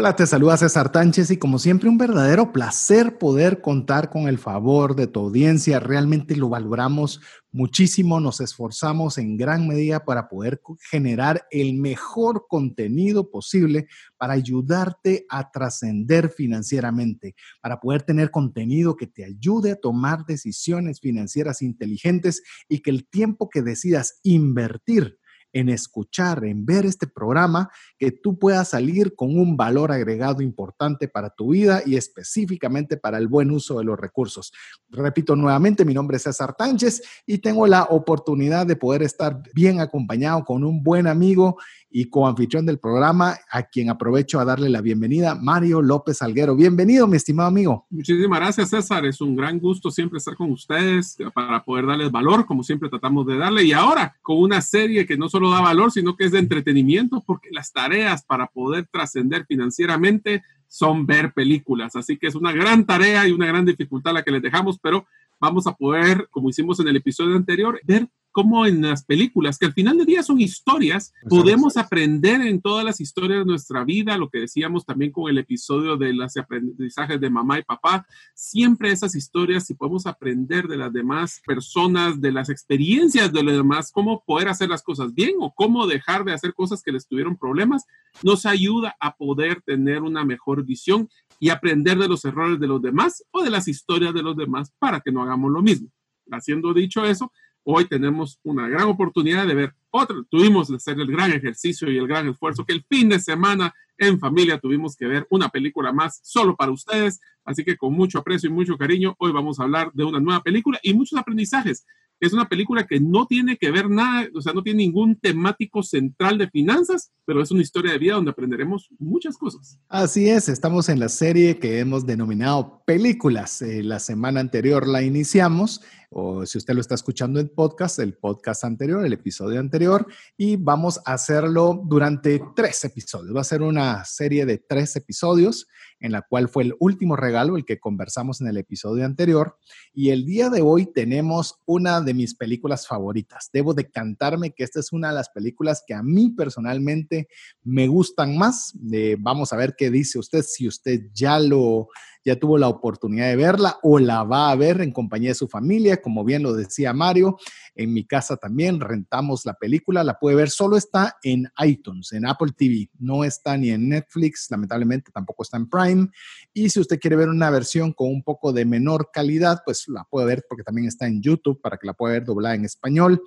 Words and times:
Hola, 0.00 0.16
te 0.16 0.26
saluda 0.26 0.56
César 0.56 0.90
Tánchez 0.90 1.30
y 1.30 1.36
como 1.36 1.58
siempre 1.58 1.90
un 1.90 1.98
verdadero 1.98 2.52
placer 2.52 3.18
poder 3.18 3.60
contar 3.60 4.08
con 4.08 4.28
el 4.28 4.38
favor 4.38 4.96
de 4.96 5.06
tu 5.06 5.20
audiencia. 5.20 5.78
Realmente 5.78 6.36
lo 6.36 6.48
valoramos 6.48 7.20
muchísimo, 7.52 8.18
nos 8.18 8.40
esforzamos 8.40 9.18
en 9.18 9.36
gran 9.36 9.68
medida 9.68 10.06
para 10.06 10.26
poder 10.30 10.62
generar 10.90 11.46
el 11.50 11.74
mejor 11.74 12.46
contenido 12.48 13.30
posible 13.30 13.88
para 14.16 14.32
ayudarte 14.32 15.26
a 15.28 15.50
trascender 15.50 16.30
financieramente, 16.30 17.34
para 17.60 17.78
poder 17.78 18.00
tener 18.00 18.30
contenido 18.30 18.96
que 18.96 19.06
te 19.06 19.26
ayude 19.26 19.72
a 19.72 19.76
tomar 19.76 20.24
decisiones 20.24 20.98
financieras 20.98 21.60
inteligentes 21.60 22.42
y 22.70 22.78
que 22.78 22.88
el 22.88 23.06
tiempo 23.06 23.50
que 23.50 23.60
decidas 23.60 24.18
invertir 24.22 25.19
en 25.52 25.68
escuchar, 25.68 26.44
en 26.44 26.64
ver 26.64 26.86
este 26.86 27.06
programa, 27.06 27.70
que 27.98 28.12
tú 28.12 28.38
puedas 28.38 28.68
salir 28.68 29.14
con 29.14 29.38
un 29.38 29.56
valor 29.56 29.92
agregado 29.92 30.42
importante 30.42 31.08
para 31.08 31.30
tu 31.30 31.50
vida 31.50 31.82
y 31.84 31.96
específicamente 31.96 32.96
para 32.96 33.18
el 33.18 33.28
buen 33.28 33.50
uso 33.50 33.78
de 33.78 33.84
los 33.84 33.98
recursos. 33.98 34.52
Repito 34.90 35.36
nuevamente, 35.36 35.84
mi 35.84 35.94
nombre 35.94 36.16
es 36.16 36.22
César 36.22 36.54
Tánchez 36.54 37.02
y 37.26 37.38
tengo 37.38 37.66
la 37.66 37.84
oportunidad 37.84 38.66
de 38.66 38.76
poder 38.76 39.02
estar 39.02 39.42
bien 39.54 39.80
acompañado 39.80 40.44
con 40.44 40.64
un 40.64 40.82
buen 40.82 41.06
amigo 41.06 41.56
y 41.90 42.04
coanfitrión 42.04 42.64
del 42.64 42.78
programa, 42.78 43.36
a 43.50 43.64
quien 43.64 43.90
aprovecho 43.90 44.38
a 44.38 44.44
darle 44.44 44.70
la 44.70 44.80
bienvenida, 44.80 45.34
Mario 45.34 45.82
López 45.82 46.22
Alguero. 46.22 46.54
Bienvenido, 46.54 47.06
mi 47.08 47.16
estimado 47.16 47.48
amigo. 47.48 47.86
Muchísimas 47.90 48.38
gracias, 48.38 48.70
César. 48.70 49.04
Es 49.06 49.20
un 49.20 49.34
gran 49.34 49.58
gusto 49.58 49.90
siempre 49.90 50.18
estar 50.18 50.36
con 50.36 50.52
ustedes 50.52 51.16
para 51.34 51.64
poder 51.64 51.86
darles 51.86 52.12
valor, 52.12 52.46
como 52.46 52.62
siempre 52.62 52.88
tratamos 52.88 53.26
de 53.26 53.38
darle. 53.38 53.64
Y 53.64 53.72
ahora, 53.72 54.16
con 54.22 54.38
una 54.38 54.62
serie 54.62 55.04
que 55.04 55.16
no 55.16 55.28
solo 55.28 55.50
da 55.50 55.60
valor, 55.60 55.90
sino 55.90 56.16
que 56.16 56.26
es 56.26 56.32
de 56.32 56.38
entretenimiento, 56.38 57.22
porque 57.26 57.48
las 57.50 57.72
tareas 57.72 58.24
para 58.24 58.46
poder 58.46 58.86
trascender 58.90 59.44
financieramente 59.46 60.42
son 60.68 61.04
ver 61.04 61.32
películas. 61.32 61.96
Así 61.96 62.16
que 62.16 62.28
es 62.28 62.36
una 62.36 62.52
gran 62.52 62.86
tarea 62.86 63.26
y 63.26 63.32
una 63.32 63.46
gran 63.46 63.64
dificultad 63.64 64.14
la 64.14 64.22
que 64.22 64.30
les 64.30 64.42
dejamos, 64.42 64.78
pero 64.78 65.06
vamos 65.40 65.66
a 65.66 65.74
poder, 65.74 66.28
como 66.30 66.50
hicimos 66.50 66.78
en 66.78 66.88
el 66.88 66.96
episodio 66.96 67.34
anterior, 67.34 67.80
ver 67.82 68.08
como 68.32 68.66
en 68.66 68.82
las 68.82 69.04
películas, 69.04 69.58
que 69.58 69.66
al 69.66 69.72
final 69.72 69.98
del 69.98 70.06
día 70.06 70.22
son 70.22 70.40
historias, 70.40 71.12
podemos 71.28 71.76
aprender 71.76 72.40
en 72.42 72.60
todas 72.60 72.84
las 72.84 73.00
historias 73.00 73.40
de 73.40 73.44
nuestra 73.44 73.84
vida, 73.84 74.16
lo 74.16 74.28
que 74.28 74.40
decíamos 74.40 74.86
también 74.86 75.10
con 75.10 75.28
el 75.28 75.38
episodio 75.38 75.96
de 75.96 76.12
los 76.12 76.36
aprendizajes 76.36 77.20
de 77.20 77.30
mamá 77.30 77.58
y 77.58 77.62
papá, 77.62 78.06
siempre 78.34 78.92
esas 78.92 79.14
historias, 79.14 79.66
si 79.66 79.74
podemos 79.74 80.06
aprender 80.06 80.68
de 80.68 80.76
las 80.76 80.92
demás 80.92 81.40
personas, 81.44 82.20
de 82.20 82.32
las 82.32 82.48
experiencias 82.50 83.32
de 83.32 83.42
los 83.42 83.54
demás, 83.54 83.90
cómo 83.90 84.22
poder 84.24 84.48
hacer 84.48 84.68
las 84.68 84.82
cosas 84.82 85.14
bien 85.14 85.34
o 85.40 85.52
cómo 85.52 85.86
dejar 85.86 86.24
de 86.24 86.32
hacer 86.32 86.54
cosas 86.54 86.82
que 86.82 86.92
les 86.92 87.06
tuvieron 87.06 87.36
problemas, 87.36 87.84
nos 88.22 88.46
ayuda 88.46 88.96
a 89.00 89.16
poder 89.16 89.60
tener 89.62 90.02
una 90.02 90.24
mejor 90.24 90.64
visión 90.64 91.08
y 91.38 91.48
aprender 91.48 91.98
de 91.98 92.08
los 92.08 92.24
errores 92.24 92.60
de 92.60 92.66
los 92.66 92.82
demás 92.82 93.24
o 93.30 93.42
de 93.42 93.50
las 93.50 93.66
historias 93.66 94.14
de 94.14 94.22
los 94.22 94.36
demás 94.36 94.72
para 94.78 95.00
que 95.00 95.10
no 95.10 95.22
hagamos 95.22 95.50
lo 95.50 95.62
mismo. 95.62 95.88
Haciendo 96.30 96.72
dicho 96.72 97.04
eso, 97.04 97.32
hoy 97.64 97.86
tenemos 97.86 98.38
una 98.42 98.68
gran 98.68 98.88
oportunidad 98.88 99.46
de 99.46 99.54
ver 99.54 99.74
otro. 99.90 100.24
Tuvimos 100.28 100.68
que 100.68 100.76
hacer 100.76 100.98
el 100.98 101.10
gran 101.10 101.32
ejercicio 101.32 101.90
y 101.90 101.98
el 101.98 102.06
gran 102.06 102.28
esfuerzo 102.28 102.64
que 102.64 102.72
el 102.72 102.84
fin 102.88 103.08
de 103.08 103.20
semana 103.20 103.74
en 103.98 104.18
familia 104.18 104.58
tuvimos 104.58 104.96
que 104.96 105.06
ver 105.06 105.26
una 105.30 105.48
película 105.48 105.92
más 105.92 106.20
solo 106.22 106.56
para 106.56 106.72
ustedes. 106.72 107.20
Así 107.44 107.64
que 107.64 107.76
con 107.76 107.92
mucho 107.92 108.18
aprecio 108.18 108.48
y 108.48 108.52
mucho 108.52 108.76
cariño, 108.76 109.14
hoy 109.18 109.32
vamos 109.32 109.60
a 109.60 109.64
hablar 109.64 109.90
de 109.92 110.04
una 110.04 110.20
nueva 110.20 110.42
película 110.42 110.78
y 110.82 110.94
muchos 110.94 111.18
aprendizajes. 111.18 111.84
Es 112.20 112.34
una 112.34 112.46
película 112.46 112.86
que 112.86 113.00
no 113.00 113.26
tiene 113.26 113.56
que 113.56 113.70
ver 113.70 113.88
nada, 113.88 114.28
o 114.34 114.42
sea, 114.42 114.52
no 114.52 114.62
tiene 114.62 114.84
ningún 114.84 115.16
temático 115.16 115.82
central 115.82 116.36
de 116.36 116.50
finanzas, 116.50 117.10
pero 117.24 117.42
es 117.42 117.50
una 117.50 117.62
historia 117.62 117.92
de 117.92 117.98
vida 117.98 118.14
donde 118.14 118.30
aprenderemos 118.30 118.90
muchas 118.98 119.38
cosas. 119.38 119.80
Así 119.88 120.28
es, 120.28 120.50
estamos 120.50 120.90
en 120.90 121.00
la 121.00 121.08
serie 121.08 121.58
que 121.58 121.78
hemos 121.78 122.04
denominado 122.04 122.79
películas. 122.90 123.62
Eh, 123.62 123.84
la 123.84 124.00
semana 124.00 124.40
anterior 124.40 124.88
la 124.88 125.00
iniciamos 125.00 125.80
o 126.12 126.44
si 126.44 126.58
usted 126.58 126.74
lo 126.74 126.80
está 126.80 126.96
escuchando 126.96 127.38
en 127.38 127.48
podcast, 127.48 128.00
el 128.00 128.14
podcast 128.14 128.64
anterior, 128.64 129.06
el 129.06 129.12
episodio 129.12 129.60
anterior, 129.60 130.06
y 130.36 130.56
vamos 130.56 131.00
a 131.04 131.12
hacerlo 131.12 131.80
durante 131.86 132.42
tres 132.56 132.84
episodios. 132.84 133.34
Va 133.34 133.42
a 133.42 133.44
ser 133.44 133.62
una 133.62 134.04
serie 134.04 134.44
de 134.44 134.58
tres 134.58 134.96
episodios 134.96 135.68
en 136.00 136.10
la 136.10 136.22
cual 136.22 136.48
fue 136.48 136.64
el 136.64 136.74
último 136.80 137.14
regalo, 137.14 137.56
el 137.56 137.64
que 137.64 137.78
conversamos 137.78 138.40
en 138.40 138.48
el 138.48 138.56
episodio 138.56 139.04
anterior. 139.04 139.56
Y 139.94 140.10
el 140.10 140.24
día 140.24 140.50
de 140.50 140.62
hoy 140.62 140.86
tenemos 140.86 141.60
una 141.64 142.00
de 142.00 142.14
mis 142.14 142.34
películas 142.34 142.88
favoritas. 142.88 143.50
Debo 143.52 143.72
de 143.72 143.88
cantarme 143.88 144.50
que 144.50 144.64
esta 144.64 144.80
es 144.80 144.92
una 144.92 145.10
de 145.10 145.14
las 145.14 145.28
películas 145.28 145.84
que 145.86 145.94
a 145.94 146.02
mí 146.02 146.30
personalmente 146.30 147.28
me 147.62 147.86
gustan 147.86 148.36
más. 148.36 148.72
Eh, 148.92 149.16
vamos 149.20 149.52
a 149.52 149.56
ver 149.56 149.76
qué 149.76 149.90
dice 149.90 150.18
usted, 150.18 150.42
si 150.42 150.66
usted 150.66 151.02
ya 151.12 151.38
lo 151.38 151.88
ya 152.24 152.36
tuvo 152.36 152.58
la 152.58 152.68
oportunidad 152.68 153.28
de 153.28 153.36
verla 153.36 153.78
o 153.82 153.98
la 153.98 154.24
va 154.24 154.50
a 154.50 154.56
ver 154.56 154.80
en 154.80 154.92
compañía 154.92 155.30
de 155.30 155.34
su 155.34 155.48
familia, 155.48 156.00
como 156.00 156.24
bien 156.24 156.42
lo 156.42 156.52
decía 156.52 156.92
Mario. 156.92 157.38
En 157.74 157.92
mi 157.92 158.04
casa 158.04 158.36
también 158.36 158.80
rentamos 158.80 159.46
la 159.46 159.54
película, 159.54 160.04
la 160.04 160.18
puede 160.18 160.36
ver, 160.36 160.50
solo 160.50 160.76
está 160.76 161.16
en 161.22 161.48
iTunes, 161.64 162.12
en 162.12 162.26
Apple 162.26 162.52
TV, 162.56 162.90
no 162.98 163.24
está 163.24 163.56
ni 163.56 163.70
en 163.70 163.88
Netflix, 163.88 164.48
lamentablemente 164.50 165.10
tampoco 165.12 165.42
está 165.42 165.56
en 165.56 165.68
Prime. 165.68 166.08
Y 166.52 166.68
si 166.70 166.80
usted 166.80 166.98
quiere 166.98 167.16
ver 167.16 167.28
una 167.28 167.50
versión 167.50 167.92
con 167.92 168.08
un 168.08 168.22
poco 168.22 168.52
de 168.52 168.64
menor 168.64 169.10
calidad, 169.12 169.62
pues 169.64 169.88
la 169.88 170.04
puede 170.04 170.26
ver 170.26 170.44
porque 170.48 170.64
también 170.64 170.88
está 170.88 171.06
en 171.06 171.22
YouTube 171.22 171.60
para 171.60 171.76
que 171.76 171.86
la 171.86 171.94
pueda 171.94 172.14
ver 172.14 172.24
doblada 172.24 172.54
en 172.54 172.64
español. 172.64 173.22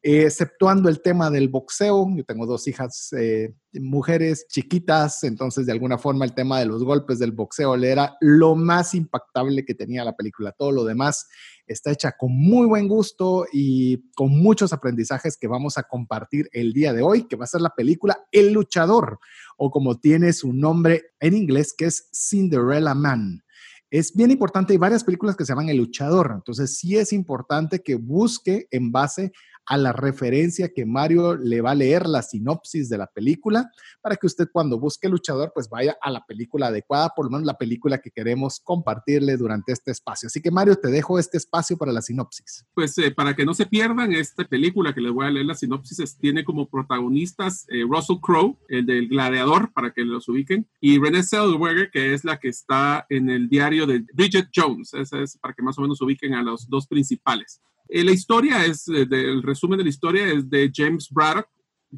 Eh, 0.00 0.22
exceptuando 0.22 0.88
el 0.88 1.02
tema 1.02 1.28
del 1.28 1.48
boxeo. 1.48 2.06
Yo 2.14 2.24
tengo 2.24 2.46
dos 2.46 2.68
hijas, 2.68 3.12
eh, 3.18 3.52
mujeres 3.72 4.46
chiquitas, 4.48 5.24
entonces 5.24 5.66
de 5.66 5.72
alguna 5.72 5.98
forma 5.98 6.24
el 6.24 6.34
tema 6.34 6.60
de 6.60 6.66
los 6.66 6.84
golpes 6.84 7.18
del 7.18 7.32
boxeo 7.32 7.76
le 7.76 7.90
era 7.90 8.16
lo 8.20 8.54
más 8.54 8.94
impactable 8.94 9.64
que 9.64 9.74
tenía 9.74 10.04
la 10.04 10.14
película. 10.14 10.52
Todo 10.52 10.70
lo 10.70 10.84
demás 10.84 11.26
está 11.66 11.90
hecha 11.90 12.12
con 12.12 12.32
muy 12.32 12.68
buen 12.68 12.86
gusto 12.86 13.44
y 13.52 14.08
con 14.12 14.30
muchos 14.30 14.72
aprendizajes 14.72 15.36
que 15.36 15.48
vamos 15.48 15.78
a 15.78 15.82
compartir 15.82 16.48
el 16.52 16.72
día 16.72 16.92
de 16.92 17.02
hoy, 17.02 17.26
que 17.26 17.34
va 17.34 17.42
a 17.42 17.48
ser 17.48 17.60
la 17.60 17.74
película 17.74 18.24
El 18.30 18.52
luchador, 18.52 19.18
o 19.56 19.72
como 19.72 19.98
tiene 19.98 20.32
su 20.32 20.52
nombre 20.52 21.06
en 21.18 21.34
inglés, 21.34 21.74
que 21.76 21.86
es 21.86 22.08
Cinderella 22.12 22.94
Man 22.94 23.42
es 23.90 24.14
bien 24.14 24.30
importante, 24.30 24.74
hay 24.74 24.78
varias 24.78 25.02
películas 25.02 25.34
que 25.34 25.44
se 25.44 25.52
llaman 25.52 25.70
El 25.70 25.78
Luchador, 25.78 26.32
entonces 26.34 26.76
sí 26.76 26.96
es 26.96 27.12
importante 27.12 27.82
que 27.82 27.94
busque 27.94 28.68
en 28.70 28.92
base 28.92 29.32
a 29.68 29.76
la 29.76 29.92
referencia 29.92 30.72
que 30.74 30.86
Mario 30.86 31.36
le 31.36 31.60
va 31.60 31.72
a 31.72 31.74
leer 31.74 32.06
la 32.06 32.22
sinopsis 32.22 32.88
de 32.88 32.98
la 32.98 33.06
película 33.06 33.70
para 34.00 34.16
que 34.16 34.26
usted 34.26 34.48
cuando 34.50 34.78
busque 34.78 35.08
luchador 35.08 35.52
pues 35.54 35.68
vaya 35.68 35.96
a 36.00 36.10
la 36.10 36.24
película 36.24 36.68
adecuada, 36.68 37.10
por 37.14 37.26
lo 37.26 37.32
menos 37.32 37.46
la 37.46 37.58
película 37.58 37.98
que 37.98 38.10
queremos 38.10 38.60
compartirle 38.60 39.36
durante 39.36 39.72
este 39.72 39.90
espacio. 39.90 40.28
Así 40.28 40.40
que 40.40 40.50
Mario, 40.50 40.76
te 40.76 40.88
dejo 40.88 41.18
este 41.18 41.36
espacio 41.36 41.76
para 41.76 41.92
la 41.92 42.00
sinopsis. 42.00 42.64
Pues 42.74 42.96
eh, 42.98 43.10
para 43.10 43.36
que 43.36 43.44
no 43.44 43.52
se 43.52 43.66
pierdan, 43.66 44.12
esta 44.12 44.44
película 44.44 44.94
que 44.94 45.00
les 45.00 45.12
voy 45.12 45.26
a 45.26 45.30
leer 45.30 45.46
la 45.46 45.54
sinopsis 45.54 46.16
tiene 46.16 46.44
como 46.44 46.68
protagonistas 46.68 47.66
eh, 47.68 47.84
Russell 47.88 48.20
Crowe, 48.22 48.58
el 48.68 48.86
del 48.86 49.08
gladiador, 49.08 49.72
para 49.72 49.92
que 49.92 50.02
los 50.02 50.28
ubiquen, 50.28 50.66
y 50.80 50.98
Renée 50.98 51.22
Zellweger, 51.22 51.90
que 51.90 52.14
es 52.14 52.24
la 52.24 52.38
que 52.38 52.48
está 52.48 53.06
en 53.10 53.28
el 53.28 53.48
diario 53.48 53.86
de 53.86 54.04
Bridget 54.14 54.48
Jones. 54.54 54.94
Esa 54.94 55.20
es 55.20 55.36
para 55.36 55.52
que 55.52 55.62
más 55.62 55.78
o 55.78 55.82
menos 55.82 56.00
ubiquen 56.00 56.34
a 56.34 56.42
los 56.42 56.68
dos 56.68 56.86
principales. 56.86 57.60
Eh, 57.88 58.04
la 58.04 58.12
historia 58.12 58.64
es, 58.64 58.88
eh, 58.88 59.06
el 59.10 59.42
resumen 59.42 59.78
de 59.78 59.84
la 59.84 59.90
historia 59.90 60.26
es 60.26 60.48
de 60.48 60.70
James 60.74 61.08
Braddock. 61.10 61.48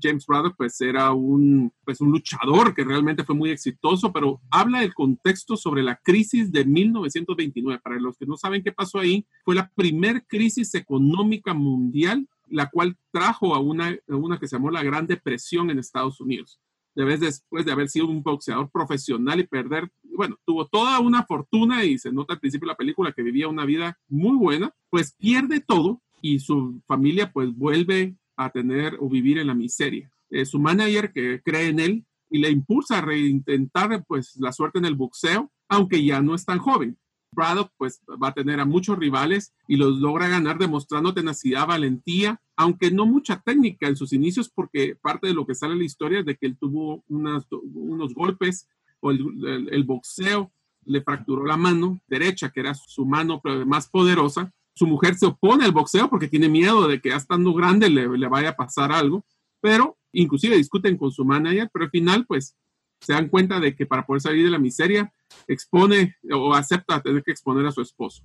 James 0.01 0.25
Braddock 0.25 0.57
pues 0.57 0.81
era 0.81 1.13
un, 1.13 1.73
pues, 1.85 2.01
un 2.01 2.13
luchador 2.13 2.73
que 2.75 2.85
realmente 2.85 3.25
fue 3.25 3.35
muy 3.35 3.51
exitoso, 3.51 4.13
pero 4.13 4.41
habla 4.49 4.81
del 4.81 4.95
contexto 4.95 5.57
sobre 5.57 5.83
la 5.83 5.97
crisis 5.97 6.53
de 6.53 6.65
1929. 6.65 7.81
Para 7.83 7.99
los 7.99 8.17
que 8.17 8.27
no 8.27 8.37
saben 8.37 8.63
qué 8.63 8.71
pasó 8.71 9.01
ahí, 9.01 9.27
fue 9.45 9.57
la 9.57 9.69
primer 9.75 10.25
crisis 10.29 10.75
económica 10.77 11.55
mundial, 11.55 12.29
la 12.47 12.71
cual 12.71 12.97
trajo 13.11 13.55
a 13.55 13.59
una, 13.59 13.89
a 13.89 14.15
una 14.15 14.39
que 14.39 14.47
se 14.47 14.57
llamó 14.57 14.71
la 14.71 14.85
Gran 14.85 15.09
Depresión 15.09 15.71
en 15.71 15.81
Estados 15.81 16.21
Unidos. 16.21 16.61
Vez 17.05 17.21
después 17.21 17.65
de 17.65 17.73
haber 17.73 17.89
sido 17.89 18.07
un 18.07 18.23
boxeador 18.23 18.71
profesional 18.71 19.41
y 19.41 19.47
perder 19.47 19.91
bueno, 20.21 20.37
tuvo 20.45 20.67
toda 20.67 21.01
una 21.01 21.25
fortuna 21.25 21.83
y 21.85 21.99
se 21.99 22.13
nota 22.13 22.35
al 22.35 22.41
principio 22.41 22.67
de 22.67 22.73
la 22.73 22.77
película 22.77 23.13
que 23.13 23.23
vivía 23.23 23.49
una 23.49 23.65
vida 23.65 23.99
muy 24.07 24.37
buena, 24.37 24.71
pues 24.91 25.15
pierde 25.17 25.61
todo 25.61 26.03
y 26.21 26.41
su 26.41 26.83
familia 26.87 27.33
pues 27.33 27.55
vuelve 27.57 28.17
a 28.37 28.51
tener 28.51 28.99
o 29.01 29.09
vivir 29.09 29.39
en 29.39 29.47
la 29.47 29.55
miseria. 29.55 30.11
Eh, 30.29 30.45
su 30.45 30.59
manager 30.59 31.13
que 31.13 31.41
cree 31.43 31.69
en 31.69 31.81
él 31.81 32.05
y 32.29 32.39
le 32.39 32.51
impulsa 32.51 32.99
a 32.99 33.01
reintentar 33.01 34.05
pues 34.07 34.37
la 34.37 34.53
suerte 34.53 34.79
en 34.79 34.85
el 34.85 34.95
boxeo, 34.95 35.51
aunque 35.69 36.05
ya 36.05 36.21
no 36.21 36.35
es 36.35 36.45
tan 36.45 36.59
joven. 36.59 36.99
Braddock 37.33 37.73
pues 37.77 38.01
va 38.23 38.29
a 38.29 38.35
tener 38.35 38.61
a 38.61 38.65
muchos 38.65 38.99
rivales 38.99 39.53
y 39.69 39.77
los 39.77 39.99
logra 40.01 40.29
ganar 40.29 40.59
demostrando 40.59 41.15
tenacidad, 41.15 41.67
valentía, 41.67 42.41
aunque 42.57 42.91
no 42.91 43.07
mucha 43.07 43.41
técnica 43.41 43.89
en 43.89 43.97
sus 43.97 44.13
inicios 44.13 44.51
porque 44.51 44.97
parte 45.01 45.29
de 45.29 45.35
lo 45.35 45.47
que 45.47 45.55
sale 45.55 45.75
en 45.75 45.79
la 45.81 45.85
historia 45.85 46.21
es 46.21 46.27
de 46.27 46.37
que 46.37 46.47
él 46.47 46.57
tuvo 46.59 47.05
unos 47.09 48.15
golpes 48.15 48.69
o 49.01 49.11
el, 49.11 49.85
boxeo 49.85 50.53
le 50.85 51.03
fracturó 51.03 51.45
la 51.45 51.57
mano 51.57 52.01
derecha, 52.07 52.51
que 52.51 52.61
era 52.61 52.75
su 52.75 53.05
mano 53.05 53.41
más 53.67 53.89
poderosa. 53.89 54.53
Su 54.75 54.87
mujer 54.87 55.15
se 55.15 55.27
opone 55.27 55.65
al 55.65 55.73
boxeo 55.73 56.09
porque 56.09 56.29
tiene 56.29 56.49
miedo 56.49 56.87
de 56.89 57.01
que 57.01 57.11
ya 57.11 57.17
estando 57.17 57.53
grande 57.53 57.91
le, 57.91 58.09
le 58.09 58.29
vaya 58.29 58.51
a 58.51 58.57
pasar 58.57 58.93
algo, 58.93 59.25
pero 59.61 59.99
inclusive 60.13 60.57
discuten 60.57 60.97
con 60.97 61.13
su 61.13 61.25
manager, 61.25 61.69
pero 61.73 61.85
al 61.85 61.91
final 61.91 62.27
pues 62.27 62.57
se 63.01 63.13
dan 63.13 63.29
cuenta 63.29 63.61
de 63.61 63.75
que 63.75 63.87
para 63.87 64.07
poder 64.07 64.21
salir 64.21 64.45
de 64.45 64.51
la 64.51 64.59
miseria 64.59 65.13
expone 65.49 66.17
o 66.33 66.55
acepta 66.55 67.01
tener 67.01 67.23
que 67.23 67.33
exponer 67.33 67.67
a 67.67 67.73
su 67.73 67.81
esposo. 67.81 68.25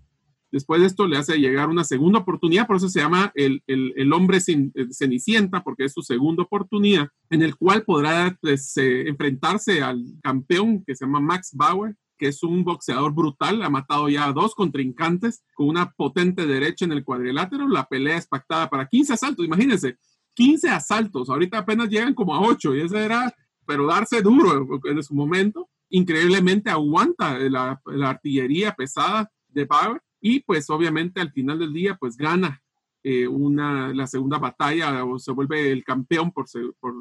Después 0.52 0.80
de 0.80 0.88
esto 0.88 1.08
le 1.08 1.18
hace 1.18 1.38
llegar 1.38 1.70
una 1.70 1.84
segunda 1.84 2.20
oportunidad, 2.20 2.66
por 2.66 2.78
eso 2.78 2.88
se 2.88 3.02
llama 3.02 3.32
el, 3.36 3.62
el, 3.68 4.14
hombre 4.14 4.40
sin, 4.40 4.72
eh, 4.76 4.88
cenicienta, 4.92 5.64
porque 5.64 5.84
es 5.84 5.94
su 5.94 6.02
segunda 6.02 6.44
oportunidad, 6.44 7.10
en 7.30 7.42
el 7.42 7.58
cual 7.58 7.84
podrá 7.84 8.38
pues, 8.40 8.78
eh, 8.78 9.08
enfrentarse 9.08 9.82
al 9.82 10.02
campeón 10.24 10.84
que 10.86 10.96
se 10.96 11.06
llama 11.06 11.20
Max 11.20 11.50
Bauer, 11.54 11.96
que 12.18 12.28
es 12.28 12.42
un 12.44 12.64
boxeador 12.64 13.14
brutal, 13.14 13.62
ha 13.64 13.70
matado 13.70 14.08
ya 14.08 14.28
a 14.28 14.32
dos 14.32 14.56
contrincantes 14.56 15.44
con 15.56 15.68
una 15.68 15.92
potente 15.92 16.46
derecha 16.46 16.86
en 16.86 16.94
el 16.94 17.04
cuadrilátero, 17.04 17.68
la 17.68 17.88
pelea 17.88 18.18
es 18.18 18.28
pactada 18.28 18.70
para 18.70 18.88
15 18.88 19.14
asaltos, 19.14 19.46
imagínense, 19.46 19.98
15 20.36 20.70
asaltos, 20.70 21.30
ahorita 21.30 21.58
apenas 21.58 21.90
llegan 21.90 22.14
como 22.14 22.34
a 22.34 22.40
8 22.40 22.76
y 22.76 22.82
ese 22.82 23.04
era, 23.04 23.36
pero 23.66 23.88
darse 23.88 24.22
duro 24.22 24.80
en 24.86 25.04
su 25.04 25.14
momento, 25.14 25.70
increíblemente 25.90 26.70
aguanta 26.70 27.38
la, 27.40 27.82
la 27.86 28.10
artillería 28.10 28.74
pesada 28.74 29.32
de 29.48 29.66
Bauer 29.66 30.02
y 30.22 30.40
pues 30.42 30.70
obviamente 30.70 31.22
al 31.22 31.32
final 31.32 31.60
del 31.60 31.74
día 31.74 31.96
pues 31.96 32.18
gana 32.18 32.62
eh, 33.08 33.28
una, 33.28 33.94
la 33.94 34.08
segunda 34.08 34.40
batalla 34.40 35.06
o 35.06 35.20
se 35.20 35.32
vuelve 35.32 35.72
el 35.72 35.84
campeón 35.84 36.32
por, 36.32 36.48
por, 36.80 36.92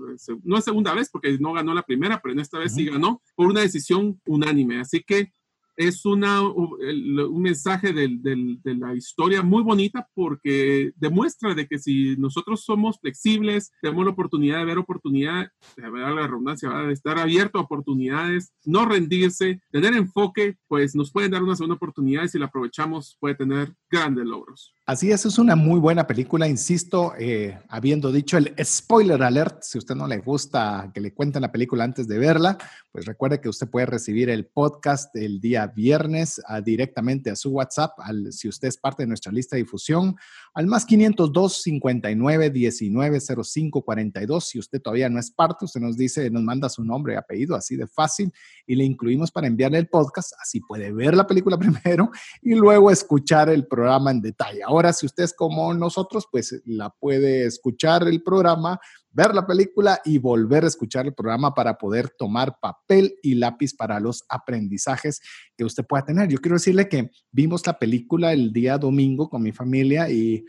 no 0.43 0.59
es 0.59 0.65
segunda 0.65 0.93
vez 0.93 1.09
porque 1.11 1.39
no 1.41 1.55
ganó 1.55 1.73
la 1.73 1.83
primera, 1.83 2.21
pero 2.21 2.35
en 2.35 2.41
esta 2.41 2.59
vez 2.59 2.75
sí 2.75 2.85
ganó 2.85 3.23
por 3.35 3.47
una 3.47 3.63
decisión 3.63 4.21
unánime. 4.27 4.81
Así 4.81 5.03
que 5.03 5.33
es 5.77 6.05
una, 6.05 6.43
un 6.43 7.43
mensaje 7.43 7.93
de 7.93 8.75
la 8.77 8.95
historia 8.95 9.43
muy 9.43 9.63
bonita 9.63 10.09
porque 10.15 10.93
demuestra 10.97 11.55
de 11.55 11.67
que 11.67 11.79
si 11.79 12.17
nosotros 12.17 12.65
somos 12.65 12.99
flexibles, 13.01 13.73
tenemos 13.81 14.05
la 14.05 14.13
oportunidad 14.13 14.59
de 14.59 14.65
ver 14.65 14.79
oportunidades, 14.79 15.51
de 15.77 15.91
ver 15.91 16.09
la 16.09 16.27
redundancia, 16.27 16.71
de 16.71 16.93
estar 16.93 17.19
abierto 17.19 17.59
a 17.59 17.63
oportunidades, 17.63 18.53
no 18.65 18.87
rendirse, 18.87 19.61
tener 19.71 19.95
enfoque, 19.95 20.57
pues 20.69 20.95
nos 20.95 21.11
pueden 21.11 21.31
dar 21.31 21.43
una 21.43 21.57
segunda 21.57 21.77
oportunidad 21.77 22.25
y 22.25 22.29
si 22.29 22.39
la 22.39 22.47
aprovechamos 22.47 23.17
puede 23.21 23.35
tener 23.35 23.75
grandes 23.91 24.25
logros. 24.25 24.75
Así 24.87 25.11
es, 25.11 25.25
es 25.25 25.39
una 25.39 25.57
muy 25.57 25.81
buena 25.81 26.07
película, 26.07 26.47
insisto, 26.47 27.15
eh, 27.19 27.59
habiendo 27.69 28.13
dicho 28.13 28.37
el 28.37 28.55
spoiler 28.63 29.23
alert, 29.23 29.63
si 29.63 29.79
usted 29.79 29.95
no 29.95 30.07
le 30.07 30.19
gusta 30.19 30.91
que 30.93 31.01
le 31.01 31.15
cuenten 31.15 31.43
la 31.43 31.53
película 31.53 31.85
antes 31.85 32.07
de 32.07 32.19
verla, 32.19 32.59
pues 32.93 33.07
recuerde 33.07 33.41
que 33.41 33.49
usted 33.49 33.69
puede 33.69 33.87
recibir 33.87 34.29
el 34.29 34.47
podcast 34.47 35.15
el 35.17 35.41
día 35.41 35.64
viernes 35.67 36.41
ah, 36.47 36.61
directamente 36.61 37.31
a 37.31 37.37
su 37.37 37.51
WhatsApp, 37.51 37.93
al, 37.99 38.33
si 38.33 38.49
usted 38.49 38.69
es 38.69 38.77
parte 38.77 39.03
de 39.03 39.07
nuestra 39.07 39.33
lista 39.33 39.57
de 39.57 39.63
difusión, 39.63 40.17
al 40.55 40.67
más 40.67 40.85
502 40.85 41.63
59 41.63 42.51
19 42.51 43.21
05 43.21 43.83
42. 43.83 44.49
Si 44.49 44.59
usted 44.59 44.81
todavía 44.81 45.09
no 45.09 45.19
es 45.19 45.31
parte, 45.31 45.65
usted 45.65 45.81
nos 45.81 45.97
dice, 45.97 46.31
nos 46.31 46.43
manda 46.43 46.69
su 46.69 46.85
nombre 46.85 47.15
y 47.15 47.17
apellido, 47.17 47.57
así 47.57 47.77
de 47.77 47.87
fácil, 47.87 48.33
y 48.67 48.75
le 48.75 48.85
incluimos 48.85 49.31
para 49.31 49.47
enviarle 49.47 49.79
el 49.79 49.89
podcast, 49.89 50.33
así 50.41 50.61
puede 50.61 50.93
ver 50.93 51.15
la 51.15 51.27
película 51.27 51.59
primero 51.85 52.11
y 52.43 52.55
luego 52.55 52.91
escuchar 52.91 53.49
el 53.49 53.67
programa 53.67 54.11
en 54.11 54.21
detalle. 54.21 54.63
Ahora, 54.63 54.93
si 54.93 55.07
usted 55.07 55.25
es 55.25 55.35
como 55.35 55.73
nosotros, 55.75 56.27
pues 56.31 56.61
la 56.65 56.91
puede 56.91 57.47
escuchar 57.47 58.07
el 58.07 58.23
programa, 58.23 58.79
ver 59.15 59.35
la 59.35 59.47
película 59.47 60.01
y 60.05 60.19
volver 60.19 60.65
a 60.65 60.67
escuchar 60.67 61.07
el 61.07 61.15
programa 61.15 61.55
para 61.55 61.79
poder 61.79 62.11
tomar 62.11 62.59
papel 62.61 63.17
y 63.23 63.37
lápiz 63.37 63.75
para 63.75 64.01
los 64.01 64.25
aprendizajes 64.29 65.21
que 65.57 65.65
usted 65.65 65.87
pueda 65.87 66.05
tener. 66.05 66.29
Yo 66.29 66.39
quiero 66.39 66.57
decirle 66.57 66.89
que 66.89 67.11
vimos 67.31 67.67
la 67.67 67.79
película 67.79 68.33
el 68.33 68.53
día 68.53 68.77
domingo 68.77 69.31
con 69.31 69.43
mi 69.43 69.53
familia 69.53 70.11
y 70.11 70.45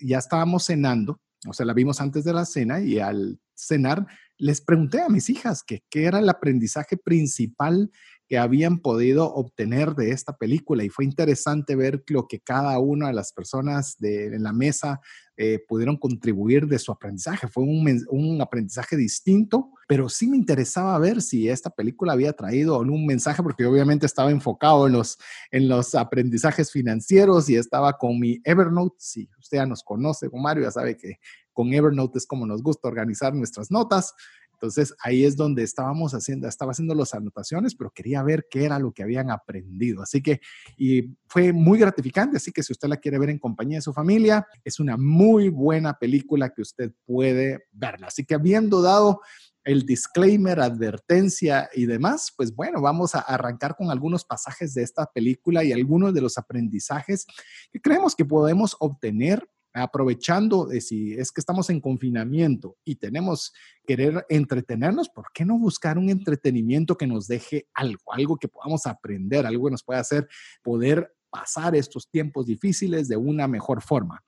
ya 0.00 0.18
estábamos 0.18 0.64
cenando, 0.64 1.20
o 1.48 1.52
sea, 1.52 1.66
la 1.66 1.74
vimos 1.74 2.00
antes 2.00 2.24
de 2.24 2.32
la 2.32 2.44
cena 2.44 2.80
y 2.80 3.00
al 3.00 3.38
cenar 3.54 4.06
les 4.38 4.60
pregunté 4.60 5.00
a 5.00 5.08
mis 5.08 5.30
hijas 5.30 5.62
que 5.62 5.82
qué 5.90 6.04
era 6.04 6.18
el 6.18 6.28
aprendizaje 6.28 6.96
principal 6.96 7.90
que 8.28 8.38
habían 8.38 8.80
podido 8.80 9.32
obtener 9.32 9.94
de 9.94 10.10
esta 10.10 10.36
película 10.36 10.84
y 10.84 10.88
fue 10.88 11.04
interesante 11.04 11.76
ver 11.76 12.02
lo 12.08 12.26
que 12.26 12.40
cada 12.40 12.78
una 12.78 13.08
de 13.08 13.14
las 13.14 13.32
personas 13.32 13.96
de, 13.98 14.26
en 14.26 14.42
la 14.42 14.52
mesa 14.52 15.00
eh, 15.38 15.62
pudieron 15.68 15.96
contribuir 15.96 16.66
de 16.66 16.78
su 16.78 16.90
aprendizaje. 16.90 17.46
Fue 17.48 17.62
un, 17.62 18.06
un, 18.08 18.40
aprendizaje 18.40 18.96
distinto, 18.96 19.70
pero 19.86 20.08
sí 20.08 20.26
me 20.26 20.36
interesaba 20.36 20.98
ver 20.98 21.20
si 21.20 21.48
esta 21.48 21.68
película 21.68 22.14
había 22.14 22.32
traído 22.32 22.80
algún 22.80 23.04
mensaje, 23.04 23.42
porque 23.42 23.66
obviamente 23.66 24.06
estaba 24.06 24.30
enfocado 24.30 24.86
en 24.86 24.94
los, 24.94 25.18
en 25.50 25.68
los 25.68 25.94
aprendizajes 25.94 26.72
financieros 26.72 27.50
y 27.50 27.56
estaba 27.56 27.92
con 27.98 28.18
mi 28.18 28.40
Evernote. 28.44 28.96
Si 28.98 29.28
usted 29.38 29.58
ya 29.58 29.66
nos 29.66 29.82
conoce 29.82 30.30
con 30.30 30.40
Mario, 30.40 30.64
ya 30.64 30.70
sabe 30.70 30.96
que 30.96 31.18
con 31.52 31.72
Evernote 31.72 32.18
es 32.18 32.26
como 32.26 32.46
nos 32.46 32.62
gusta 32.62 32.88
organizar 32.88 33.34
nuestras 33.34 33.70
notas. 33.70 34.14
Entonces 34.56 34.94
ahí 35.02 35.24
es 35.24 35.36
donde 35.36 35.62
estábamos 35.62 36.14
haciendo, 36.14 36.48
estaba 36.48 36.72
haciendo 36.72 36.94
las 36.94 37.12
anotaciones, 37.12 37.74
pero 37.74 37.90
quería 37.90 38.22
ver 38.22 38.46
qué 38.50 38.64
era 38.64 38.78
lo 38.78 38.92
que 38.92 39.02
habían 39.02 39.30
aprendido. 39.30 40.02
Así 40.02 40.22
que, 40.22 40.40
y 40.78 41.14
fue 41.28 41.52
muy 41.52 41.78
gratificante. 41.78 42.38
Así 42.38 42.52
que 42.52 42.62
si 42.62 42.72
usted 42.72 42.88
la 42.88 42.96
quiere 42.96 43.18
ver 43.18 43.30
en 43.30 43.38
compañía 43.38 43.78
de 43.78 43.82
su 43.82 43.92
familia, 43.92 44.46
es 44.64 44.80
una 44.80 44.96
muy 44.96 45.50
buena 45.50 45.98
película 45.98 46.50
que 46.50 46.62
usted 46.62 46.92
puede 47.04 47.66
verla. 47.70 48.06
Así 48.06 48.24
que 48.24 48.34
habiendo 48.34 48.80
dado 48.80 49.20
el 49.66 49.84
disclaimer, 49.84 50.60
advertencia 50.60 51.68
y 51.74 51.86
demás, 51.86 52.32
pues 52.36 52.54
bueno, 52.54 52.80
vamos 52.80 53.14
a 53.14 53.18
arrancar 53.18 53.76
con 53.76 53.90
algunos 53.90 54.24
pasajes 54.24 54.72
de 54.74 54.84
esta 54.84 55.06
película 55.06 55.64
y 55.64 55.72
algunos 55.72 56.14
de 56.14 56.20
los 56.20 56.38
aprendizajes 56.38 57.26
que 57.72 57.80
creemos 57.80 58.14
que 58.14 58.24
podemos 58.24 58.76
obtener 58.78 59.46
aprovechando 59.82 60.66
de 60.66 60.80
si 60.80 61.12
es 61.14 61.30
que 61.30 61.40
estamos 61.40 61.68
en 61.68 61.80
confinamiento 61.80 62.76
y 62.84 62.96
tenemos 62.96 63.52
querer 63.86 64.24
entretenernos, 64.28 65.08
¿por 65.08 65.26
qué 65.34 65.44
no 65.44 65.58
buscar 65.58 65.98
un 65.98 66.08
entretenimiento 66.08 66.96
que 66.96 67.06
nos 67.06 67.26
deje 67.26 67.68
algo, 67.74 68.12
algo 68.12 68.36
que 68.36 68.48
podamos 68.48 68.86
aprender, 68.86 69.44
algo 69.46 69.66
que 69.66 69.72
nos 69.72 69.84
pueda 69.84 70.00
hacer 70.00 70.28
poder 70.62 71.14
pasar 71.30 71.76
estos 71.76 72.08
tiempos 72.08 72.46
difíciles 72.46 73.06
de 73.08 73.16
una 73.16 73.46
mejor 73.46 73.82
forma? 73.82 74.24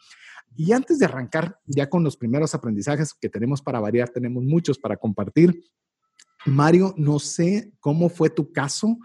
Y 0.55 0.73
antes 0.73 0.99
de 0.99 1.07
arrancar 1.07 1.59
ya 1.67 1.89
con 1.89 2.05
los 2.05 2.17
primeros 2.17 2.55
aprendizajes 2.55 3.15
que 3.15 3.29
tenemos 3.29 3.63
para 3.63 3.81
variar, 3.81 4.11
tenemos 4.11 4.45
muchos 4.45 4.79
para 4.79 4.97
compartir. 4.97 5.65
Mario, 6.45 6.95
no 6.97 7.19
sé 7.19 7.73
cómo 7.81 8.09
fue 8.09 8.31
tu 8.31 8.53
caso, 8.53 8.99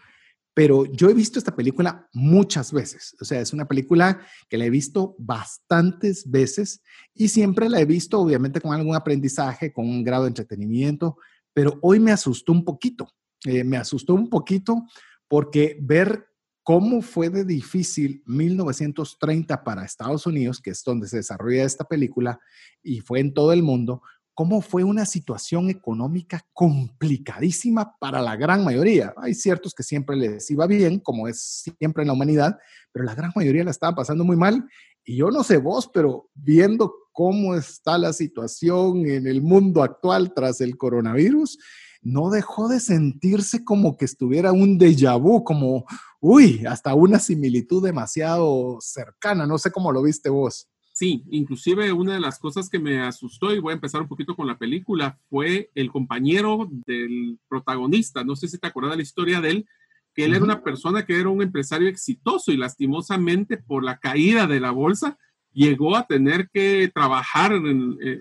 pero 0.53 0.85
yo 0.85 1.09
he 1.09 1.13
visto 1.13 1.39
esta 1.39 1.55
película 1.55 2.07
muchas 2.13 2.71
veces. 2.71 3.15
O 3.19 3.25
sea, 3.25 3.41
es 3.41 3.53
una 3.53 3.67
película 3.67 4.21
que 4.49 4.57
la 4.57 4.65
he 4.65 4.69
visto 4.69 5.15
bastantes 5.17 6.29
veces 6.29 6.81
y 7.13 7.29
siempre 7.29 7.69
la 7.69 7.79
he 7.79 7.85
visto, 7.85 8.19
obviamente, 8.19 8.61
con 8.61 8.73
algún 8.73 8.95
aprendizaje, 8.95 9.73
con 9.73 9.89
un 9.89 10.03
grado 10.03 10.23
de 10.23 10.29
entretenimiento, 10.29 11.17
pero 11.53 11.79
hoy 11.81 11.99
me 11.99 12.11
asustó 12.11 12.51
un 12.51 12.63
poquito. 12.63 13.09
Eh, 13.45 13.63
me 13.63 13.77
asustó 13.77 14.13
un 14.13 14.29
poquito 14.29 14.83
porque 15.27 15.77
ver 15.81 16.27
cómo 16.63 17.01
fue 17.01 17.29
de 17.29 17.43
difícil 17.43 18.23
1930 18.25 19.63
para 19.63 19.83
Estados 19.83 20.25
Unidos, 20.25 20.61
que 20.61 20.69
es 20.69 20.83
donde 20.83 21.07
se 21.07 21.17
desarrolla 21.17 21.63
esta 21.63 21.83
película, 21.83 22.39
y 22.81 23.01
fue 23.01 23.19
en 23.19 23.33
todo 23.33 23.51
el 23.51 23.63
mundo, 23.63 24.01
cómo 24.33 24.61
fue 24.61 24.83
una 24.83 25.05
situación 25.05 25.69
económica 25.69 26.45
complicadísima 26.53 27.95
para 27.99 28.21
la 28.21 28.35
gran 28.35 28.63
mayoría. 28.63 29.13
Hay 29.17 29.33
ciertos 29.33 29.73
que 29.73 29.83
siempre 29.83 30.15
les 30.15 30.49
iba 30.49 30.65
bien, 30.65 30.99
como 30.99 31.27
es 31.27 31.63
siempre 31.79 32.03
en 32.03 32.07
la 32.07 32.13
humanidad, 32.13 32.57
pero 32.91 33.05
la 33.05 33.15
gran 33.15 33.31
mayoría 33.35 33.63
la 33.63 33.71
estaba 33.71 33.95
pasando 33.95 34.23
muy 34.23 34.35
mal. 34.35 34.67
Y 35.05 35.17
yo 35.17 35.29
no 35.29 35.43
sé 35.43 35.57
vos, 35.57 35.89
pero 35.93 36.29
viendo 36.33 36.93
cómo 37.11 37.55
está 37.55 37.97
la 37.97 38.13
situación 38.13 39.05
en 39.05 39.27
el 39.27 39.41
mundo 39.41 39.83
actual 39.83 40.33
tras 40.33 40.61
el 40.61 40.77
coronavirus, 40.77 41.59
no 42.01 42.29
dejó 42.29 42.67
de 42.67 42.79
sentirse 42.79 43.63
como 43.63 43.95
que 43.97 44.05
estuviera 44.05 44.51
un 44.51 44.77
déjà 44.77 45.19
vu, 45.19 45.43
como, 45.43 45.85
uy, 46.19 46.65
hasta 46.67 46.93
una 46.95 47.19
similitud 47.19 47.83
demasiado 47.83 48.77
cercana. 48.81 49.45
No 49.45 49.57
sé 49.57 49.71
cómo 49.71 49.91
lo 49.91 50.01
viste 50.01 50.29
vos. 50.29 50.67
Sí, 50.93 51.23
inclusive 51.31 51.91
una 51.91 52.13
de 52.13 52.19
las 52.19 52.37
cosas 52.37 52.69
que 52.69 52.77
me 52.77 53.01
asustó, 53.01 53.51
y 53.51 53.57
voy 53.57 53.71
a 53.71 53.75
empezar 53.75 54.01
un 54.01 54.07
poquito 54.07 54.35
con 54.35 54.45
la 54.45 54.59
película, 54.59 55.17
fue 55.27 55.71
el 55.73 55.91
compañero 55.91 56.69
del 56.85 57.39
protagonista. 57.49 58.23
No 58.23 58.35
sé 58.35 58.47
si 58.47 58.59
te 58.59 58.67
acuerdas 58.67 58.91
de 58.91 58.97
la 58.97 59.03
historia 59.03 59.41
de 59.41 59.49
él, 59.49 59.65
que 60.13 60.25
él 60.25 60.35
era 60.35 60.43
una 60.43 60.61
persona 60.61 61.03
que 61.03 61.19
era 61.19 61.29
un 61.29 61.41
empresario 61.41 61.87
exitoso 61.87 62.51
y 62.51 62.57
lastimosamente 62.57 63.57
por 63.57 63.83
la 63.83 63.97
caída 63.97 64.45
de 64.45 64.59
la 64.59 64.69
bolsa 64.69 65.17
llegó 65.51 65.95
a 65.95 66.05
tener 66.05 66.49
que 66.53 66.91
trabajar 66.93 67.53
en, 67.53 67.97
eh, 67.99 68.19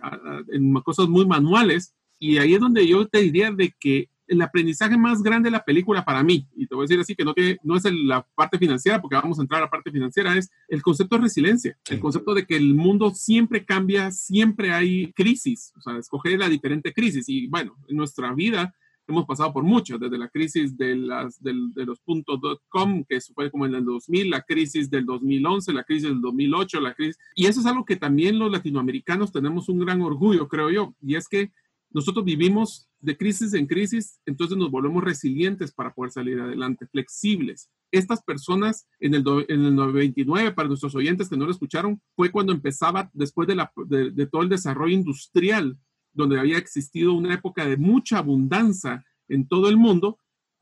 en 0.48 0.72
cosas 0.80 1.08
muy 1.08 1.26
manuales. 1.26 1.94
Y 2.18 2.38
ahí 2.38 2.54
es 2.54 2.60
donde 2.60 2.86
yo 2.86 3.06
te 3.06 3.18
diría 3.18 3.50
de 3.50 3.74
que 3.78 4.08
el 4.32 4.42
aprendizaje 4.42 4.96
más 4.96 5.22
grande 5.22 5.48
de 5.48 5.52
la 5.52 5.64
película 5.64 6.04
para 6.04 6.22
mí, 6.22 6.48
y 6.56 6.66
te 6.66 6.74
voy 6.74 6.84
a 6.84 6.86
decir 6.86 7.00
así 7.00 7.14
que 7.14 7.24
no, 7.24 7.76
es 7.76 7.84
la 7.92 8.26
parte 8.34 8.58
financiera, 8.58 9.00
porque 9.00 9.16
vamos 9.16 9.38
a 9.38 9.42
entrar 9.42 9.60
a 9.60 9.66
la 9.66 9.70
parte 9.70 9.90
financiera, 9.90 10.36
es 10.36 10.50
el 10.68 10.82
concepto 10.82 11.16
de 11.16 11.22
resiliencia, 11.22 11.78
el 11.90 12.00
concepto 12.00 12.34
de 12.34 12.46
que 12.46 12.56
el 12.56 12.74
mundo 12.74 13.10
siempre 13.10 13.64
cambia, 13.64 14.10
siempre 14.10 14.72
hay 14.72 15.12
crisis, 15.12 15.72
o 15.76 15.82
sea, 15.82 15.98
escoger 15.98 16.38
la 16.38 16.48
diferente 16.48 16.92
crisis. 16.92 17.28
Y 17.28 17.46
bueno, 17.46 17.76
en 17.88 17.96
nuestra 17.96 18.32
vida 18.32 18.74
hemos 19.06 19.26
pasado 19.26 19.52
por 19.52 19.64
mucho, 19.64 19.98
desde 19.98 20.16
la 20.16 20.28
crisis 20.28 20.76
de, 20.78 20.96
las, 20.96 21.42
de, 21.42 21.52
los 21.84 22.00
puntos 22.00 22.40
.com, 22.68 23.04
que 23.06 23.20
fue 23.20 23.50
como 23.50 23.66
en 23.66 23.74
el 23.74 23.84
2000, 23.84 24.30
la 24.30 24.42
crisis 24.42 24.88
del 24.88 25.04
2011, 25.04 25.72
la 25.74 25.84
crisis 25.84 26.08
del 26.08 26.20
2008, 26.22 26.80
la 26.80 26.94
crisis... 26.94 27.18
Y 27.34 27.46
eso 27.46 27.60
es 27.60 27.66
algo 27.66 27.84
que 27.84 27.96
también 27.96 28.38
los 28.38 28.50
latinoamericanos 28.50 29.30
tenemos 29.30 29.68
un 29.68 29.80
gran 29.80 30.00
orgullo, 30.00 30.48
creo 30.48 30.70
yo, 30.70 30.94
y 31.02 31.16
es 31.16 31.28
que 31.28 31.52
nosotros 31.90 32.24
vivimos 32.24 32.88
de 33.02 33.16
crisis 33.16 33.52
en 33.52 33.66
crisis, 33.66 34.20
entonces 34.26 34.56
nos 34.56 34.70
volvemos 34.70 35.02
resilientes 35.02 35.72
para 35.72 35.92
poder 35.92 36.12
salir 36.12 36.40
adelante, 36.40 36.86
flexibles. 36.86 37.68
Estas 37.90 38.22
personas 38.22 38.86
en 39.00 39.14
el, 39.14 39.24
en 39.48 39.64
el 39.64 39.74
99, 39.74 40.52
para 40.52 40.68
nuestros 40.68 40.94
oyentes 40.94 41.28
que 41.28 41.36
no 41.36 41.44
lo 41.44 41.50
escucharon, 41.50 42.00
fue 42.14 42.30
cuando 42.30 42.52
empezaba, 42.52 43.10
después 43.12 43.48
de, 43.48 43.56
la, 43.56 43.72
de, 43.86 44.26
todo 44.26 44.42
el 44.42 44.48
desarrollo 44.48 44.94
industrial, 44.94 45.76
donde 46.12 46.38
había 46.38 46.58
existido 46.58 47.12
una 47.12 47.34
época 47.34 47.66
de 47.66 47.76
mucha 47.76 48.18
abundancia 48.18 49.04
en 49.28 49.48
todo 49.48 49.68
el 49.68 49.76
mundo, 49.76 50.18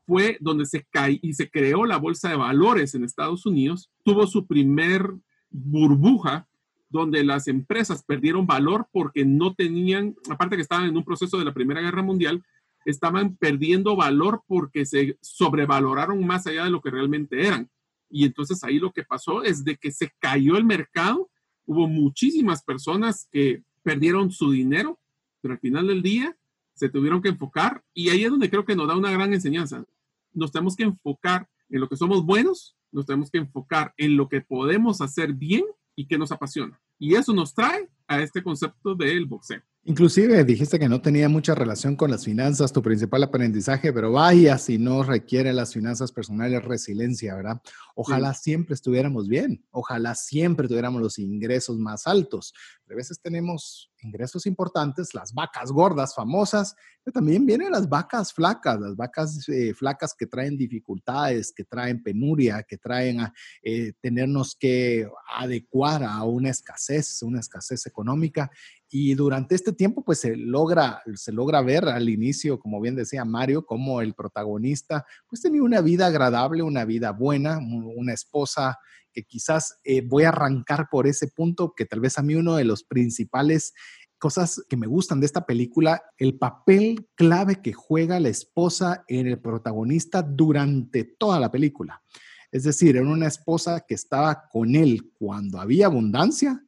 fue 0.07 0.37
donde 0.41 0.65
se 0.65 0.87
cae 0.89 1.19
y 1.21 1.33
se 1.33 1.49
creó 1.49 1.85
la 1.85 1.97
bolsa 1.97 2.29
de 2.29 2.37
valores 2.37 2.95
en 2.95 3.03
Estados 3.03 3.45
Unidos, 3.45 3.91
tuvo 4.03 4.25
su 4.25 4.47
primer 4.47 5.13
burbuja 5.51 6.47
donde 6.91 7.23
las 7.23 7.47
empresas 7.47 8.03
perdieron 8.03 8.45
valor 8.45 8.87
porque 8.91 9.25
no 9.25 9.55
tenían, 9.55 10.15
aparte 10.29 10.57
que 10.57 10.61
estaban 10.61 10.87
en 10.87 10.97
un 10.97 11.05
proceso 11.05 11.37
de 11.37 11.45
la 11.45 11.53
Primera 11.53 11.81
Guerra 11.81 12.03
Mundial, 12.03 12.43
estaban 12.85 13.37
perdiendo 13.37 13.95
valor 13.95 14.43
porque 14.45 14.85
se 14.85 15.17
sobrevaloraron 15.21 16.25
más 16.25 16.45
allá 16.47 16.65
de 16.65 16.69
lo 16.69 16.81
que 16.81 16.89
realmente 16.89 17.47
eran. 17.47 17.69
Y 18.09 18.25
entonces 18.25 18.63
ahí 18.63 18.77
lo 18.77 18.91
que 18.91 19.03
pasó 19.03 19.43
es 19.43 19.63
de 19.63 19.77
que 19.77 19.91
se 19.91 20.11
cayó 20.19 20.57
el 20.57 20.65
mercado, 20.65 21.29
hubo 21.65 21.87
muchísimas 21.87 22.63
personas 22.63 23.29
que 23.31 23.63
perdieron 23.83 24.31
su 24.31 24.51
dinero, 24.51 24.99
pero 25.41 25.53
al 25.53 25.59
final 25.59 25.87
del 25.87 26.01
día 26.01 26.35
se 26.73 26.89
tuvieron 26.89 27.21
que 27.21 27.29
enfocar 27.29 27.83
y 27.93 28.09
ahí 28.09 28.25
es 28.25 28.31
donde 28.31 28.49
creo 28.49 28.65
que 28.65 28.75
nos 28.75 28.87
da 28.87 28.97
una 28.97 29.11
gran 29.11 29.33
enseñanza. 29.33 29.85
Nos 30.33 30.51
tenemos 30.51 30.75
que 30.75 30.83
enfocar 30.83 31.47
en 31.69 31.79
lo 31.79 31.87
que 31.87 31.95
somos 31.95 32.25
buenos, 32.25 32.75
nos 32.91 33.05
tenemos 33.05 33.31
que 33.31 33.37
enfocar 33.37 33.93
en 33.95 34.17
lo 34.17 34.27
que 34.27 34.41
podemos 34.41 34.99
hacer 34.99 35.33
bien 35.33 35.63
y 36.01 36.07
que 36.07 36.17
nos 36.17 36.31
apasiona. 36.31 36.81
Y 36.97 37.13
eso 37.13 37.31
nos 37.31 37.53
trae 37.53 37.87
a 38.07 38.19
este 38.21 38.41
concepto 38.41 38.95
del 38.95 39.25
boxeo. 39.25 39.61
Inclusive 39.83 40.43
dijiste 40.43 40.77
que 40.77 40.87
no 40.87 41.01
tenía 41.01 41.27
mucha 41.27 41.55
relación 41.55 41.95
con 41.95 42.11
las 42.11 42.23
finanzas, 42.23 42.71
tu 42.71 42.83
principal 42.83 43.23
aprendizaje, 43.23 43.91
pero 43.91 44.11
vaya 44.11 44.59
si 44.59 44.77
no 44.77 45.01
requiere 45.01 45.53
las 45.53 45.73
finanzas 45.73 46.11
personales 46.11 46.63
resiliencia, 46.63 47.33
¿verdad? 47.33 47.59
Ojalá 47.95 48.35
siempre 48.35 48.75
estuviéramos 48.75 49.27
bien, 49.27 49.65
ojalá 49.71 50.13
siempre 50.13 50.67
tuviéramos 50.67 51.01
los 51.01 51.17
ingresos 51.17 51.79
más 51.79 52.05
altos. 52.05 52.53
a 52.91 52.93
veces 52.93 53.19
tenemos 53.21 53.89
ingresos 54.03 54.45
importantes, 54.45 55.15
las 55.15 55.33
vacas 55.33 55.71
gordas 55.71 56.13
famosas, 56.13 56.75
pero 57.03 57.13
también 57.13 57.45
vienen 57.45 57.71
las 57.71 57.89
vacas 57.89 58.33
flacas, 58.33 58.79
las 58.79 58.95
vacas 58.95 59.47
eh, 59.49 59.73
flacas 59.73 60.13
que 60.13 60.27
traen 60.27 60.57
dificultades, 60.57 61.51
que 61.51 61.63
traen 61.63 62.03
penuria, 62.03 62.63
que 62.63 62.77
traen 62.77 63.21
a 63.21 63.33
eh, 63.63 63.93
tenernos 63.99 64.55
que 64.55 65.09
adecuar 65.35 66.03
a 66.03 66.23
una 66.23 66.49
escasez, 66.49 67.23
una 67.23 67.39
escasez 67.39 67.87
económica 67.87 68.51
y 68.93 69.15
durante 69.15 69.55
este 69.55 69.71
tiempo, 69.71 70.03
pues 70.03 70.19
se 70.19 70.35
logra, 70.35 71.01
se 71.15 71.31
logra 71.31 71.61
ver 71.61 71.85
al 71.85 72.09
inicio, 72.09 72.59
como 72.59 72.81
bien 72.81 72.93
decía 72.93 73.23
Mario, 73.23 73.65
como 73.65 74.01
el 74.01 74.13
protagonista, 74.13 75.05
pues 75.29 75.41
tenía 75.41 75.63
una 75.63 75.79
vida 75.79 76.07
agradable, 76.07 76.61
una 76.61 76.83
vida 76.83 77.11
buena, 77.11 77.57
una 77.59 78.11
esposa 78.11 78.77
que 79.13 79.23
quizás 79.23 79.79
eh, 79.85 80.01
voy 80.01 80.23
a 80.23 80.29
arrancar 80.29 80.89
por 80.91 81.07
ese 81.07 81.29
punto, 81.29 81.73
que 81.73 81.85
tal 81.85 82.01
vez 82.01 82.17
a 82.17 82.21
mí 82.21 82.35
uno 82.35 82.57
de 82.57 82.65
los 82.65 82.83
principales 82.83 83.73
cosas 84.17 84.61
que 84.67 84.75
me 84.75 84.87
gustan 84.87 85.21
de 85.21 85.25
esta 85.25 85.45
película, 85.45 86.03
el 86.17 86.37
papel 86.37 87.07
clave 87.15 87.61
que 87.61 87.71
juega 87.71 88.19
la 88.19 88.27
esposa 88.27 89.05
en 89.07 89.25
el 89.25 89.39
protagonista 89.39 90.21
durante 90.21 91.05
toda 91.05 91.39
la 91.39 91.49
película. 91.49 92.03
Es 92.51 92.63
decir, 92.63 92.97
era 92.97 93.07
una 93.07 93.27
esposa 93.27 93.85
que 93.87 93.93
estaba 93.93 94.49
con 94.49 94.75
él 94.75 95.13
cuando 95.17 95.61
había 95.61 95.85
abundancia 95.85 96.61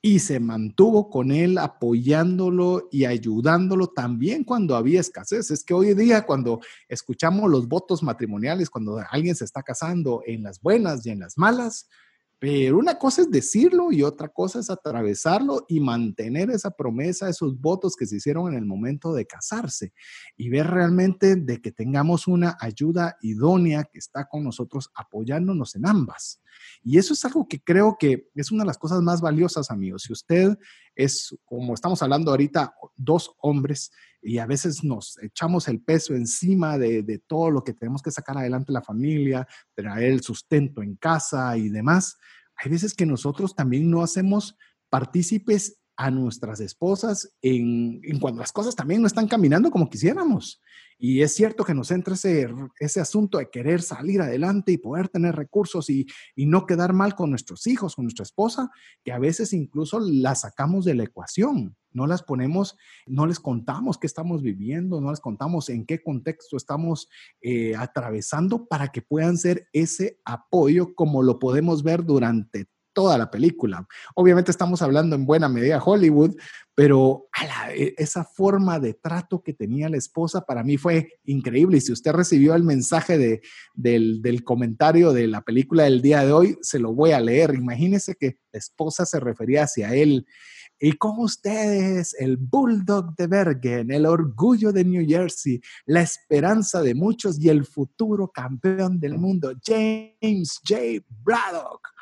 y 0.00 0.20
se 0.20 0.38
mantuvo 0.38 1.10
con 1.10 1.32
él 1.32 1.58
apoyándolo 1.58 2.88
y 2.92 3.04
ayudándolo 3.04 3.88
también 3.88 4.44
cuando 4.44 4.76
había 4.76 5.00
escasez. 5.00 5.50
Es 5.50 5.64
que 5.64 5.74
hoy 5.74 5.94
día 5.94 6.24
cuando 6.24 6.60
escuchamos 6.88 7.50
los 7.50 7.66
votos 7.66 8.02
matrimoniales, 8.02 8.70
cuando 8.70 9.00
alguien 9.10 9.34
se 9.34 9.44
está 9.44 9.62
casando 9.62 10.22
en 10.26 10.44
las 10.44 10.60
buenas 10.60 11.04
y 11.04 11.10
en 11.10 11.20
las 11.20 11.36
malas, 11.36 11.88
pero 12.40 12.78
una 12.78 12.98
cosa 12.98 13.22
es 13.22 13.30
decirlo 13.32 13.90
y 13.90 14.04
otra 14.04 14.28
cosa 14.28 14.60
es 14.60 14.70
atravesarlo 14.70 15.66
y 15.68 15.80
mantener 15.80 16.50
esa 16.50 16.70
promesa, 16.70 17.28
esos 17.28 17.60
votos 17.60 17.96
que 17.96 18.06
se 18.06 18.16
hicieron 18.16 18.52
en 18.52 18.58
el 18.58 18.64
momento 18.64 19.12
de 19.12 19.26
casarse 19.26 19.92
y 20.36 20.48
ver 20.48 20.68
realmente 20.68 21.34
de 21.34 21.60
que 21.60 21.72
tengamos 21.72 22.28
una 22.28 22.56
ayuda 22.60 23.16
idónea 23.22 23.82
que 23.84 23.98
está 23.98 24.28
con 24.28 24.44
nosotros 24.44 24.90
apoyándonos 24.94 25.74
en 25.74 25.88
ambas. 25.88 26.40
Y 26.82 26.98
eso 26.98 27.14
es 27.14 27.24
algo 27.24 27.46
que 27.48 27.60
creo 27.60 27.96
que 27.98 28.28
es 28.34 28.50
una 28.50 28.62
de 28.62 28.68
las 28.68 28.78
cosas 28.78 29.00
más 29.02 29.20
valiosas, 29.20 29.70
amigos. 29.70 30.02
Si 30.02 30.12
usted 30.12 30.56
es, 30.94 31.36
como 31.44 31.74
estamos 31.74 32.02
hablando 32.02 32.30
ahorita, 32.30 32.74
dos 32.96 33.32
hombres 33.38 33.90
y 34.20 34.38
a 34.38 34.46
veces 34.46 34.82
nos 34.84 35.18
echamos 35.22 35.68
el 35.68 35.80
peso 35.80 36.14
encima 36.14 36.78
de, 36.78 37.02
de 37.02 37.18
todo 37.18 37.50
lo 37.50 37.62
que 37.62 37.74
tenemos 37.74 38.02
que 38.02 38.10
sacar 38.10 38.38
adelante 38.38 38.72
la 38.72 38.82
familia, 38.82 39.46
traer 39.74 40.12
el 40.12 40.22
sustento 40.22 40.82
en 40.82 40.96
casa 40.96 41.56
y 41.56 41.68
demás, 41.68 42.16
hay 42.56 42.70
veces 42.70 42.94
que 42.94 43.06
nosotros 43.06 43.54
también 43.54 43.90
no 43.90 44.02
hacemos 44.02 44.56
partícipes 44.90 45.78
a 45.98 46.12
nuestras 46.12 46.60
esposas 46.60 47.34
en, 47.42 48.00
en, 48.04 48.20
cuando 48.20 48.40
las 48.40 48.52
cosas 48.52 48.76
también 48.76 49.00
no 49.00 49.08
están 49.08 49.26
caminando 49.26 49.68
como 49.68 49.90
quisiéramos. 49.90 50.62
Y 50.96 51.22
es 51.22 51.34
cierto 51.34 51.64
que 51.64 51.74
nos 51.74 51.90
entra 51.90 52.14
ese, 52.14 52.48
ese 52.78 53.00
asunto 53.00 53.38
de 53.38 53.50
querer 53.50 53.82
salir 53.82 54.20
adelante 54.20 54.70
y 54.70 54.78
poder 54.78 55.08
tener 55.08 55.34
recursos 55.34 55.90
y, 55.90 56.06
y 56.36 56.46
no 56.46 56.66
quedar 56.66 56.92
mal 56.92 57.16
con 57.16 57.30
nuestros 57.30 57.66
hijos, 57.66 57.96
con 57.96 58.04
nuestra 58.04 58.22
esposa, 58.22 58.70
que 59.04 59.10
a 59.10 59.18
veces 59.18 59.52
incluso 59.52 59.98
las 59.98 60.42
sacamos 60.42 60.84
de 60.84 60.94
la 60.94 61.02
ecuación. 61.02 61.76
No 61.90 62.06
las 62.06 62.22
ponemos, 62.22 62.76
no 63.06 63.26
les 63.26 63.40
contamos 63.40 63.98
qué 63.98 64.06
estamos 64.06 64.40
viviendo, 64.40 65.00
no 65.00 65.10
les 65.10 65.20
contamos 65.20 65.68
en 65.68 65.84
qué 65.84 66.00
contexto 66.00 66.56
estamos 66.56 67.08
eh, 67.40 67.74
atravesando 67.74 68.66
para 68.66 68.88
que 68.88 69.02
puedan 69.02 69.36
ser 69.36 69.66
ese 69.72 70.20
apoyo 70.24 70.94
como 70.94 71.24
lo 71.24 71.40
podemos 71.40 71.82
ver 71.82 72.04
durante 72.04 72.68
toda 72.98 73.16
la 73.16 73.30
película. 73.30 73.86
Obviamente 74.16 74.50
estamos 74.50 74.82
hablando 74.82 75.14
en 75.14 75.24
buena 75.24 75.48
medida 75.48 75.80
Hollywood, 75.80 76.34
pero 76.74 77.28
e, 77.76 77.94
esa 77.96 78.24
forma 78.24 78.80
de 78.80 78.94
trato 78.94 79.40
que 79.40 79.54
tenía 79.54 79.88
la 79.88 79.98
esposa 79.98 80.40
para 80.40 80.64
mí 80.64 80.76
fue 80.78 81.12
increíble. 81.22 81.78
Y 81.78 81.80
si 81.80 81.92
usted 81.92 82.10
recibió 82.10 82.56
el 82.56 82.64
mensaje 82.64 83.16
de, 83.16 83.40
del, 83.72 84.20
del, 84.20 84.42
comentario 84.42 85.12
de 85.12 85.28
la 85.28 85.42
película 85.42 85.84
del 85.84 86.02
día 86.02 86.24
de 86.24 86.32
hoy, 86.32 86.58
se 86.60 86.80
lo 86.80 86.92
voy 86.92 87.12
a 87.12 87.20
leer. 87.20 87.54
Imagínese 87.54 88.16
que 88.16 88.38
la 88.50 88.58
esposa 88.58 89.06
se 89.06 89.20
refería 89.20 89.62
hacia 89.62 89.94
él. 89.94 90.26
Y 90.80 90.94
con 90.94 91.20
ustedes, 91.20 92.16
el 92.18 92.36
Bulldog 92.36 93.14
de 93.14 93.28
Bergen, 93.28 93.92
el 93.92 94.06
orgullo 94.06 94.72
de 94.72 94.84
New 94.84 95.06
Jersey, 95.06 95.60
la 95.86 96.00
esperanza 96.00 96.82
de 96.82 96.96
muchos 96.96 97.38
y 97.38 97.48
el 97.48 97.64
futuro 97.64 98.26
campeón 98.26 98.98
del 98.98 99.18
mundo, 99.18 99.52
James 99.64 100.58
J. 100.66 101.04
Braddock. 101.22 101.97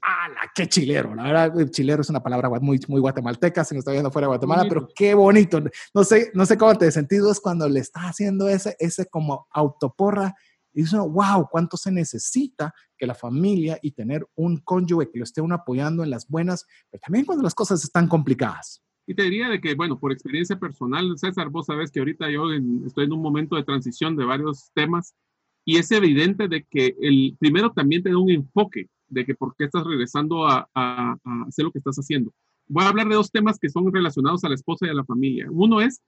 ¡Hala! 0.00 0.50
¡Qué 0.54 0.68
chilero! 0.68 1.14
La 1.14 1.22
verdad, 1.22 1.70
chilero 1.70 2.02
es 2.02 2.10
una 2.10 2.22
palabra 2.22 2.48
muy, 2.60 2.80
muy 2.88 3.00
guatemalteca, 3.00 3.64
se 3.64 3.74
nos 3.74 3.80
está 3.80 3.92
viendo 3.92 4.10
fuera 4.10 4.26
de 4.26 4.30
Guatemala, 4.30 4.64
pero 4.68 4.88
qué 4.94 5.14
bonito. 5.14 5.62
No 5.94 6.04
sé, 6.04 6.30
no 6.34 6.44
sé 6.44 6.58
cómo 6.58 6.74
te 6.76 6.90
sentido 6.90 7.30
es 7.30 7.40
cuando 7.40 7.68
le 7.68 7.80
está 7.80 8.08
haciendo 8.08 8.48
ese, 8.48 8.76
ese 8.78 9.06
como 9.06 9.46
autoporra 9.50 10.34
y 10.72 10.82
dice, 10.82 10.98
wow, 10.98 11.48
cuánto 11.50 11.76
se 11.76 11.90
necesita 11.90 12.74
que 12.96 13.06
la 13.06 13.14
familia 13.14 13.78
y 13.82 13.92
tener 13.92 14.26
un 14.34 14.58
cónyuge 14.58 15.10
que 15.10 15.18
lo 15.18 15.24
esté 15.24 15.40
uno 15.40 15.54
apoyando 15.54 16.02
en 16.02 16.10
las 16.10 16.26
buenas, 16.28 16.66
pero 16.90 17.00
también 17.00 17.24
cuando 17.24 17.44
las 17.44 17.54
cosas 17.54 17.84
están 17.84 18.08
complicadas. 18.08 18.82
Y 19.06 19.14
te 19.14 19.24
diría 19.24 19.48
de 19.48 19.60
que, 19.60 19.74
bueno, 19.74 19.98
por 19.98 20.12
experiencia 20.12 20.58
personal, 20.58 21.12
César, 21.18 21.50
vos 21.50 21.66
sabes 21.66 21.90
que 21.90 21.98
ahorita 21.98 22.30
yo 22.30 22.44
estoy 22.86 23.04
en 23.04 23.12
un 23.12 23.20
momento 23.20 23.56
de 23.56 23.64
transición 23.64 24.16
de 24.16 24.24
varios 24.24 24.70
temas 24.74 25.14
y 25.64 25.78
es 25.78 25.90
evidente 25.90 26.48
de 26.48 26.64
que 26.64 26.96
el 27.00 27.36
primero 27.38 27.72
también 27.72 28.02
te 28.02 28.10
da 28.10 28.18
un 28.18 28.30
enfoque 28.30 28.88
de 29.12 29.26
que 29.26 29.34
por 29.34 29.54
qué 29.56 29.64
estás 29.64 29.84
regresando 29.84 30.46
a, 30.46 30.68
hacer 31.46 31.64
lo 31.64 31.70
que 31.70 31.78
estás 31.78 31.96
haciendo. 31.96 32.32
Voy 32.66 32.84
a 32.84 32.88
hablar 32.88 33.08
de 33.08 33.14
dos 33.14 33.30
temas 33.30 33.58
que 33.58 33.68
son 33.68 33.92
relacionados 33.92 34.42
a 34.44 34.48
la 34.48 34.54
esposa 34.54 34.86
y 34.86 34.90
a 34.90 34.94
la 34.94 35.04
familia. 35.04 35.46
Uno 35.50 35.80
es 35.80 36.00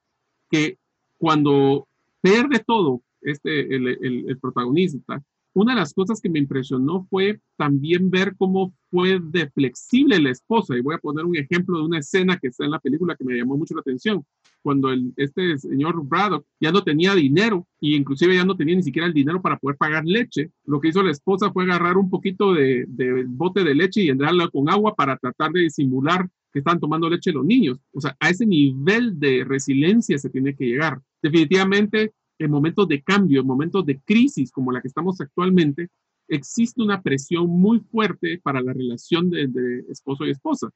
que 0.50 0.78
cuando 1.18 1.87
pierde 2.23 2.64
todo 2.66 3.02
este, 3.20 3.75
el, 3.75 3.88
el, 3.88 4.38
protagonista, 4.38 5.23
una 5.54 5.75
de 5.75 5.80
las 5.80 5.94
cosas 5.94 6.20
que 6.20 6.28
me 6.28 6.40
impresionó 6.40 7.06
fue 7.08 7.40
también 7.56 8.11
ver 8.11 8.34
cómo 8.37 8.75
fue 8.90 9.20
de 9.20 9.49
flexible 9.50 10.20
la 10.20 10.30
esposa. 10.30 10.76
Y 10.76 10.80
voy 10.80 10.96
a 10.96 10.99
poner 10.99 11.25
un 11.25 11.37
ejemplo 11.37 11.78
de 11.78 11.84
una 11.84 12.00
escena 12.00 12.37
que 12.38 12.49
está 12.49 12.64
en 12.64 12.73
la 12.73 12.80
película 12.80 13.14
que 13.16 13.25
me 13.25 13.37
llamó 13.37 13.56
mucho 13.56 13.75
la 13.75 13.80
atención. 13.80 14.25
Cuando 14.62 14.90
el, 14.90 15.12
este 15.16 15.56
señor 15.58 16.04
Braddock 16.06 16.44
ya 16.61 16.73
no 16.73 16.82
tenía 16.82 17.14
dinero 17.14 17.66
y 17.80 17.94
inclusive 17.94 18.34
ya 18.34 18.44
no 18.44 18.56
tenía 18.56 18.75
ni 18.75 18.82
siquiera 18.82 19.06
el 19.06 19.14
dinero 19.14 19.40
para 19.40 19.58
poder 19.58 19.76
pagar 19.76 20.04
leche, 20.04 20.50
lo 20.64 20.80
que 20.80 20.88
hizo 20.88 21.02
la 21.02 21.12
esposa 21.12 21.52
fue 21.52 21.64
agarrar 21.64 21.96
un 21.96 22.11
poquito 22.11 22.52
de, 22.52 22.87
bote 23.28 23.62
de 23.62 23.75
leche 23.75 24.02
y 24.02 24.08
entrarla 24.08 24.49
con 24.49 24.68
agua 24.68 24.94
para 24.94 25.16
tratar 25.16 25.52
de 25.52 25.61
disimular 25.61 26.28
que 26.52 26.58
están 26.61 26.80
tomando 26.80 27.08
leche 27.08 27.32
los 27.32 27.44
niños. 27.44 27.78
O 27.92 28.00
sea, 28.00 28.16
a 28.18 28.30
ese 28.30 28.44
nivel 28.44 29.18
de 29.20 29.44
resiliencia 29.44 30.18
se 30.18 30.30
tiene 30.30 30.54
que 30.56 30.66
llegar. 30.66 31.00
Definitivamente 31.23 32.12
en 32.38 32.50
momentos 32.50 32.88
de 32.88 33.03
cambio, 33.03 33.41
en 33.41 33.47
momentos 33.47 33.85
de 33.87 34.00
crisis 34.00 34.50
como 34.50 34.73
la 34.73 34.81
que 34.81 34.88
estamos 34.88 35.21
actualmente, 35.21 35.88
existe 36.29 36.83
una 36.83 37.03
presión 37.03 37.49
muy 37.49 37.81
fuerte 37.81 38.41
para 38.43 38.61
la 38.61 38.73
relación 38.73 39.31
de, 39.31 39.85
esposo 39.88 40.26
y 40.26 40.31
esposa. 40.31 40.71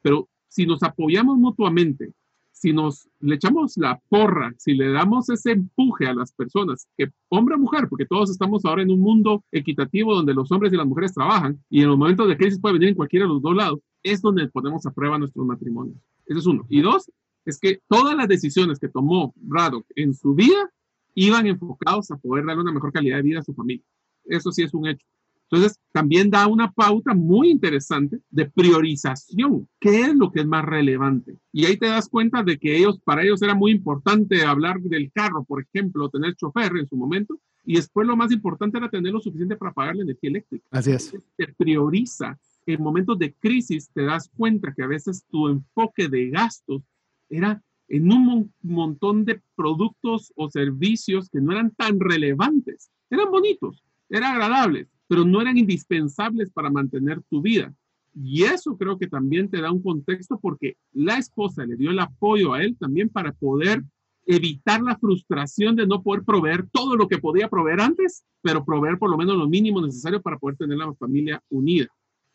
Pero 0.00 0.28
si 0.48 0.66
nos 0.66 0.82
apoyamos 0.82 1.38
mutuamente, 1.38 2.12
si 2.50 2.72
nos 2.72 3.08
le 3.20 3.34
echamos 3.36 3.76
la 3.76 4.00
porra, 4.08 4.54
si 4.56 4.74
le 4.74 4.90
damos 4.90 5.28
ese 5.30 5.52
empuje 5.52 6.06
a 6.06 6.14
las 6.14 6.32
personas, 6.32 6.86
que 6.96 7.10
hombre 7.28 7.56
o 7.56 7.58
mujer, 7.58 7.88
porque 7.88 8.06
todos 8.06 8.30
estamos 8.30 8.64
ahora 8.64 8.82
en 8.82 8.90
un 8.90 9.00
mundo 9.00 9.44
equitativo 9.50 10.14
donde 10.14 10.34
los 10.34 10.52
hombres 10.52 10.72
y 10.72 10.76
las 10.76 10.86
mujeres 10.86 11.14
trabajan 11.14 11.58
y 11.68 11.82
en 11.82 11.88
los 11.88 11.98
momentos 11.98 12.28
de 12.28 12.36
crisis 12.36 12.60
puede 12.60 12.74
venir 12.74 12.90
en 12.90 12.94
cualquiera 12.94 13.26
de 13.26 13.32
los 13.32 13.42
dos 13.42 13.56
lados, 13.56 13.80
es 14.02 14.20
donde 14.20 14.48
ponemos 14.48 14.86
a 14.86 14.92
prueba 14.92 15.18
nuestros 15.18 15.46
matrimonios. 15.46 15.96
Eso 16.26 16.38
es 16.38 16.46
uno. 16.46 16.64
Y 16.68 16.82
dos, 16.82 17.10
es 17.44 17.58
que 17.58 17.80
todas 17.88 18.16
las 18.16 18.28
decisiones 18.28 18.78
que 18.78 18.88
tomó 18.88 19.32
Braddock 19.36 19.86
en 19.96 20.14
su 20.14 20.34
vida 20.34 20.70
iban 21.14 21.46
enfocados 21.46 22.10
a 22.10 22.16
poder 22.16 22.44
darle 22.44 22.62
una 22.62 22.72
mejor 22.72 22.92
calidad 22.92 23.16
de 23.16 23.22
vida 23.22 23.40
a 23.40 23.44
su 23.44 23.54
familia. 23.54 23.84
Eso 24.24 24.52
sí 24.52 24.62
es 24.62 24.72
un 24.74 24.86
hecho. 24.86 25.06
Entonces, 25.52 25.78
también 25.92 26.30
da 26.30 26.46
una 26.46 26.72
pauta 26.72 27.12
muy 27.12 27.50
interesante 27.50 28.18
de 28.30 28.48
priorización. 28.48 29.68
¿Qué 29.78 30.00
es 30.00 30.14
lo 30.14 30.32
que 30.32 30.40
es 30.40 30.46
más 30.46 30.64
relevante? 30.64 31.36
Y 31.52 31.66
ahí 31.66 31.76
te 31.76 31.88
das 31.88 32.08
cuenta 32.08 32.42
de 32.42 32.56
que 32.56 32.74
ellos, 32.78 32.98
para 33.04 33.22
ellos 33.22 33.42
era 33.42 33.54
muy 33.54 33.72
importante 33.72 34.46
hablar 34.46 34.80
del 34.80 35.12
carro, 35.12 35.44
por 35.44 35.62
ejemplo, 35.62 36.08
tener 36.08 36.34
chofer 36.36 36.72
en 36.78 36.88
su 36.88 36.96
momento. 36.96 37.38
Y 37.66 37.76
después 37.76 38.06
lo 38.06 38.16
más 38.16 38.32
importante 38.32 38.78
era 38.78 38.88
tener 38.88 39.12
lo 39.12 39.20
suficiente 39.20 39.56
para 39.56 39.72
pagar 39.72 39.96
la 39.96 40.04
energía 40.04 40.30
eléctrica. 40.30 40.64
Así 40.70 40.90
es. 40.90 41.14
Se 41.36 41.46
prioriza. 41.58 42.38
En 42.64 42.82
momentos 42.82 43.18
de 43.18 43.34
crisis 43.34 43.90
te 43.92 44.04
das 44.04 44.30
cuenta 44.34 44.72
que 44.74 44.84
a 44.84 44.86
veces 44.86 45.26
tu 45.28 45.48
enfoque 45.48 46.08
de 46.08 46.30
gastos 46.30 46.82
era 47.28 47.62
en 47.92 48.10
un 48.10 48.50
montón 48.62 49.26
de 49.26 49.42
productos 49.54 50.32
o 50.34 50.48
servicios 50.48 51.28
que 51.28 51.42
no 51.42 51.52
eran 51.52 51.72
tan 51.72 52.00
relevantes. 52.00 52.90
Eran 53.10 53.30
bonitos, 53.30 53.84
eran 54.08 54.32
agradables, 54.32 54.88
pero 55.06 55.26
no 55.26 55.42
eran 55.42 55.58
indispensables 55.58 56.50
para 56.50 56.70
mantener 56.70 57.20
tu 57.28 57.42
vida. 57.42 57.72
Y 58.14 58.44
eso 58.44 58.78
creo 58.78 58.98
que 58.98 59.08
también 59.08 59.50
te 59.50 59.60
da 59.60 59.70
un 59.70 59.82
contexto 59.82 60.38
porque 60.40 60.76
la 60.92 61.18
esposa 61.18 61.66
le 61.66 61.76
dio 61.76 61.90
el 61.90 61.98
apoyo 61.98 62.54
a 62.54 62.62
él 62.62 62.78
también 62.80 63.10
para 63.10 63.32
poder 63.32 63.84
evitar 64.24 64.80
la 64.80 64.96
frustración 64.96 65.76
de 65.76 65.86
no 65.86 66.02
poder 66.02 66.24
proveer 66.24 66.66
todo 66.72 66.96
lo 66.96 67.08
que 67.08 67.18
podía 67.18 67.48
proveer 67.48 67.82
antes, 67.82 68.24
pero 68.40 68.64
proveer 68.64 68.98
por 68.98 69.10
lo 69.10 69.18
menos 69.18 69.36
lo 69.36 69.50
mínimo 69.50 69.82
necesario 69.82 70.22
para 70.22 70.38
poder 70.38 70.56
tener 70.56 70.78
la 70.78 70.94
familia 70.94 71.42
unida. 71.50 71.88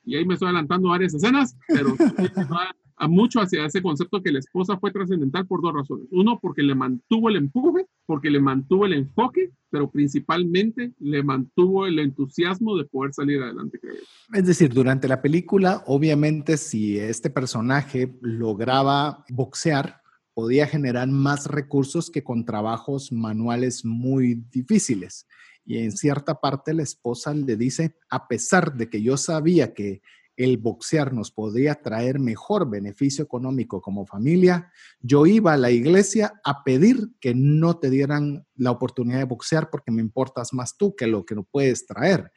Y 0.04 0.18
ahí 0.18 0.26
me 0.26 0.36
estoy 0.36 0.50
adelantando 0.50 0.90
varias 0.90 1.16
escenas, 1.16 1.58
pero 1.68 1.96
a 2.98 3.08
mucho 3.08 3.40
hacia 3.40 3.66
ese 3.66 3.82
concepto 3.82 4.22
que 4.22 4.32
la 4.32 4.40
esposa 4.40 4.78
fue 4.78 4.92
trascendental 4.92 5.46
por 5.46 5.62
dos 5.62 5.74
razones. 5.74 6.08
Uno, 6.12 6.40
porque 6.42 6.64
le 6.64 6.74
mantuvo 6.74 7.30
el 7.30 7.36
empuje, 7.36 7.86
porque 8.06 8.32
le 8.32 8.40
mantuvo 8.40 8.86
el 8.86 8.94
enfoque, 8.94 9.52
pero 9.70 9.90
principalmente 9.90 10.94
le 11.00 11.22
mantuvo 11.22 11.86
el 11.86 12.00
entusiasmo 12.00 12.76
de 12.76 12.86
poder 12.86 13.14
salir 13.14 13.42
adelante, 13.42 13.80
creo. 13.80 13.96
Es 14.34 14.46
decir, 14.46 14.74
durante 14.74 15.08
la 15.08 15.22
película, 15.22 15.84
obviamente, 15.86 16.58
si 16.58 16.98
este 16.98 17.30
personaje 17.30 18.18
lograba 18.22 19.24
boxear, 19.30 20.02
podía 20.34 20.68
generar 20.68 21.08
más 21.08 21.46
recursos 21.46 22.10
que 22.10 22.24
con 22.24 22.46
trabajos 22.46 23.12
manuales 23.12 23.86
muy 23.86 24.44
difíciles. 24.52 25.28
Y 25.66 25.80
en 25.80 25.92
cierta 25.92 26.40
parte 26.40 26.74
la 26.74 26.84
esposa 26.84 27.34
le 27.34 27.58
dice, 27.58 27.96
a 28.10 28.28
pesar 28.28 28.74
de 28.74 28.90
que 28.90 29.02
yo 29.02 29.18
sabía 29.18 29.74
que 29.74 30.02
el 30.38 30.58
boxear 30.58 31.14
nos 31.14 31.32
podría 31.32 31.76
traer 31.82 32.20
mejor 32.20 32.70
beneficio 32.70 33.24
económico 33.24 33.82
como 33.82 34.06
familia, 34.06 34.72
yo 35.02 35.26
iba 35.26 35.54
a 35.54 35.58
la 35.58 35.72
iglesia 35.72 36.40
a 36.46 36.64
pedir 36.64 37.10
que 37.20 37.34
no 37.36 37.80
te 37.80 37.90
dieran 37.90 38.46
la 38.56 38.72
oportunidad 38.72 39.18
de 39.18 39.26
boxear 39.26 39.70
porque 39.70 39.92
me 39.92 40.02
importas 40.02 40.54
más 40.54 40.78
tú 40.78 40.96
que 40.96 41.08
lo 41.08 41.26
que 41.26 41.36
no 41.36 41.44
puedes 41.44 41.88
traer. 41.88 42.32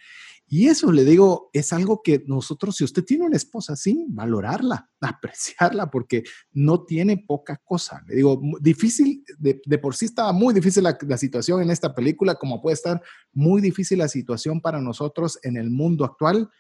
Y 0.53 0.67
eso 0.67 0.91
le 0.91 1.05
digo, 1.05 1.49
es 1.53 1.73
algo 1.73 2.03
que 2.03 2.25
nosotros, 2.27 2.75
si 2.75 2.83
usted 2.83 3.05
tiene 3.05 3.25
una 3.25 3.37
esposa 3.37 3.75
así, 3.75 4.05
valorarla, 4.09 4.91
apreciarla, 5.01 5.89
porque 5.91 6.25
no 6.53 6.85
tiene 6.85 7.19
poca 7.19 7.61
cosa. 7.63 8.03
Le 8.09 8.17
digo, 8.17 8.41
difícil, 8.61 9.23
de, 9.39 9.79
por 9.79 9.95
sí 9.95 10.07
estaba 10.07 10.33
muy 10.33 10.53
difícil 10.53 10.83
la, 10.83 10.99
la, 11.07 11.19
situación 11.19 11.63
en 11.63 11.71
esta 11.71 11.95
película, 11.95 12.35
como 12.35 12.61
puede 12.61 12.75
estar 12.75 13.01
muy 13.33 13.61
difícil 13.61 13.99
la 13.99 14.09
situación 14.09 14.61
para 14.61 14.81
nosotros 14.81 15.39
en 15.45 15.57
el 15.57 15.71
mundo 15.71 16.05
actual 16.05 16.51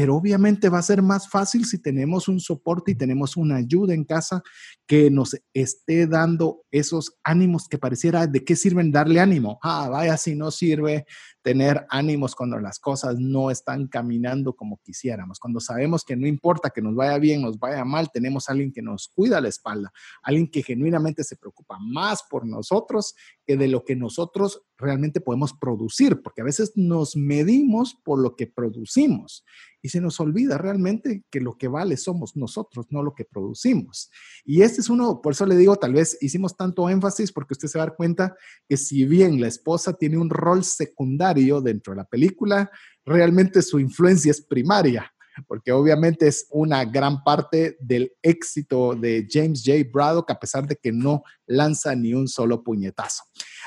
pero 0.00 0.14
obviamente 0.14 0.68
va 0.68 0.78
a 0.78 0.82
ser 0.82 1.02
más 1.02 1.28
fácil 1.28 1.64
si 1.64 1.82
tenemos 1.82 2.28
un 2.28 2.38
soporte 2.38 2.92
y 2.92 2.94
tenemos 2.94 3.36
una 3.36 3.56
ayuda 3.56 3.94
en 3.94 4.04
casa 4.04 4.44
que 4.86 5.10
nos 5.10 5.36
esté 5.52 6.06
dando 6.06 6.62
esos 6.70 7.18
ánimos 7.24 7.66
que 7.66 7.78
pareciera 7.78 8.28
de 8.28 8.44
qué 8.44 8.54
sirven 8.54 8.92
darle 8.92 9.18
ánimo. 9.18 9.58
Ah, 9.60 9.88
vaya, 9.90 10.16
si 10.16 10.36
no 10.36 10.52
sirve 10.52 11.04
tener 11.42 11.84
ánimos 11.90 12.36
cuando 12.36 12.60
las 12.60 12.78
cosas 12.78 13.16
no 13.18 13.50
están 13.50 13.88
caminando 13.88 14.54
como 14.54 14.78
quisiéramos. 14.84 15.40
Cuando 15.40 15.58
sabemos 15.58 16.04
que 16.04 16.14
no 16.14 16.28
importa 16.28 16.70
que 16.70 16.80
nos 16.80 16.94
vaya 16.94 17.18
bien, 17.18 17.42
nos 17.42 17.58
vaya 17.58 17.84
mal, 17.84 18.08
tenemos 18.12 18.48
a 18.48 18.52
alguien 18.52 18.70
que 18.70 18.82
nos 18.82 19.08
cuida 19.08 19.40
la 19.40 19.48
espalda, 19.48 19.90
alguien 20.22 20.48
que 20.48 20.62
genuinamente 20.62 21.24
se 21.24 21.36
preocupa 21.36 21.76
más 21.80 22.22
por 22.30 22.46
nosotros 22.46 23.16
que 23.44 23.56
de 23.56 23.66
lo 23.66 23.84
que 23.84 23.96
nosotros 23.96 24.62
realmente 24.76 25.20
podemos 25.20 25.54
producir, 25.54 26.22
porque 26.22 26.42
a 26.42 26.44
veces 26.44 26.72
nos 26.76 27.16
medimos 27.16 27.96
por 28.04 28.20
lo 28.20 28.36
que 28.36 28.46
producimos 28.46 29.44
y 29.82 29.87
se 29.88 30.00
nos 30.00 30.20
olvida 30.20 30.58
realmente 30.58 31.24
que 31.30 31.40
lo 31.40 31.56
que 31.56 31.68
vale 31.68 31.96
somos 31.96 32.36
nosotros, 32.36 32.86
no 32.90 33.02
lo 33.02 33.14
que 33.14 33.24
producimos. 33.24 34.10
Y 34.44 34.62
este 34.62 34.80
es 34.80 34.90
uno, 34.90 35.20
por 35.20 35.32
eso 35.32 35.46
le 35.46 35.56
digo, 35.56 35.76
tal 35.76 35.92
vez 35.92 36.18
hicimos 36.20 36.56
tanto 36.56 36.88
énfasis 36.88 37.32
porque 37.32 37.54
usted 37.54 37.68
se 37.68 37.78
va 37.78 37.84
a 37.84 37.86
dar 37.88 37.96
cuenta 37.96 38.36
que 38.68 38.76
si 38.76 39.04
bien 39.04 39.40
la 39.40 39.48
esposa 39.48 39.92
tiene 39.92 40.18
un 40.18 40.30
rol 40.30 40.64
secundario 40.64 41.60
dentro 41.60 41.92
de 41.92 41.98
la 41.98 42.04
película, 42.04 42.70
realmente 43.04 43.62
su 43.62 43.78
influencia 43.78 44.30
es 44.30 44.40
primaria 44.42 45.12
porque 45.46 45.72
obviamente 45.72 46.26
es 46.26 46.46
una 46.50 46.84
gran 46.84 47.22
parte 47.22 47.76
del 47.80 48.12
éxito 48.22 48.94
de 48.94 49.26
James 49.28 49.62
J. 49.64 49.88
Braddock, 49.92 50.30
a 50.30 50.38
pesar 50.38 50.66
de 50.66 50.76
que 50.76 50.92
no 50.92 51.22
lanza 51.46 51.94
ni 51.94 52.14
un 52.14 52.28
solo 52.28 52.62
puñetazo. 52.62 53.24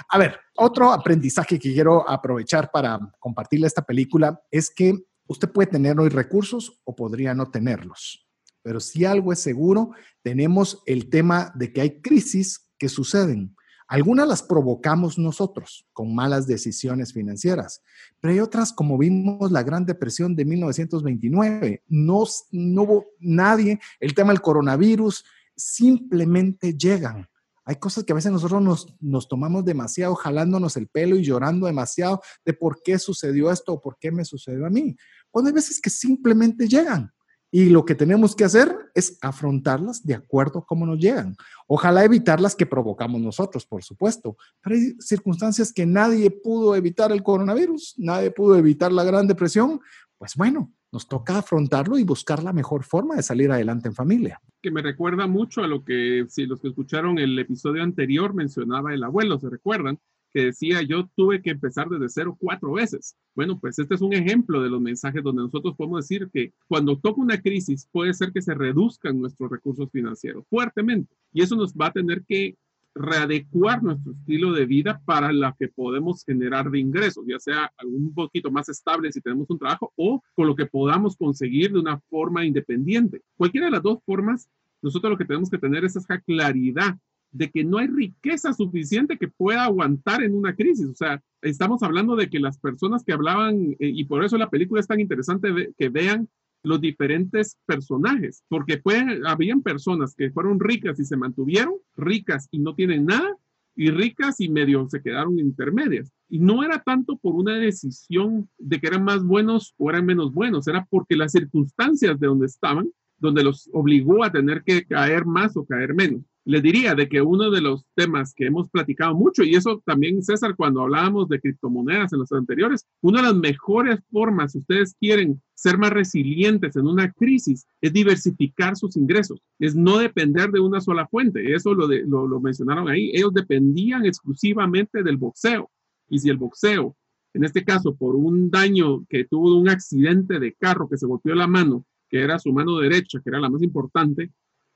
A 0.09 0.17
ver, 0.17 0.39
otro 0.55 0.91
aprendizaje 0.91 1.59
que 1.59 1.73
quiero 1.73 2.07
aprovechar 2.09 2.71
para 2.71 2.99
compartirle 3.19 3.67
esta 3.67 3.83
película 3.83 4.41
es 4.49 4.69
que 4.69 4.95
Usted 5.31 5.49
puede 5.49 5.67
tener 5.67 5.97
hoy 5.97 6.09
recursos 6.09 6.81
o 6.83 6.93
podría 6.93 7.33
no 7.33 7.49
tenerlos, 7.49 8.27
pero 8.61 8.81
si 8.81 9.05
algo 9.05 9.31
es 9.31 9.39
seguro, 9.39 9.91
tenemos 10.23 10.83
el 10.85 11.09
tema 11.09 11.53
de 11.55 11.71
que 11.71 11.79
hay 11.79 12.01
crisis 12.01 12.69
que 12.77 12.89
suceden. 12.89 13.55
Algunas 13.87 14.27
las 14.27 14.43
provocamos 14.43 15.17
nosotros 15.17 15.87
con 15.93 16.13
malas 16.13 16.47
decisiones 16.47 17.13
financieras, 17.13 17.81
pero 18.19 18.33
hay 18.33 18.41
otras, 18.41 18.73
como 18.73 18.97
vimos 18.97 19.53
la 19.53 19.63
Gran 19.63 19.85
Depresión 19.85 20.35
de 20.35 20.43
1929, 20.43 21.83
no, 21.87 22.25
no 22.51 22.81
hubo 22.81 23.05
nadie, 23.17 23.79
el 24.01 24.13
tema 24.13 24.33
del 24.33 24.41
coronavirus, 24.41 25.23
simplemente 25.55 26.73
llegan. 26.73 27.25
Hay 27.63 27.75
cosas 27.75 28.03
que 28.03 28.11
a 28.11 28.15
veces 28.15 28.31
nosotros 28.31 28.61
nos, 28.61 28.95
nos, 28.99 29.29
tomamos 29.29 29.63
demasiado 29.63 30.15
jalándonos 30.15 30.75
el 30.75 30.87
pelo 30.87 31.15
y 31.15 31.23
llorando 31.23 31.67
demasiado 31.67 32.21
de 32.43 32.53
por 32.53 32.81
qué 32.83 32.97
sucedió 32.97 33.51
esto 33.51 33.73
o 33.73 33.81
por 33.81 33.97
qué 33.99 34.11
me 34.11 34.25
sucedió 34.25 34.65
a 34.65 34.69
mí. 34.69 34.95
Cuando 35.31 35.49
hay 35.49 35.55
veces 35.55 35.81
que 35.81 35.89
simplemente 35.89 36.67
llegan. 36.67 37.11
Y 37.53 37.65
lo 37.65 37.83
que 37.83 37.95
tenemos 37.95 38.33
que 38.33 38.45
hacer 38.45 38.73
es 38.95 39.17
afrontarlas 39.21 40.05
de 40.05 40.13
acuerdo 40.13 40.59
a 40.59 40.65
cómo 40.65 40.85
nos 40.85 40.99
llegan. 40.99 41.35
Ojalá 41.67 42.05
evitar 42.05 42.39
las 42.39 42.55
que 42.55 42.65
provocamos 42.65 43.19
nosotros, 43.19 43.65
por 43.65 43.83
supuesto. 43.83 44.37
Pero 44.61 44.77
hay 44.77 44.93
circunstancias 44.99 45.73
que 45.73 45.85
nadie 45.85 46.31
pudo 46.31 46.75
evitar 46.77 47.11
el 47.11 47.23
coronavirus, 47.23 47.95
nadie 47.97 48.31
pudo 48.31 48.55
evitar 48.55 48.93
la 48.93 49.03
Gran 49.03 49.27
Depresión. 49.27 49.81
Pues 50.17 50.35
bueno, 50.37 50.71
nos 50.93 51.07
toca 51.07 51.39
afrontarlo 51.39 51.97
y 51.97 52.03
buscar 52.03 52.41
la 52.41 52.53
mejor 52.53 52.83
forma 52.83 53.15
de 53.15 53.23
salir 53.23 53.51
adelante 53.51 53.89
en 53.89 53.95
familia. 53.95 54.41
Que 54.61 54.71
me 54.71 54.81
recuerda 54.81 55.27
mucho 55.27 55.61
a 55.61 55.67
lo 55.67 55.83
que, 55.83 56.25
si 56.29 56.45
los 56.45 56.61
que 56.61 56.69
escucharon 56.69 57.17
el 57.17 57.37
episodio 57.37 57.83
anterior 57.83 58.33
mencionaba 58.33 58.93
el 58.93 59.03
abuelo, 59.03 59.39
¿se 59.39 59.49
recuerdan? 59.49 59.99
Que 60.33 60.45
decía 60.45 60.81
yo 60.81 61.09
tuve 61.15 61.41
que 61.41 61.51
empezar 61.51 61.89
desde 61.89 62.09
cero 62.09 62.37
cuatro 62.39 62.73
veces. 62.73 63.15
Bueno, 63.35 63.59
pues 63.59 63.79
este 63.79 63.95
es 63.95 64.01
un 64.01 64.13
ejemplo 64.13 64.61
de 64.61 64.69
los 64.69 64.81
mensajes 64.81 65.23
donde 65.23 65.43
nosotros 65.43 65.75
podemos 65.75 66.07
decir 66.07 66.29
que 66.33 66.53
cuando 66.67 66.97
toca 66.97 67.21
una 67.21 67.41
crisis 67.41 67.87
puede 67.91 68.13
ser 68.13 68.31
que 68.31 68.41
se 68.41 68.53
reduzcan 68.53 69.19
nuestros 69.19 69.49
recursos 69.49 69.89
financieros 69.91 70.45
fuertemente 70.49 71.13
y 71.33 71.41
eso 71.41 71.55
nos 71.55 71.73
va 71.73 71.87
a 71.87 71.93
tener 71.93 72.23
que 72.27 72.55
readecuar 72.93 73.81
nuestro 73.81 74.11
estilo 74.11 74.51
de 74.51 74.65
vida 74.65 75.01
para 75.05 75.31
la 75.31 75.55
que 75.57 75.69
podemos 75.69 76.23
generar 76.25 76.69
de 76.69 76.79
ingresos, 76.79 77.23
ya 77.27 77.39
sea 77.39 77.71
un 77.83 78.13
poquito 78.13 78.51
más 78.51 78.67
estable 78.69 79.11
si 79.11 79.21
tenemos 79.21 79.49
un 79.49 79.59
trabajo 79.59 79.93
o 79.95 80.21
con 80.35 80.47
lo 80.47 80.55
que 80.55 80.65
podamos 80.65 81.15
conseguir 81.15 81.71
de 81.71 81.79
una 81.79 81.99
forma 82.09 82.45
independiente. 82.45 83.21
Cualquiera 83.37 83.67
de 83.67 83.71
las 83.71 83.83
dos 83.83 83.99
formas, 84.05 84.49
nosotros 84.81 85.11
lo 85.11 85.17
que 85.17 85.25
tenemos 85.25 85.49
que 85.49 85.57
tener 85.57 85.85
es 85.85 85.95
esa 85.95 86.19
claridad 86.19 86.97
de 87.31 87.49
que 87.49 87.63
no 87.63 87.77
hay 87.77 87.87
riqueza 87.87 88.53
suficiente 88.53 89.17
que 89.17 89.27
pueda 89.27 89.63
aguantar 89.63 90.21
en 90.23 90.35
una 90.35 90.55
crisis. 90.55 90.87
O 90.87 90.95
sea, 90.95 91.21
estamos 91.41 91.81
hablando 91.83 92.15
de 92.15 92.29
que 92.29 92.39
las 92.39 92.59
personas 92.59 93.03
que 93.03 93.13
hablaban, 93.13 93.75
eh, 93.79 93.91
y 93.93 94.05
por 94.05 94.23
eso 94.23 94.37
la 94.37 94.49
película 94.49 94.81
es 94.81 94.87
tan 94.87 94.99
interesante 94.99 95.73
que 95.77 95.89
vean 95.89 96.27
los 96.63 96.79
diferentes 96.79 97.57
personajes, 97.65 98.43
porque 98.47 98.77
pueden, 98.77 99.25
habían 99.25 99.63
personas 99.63 100.13
que 100.13 100.29
fueron 100.29 100.59
ricas 100.59 100.99
y 100.99 101.05
se 101.05 101.17
mantuvieron, 101.17 101.73
ricas 101.95 102.47
y 102.51 102.59
no 102.59 102.75
tienen 102.75 103.05
nada, 103.05 103.35
y 103.75 103.89
ricas 103.89 104.39
y 104.39 104.49
medio 104.49 104.87
se 104.89 105.01
quedaron 105.01 105.39
intermedias. 105.39 106.11
Y 106.29 106.39
no 106.39 106.63
era 106.63 106.83
tanto 106.83 107.17
por 107.17 107.33
una 107.33 107.55
decisión 107.55 108.47
de 108.59 108.79
que 108.79 108.87
eran 108.87 109.03
más 109.03 109.23
buenos 109.23 109.73
o 109.77 109.89
eran 109.89 110.05
menos 110.05 110.33
buenos, 110.33 110.67
era 110.67 110.85
porque 110.89 111.15
las 111.15 111.31
circunstancias 111.31 112.19
de 112.19 112.27
donde 112.27 112.45
estaban, 112.45 112.91
donde 113.17 113.43
los 113.43 113.69
obligó 113.73 114.23
a 114.23 114.31
tener 114.31 114.63
que 114.63 114.85
caer 114.85 115.25
más 115.25 115.55
o 115.57 115.65
caer 115.65 115.95
menos 115.95 116.21
le 116.45 116.61
diría 116.61 116.95
de 116.95 117.07
que 117.07 117.21
uno 117.21 117.51
de 117.51 117.61
los 117.61 117.85
temas 117.95 118.33
que 118.33 118.47
hemos 118.47 118.69
platicado 118.69 119.15
mucho, 119.15 119.43
y 119.43 119.55
eso 119.55 119.81
también, 119.85 120.23
César, 120.23 120.55
cuando 120.55 120.81
hablábamos 120.81 121.27
de 121.29 121.39
criptomonedas 121.39 122.13
en 122.13 122.19
los 122.19 122.31
anteriores, 122.31 122.85
una 123.01 123.21
de 123.21 123.27
las 123.27 123.35
mejores 123.35 123.99
formas, 124.11 124.53
si 124.53 124.59
ustedes 124.59 124.95
quieren 124.99 125.41
ser 125.53 125.77
más 125.77 125.91
resilientes 125.91 126.75
en 126.75 126.87
una 126.87 127.11
crisis, 127.11 127.67
es 127.81 127.93
diversificar 127.93 128.75
sus 128.75 128.97
ingresos, 128.97 129.39
es 129.59 129.75
no 129.75 129.99
depender 129.99 130.49
de 130.51 130.59
una 130.59 130.81
sola 130.81 131.07
fuente. 131.07 131.53
Eso 131.53 131.75
lo, 131.75 131.87
lo, 131.87 132.27
lo 132.27 132.39
mencionaron 132.39 132.89
ahí. 132.89 133.11
Ellos 133.13 133.33
dependían 133.33 134.05
exclusivamente 134.05 135.03
del 135.03 135.17
boxeo. 135.17 135.69
Y 136.09 136.17
si 136.19 136.29
el 136.29 136.37
boxeo, 136.37 136.95
en 137.33 137.43
este 137.43 137.63
caso, 137.63 137.95
por 137.95 138.15
un 138.15 138.49
daño 138.49 139.05
que 139.07 139.25
tuvo 139.25 139.57
un 139.57 139.69
accidente 139.69 140.39
de 140.39 140.53
carro 140.53 140.89
que 140.89 140.97
se 140.97 141.05
golpeó 141.05 141.35
la 141.35 141.47
mano, 141.47 141.85
que 142.09 142.21
era 142.21 142.39
su 142.39 142.51
mano 142.51 142.77
derecha, 142.79 143.21
que 143.23 143.29
era 143.29 143.39
la 143.39 143.49
más 143.49 143.61
importante, 143.61 144.31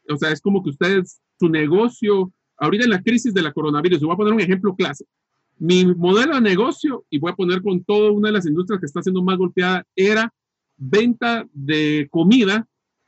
o 0.10 0.18
sea, 0.18 0.32
es 0.32 0.42
como 0.42 0.64
que 0.64 0.70
ustedes, 0.70 1.20
su 1.40 1.50
negocio, 1.50 2.32
ahorita 2.58 2.86
en 2.86 2.92
la 2.92 3.02
crisis 3.02 3.34
de 3.34 3.42
la 3.42 3.54
coronavirus, 3.54 4.02
voy 4.02 4.14
a 4.14 4.18
poner 4.18 4.34
un 4.34 4.42
ejemplo 4.42 4.76
clásico. 4.76 5.10
Mi 5.58 5.86
modelo 5.86 6.36
de 6.36 6.42
negocio, 6.42 7.06
y 7.10 7.20
voy 7.20 7.32
a 7.32 7.36
poner 7.36 7.62
con 7.62 7.84
toda 7.84 8.12
una 8.12 8.30
de 8.30 8.34
las 8.34 8.46
industrias 8.46 8.80
que 8.80 8.86
está 8.86 9.02
siendo 9.02 9.24
más 9.24 9.38
golpeada, 9.38 9.86
era 9.96 10.34
venta 10.78 11.48
de 11.54 12.08
comida 12.12 12.68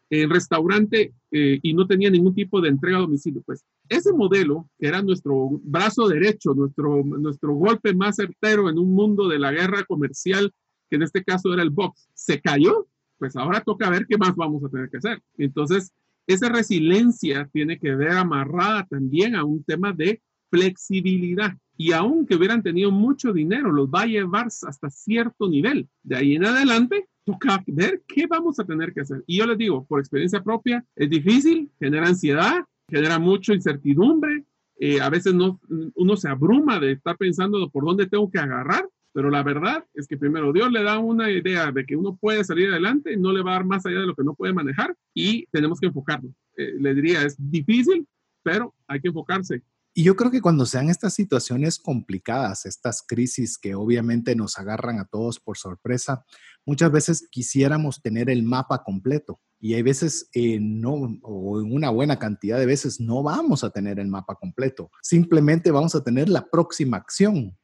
en 0.09 0.29
restaurante 0.29 1.13
eh, 1.31 1.59
y 1.61 1.73
no 1.73 1.85
tenía 1.85 2.09
ningún 2.09 2.33
tipo 2.33 2.61
de 2.61 2.69
entrega 2.69 2.97
a 2.97 3.01
domicilio. 3.01 3.41
Pues 3.45 3.65
ese 3.89 4.13
modelo, 4.13 4.69
que 4.79 4.87
era 4.87 5.01
nuestro 5.01 5.49
brazo 5.63 6.07
derecho, 6.07 6.53
nuestro, 6.53 7.03
nuestro 7.03 7.53
golpe 7.53 7.93
más 7.93 8.15
certero 8.15 8.69
en 8.69 8.79
un 8.79 8.93
mundo 8.93 9.27
de 9.27 9.39
la 9.39 9.51
guerra 9.51 9.83
comercial, 9.83 10.53
que 10.89 10.95
en 10.95 11.03
este 11.03 11.23
caso 11.23 11.53
era 11.53 11.63
el 11.63 11.69
box, 11.69 12.07
se 12.13 12.39
cayó, 12.39 12.87
pues 13.17 13.35
ahora 13.35 13.61
toca 13.61 13.89
ver 13.89 14.05
qué 14.07 14.17
más 14.17 14.35
vamos 14.35 14.63
a 14.63 14.69
tener 14.69 14.89
que 14.89 14.97
hacer. 14.97 15.21
Entonces, 15.37 15.91
esa 16.27 16.49
resiliencia 16.49 17.49
tiene 17.51 17.79
que 17.79 17.95
ver 17.95 18.11
amarrada 18.11 18.85
también 18.85 19.35
a 19.35 19.45
un 19.45 19.63
tema 19.63 19.93
de 19.93 20.21
flexibilidad. 20.49 21.55
Y 21.77 21.93
aunque 21.93 22.35
hubieran 22.35 22.63
tenido 22.63 22.91
mucho 22.91 23.31
dinero, 23.31 23.71
los 23.71 23.87
va 23.89 24.01
a 24.01 24.07
llevar 24.07 24.47
hasta 24.47 24.89
cierto 24.89 25.47
nivel. 25.47 25.87
De 26.03 26.17
ahí 26.17 26.35
en 26.35 26.45
adelante, 26.45 27.07
toca 27.23 27.63
ver 27.67 28.03
qué 28.07 28.25
vamos 28.27 28.59
a 28.59 28.65
tener 28.65 28.93
que 28.93 29.01
hacer. 29.01 29.23
Y 29.27 29.37
yo 29.37 29.45
les 29.45 29.57
digo, 29.57 29.85
por 29.85 29.99
experiencia 29.99 30.43
propia, 30.43 30.83
es 30.95 31.09
difícil, 31.09 31.69
genera 31.79 32.07
ansiedad, 32.07 32.65
genera 32.89 33.19
mucha 33.19 33.53
incertidumbre. 33.53 34.43
Eh, 34.79 35.01
a 35.01 35.09
veces 35.09 35.33
no, 35.33 35.59
uno 35.95 36.17
se 36.17 36.29
abruma 36.29 36.79
de 36.79 36.93
estar 36.93 37.17
pensando 37.17 37.69
por 37.69 37.85
dónde 37.85 38.07
tengo 38.07 38.29
que 38.29 38.39
agarrar 38.39 38.86
pero 39.17 39.31
la 39.31 39.41
verdad 39.41 39.83
es 39.95 40.05
que 40.05 40.15
primero 40.15 40.53
Dios 40.53 40.71
le 40.71 40.83
da 40.83 40.99
una 40.99 41.31
idea 41.31 41.71
de 41.71 41.87
que 41.87 41.95
uno 41.95 42.15
puede 42.15 42.43
salir 42.43 42.69
adelante, 42.69 43.17
no 43.17 43.31
le 43.33 43.41
va 43.41 43.49
a 43.49 43.53
dar 43.55 43.65
más 43.65 43.83
allá 43.83 44.01
de 44.01 44.05
lo 44.05 44.13
que 44.13 44.23
no 44.23 44.35
puede 44.35 44.53
manejar 44.53 44.95
y 45.11 45.47
tenemos 45.47 45.79
que 45.79 45.87
enfocarlo. 45.87 46.29
Eh, 46.55 46.75
le 46.79 46.93
diría, 46.93 47.23
es 47.23 47.35
difícil, 47.39 48.07
pero 48.43 48.75
hay 48.87 49.01
que 49.01 49.07
enfocarse. 49.07 49.63
Y 49.95 50.03
yo 50.03 50.15
creo 50.15 50.29
que 50.29 50.39
cuando 50.39 50.67
sean 50.67 50.91
estas 50.91 51.15
situaciones 51.15 51.79
complicadas, 51.79 52.67
estas 52.67 53.01
crisis 53.01 53.57
que 53.57 53.73
obviamente 53.73 54.35
nos 54.35 54.59
agarran 54.59 54.99
a 54.99 55.05
todos 55.05 55.39
por 55.39 55.57
sorpresa, 55.57 56.23
muchas 56.63 56.91
veces 56.91 57.27
quisiéramos 57.31 58.03
tener 58.03 58.29
el 58.29 58.43
mapa 58.43 58.83
completo. 58.83 59.41
Y 59.59 59.73
hay 59.73 59.81
veces, 59.81 60.29
eh, 60.35 60.59
no, 60.61 61.17
o 61.23 61.59
en 61.59 61.73
una 61.73 61.89
buena 61.89 62.19
cantidad 62.19 62.59
de 62.59 62.67
veces, 62.67 62.99
no 62.99 63.23
vamos 63.23 63.63
a 63.63 63.71
tener 63.71 63.97
el 63.97 64.09
mapa 64.09 64.35
completo. 64.35 64.91
Simplemente 65.01 65.71
vamos 65.71 65.95
a 65.95 66.03
tener 66.03 66.29
la 66.29 66.47
próxima 66.47 66.97
acción. 66.97 67.57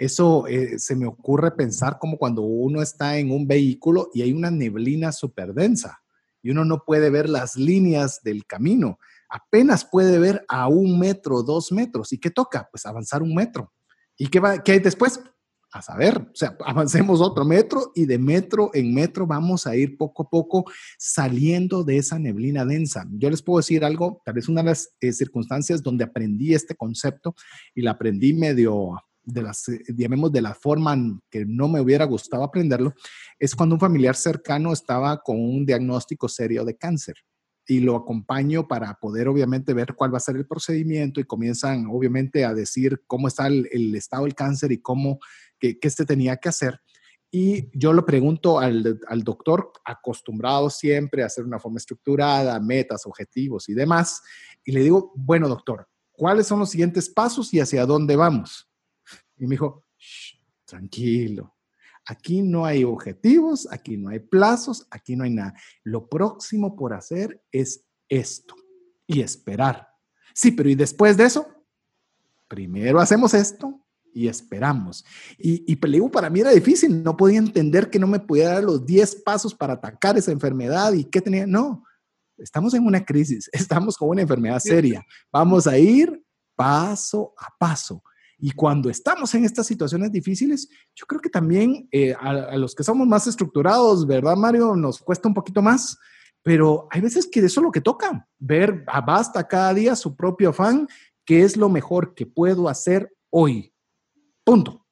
Eso 0.00 0.46
eh, 0.46 0.78
se 0.78 0.96
me 0.96 1.06
ocurre 1.06 1.50
pensar 1.50 1.98
como 1.98 2.16
cuando 2.16 2.40
uno 2.40 2.80
está 2.80 3.18
en 3.18 3.30
un 3.30 3.46
vehículo 3.46 4.08
y 4.14 4.22
hay 4.22 4.32
una 4.32 4.50
neblina 4.50 5.12
súper 5.12 5.52
densa 5.52 6.00
y 6.42 6.48
uno 6.48 6.64
no 6.64 6.84
puede 6.86 7.10
ver 7.10 7.28
las 7.28 7.54
líneas 7.56 8.22
del 8.22 8.46
camino. 8.46 8.98
Apenas 9.28 9.84
puede 9.84 10.18
ver 10.18 10.42
a 10.48 10.68
un 10.68 10.98
metro, 10.98 11.42
dos 11.42 11.70
metros. 11.70 12.14
¿Y 12.14 12.18
qué 12.18 12.30
toca? 12.30 12.66
Pues 12.72 12.86
avanzar 12.86 13.22
un 13.22 13.34
metro. 13.34 13.74
¿Y 14.16 14.28
qué, 14.28 14.40
va, 14.40 14.62
qué 14.62 14.72
hay 14.72 14.78
después? 14.78 15.20
A 15.70 15.82
saber, 15.82 16.16
o 16.16 16.34
sea, 16.34 16.56
avancemos 16.64 17.20
otro 17.20 17.44
metro 17.44 17.92
y 17.94 18.06
de 18.06 18.18
metro 18.18 18.70
en 18.72 18.94
metro 18.94 19.26
vamos 19.26 19.66
a 19.66 19.76
ir 19.76 19.98
poco 19.98 20.22
a 20.22 20.30
poco 20.30 20.64
saliendo 20.96 21.84
de 21.84 21.98
esa 21.98 22.18
neblina 22.18 22.64
densa. 22.64 23.06
Yo 23.12 23.28
les 23.28 23.42
puedo 23.42 23.58
decir 23.58 23.84
algo, 23.84 24.22
tal 24.24 24.32
vez 24.32 24.48
una 24.48 24.62
de 24.62 24.70
las 24.70 24.94
eh, 25.02 25.12
circunstancias 25.12 25.82
donde 25.82 26.04
aprendí 26.04 26.54
este 26.54 26.74
concepto 26.74 27.34
y 27.74 27.82
la 27.82 27.90
aprendí 27.90 28.32
medio 28.32 28.96
de 29.24 29.42
las, 29.42 29.68
eh, 29.68 29.82
digamos, 29.88 30.32
de 30.32 30.42
la 30.42 30.54
forma 30.54 30.96
que 31.30 31.44
no 31.44 31.68
me 31.68 31.80
hubiera 31.80 32.04
gustado 32.04 32.44
aprenderlo, 32.44 32.94
es 33.38 33.54
cuando 33.54 33.74
un 33.74 33.80
familiar 33.80 34.16
cercano 34.16 34.72
estaba 34.72 35.20
con 35.22 35.38
un 35.38 35.64
diagnóstico 35.64 36.28
serio 36.28 36.64
de 36.64 36.76
cáncer 36.76 37.16
y 37.66 37.80
lo 37.80 37.94
acompaño 37.94 38.66
para 38.66 38.94
poder 38.94 39.28
obviamente 39.28 39.74
ver 39.74 39.94
cuál 39.94 40.12
va 40.12 40.16
a 40.16 40.20
ser 40.20 40.36
el 40.36 40.46
procedimiento 40.46 41.20
y 41.20 41.24
comienzan 41.24 41.86
obviamente 41.88 42.44
a 42.44 42.52
decir 42.54 43.02
cómo 43.06 43.28
está 43.28 43.46
el, 43.46 43.94
estado 43.94 44.24
del 44.24 44.34
cáncer 44.34 44.72
y 44.72 44.80
cómo, 44.80 45.20
qué, 45.58 45.78
qué 45.78 45.90
se 45.90 46.04
tenía 46.04 46.36
que 46.36 46.48
hacer. 46.48 46.80
Y 47.30 47.70
yo 47.78 47.92
le 47.92 48.02
pregunto 48.02 48.58
al, 48.58 49.00
al, 49.06 49.22
doctor, 49.22 49.70
acostumbrado 49.84 50.68
siempre 50.68 51.22
a 51.22 51.26
hacer 51.26 51.44
una 51.44 51.60
forma 51.60 51.78
estructurada, 51.78 52.58
metas, 52.58 53.06
objetivos 53.06 53.68
y 53.68 53.74
demás, 53.74 54.20
y 54.64 54.72
le 54.72 54.80
digo, 54.80 55.12
bueno, 55.14 55.48
doctor, 55.48 55.86
¿cuáles 56.10 56.48
son 56.48 56.58
los 56.58 56.70
siguientes 56.70 57.08
pasos 57.08 57.54
y 57.54 57.60
hacia 57.60 57.86
dónde 57.86 58.16
vamos? 58.16 58.69
Y 59.40 59.46
me 59.46 59.54
dijo, 59.54 59.84
tranquilo, 60.66 61.56
aquí 62.06 62.42
no 62.42 62.64
hay 62.64 62.84
objetivos, 62.84 63.66
aquí 63.72 63.96
no 63.96 64.10
hay 64.10 64.20
plazos, 64.20 64.86
aquí 64.90 65.16
no 65.16 65.24
hay 65.24 65.30
nada. 65.30 65.54
Lo 65.82 66.08
próximo 66.08 66.76
por 66.76 66.92
hacer 66.92 67.42
es 67.50 67.84
esto 68.08 68.54
y 69.06 69.22
esperar. 69.22 69.88
Sí, 70.34 70.52
pero 70.52 70.68
¿y 70.68 70.74
después 70.74 71.16
de 71.16 71.24
eso? 71.24 71.48
Primero 72.46 73.00
hacemos 73.00 73.34
esto 73.34 73.80
y 74.12 74.28
esperamos. 74.28 75.04
Y, 75.38 75.64
y 75.72 75.76
para 75.76 76.30
mí 76.30 76.40
era 76.40 76.50
difícil, 76.50 77.02
no 77.02 77.16
podía 77.16 77.38
entender 77.38 77.88
que 77.88 77.98
no 77.98 78.06
me 78.06 78.20
pudiera 78.20 78.54
dar 78.54 78.64
los 78.64 78.84
10 78.84 79.22
pasos 79.22 79.54
para 79.54 79.74
atacar 79.74 80.18
esa 80.18 80.32
enfermedad 80.32 80.92
y 80.92 81.04
qué 81.04 81.20
tenía. 81.20 81.46
No, 81.46 81.84
estamos 82.36 82.74
en 82.74 82.84
una 82.84 83.04
crisis, 83.04 83.48
estamos 83.52 83.96
con 83.96 84.10
una 84.10 84.22
enfermedad 84.22 84.58
seria. 84.58 85.02
Vamos 85.32 85.66
a 85.66 85.78
ir 85.78 86.22
paso 86.54 87.32
a 87.38 87.48
paso. 87.58 88.02
Y 88.42 88.52
cuando 88.52 88.88
estamos 88.88 89.34
en 89.34 89.44
estas 89.44 89.66
situaciones 89.66 90.10
difíciles, 90.10 90.68
yo 90.94 91.04
creo 91.06 91.20
que 91.20 91.28
también 91.28 91.88
eh, 91.92 92.14
a, 92.18 92.56
los 92.56 92.74
que 92.74 92.82
somos 92.82 93.06
más 93.06 93.26
estructurados, 93.26 94.06
¿verdad, 94.06 94.34
Mario? 94.34 94.74
Nos 94.74 94.98
cuesta 95.00 95.28
un 95.28 95.34
poquito 95.34 95.60
más, 95.60 95.98
pero 96.42 96.88
hay 96.90 97.02
veces 97.02 97.26
que 97.26 97.40
eso 97.40 97.60
es 97.60 97.64
lo 97.64 97.70
que 97.70 97.82
toca, 97.82 98.26
ver 98.38 98.84
basta 99.06 99.46
cada 99.46 99.74
día 99.74 99.94
su 99.94 100.16
propio 100.16 100.50
afán, 100.50 100.88
qué 101.26 101.42
es 101.42 101.58
lo 101.58 101.68
mejor 101.68 102.14
que 102.14 102.24
puedo 102.24 102.68
hacer 102.68 103.14
hoy. 103.28 103.74
Punto. 104.42 104.86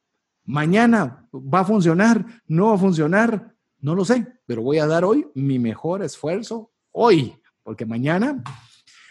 Mañana 0.44 1.26
va 1.32 1.60
a 1.60 1.64
funcionar, 1.64 2.24
no 2.46 2.68
va 2.68 2.74
a 2.74 2.78
funcionar, 2.78 3.54
no 3.80 3.94
lo 3.94 4.04
sé, 4.04 4.26
pero 4.44 4.62
voy 4.62 4.78
a 4.78 4.86
dar 4.86 5.04
hoy 5.04 5.26
mi 5.34 5.58
mejor 5.58 6.02
esfuerzo 6.02 6.70
hoy, 6.90 7.34
porque 7.62 7.86
mañana, 7.86 8.42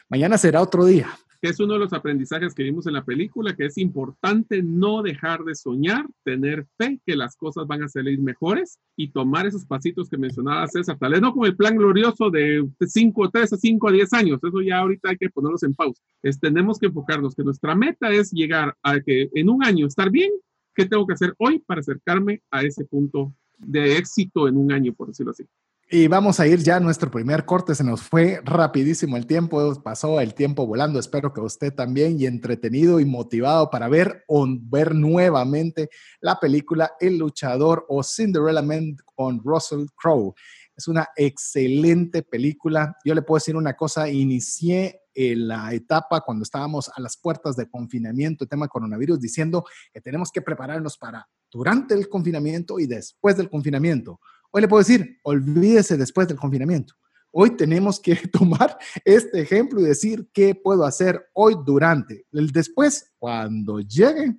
mañana 0.10 0.38
será 0.38 0.62
otro 0.62 0.86
día 0.86 1.08
es 1.48 1.60
uno 1.60 1.74
de 1.74 1.80
los 1.80 1.94
aprendizajes 1.94 2.54
que 2.54 2.64
vimos 2.64 2.88
en 2.88 2.94
la 2.94 3.06
película, 3.06 3.56
que 3.56 3.66
es 3.66 3.78
importante 3.78 4.62
no 4.64 5.02
dejar 5.02 5.44
de 5.44 5.56
soñar, 5.56 6.06
tener 6.24 6.68
fe 6.78 7.00
que 7.06 7.16
las 7.16 7.36
cosas 7.36 7.66
van 7.68 7.84
a 7.84 7.88
salir 7.88 8.20
mejores 8.20 8.80
y 8.96 9.10
tomar 9.10 9.46
esos 9.46 9.66
pasitos 9.66 10.10
que 10.10 10.18
mencionaba 10.18 10.68
César, 10.68 10.98
tal 11.00 11.12
vez 11.12 11.22
no 11.22 11.34
con 11.34 11.46
el 11.46 11.56
plan 11.56 11.76
glorioso 11.76 12.30
de 12.30 12.68
5, 12.80 13.30
3 13.30 13.54
a 13.54 13.58
5 13.58 13.88
a 13.88 13.92
10 13.92 14.14
años, 14.14 14.40
eso 14.44 14.62
ya 14.62 14.80
ahorita 14.80 15.10
hay 15.10 15.18
que 15.18 15.30
ponerlos 15.30 15.64
en 15.64 15.74
pausa. 15.74 16.02
Es, 16.22 16.40
tenemos 16.40 16.80
que 16.80 16.88
enfocarnos 16.88 17.36
que 17.36 17.44
nuestra 17.44 17.76
meta 17.76 18.10
es 18.12 18.32
llegar 18.32 18.76
a 18.84 19.00
que 19.00 19.30
en 19.34 19.50
un 19.50 19.64
año 19.64 19.88
estar 19.88 20.10
bien, 20.10 20.32
¿qué 20.76 20.86
tengo 20.86 21.08
que 21.08 21.14
hacer 21.14 21.34
hoy 21.38 21.60
para 21.60 21.82
acercarme 21.82 22.42
a 22.52 22.64
ese 22.64 22.86
punto 22.86 23.34
de 23.58 23.98
éxito 23.98 24.48
en 24.48 24.58
un 24.58 24.72
año, 24.72 24.94
por 24.94 25.08
decirlo 25.08 25.32
así? 25.32 25.46
Y 25.90 26.10
vamos 26.10 26.42
a 26.42 26.48
ir 26.48 26.60
ya 26.60 26.76
a 26.76 26.80
nuestro 26.82 27.10
primer 27.10 27.46
corte. 27.46 27.74
Se 27.74 27.82
nos 27.82 28.02
fue 28.02 28.42
rapidísimo 28.44 29.16
el 29.16 29.26
tiempo, 29.26 29.74
pasó 29.82 30.20
el 30.20 30.34
tiempo 30.34 30.68
volando. 30.68 31.00
Espero 31.00 31.32
que 31.32 31.40
usted 31.40 31.74
también 31.74 32.20
y 32.20 32.26
entretenido 32.26 33.00
y 33.00 33.06
motivado 33.06 33.70
para 33.70 33.88
ver 33.88 34.26
ver 34.60 34.94
nuevamente 34.94 35.90
la 36.20 36.42
película 36.42 36.92
El 37.00 37.18
luchador 37.18 37.86
o 37.88 38.04
Cinderella 38.04 38.62
Man 38.62 38.98
con 39.16 39.42
Russell 39.42 39.86
Crowe. 39.96 40.34
Es 40.76 40.90
una 40.90 41.08
excelente 41.16 42.22
película. 42.22 42.98
Yo 43.06 43.16
le 43.16 43.22
puedo 43.22 43.38
decir 43.38 43.56
una 43.56 43.74
cosa, 43.74 44.10
inicié 44.10 45.04
en 45.14 45.48
la 45.48 45.74
etapa 45.74 46.20
cuando 46.20 46.44
estábamos 46.44 46.92
a 46.94 47.00
las 47.00 47.16
puertas 47.16 47.56
de 47.56 47.70
confinamiento, 47.70 48.46
tema 48.46 48.68
coronavirus, 48.68 49.22
diciendo 49.22 49.64
que 49.94 50.02
tenemos 50.02 50.34
que 50.34 50.42
prepararnos 50.42 50.98
para 50.98 51.30
durante 51.50 51.94
el 51.94 52.10
confinamiento 52.10 52.78
y 52.78 52.88
después 52.88 53.38
del 53.38 53.50
confinamiento 53.50 54.20
Hoy 54.52 54.62
le 54.62 54.68
puedo 54.68 54.80
decir, 54.80 55.20
olvídese 55.24 55.98
después 55.98 56.28
del 56.28 56.38
confinamiento. 56.38 56.94
Hoy 57.32 57.56
tenemos 57.56 58.00
que 58.00 58.16
tomar 58.32 58.78
este 59.04 59.42
ejemplo 59.42 59.80
y 59.80 59.86
decir 59.86 60.30
qué 60.34 60.56
puedo 60.56 60.86
hacer 60.86 61.30
hoy 61.34 61.56
durante. 61.66 62.26
El 62.32 62.52
después, 62.52 63.12
cuando 63.20 63.80
llegue, 63.80 64.38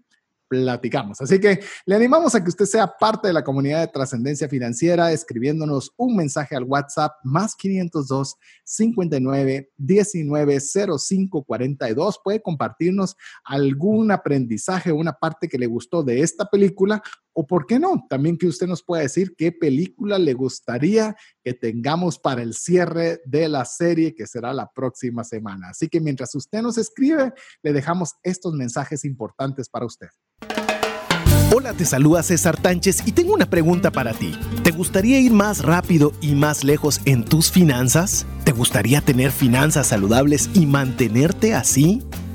platicamos. 0.48 1.20
Así 1.20 1.38
que 1.38 1.60
le 1.84 1.94
animamos 1.94 2.34
a 2.34 2.42
que 2.42 2.48
usted 2.48 2.64
sea 2.64 2.86
parte 2.86 3.28
de 3.28 3.34
la 3.34 3.44
comunidad 3.44 3.80
de 3.80 3.92
trascendencia 3.92 4.48
financiera 4.48 5.12
escribiéndonos 5.12 5.92
un 5.96 6.16
mensaje 6.16 6.56
al 6.56 6.64
WhatsApp 6.64 7.12
más 7.22 7.54
502 7.54 8.34
59 8.64 9.70
19 9.76 10.58
05 10.60 11.44
42. 11.44 12.20
Puede 12.24 12.40
compartirnos 12.40 13.16
algún 13.44 14.10
aprendizaje, 14.10 14.90
una 14.90 15.12
parte 15.12 15.48
que 15.48 15.58
le 15.58 15.66
gustó 15.66 16.02
de 16.02 16.22
esta 16.22 16.46
película 16.46 17.02
o 17.40 17.46
por 17.46 17.66
qué 17.66 17.78
no, 17.78 18.04
también 18.10 18.36
que 18.36 18.48
usted 18.48 18.66
nos 18.66 18.82
pueda 18.82 19.04
decir 19.04 19.36
qué 19.38 19.52
película 19.52 20.18
le 20.18 20.34
gustaría 20.34 21.14
que 21.44 21.54
tengamos 21.54 22.18
para 22.18 22.42
el 22.42 22.52
cierre 22.52 23.20
de 23.26 23.48
la 23.48 23.64
serie 23.64 24.12
que 24.12 24.26
será 24.26 24.52
la 24.52 24.68
próxima 24.74 25.22
semana. 25.22 25.68
Así 25.68 25.88
que 25.88 26.00
mientras 26.00 26.34
usted 26.34 26.62
nos 26.62 26.78
escribe, 26.78 27.32
le 27.62 27.72
dejamos 27.72 28.14
estos 28.24 28.54
mensajes 28.54 29.04
importantes 29.04 29.68
para 29.68 29.86
usted. 29.86 30.08
Hola, 31.54 31.74
te 31.74 31.84
saluda 31.84 32.24
César 32.24 32.60
Tánchez 32.60 33.04
y 33.06 33.12
tengo 33.12 33.34
una 33.34 33.48
pregunta 33.48 33.92
para 33.92 34.14
ti. 34.14 34.36
¿Te 34.64 34.72
gustaría 34.72 35.20
ir 35.20 35.32
más 35.32 35.62
rápido 35.62 36.14
y 36.20 36.34
más 36.34 36.64
lejos 36.64 37.00
en 37.04 37.24
tus 37.24 37.52
finanzas? 37.52 38.26
¿Te 38.42 38.50
gustaría 38.50 39.00
tener 39.00 39.30
finanzas 39.30 39.86
saludables 39.86 40.50
y 40.54 40.66
mantenerte 40.66 41.54
así? 41.54 42.02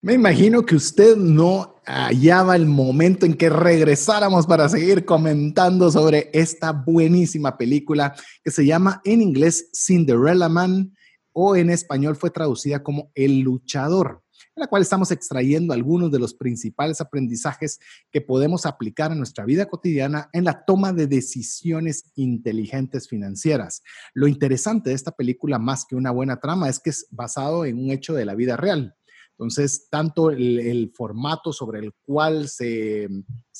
Me 0.00 0.12
imagino 0.12 0.64
que 0.64 0.76
usted 0.76 1.16
no 1.16 1.74
hallaba 1.84 2.54
el 2.54 2.66
momento 2.66 3.26
en 3.26 3.34
que 3.34 3.50
regresáramos 3.50 4.46
para 4.46 4.68
seguir 4.68 5.04
comentando 5.04 5.90
sobre 5.90 6.30
esta 6.32 6.70
buenísima 6.70 7.58
película 7.58 8.14
que 8.44 8.52
se 8.52 8.64
llama 8.64 9.00
en 9.04 9.22
inglés 9.22 9.68
Cinderella 9.74 10.48
Man 10.48 10.94
o 11.32 11.56
en 11.56 11.70
español 11.70 12.14
fue 12.14 12.30
traducida 12.30 12.84
como 12.84 13.10
El 13.16 13.40
luchador, 13.40 14.22
en 14.54 14.60
la 14.60 14.66
cual 14.68 14.82
estamos 14.82 15.10
extrayendo 15.10 15.74
algunos 15.74 16.12
de 16.12 16.20
los 16.20 16.32
principales 16.32 17.00
aprendizajes 17.00 17.80
que 18.12 18.20
podemos 18.20 18.66
aplicar 18.66 19.10
en 19.10 19.18
nuestra 19.18 19.44
vida 19.44 19.66
cotidiana 19.66 20.30
en 20.32 20.44
la 20.44 20.64
toma 20.64 20.92
de 20.92 21.08
decisiones 21.08 22.12
inteligentes 22.14 23.08
financieras. 23.08 23.82
Lo 24.14 24.28
interesante 24.28 24.90
de 24.90 24.96
esta 24.96 25.10
película, 25.10 25.58
más 25.58 25.84
que 25.84 25.96
una 25.96 26.12
buena 26.12 26.38
trama, 26.38 26.68
es 26.68 26.78
que 26.78 26.90
es 26.90 27.08
basado 27.10 27.64
en 27.64 27.78
un 27.78 27.90
hecho 27.90 28.14
de 28.14 28.26
la 28.26 28.36
vida 28.36 28.56
real. 28.56 28.94
Entonces, 29.38 29.88
tanto 29.88 30.32
el, 30.32 30.90
formato 30.96 31.52
sobre 31.52 31.78
el 31.78 31.92
cual 32.04 32.48
se, 32.48 33.08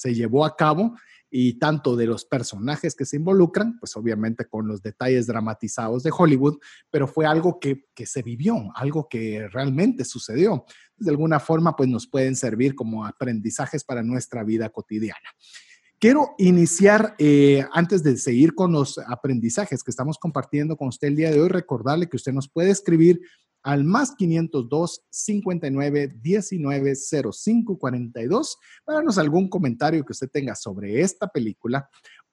llevó 0.07 0.45
a 0.45 0.57
cabo 0.57 0.97
y 1.31 1.61
tanto 1.61 1.95
de 1.95 2.07
los 2.07 2.25
personajes 2.25 2.97
que 2.97 3.05
se 3.05 3.17
involucran, 3.17 3.79
pues 3.79 3.97
obviamente 3.97 4.47
con 4.47 4.67
los 4.67 4.83
detalles 4.83 5.29
dramatizados 5.29 6.03
de 6.03 6.11
Hollywood, 6.17 6.59
pero 6.91 7.07
fue 7.07 7.27
algo 7.27 7.61
que, 7.61 7.85
se 8.05 8.23
vivió, 8.23 8.73
algo 8.75 9.09
que 9.09 9.47
realmente 9.53 10.05
sucedió. 10.05 10.65
De 10.97 11.11
alguna 11.11 11.39
forma, 11.39 11.77
pues 11.77 11.89
nos 11.89 12.09
pueden 12.09 12.35
servir 12.35 12.75
como 12.75 13.07
aprendizajes 13.07 13.85
para 13.85 14.03
nuestra 14.03 14.43
vida 14.43 14.71
cotidiana. 14.71 15.29
Quiero 16.01 16.35
iniciar, 16.39 17.15
eh, 17.19 17.65
antes 17.73 18.03
de 18.03 18.17
seguir 18.17 18.55
con 18.57 18.73
los 18.73 18.99
aprendizajes 18.99 19.85
que 19.85 19.93
estamos 19.93 20.19
compartiendo 20.19 20.77
con 20.77 20.89
usted 20.89 21.09
el 21.09 21.17
día 21.17 21.31
de 21.31 21.41
hoy, 21.41 21.49
recordarle 21.49 22.09
que 22.09 22.17
usted 22.17 22.33
nos 22.33 22.49
puede 22.49 22.71
escribir 22.71 23.21
al 23.63 23.85
más 23.85 24.15
502 24.17 25.07
59 25.11 26.15
19 26.21 26.95
05 26.97 27.79
42 27.79 28.59
para 28.85 28.97
darnos 28.97 29.19
algún 29.19 29.49
comentario 29.49 30.05
que 30.05 30.13
usted 30.13 30.31
tenga 30.31 30.55
sobre 30.55 31.01
esta 31.01 31.29
película 31.29 31.89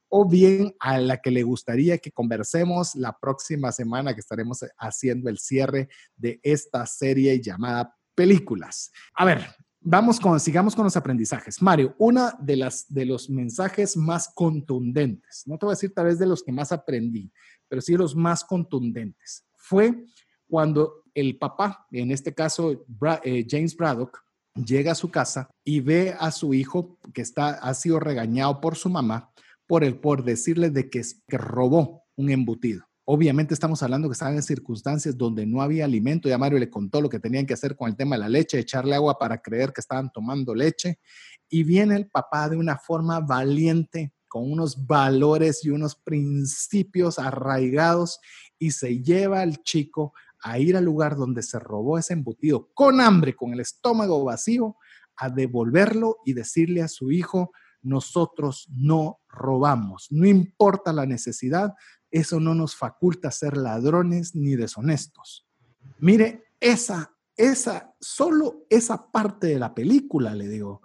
o 0.09 0.27
bien 0.27 0.73
a 0.79 0.99
la 0.99 1.17
que 1.17 1.31
le 1.31 1.43
gustaría 1.43 1.97
que 1.97 2.11
conversemos 2.11 2.95
la 2.95 3.17
próxima 3.19 3.71
semana 3.71 4.13
que 4.13 4.21
estaremos 4.21 4.63
haciendo 4.77 5.29
el 5.29 5.39
cierre 5.39 5.89
de 6.15 6.39
esta 6.43 6.85
serie 6.85 7.41
llamada 7.41 7.95
Películas. 8.13 8.91
A 9.15 9.25
ver, 9.25 9.45
vamos 9.81 10.19
con, 10.19 10.39
sigamos 10.39 10.73
con 10.73 10.85
los 10.85 10.95
aprendizajes. 10.95 11.61
Mario, 11.61 11.95
una 11.99 12.33
de 12.39 12.55
las 12.55 12.85
de 12.87 13.05
los 13.05 13.29
mensajes 13.29 13.97
más 13.97 14.29
contundentes, 14.33 15.43
no 15.45 15.57
te 15.57 15.65
voy 15.65 15.73
a 15.73 15.75
decir 15.75 15.93
tal 15.93 16.05
vez 16.05 16.17
de 16.17 16.27
los 16.27 16.43
que 16.43 16.51
más 16.51 16.71
aprendí, 16.71 17.31
pero 17.67 17.81
sí 17.81 17.97
los 17.97 18.15
más 18.15 18.43
contundentes, 18.43 19.45
fue 19.57 20.05
cuando 20.47 21.03
el 21.15 21.37
papá, 21.37 21.87
en 21.91 22.11
este 22.11 22.35
caso 22.35 22.85
eh, 23.23 23.47
James 23.49 23.75
Braddock, 23.75 24.23
llega 24.53 24.91
a 24.91 24.95
su 24.95 25.09
casa 25.09 25.49
y 25.63 25.79
ve 25.79 26.15
a 26.19 26.31
su 26.31 26.53
hijo 26.53 26.99
que 27.13 27.21
está, 27.21 27.49
ha 27.49 27.73
sido 27.73 27.99
regañado 27.99 28.61
por 28.61 28.75
su 28.75 28.89
mamá 28.89 29.31
por, 29.67 29.83
el, 29.83 29.97
por 29.99 30.23
decirle 30.23 30.69
de 30.69 30.89
que, 30.89 31.01
que 31.27 31.37
robó 31.37 32.03
un 32.15 32.29
embutido. 32.29 32.83
Obviamente 33.07 33.53
estamos 33.53 33.83
hablando 33.83 34.07
que 34.07 34.13
estaban 34.13 34.35
en 34.35 34.43
circunstancias 34.43 35.17
donde 35.17 35.45
no 35.45 35.61
había 35.61 35.85
alimento. 35.85 36.27
Ya 36.27 36.37
Mario 36.37 36.57
le 36.57 36.71
contó 36.71 37.01
lo 37.01 37.09
que 37.09 37.19
tenían 37.19 37.45
que 37.45 37.53
hacer 37.53 37.75
con 37.75 37.87
el 37.87 37.95
tema 37.95 38.15
de 38.15 38.21
la 38.21 38.29
leche, 38.29 38.57
echarle 38.57 38.95
agua 38.95 39.19
para 39.19 39.41
creer 39.41 39.73
que 39.73 39.81
estaban 39.81 40.11
tomando 40.11 40.55
leche. 40.55 40.99
Y 41.47 41.63
viene 41.63 41.95
el 41.95 42.09
papá 42.09 42.49
de 42.49 42.57
una 42.57 42.77
forma 42.77 43.19
valiente, 43.19 44.11
con 44.27 44.51
unos 44.51 44.87
valores 44.87 45.63
y 45.63 45.69
unos 45.69 45.95
principios 45.95 47.19
arraigados 47.19 48.19
y 48.59 48.71
se 48.71 49.01
lleva 49.01 49.41
al 49.41 49.63
chico 49.63 50.13
a 50.45 50.59
ir 50.59 50.77
al 50.77 50.85
lugar 50.85 51.15
donde 51.15 51.41
se 51.41 51.57
robó 51.57 51.97
ese 51.97 52.13
embutido 52.13 52.69
con 52.75 53.01
hambre, 53.01 53.35
con 53.35 53.51
el 53.51 53.61
estómago 53.61 54.23
vacío, 54.23 54.77
a 55.17 55.27
devolverlo 55.27 56.17
y 56.23 56.33
decirle 56.33 56.83
a 56.83 56.87
su 56.87 57.11
hijo, 57.11 57.51
nosotros 57.81 58.67
no 58.71 59.21
robamos, 59.27 60.07
no 60.11 60.27
importa 60.27 60.93
la 60.93 61.07
necesidad, 61.07 61.73
eso 62.11 62.39
no 62.39 62.53
nos 62.53 62.75
faculta 62.75 63.31
ser 63.31 63.57
ladrones 63.57 64.35
ni 64.35 64.55
deshonestos. 64.55 65.47
Mire, 65.97 66.43
esa, 66.59 67.11
esa, 67.35 67.95
solo 67.99 68.67
esa 68.69 69.11
parte 69.11 69.47
de 69.47 69.57
la 69.57 69.73
película, 69.73 70.35
le 70.35 70.47
digo, 70.47 70.83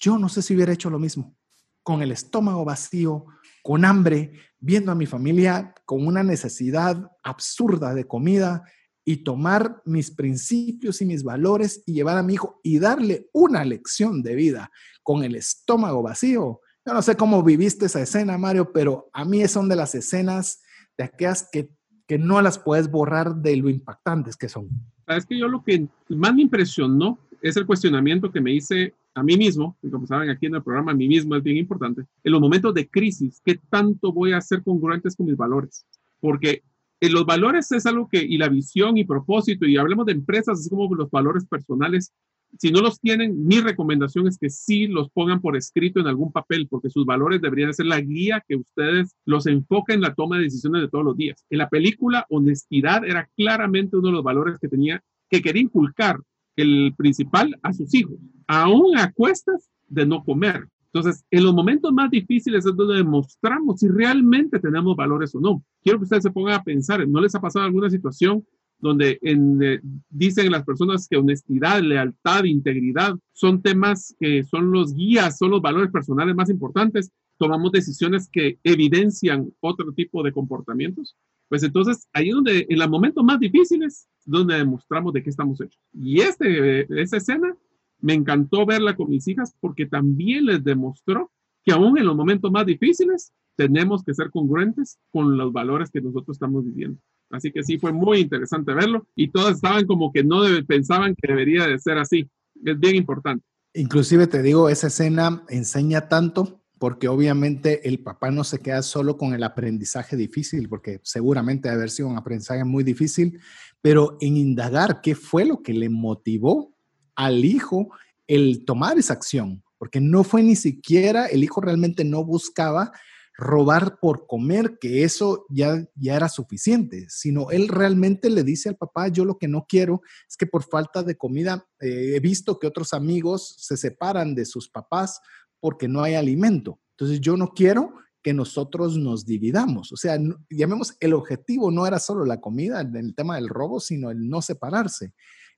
yo 0.00 0.18
no 0.18 0.28
sé 0.28 0.40
si 0.40 0.54
hubiera 0.54 0.72
hecho 0.72 0.88
lo 0.88 1.00
mismo, 1.00 1.34
con 1.82 2.00
el 2.00 2.12
estómago 2.12 2.64
vacío, 2.64 3.26
con 3.64 3.84
hambre, 3.84 4.34
viendo 4.60 4.92
a 4.92 4.94
mi 4.94 5.06
familia 5.06 5.74
con 5.84 6.06
una 6.06 6.22
necesidad 6.22 7.10
absurda 7.24 7.92
de 7.92 8.06
comida 8.06 8.62
y 9.04 9.18
tomar 9.18 9.82
mis 9.84 10.10
principios 10.10 11.00
y 11.00 11.06
mis 11.06 11.22
valores 11.22 11.82
y 11.86 11.94
llevar 11.94 12.18
a 12.18 12.22
mi 12.22 12.34
hijo 12.34 12.60
y 12.62 12.78
darle 12.78 13.28
una 13.32 13.64
lección 13.64 14.22
de 14.22 14.34
vida 14.34 14.70
con 15.02 15.24
el 15.24 15.34
estómago 15.34 16.02
vacío. 16.02 16.60
Yo 16.84 16.94
no 16.94 17.02
sé 17.02 17.16
cómo 17.16 17.42
viviste 17.42 17.86
esa 17.86 18.02
escena, 18.02 18.38
Mario, 18.38 18.72
pero 18.72 19.10
a 19.12 19.24
mí 19.24 19.46
son 19.48 19.68
de 19.68 19.76
las 19.76 19.94
escenas 19.94 20.62
de 20.96 21.04
aquellas 21.04 21.48
que, 21.50 21.70
que 22.06 22.18
no 22.18 22.42
las 22.42 22.58
puedes 22.58 22.90
borrar 22.90 23.36
de 23.36 23.56
lo 23.56 23.68
impactantes 23.68 24.36
que 24.36 24.48
son. 24.48 24.68
Es 25.06 25.26
que 25.26 25.38
yo 25.38 25.48
lo 25.48 25.62
que 25.62 25.88
más 26.08 26.34
me 26.34 26.42
impresionó 26.42 27.18
es 27.42 27.56
el 27.56 27.66
cuestionamiento 27.66 28.30
que 28.30 28.40
me 28.40 28.52
hice 28.52 28.94
a 29.14 29.22
mí 29.22 29.36
mismo, 29.36 29.76
y 29.82 29.90
como 29.90 30.06
saben 30.06 30.30
aquí 30.30 30.46
en 30.46 30.54
el 30.54 30.62
programa, 30.62 30.92
a 30.92 30.94
mí 30.94 31.08
mismo 31.08 31.34
es 31.34 31.42
bien 31.42 31.56
importante, 31.56 32.02
en 32.22 32.32
los 32.32 32.40
momentos 32.40 32.72
de 32.74 32.88
crisis, 32.88 33.40
¿qué 33.44 33.60
tanto 33.68 34.12
voy 34.12 34.32
a 34.32 34.40
ser 34.40 34.62
congruentes 34.62 35.16
con 35.16 35.26
mis 35.26 35.36
valores? 35.36 35.84
Porque 36.20 36.62
los 37.08 37.24
valores 37.24 37.72
es 37.72 37.86
algo 37.86 38.08
que, 38.08 38.22
y 38.22 38.36
la 38.36 38.48
visión 38.48 38.98
y 38.98 39.04
propósito, 39.04 39.66
y 39.66 39.76
hablemos 39.76 40.06
de 40.06 40.12
empresas, 40.12 40.58
así 40.58 40.68
como 40.68 40.94
los 40.94 41.10
valores 41.10 41.46
personales, 41.46 42.12
si 42.58 42.70
no 42.70 42.80
los 42.80 43.00
tienen, 43.00 43.46
mi 43.46 43.60
recomendación 43.60 44.26
es 44.26 44.36
que 44.36 44.50
sí 44.50 44.86
los 44.86 45.08
pongan 45.10 45.40
por 45.40 45.56
escrito 45.56 46.00
en 46.00 46.06
algún 46.06 46.32
papel, 46.32 46.66
porque 46.68 46.90
sus 46.90 47.06
valores 47.06 47.40
deberían 47.40 47.72
ser 47.72 47.86
la 47.86 48.00
guía 48.00 48.44
que 48.46 48.56
ustedes 48.56 49.14
los 49.24 49.46
enfoquen 49.46 49.96
en 49.96 50.02
la 50.02 50.14
toma 50.14 50.36
de 50.36 50.44
decisiones 50.44 50.82
de 50.82 50.88
todos 50.88 51.04
los 51.04 51.16
días. 51.16 51.44
En 51.48 51.58
la 51.58 51.68
película, 51.68 52.26
honestidad 52.28 53.04
era 53.04 53.28
claramente 53.36 53.96
uno 53.96 54.08
de 54.08 54.14
los 54.14 54.24
valores 54.24 54.58
que 54.58 54.68
tenía, 54.68 55.02
que 55.28 55.40
quería 55.40 55.62
inculcar 55.62 56.20
el 56.56 56.92
principal 56.96 57.56
a 57.62 57.72
sus 57.72 57.94
hijos, 57.94 58.16
aún 58.46 58.98
a 58.98 59.12
cuestas 59.12 59.70
de 59.88 60.06
no 60.06 60.24
comer. 60.24 60.66
Entonces, 60.92 61.24
en 61.30 61.44
los 61.44 61.54
momentos 61.54 61.92
más 61.92 62.10
difíciles 62.10 62.66
es 62.66 62.76
donde 62.76 62.96
demostramos 62.96 63.78
si 63.78 63.88
realmente 63.88 64.58
tenemos 64.58 64.96
valores 64.96 65.34
o 65.34 65.40
no. 65.40 65.62
Quiero 65.82 65.98
que 65.98 66.04
ustedes 66.04 66.24
se 66.24 66.30
pongan 66.30 66.54
a 66.54 66.64
pensar, 66.64 67.06
¿no 67.06 67.20
les 67.20 67.34
ha 67.34 67.40
pasado 67.40 67.64
alguna 67.64 67.88
situación 67.90 68.44
donde 68.80 69.18
eh, 69.22 69.80
dicen 70.08 70.50
las 70.50 70.64
personas 70.64 71.06
que 71.06 71.16
honestidad, 71.16 71.82
lealtad, 71.82 72.44
integridad 72.44 73.14
son 73.32 73.62
temas 73.62 74.14
que 74.18 74.42
son 74.44 74.72
los 74.72 74.94
guías, 74.94 75.38
son 75.38 75.50
los 75.50 75.62
valores 75.62 75.90
personales 75.90 76.34
más 76.34 76.50
importantes, 76.50 77.10
tomamos 77.38 77.72
decisiones 77.72 78.28
que 78.32 78.58
evidencian 78.64 79.52
otro 79.60 79.92
tipo 79.92 80.22
de 80.22 80.32
comportamientos, 80.32 81.16
pues 81.48 81.62
entonces 81.62 82.08
ahí 82.12 82.28
es 82.28 82.34
donde 82.34 82.66
en 82.68 82.78
los 82.78 82.88
momentos 82.88 83.24
más 83.24 83.38
difíciles, 83.38 84.08
donde 84.24 84.56
demostramos 84.56 85.12
de 85.12 85.22
qué 85.22 85.30
estamos 85.30 85.60
hechos. 85.60 85.80
Y 85.92 86.20
este, 86.20 87.02
esa 87.02 87.16
escena 87.16 87.54
me 88.00 88.14
encantó 88.14 88.66
verla 88.66 88.96
con 88.96 89.10
mis 89.10 89.26
hijas 89.28 89.54
porque 89.60 89.86
también 89.86 90.46
les 90.46 90.62
demostró 90.64 91.30
que 91.64 91.72
aún 91.72 91.98
en 91.98 92.06
los 92.06 92.16
momentos 92.16 92.50
más 92.50 92.66
difíciles 92.66 93.32
tenemos 93.56 94.02
que 94.02 94.14
ser 94.14 94.30
congruentes 94.30 94.98
con 95.12 95.36
los 95.36 95.52
valores 95.52 95.90
que 95.90 96.00
nosotros 96.00 96.36
estamos 96.36 96.64
viviendo. 96.64 96.98
Así 97.30 97.52
que 97.52 97.62
sí, 97.62 97.78
fue 97.78 97.92
muy 97.92 98.20
interesante 98.20 98.72
verlo 98.74 99.06
y 99.14 99.28
todas 99.28 99.56
estaban 99.56 99.86
como 99.86 100.12
que 100.12 100.24
no 100.24 100.42
pensaban 100.66 101.14
que 101.14 101.28
debería 101.28 101.66
de 101.66 101.78
ser 101.78 101.98
así. 101.98 102.28
Es 102.64 102.78
bien 102.78 102.96
importante. 102.96 103.44
Inclusive 103.74 104.26
te 104.26 104.42
digo, 104.42 104.68
esa 104.68 104.88
escena 104.88 105.44
enseña 105.48 106.08
tanto 106.08 106.60
porque 106.78 107.08
obviamente 107.08 107.86
el 107.86 108.02
papá 108.02 108.30
no 108.30 108.42
se 108.42 108.58
queda 108.58 108.82
solo 108.82 109.18
con 109.18 109.34
el 109.34 109.42
aprendizaje 109.42 110.16
difícil, 110.16 110.66
porque 110.70 110.98
seguramente 111.02 111.68
debe 111.68 111.82
haber 111.82 111.90
sido 111.90 112.08
un 112.08 112.16
aprendizaje 112.16 112.64
muy 112.64 112.82
difícil, 112.82 113.38
pero 113.82 114.16
en 114.22 114.38
indagar 114.38 115.02
qué 115.02 115.14
fue 115.14 115.44
lo 115.44 115.62
que 115.62 115.74
le 115.74 115.90
motivó 115.90 116.74
al 117.20 117.44
hijo 117.44 117.90
el 118.26 118.64
tomar 118.64 118.98
esa 118.98 119.12
acción, 119.12 119.62
porque 119.76 120.00
no 120.00 120.24
fue 120.24 120.42
ni 120.42 120.56
siquiera, 120.56 121.26
el 121.26 121.44
hijo 121.44 121.60
realmente 121.60 122.02
no 122.02 122.24
buscaba 122.24 122.92
robar 123.36 123.98
por 124.00 124.26
comer, 124.26 124.78
que 124.78 125.04
eso 125.04 125.44
ya, 125.50 125.84
ya 125.94 126.16
era 126.16 126.28
suficiente, 126.28 127.06
sino 127.08 127.50
él 127.50 127.68
realmente 127.68 128.30
le 128.30 128.42
dice 128.42 128.70
al 128.70 128.76
papá, 128.76 129.08
yo 129.08 129.26
lo 129.26 129.36
que 129.36 129.48
no 129.48 129.66
quiero 129.68 130.00
es 130.28 130.36
que 130.36 130.46
por 130.46 130.62
falta 130.62 131.02
de 131.02 131.16
comida, 131.16 131.66
eh, 131.80 132.12
he 132.16 132.20
visto 132.20 132.58
que 132.58 132.66
otros 132.66 132.94
amigos 132.94 133.56
se 133.58 133.76
separan 133.76 134.34
de 134.34 134.46
sus 134.46 134.68
papás 134.68 135.20
porque 135.58 135.88
no 135.88 136.02
hay 136.02 136.14
alimento. 136.14 136.80
Entonces 136.92 137.20
yo 137.20 137.36
no 137.36 137.48
quiero 137.48 137.94
que 138.22 138.32
nosotros 138.32 138.96
nos 138.96 139.26
dividamos. 139.26 139.92
O 139.92 139.96
sea, 139.96 140.18
llamemos, 140.48 140.96
el 141.00 141.14
objetivo 141.14 141.70
no 141.70 141.86
era 141.86 141.98
solo 141.98 142.24
la 142.24 142.40
comida 142.40 142.80
el 142.80 143.14
tema 143.14 143.36
del 143.36 143.48
robo, 143.48 143.80
sino 143.80 144.10
el 144.10 144.28
no 144.28 144.42
separarse. 144.42 145.14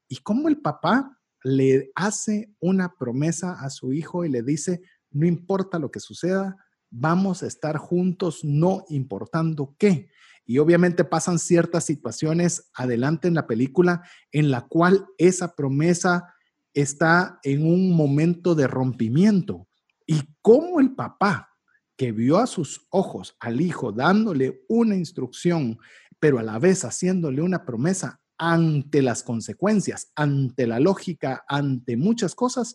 Y 0.09 0.19
cómo 0.19 0.49
el 0.49 0.61
papá 0.61 1.19
le 1.45 1.91
hace 1.95 2.55
una 2.61 2.95
promesa 2.95 3.55
a 3.61 3.71
su 3.71 3.93
hijo 3.93 4.25
y 4.25 4.31
le 4.31 4.43
dice, 4.43 4.83
no 5.11 5.27
importa 5.27 5.79
lo 5.79 5.91
que 5.91 6.01
suceda, 6.01 6.57
vamos 6.91 7.43
a 7.43 7.47
estar 7.47 7.77
juntos, 7.77 8.45
no 8.45 8.85
importando 8.89 9.75
qué. 9.79 10.09
Y 10.45 10.59
obviamente 10.59 11.05
pasan 11.05 11.39
ciertas 11.39 11.85
situaciones 11.85 12.71
adelante 12.75 13.29
en 13.29 13.35
la 13.35 13.47
película 13.47 14.03
en 14.31 14.51
la 14.51 14.63
cual 14.63 15.07
esa 15.19 15.55
promesa 15.55 16.35
está 16.75 17.39
en 17.43 17.67
un 17.67 17.95
momento 17.95 18.55
de 18.55 18.67
rompimiento. 18.67 19.69
Y 20.07 20.23
cómo 20.41 20.81
el 20.81 20.95
papá 20.95 21.49
que 21.97 22.13
vio 22.13 22.39
a 22.39 22.47
sus 22.47 22.87
ojos 22.91 23.37
al 23.39 23.61
hijo 23.61 23.93
dándole 23.93 24.65
una 24.69 24.97
instrucción, 24.97 25.79
pero 26.19 26.39
a 26.39 26.43
la 26.43 26.59
vez 26.59 26.85
haciéndole 26.85 27.43
una 27.43 27.65
promesa 27.65 28.22
ante 28.45 29.03
las 29.03 29.23
consecuencias, 29.23 30.11
ante 30.17 30.67
la 30.67 30.81
lógica, 30.81 31.45
ante 31.47 31.97
muchas 31.97 32.35
cosas, 32.35 32.75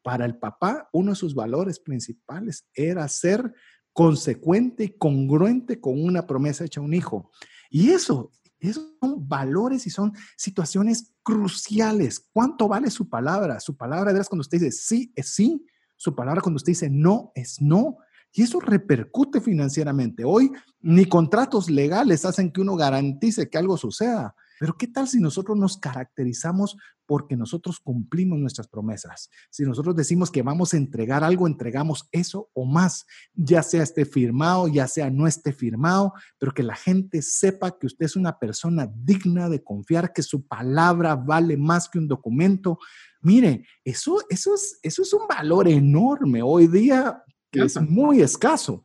para 0.00 0.24
el 0.24 0.38
papá, 0.38 0.88
uno 0.92 1.10
de 1.10 1.16
sus 1.16 1.34
valores 1.34 1.80
principales 1.80 2.68
era 2.72 3.08
ser 3.08 3.52
consecuente 3.92 4.84
y 4.84 4.96
congruente 4.96 5.80
con 5.80 6.00
una 6.00 6.24
promesa 6.24 6.64
hecha 6.64 6.80
a 6.80 6.84
un 6.84 6.94
hijo. 6.94 7.32
Y 7.68 7.90
eso, 7.90 8.30
esos 8.60 8.94
son 9.00 9.28
valores 9.28 9.88
y 9.88 9.90
son 9.90 10.12
situaciones 10.36 11.12
cruciales. 11.24 12.24
¿Cuánto 12.32 12.68
vale 12.68 12.88
su 12.88 13.08
palabra? 13.08 13.58
Su 13.58 13.76
palabra 13.76 14.12
es 14.12 14.28
cuando 14.28 14.42
usted 14.42 14.60
dice 14.60 14.70
sí 14.70 15.12
es 15.16 15.34
sí, 15.34 15.66
su 15.96 16.14
palabra 16.14 16.42
cuando 16.42 16.58
usted 16.58 16.70
dice 16.70 16.90
no 16.90 17.32
es 17.34 17.60
no. 17.60 17.98
Y 18.32 18.42
eso 18.42 18.60
repercute 18.60 19.40
financieramente. 19.40 20.22
Hoy 20.24 20.52
ni 20.80 21.06
contratos 21.06 21.68
legales 21.68 22.24
hacen 22.24 22.52
que 22.52 22.60
uno 22.60 22.76
garantice 22.76 23.50
que 23.50 23.58
algo 23.58 23.76
suceda. 23.76 24.36
Pero 24.58 24.76
¿qué 24.76 24.86
tal 24.86 25.08
si 25.08 25.20
nosotros 25.20 25.56
nos 25.56 25.78
caracterizamos 25.78 26.76
porque 27.06 27.36
nosotros 27.36 27.80
cumplimos 27.80 28.38
nuestras 28.38 28.68
promesas? 28.68 29.30
Si 29.50 29.64
nosotros 29.64 29.96
decimos 29.96 30.30
que 30.30 30.42
vamos 30.42 30.74
a 30.74 30.76
entregar 30.76 31.24
algo, 31.24 31.46
entregamos 31.46 32.08
eso 32.12 32.50
o 32.52 32.64
más, 32.64 33.06
ya 33.34 33.62
sea 33.62 33.82
esté 33.82 34.04
firmado, 34.04 34.68
ya 34.68 34.86
sea 34.88 35.10
no 35.10 35.26
esté 35.26 35.52
firmado, 35.52 36.12
pero 36.38 36.52
que 36.52 36.62
la 36.62 36.76
gente 36.76 37.22
sepa 37.22 37.78
que 37.78 37.86
usted 37.86 38.06
es 38.06 38.16
una 38.16 38.38
persona 38.38 38.90
digna 38.94 39.48
de 39.48 39.62
confiar, 39.62 40.12
que 40.12 40.22
su 40.22 40.46
palabra 40.46 41.16
vale 41.16 41.56
más 41.56 41.88
que 41.88 41.98
un 41.98 42.08
documento. 42.08 42.78
Mire, 43.20 43.66
eso, 43.84 44.18
eso, 44.28 44.54
es, 44.54 44.78
eso 44.82 45.02
es 45.02 45.12
un 45.12 45.26
valor 45.26 45.68
enorme 45.68 46.42
hoy 46.42 46.66
día 46.66 47.22
que 47.50 47.62
es 47.62 47.80
muy 47.80 48.20
escaso. 48.20 48.84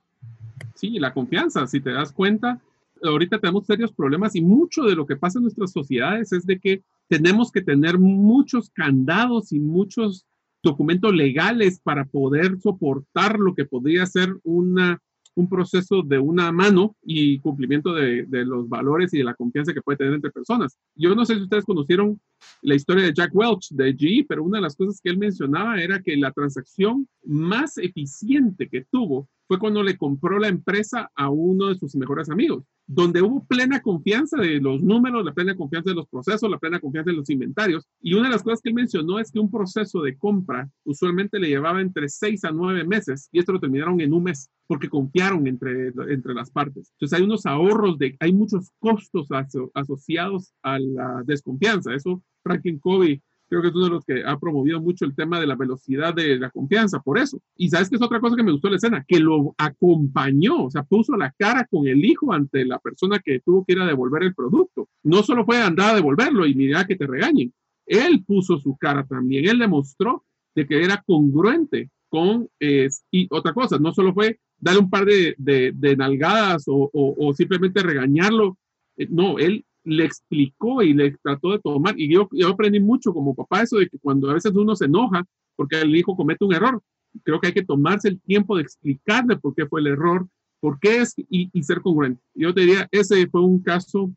Sí, 0.75 0.99
la 0.99 1.13
confianza, 1.13 1.67
si 1.67 1.81
te 1.81 1.91
das 1.91 2.12
cuenta, 2.12 2.62
ahorita 3.03 3.39
tenemos 3.39 3.65
serios 3.65 3.91
problemas 3.91 4.35
y 4.35 4.41
mucho 4.41 4.83
de 4.83 4.95
lo 4.95 5.05
que 5.05 5.15
pasa 5.15 5.39
en 5.39 5.43
nuestras 5.43 5.71
sociedades 5.71 6.31
es 6.31 6.45
de 6.45 6.59
que 6.59 6.83
tenemos 7.07 7.51
que 7.51 7.61
tener 7.61 7.99
muchos 7.99 8.69
candados 8.69 9.51
y 9.51 9.59
muchos 9.59 10.25
documentos 10.63 11.13
legales 11.13 11.79
para 11.81 12.05
poder 12.05 12.59
soportar 12.59 13.37
lo 13.37 13.53
que 13.53 13.65
podría 13.65 14.05
ser 14.05 14.33
una, 14.43 15.01
un 15.35 15.49
proceso 15.49 16.01
de 16.01 16.19
una 16.19 16.51
mano 16.53 16.95
y 17.03 17.39
cumplimiento 17.39 17.93
de, 17.93 18.25
de, 18.25 18.45
los 18.45 18.69
valores 18.69 19.13
y 19.13 19.17
de 19.17 19.25
la 19.25 19.33
confianza 19.33 19.73
que 19.73 19.81
puede 19.81 19.97
tener 19.97 20.13
entre 20.13 20.31
personas. 20.31 20.77
Yo 20.95 21.13
no 21.15 21.25
sé 21.25 21.35
si 21.35 21.41
ustedes 21.41 21.65
conocieron 21.65 22.19
la 22.61 22.75
historia 22.75 23.03
de 23.03 23.13
Jack 23.13 23.35
Welch 23.35 23.69
de 23.71 23.93
GE, 23.93 24.25
pero 24.27 24.43
una 24.43 24.59
de 24.59 24.63
las 24.63 24.77
cosas 24.77 25.01
que 25.01 25.09
él 25.09 25.17
mencionaba 25.17 25.81
era 25.81 26.01
que 26.01 26.15
la 26.15 26.31
transacción 26.31 27.07
más 27.25 27.77
eficiente 27.77 28.69
que 28.69 28.85
tuvo 28.89 29.27
fue 29.47 29.59
cuando 29.59 29.83
le 29.83 29.97
compró 29.97 30.39
la 30.39 30.47
empresa 30.47 31.11
a 31.13 31.29
uno 31.29 31.67
de 31.67 31.75
sus 31.75 31.93
mejores 31.95 32.29
amigos 32.29 32.63
donde 32.86 33.22
hubo 33.22 33.46
plena 33.46 33.82
confianza 33.82 34.38
de 34.38 34.60
los 34.60 34.82
números, 34.82 35.24
la 35.24 35.34
plena 35.34 35.56
confianza 35.56 35.91
de 35.91 35.96
los 35.96 36.08
procesos, 36.08 36.50
la 36.50 36.60
plena 36.60 36.80
confianza 36.80 37.12
de 37.12 37.17
los 37.17 37.30
inventarios. 37.30 37.88
Y 38.02 38.13
una 38.13 38.28
de 38.28 38.34
las 38.34 38.43
cosas 38.43 38.62
que 38.62 38.69
él 38.69 38.76
mencionó 38.76 39.19
es 39.19 39.32
que 39.32 39.39
un 39.39 39.50
proceso 39.50 40.02
de 40.02 40.17
compra 40.17 40.69
usualmente 40.84 41.39
le 41.39 41.48
llevaba 41.48 41.82
entre 41.82 42.10
seis 42.10 42.43
a 42.43 42.52
nueve 42.52 42.84
meses 42.84 43.30
y 43.32 43.39
esto 43.39 43.54
lo 43.54 43.60
terminaron 43.60 44.00
en 44.02 44.13
un 44.13 44.24
mes 44.24 44.50
porque 44.67 44.89
confiaron 44.89 45.48
entre, 45.48 45.88
entre 46.10 46.34
las 46.34 46.52
partes. 46.52 46.91
Entonces 46.93 47.17
hay 47.17 47.26
unos 47.26 47.46
ahorros, 47.46 47.98
de, 47.98 48.15
hay 48.19 48.34
muchos 48.34 48.72
costos 48.80 49.28
asociados 49.74 50.54
a 50.62 50.80
la 50.80 51.24
desconfianza. 51.26 51.93
Eso 51.93 52.22
Franklin 52.43 52.80
Covey 52.80 53.22
creo 53.53 53.61
que 53.61 53.67
es 53.69 53.75
uno 53.75 53.85
de 53.85 53.91
los 53.91 54.05
que 54.05 54.23
ha 54.25 54.39
promovido 54.39 54.81
mucho 54.81 55.05
el 55.05 55.15
tema 55.15 55.39
de 55.39 55.47
la 55.47 55.55
velocidad 55.55 56.13
de 56.13 56.37
la 56.39 56.49
confianza, 56.49 56.99
por 56.99 57.19
eso. 57.19 57.39
Y 57.55 57.69
sabes 57.69 57.89
que 57.89 57.97
es 57.97 58.01
otra 58.01 58.19
cosa 58.19 58.35
que 58.35 58.43
me 58.43 58.51
gustó 58.51 58.69
la 58.69 58.77
escena, 58.77 59.05
que 59.07 59.19
lo 59.19 59.53
acompañó, 59.57 60.65
o 60.65 60.71
sea, 60.71 60.83
puso 60.83 61.15
la 61.15 61.31
cara 61.37 61.67
con 61.69 61.87
el 61.87 62.03
hijo 62.03 62.33
ante 62.33 62.65
la 62.65 62.79
persona 62.79 63.19
que 63.19 63.39
tuvo 63.41 63.63
que 63.63 63.73
ir 63.73 63.81
a 63.81 63.85
devolver 63.85 64.23
el 64.23 64.33
producto. 64.33 64.89
No 65.03 65.21
solo 65.23 65.45
fue 65.45 65.61
andar 65.61 65.91
a 65.91 65.95
devolverlo 65.95 66.47
y 66.47 66.55
mira 66.55 66.85
que 66.85 66.95
te 66.95 67.05
regañen, 67.05 67.53
él 67.85 68.23
puso 68.25 68.57
su 68.57 68.75
cara 68.77 69.05
también, 69.05 69.47
él 69.47 69.59
demostró 69.59 70.23
de 70.55 70.65
que 70.65 70.83
era 70.83 71.03
congruente 71.05 71.89
con, 72.09 72.47
y 72.59 73.27
otra 73.31 73.53
cosa, 73.53 73.77
no 73.79 73.93
solo 73.93 74.13
fue 74.13 74.39
darle 74.57 74.81
un 74.81 74.89
par 74.89 75.05
de, 75.05 75.35
de, 75.37 75.95
nalgadas 75.97 76.65
o, 76.67 76.89
o, 76.93 77.33
simplemente 77.33 77.81
regañarlo, 77.81 78.57
eh, 78.97 79.07
no, 79.09 79.39
él 79.39 79.65
le 79.84 80.06
explicó 80.06 80.82
y 80.82 80.93
le 80.93 81.12
trató 81.24 81.52
de 81.52 81.60
tomar. 81.60 82.00
Y 82.00 82.13
yo, 82.13 82.30
yo 82.32 82.50
aprendí 82.50 82.80
mucho 82.80 83.13
como 83.13 83.36
papá 83.36 83.63
eso 83.63 83.78
de 83.78 83.88
que 83.88 84.00
cuando 84.00 84.30
a 84.30 84.34
veces 84.34 84.52
uno 84.54 84.76
se 84.76 84.86
enoja 84.86 85.26
porque 85.56 85.82
el 85.82 85.96
hijo 85.96 86.15
comete 86.15 86.46
un 86.46 86.54
error, 86.54 86.82
creo 87.23 87.40
que 87.40 87.48
hay 87.48 87.54
que 87.54 87.65
tomarse 87.65 88.08
el 88.08 88.19
tiempo 88.21 88.56
de 88.56 88.63
explicarle 88.63 89.38
por 89.38 89.54
qué 89.54 89.65
fue 89.65 89.81
el 89.81 89.88
error, 89.88 90.27
por 90.60 90.79
qué 90.79 91.02
es 91.02 91.13
y, 91.17 91.50
y 91.54 91.63
ser 91.63 91.81
congruente. 91.81 92.21
Yo 92.34 92.54
te 92.54 92.62
diría, 92.62 92.88
ese 92.92 93.27
fue 93.27 93.42
un 93.42 93.62
caso 93.62 94.12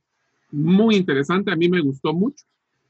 muy 0.51 0.97
interesante, 0.97 1.51
a 1.51 1.57
mí 1.57 1.69
me 1.69 1.81
gustó 1.81 2.15
mucho. 2.15 2.45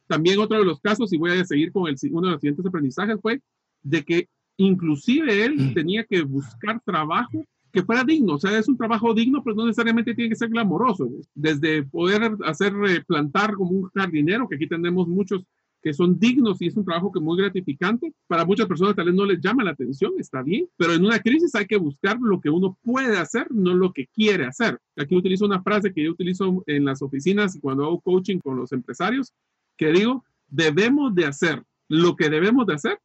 También 0.07 0.39
otro 0.39 0.59
de 0.59 0.65
los 0.65 0.81
casos, 0.81 1.13
y 1.13 1.17
voy 1.17 1.33
a 1.33 1.45
seguir 1.45 1.73
con 1.73 1.89
el, 1.89 1.97
uno 2.13 2.29
de 2.29 2.33
los 2.35 2.41
siguientes 2.41 2.65
aprendizajes, 2.67 3.19
fue 3.21 3.41
de 3.83 4.05
que 4.05 4.29
inclusive 4.59 5.45
él 5.45 5.57
Mm. 5.57 5.75
tenía 5.75 6.05
que 6.05 6.23
buscar 6.23 6.81
trabajo 6.85 7.45
que 7.77 7.83
fuera 7.83 8.05
digno, 8.05 8.37
o 8.37 8.39
sea, 8.39 8.59
es 8.59 8.69
un 8.69 8.77
trabajo 8.79 9.13
digno, 9.13 9.45
pero 9.45 9.55
no 9.55 9.67
necesariamente 9.67 10.15
tiene 10.15 10.31
que 10.31 10.37
ser 10.37 10.49
glamoroso. 10.49 11.11
Desde 11.35 11.83
poder 11.83 12.35
hacer 12.47 12.73
eh, 12.89 13.05
plantar 13.07 13.53
como 13.53 13.73
un 13.73 13.91
jardinero, 13.91 14.49
que 14.49 14.55
aquí 14.55 14.67
tenemos 14.67 15.07
muchos 15.07 15.45
que 15.83 15.93
son 15.93 16.19
dignos 16.19 16.63
y 16.63 16.69
es 16.69 16.77
un 16.79 16.87
trabajo 16.87 17.13
que 17.13 17.19
es 17.19 17.23
muy 17.23 17.37
gratificante. 17.37 18.15
Para 18.29 18.47
muchas 18.47 18.67
personas 18.67 18.97
tal 18.97 19.05
vez 19.05 19.15
no 19.15 19.27
les 19.27 19.43
llama 19.43 19.63
la 19.63 19.73
atención, 19.73 20.15
está 20.17 20.43
bien, 20.43 20.67
pero 20.79 20.95
en 20.95 21.05
una 21.05 21.19
crisis 21.19 21.55
hay 21.55 21.67
que 21.67 21.77
buscar 21.77 22.19
lo 22.19 22.41
que 22.41 22.49
uno 22.49 22.79
puede 22.83 23.19
hacer, 23.19 23.47
no 23.51 23.75
lo 23.75 23.93
que 23.93 24.07
quiere 24.07 24.47
hacer. 24.47 24.81
Aquí 24.97 25.15
utilizo 25.15 25.45
una 25.45 25.63
frase 25.63 25.93
que 25.93 26.03
yo 26.03 26.13
utilizo 26.13 26.65
en 26.67 26.87
las 26.87 27.03
oficinas 27.03 27.59
cuando 27.61 27.85
hago 27.85 28.01
coaching 28.01 28.39
con 28.39 28.57
los 28.57 28.73
empresarios, 28.73 29.35
que 29.77 29.93
digo, 29.93 30.25
debemos 30.49 31.15
de 31.15 31.27
hacer 31.27 31.63
lo 31.89 32.17
que 32.17 32.31
debemos 32.31 32.67
de 32.67 32.73
hacer 32.73 32.99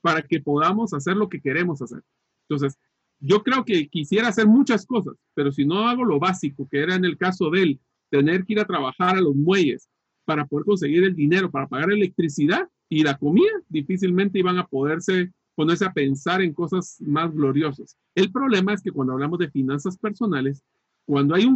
para 0.00 0.22
que 0.22 0.40
podamos 0.40 0.94
hacer 0.94 1.14
lo 1.14 1.28
que 1.28 1.42
queremos 1.42 1.82
hacer. 1.82 2.02
Entonces, 2.48 2.78
yo 3.20 3.42
creo 3.42 3.64
que 3.64 3.88
quisiera 3.88 4.28
hacer 4.28 4.46
muchas 4.46 4.86
cosas, 4.86 5.14
pero 5.34 5.52
si 5.52 5.64
no 5.64 5.88
hago 5.88 6.04
lo 6.04 6.18
básico, 6.18 6.68
que 6.70 6.80
era 6.80 6.94
en 6.94 7.04
el 7.04 7.16
caso 7.16 7.50
de 7.50 7.62
él, 7.62 7.80
tener 8.10 8.44
que 8.44 8.54
ir 8.54 8.60
a 8.60 8.66
trabajar 8.66 9.16
a 9.16 9.20
los 9.20 9.34
muelles 9.34 9.88
para 10.24 10.46
poder 10.46 10.64
conseguir 10.64 11.04
el 11.04 11.14
dinero, 11.14 11.50
para 11.50 11.66
pagar 11.66 11.90
electricidad 11.90 12.68
y 12.88 13.02
la 13.02 13.16
comida, 13.16 13.52
difícilmente 13.68 14.38
iban 14.38 14.58
a 14.58 14.66
poderse 14.66 15.32
ponerse 15.54 15.84
a 15.84 15.92
pensar 15.92 16.42
en 16.42 16.52
cosas 16.52 16.96
más 17.00 17.32
gloriosas. 17.32 17.96
El 18.14 18.32
problema 18.32 18.74
es 18.74 18.82
que 18.82 18.90
cuando 18.90 19.12
hablamos 19.12 19.38
de 19.38 19.50
finanzas 19.50 19.96
personales, 19.96 20.62
cuando 21.06 21.34
hay 21.34 21.46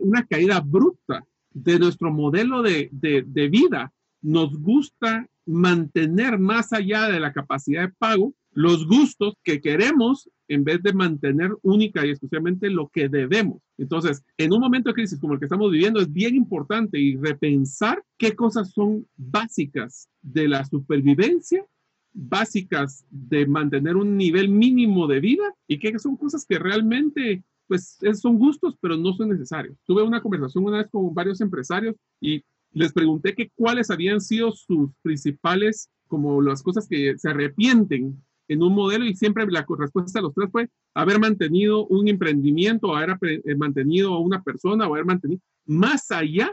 una 0.00 0.26
caída 0.26 0.60
bruta 0.60 1.24
de 1.52 1.78
nuestro 1.78 2.12
modelo 2.12 2.62
de, 2.62 2.88
de, 2.92 3.24
de 3.26 3.48
vida, 3.48 3.92
nos 4.22 4.56
gusta 4.58 5.26
mantener 5.46 6.38
más 6.38 6.72
allá 6.72 7.08
de 7.08 7.18
la 7.18 7.32
capacidad 7.32 7.82
de 7.82 7.94
pago 7.98 8.34
los 8.52 8.86
gustos 8.86 9.34
que 9.44 9.60
queremos 9.60 10.28
en 10.48 10.64
vez 10.64 10.82
de 10.82 10.92
mantener 10.92 11.56
única 11.62 12.04
y 12.04 12.10
exclusivamente 12.10 12.68
lo 12.68 12.88
que 12.88 13.08
debemos. 13.08 13.62
Entonces, 13.78 14.24
en 14.36 14.52
un 14.52 14.60
momento 14.60 14.90
de 14.90 14.94
crisis 14.94 15.20
como 15.20 15.34
el 15.34 15.38
que 15.38 15.46
estamos 15.46 15.70
viviendo, 15.70 16.00
es 16.00 16.12
bien 16.12 16.34
importante 16.34 16.98
y 16.98 17.16
repensar 17.16 18.02
qué 18.18 18.34
cosas 18.34 18.72
son 18.72 19.06
básicas 19.16 20.08
de 20.20 20.48
la 20.48 20.64
supervivencia, 20.64 21.64
básicas 22.12 23.04
de 23.08 23.46
mantener 23.46 23.96
un 23.96 24.16
nivel 24.16 24.48
mínimo 24.48 25.06
de 25.06 25.20
vida 25.20 25.54
y 25.68 25.78
qué 25.78 25.96
son 26.00 26.16
cosas 26.16 26.44
que 26.44 26.58
realmente 26.58 27.44
pues 27.68 27.98
son 28.20 28.36
gustos, 28.36 28.74
pero 28.80 28.96
no 28.96 29.12
son 29.12 29.28
necesarios. 29.28 29.76
Tuve 29.86 30.02
una 30.02 30.20
conversación 30.20 30.64
una 30.64 30.78
vez 30.78 30.88
con 30.90 31.14
varios 31.14 31.40
empresarios 31.40 31.94
y 32.20 32.42
les 32.72 32.92
pregunté 32.92 33.32
que 33.36 33.50
cuáles 33.54 33.90
habían 33.90 34.20
sido 34.20 34.50
sus 34.50 34.90
principales, 35.02 35.88
como 36.08 36.42
las 36.42 36.64
cosas 36.64 36.88
que 36.88 37.16
se 37.16 37.28
arrepienten 37.28 38.20
en 38.50 38.64
un 38.64 38.74
modelo 38.74 39.04
y 39.04 39.14
siempre 39.14 39.46
la 39.48 39.64
respuesta 39.78 40.18
a 40.18 40.22
los 40.22 40.34
tres 40.34 40.50
fue 40.50 40.68
haber 40.92 41.20
mantenido 41.20 41.86
un 41.86 42.08
emprendimiento, 42.08 42.96
haber 42.96 43.16
mantenido 43.56 44.12
a 44.12 44.18
una 44.18 44.42
persona 44.42 44.88
o 44.88 44.94
haber 44.94 45.04
mantenido 45.04 45.40
más 45.66 46.10
allá 46.10 46.52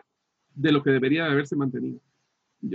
de 0.53 0.71
lo 0.71 0.83
que 0.83 0.91
debería 0.91 1.25
de 1.25 1.31
haberse 1.31 1.55
mantenido. 1.55 1.99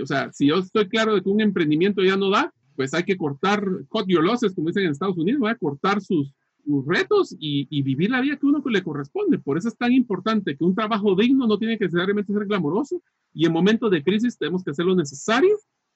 O 0.01 0.05
sea, 0.05 0.29
si 0.33 0.47
yo 0.47 0.57
estoy 0.57 0.89
claro 0.89 1.15
de 1.15 1.21
que 1.21 1.29
un 1.29 1.39
emprendimiento 1.39 2.03
ya 2.03 2.17
no 2.17 2.29
da, 2.29 2.53
pues 2.75 2.93
hay 2.93 3.03
que 3.03 3.15
cortar, 3.15 3.65
cut 3.87 4.07
your 4.07 4.25
losses, 4.25 4.53
como 4.53 4.67
dicen 4.67 4.83
en 4.83 4.91
Estados 4.91 5.17
Unidos, 5.17 5.41
a 5.47 5.55
cortar 5.55 6.01
sus, 6.01 6.33
sus 6.65 6.85
retos 6.85 7.33
y, 7.39 7.65
y, 7.69 7.81
vivir 7.81 8.09
la 8.09 8.19
vida 8.19 8.35
que 8.35 8.45
uno 8.45 8.61
le 8.65 8.83
corresponde. 8.83 9.39
Por 9.39 9.57
eso 9.57 9.69
es 9.69 9.77
tan 9.77 9.93
importante 9.93 10.57
que 10.57 10.65
un 10.65 10.75
trabajo 10.75 11.15
digno 11.15 11.47
no 11.47 11.57
tiene 11.57 11.77
que 11.77 11.85
necesariamente 11.85 12.33
ser 12.33 12.45
glamoroso 12.45 13.01
y 13.33 13.45
en 13.45 13.53
momentos 13.53 13.89
de 13.89 14.03
crisis 14.03 14.37
tenemos 14.37 14.65
que 14.65 14.71
hacer 14.71 14.85
lo 14.85 14.95
necesario 14.95 15.55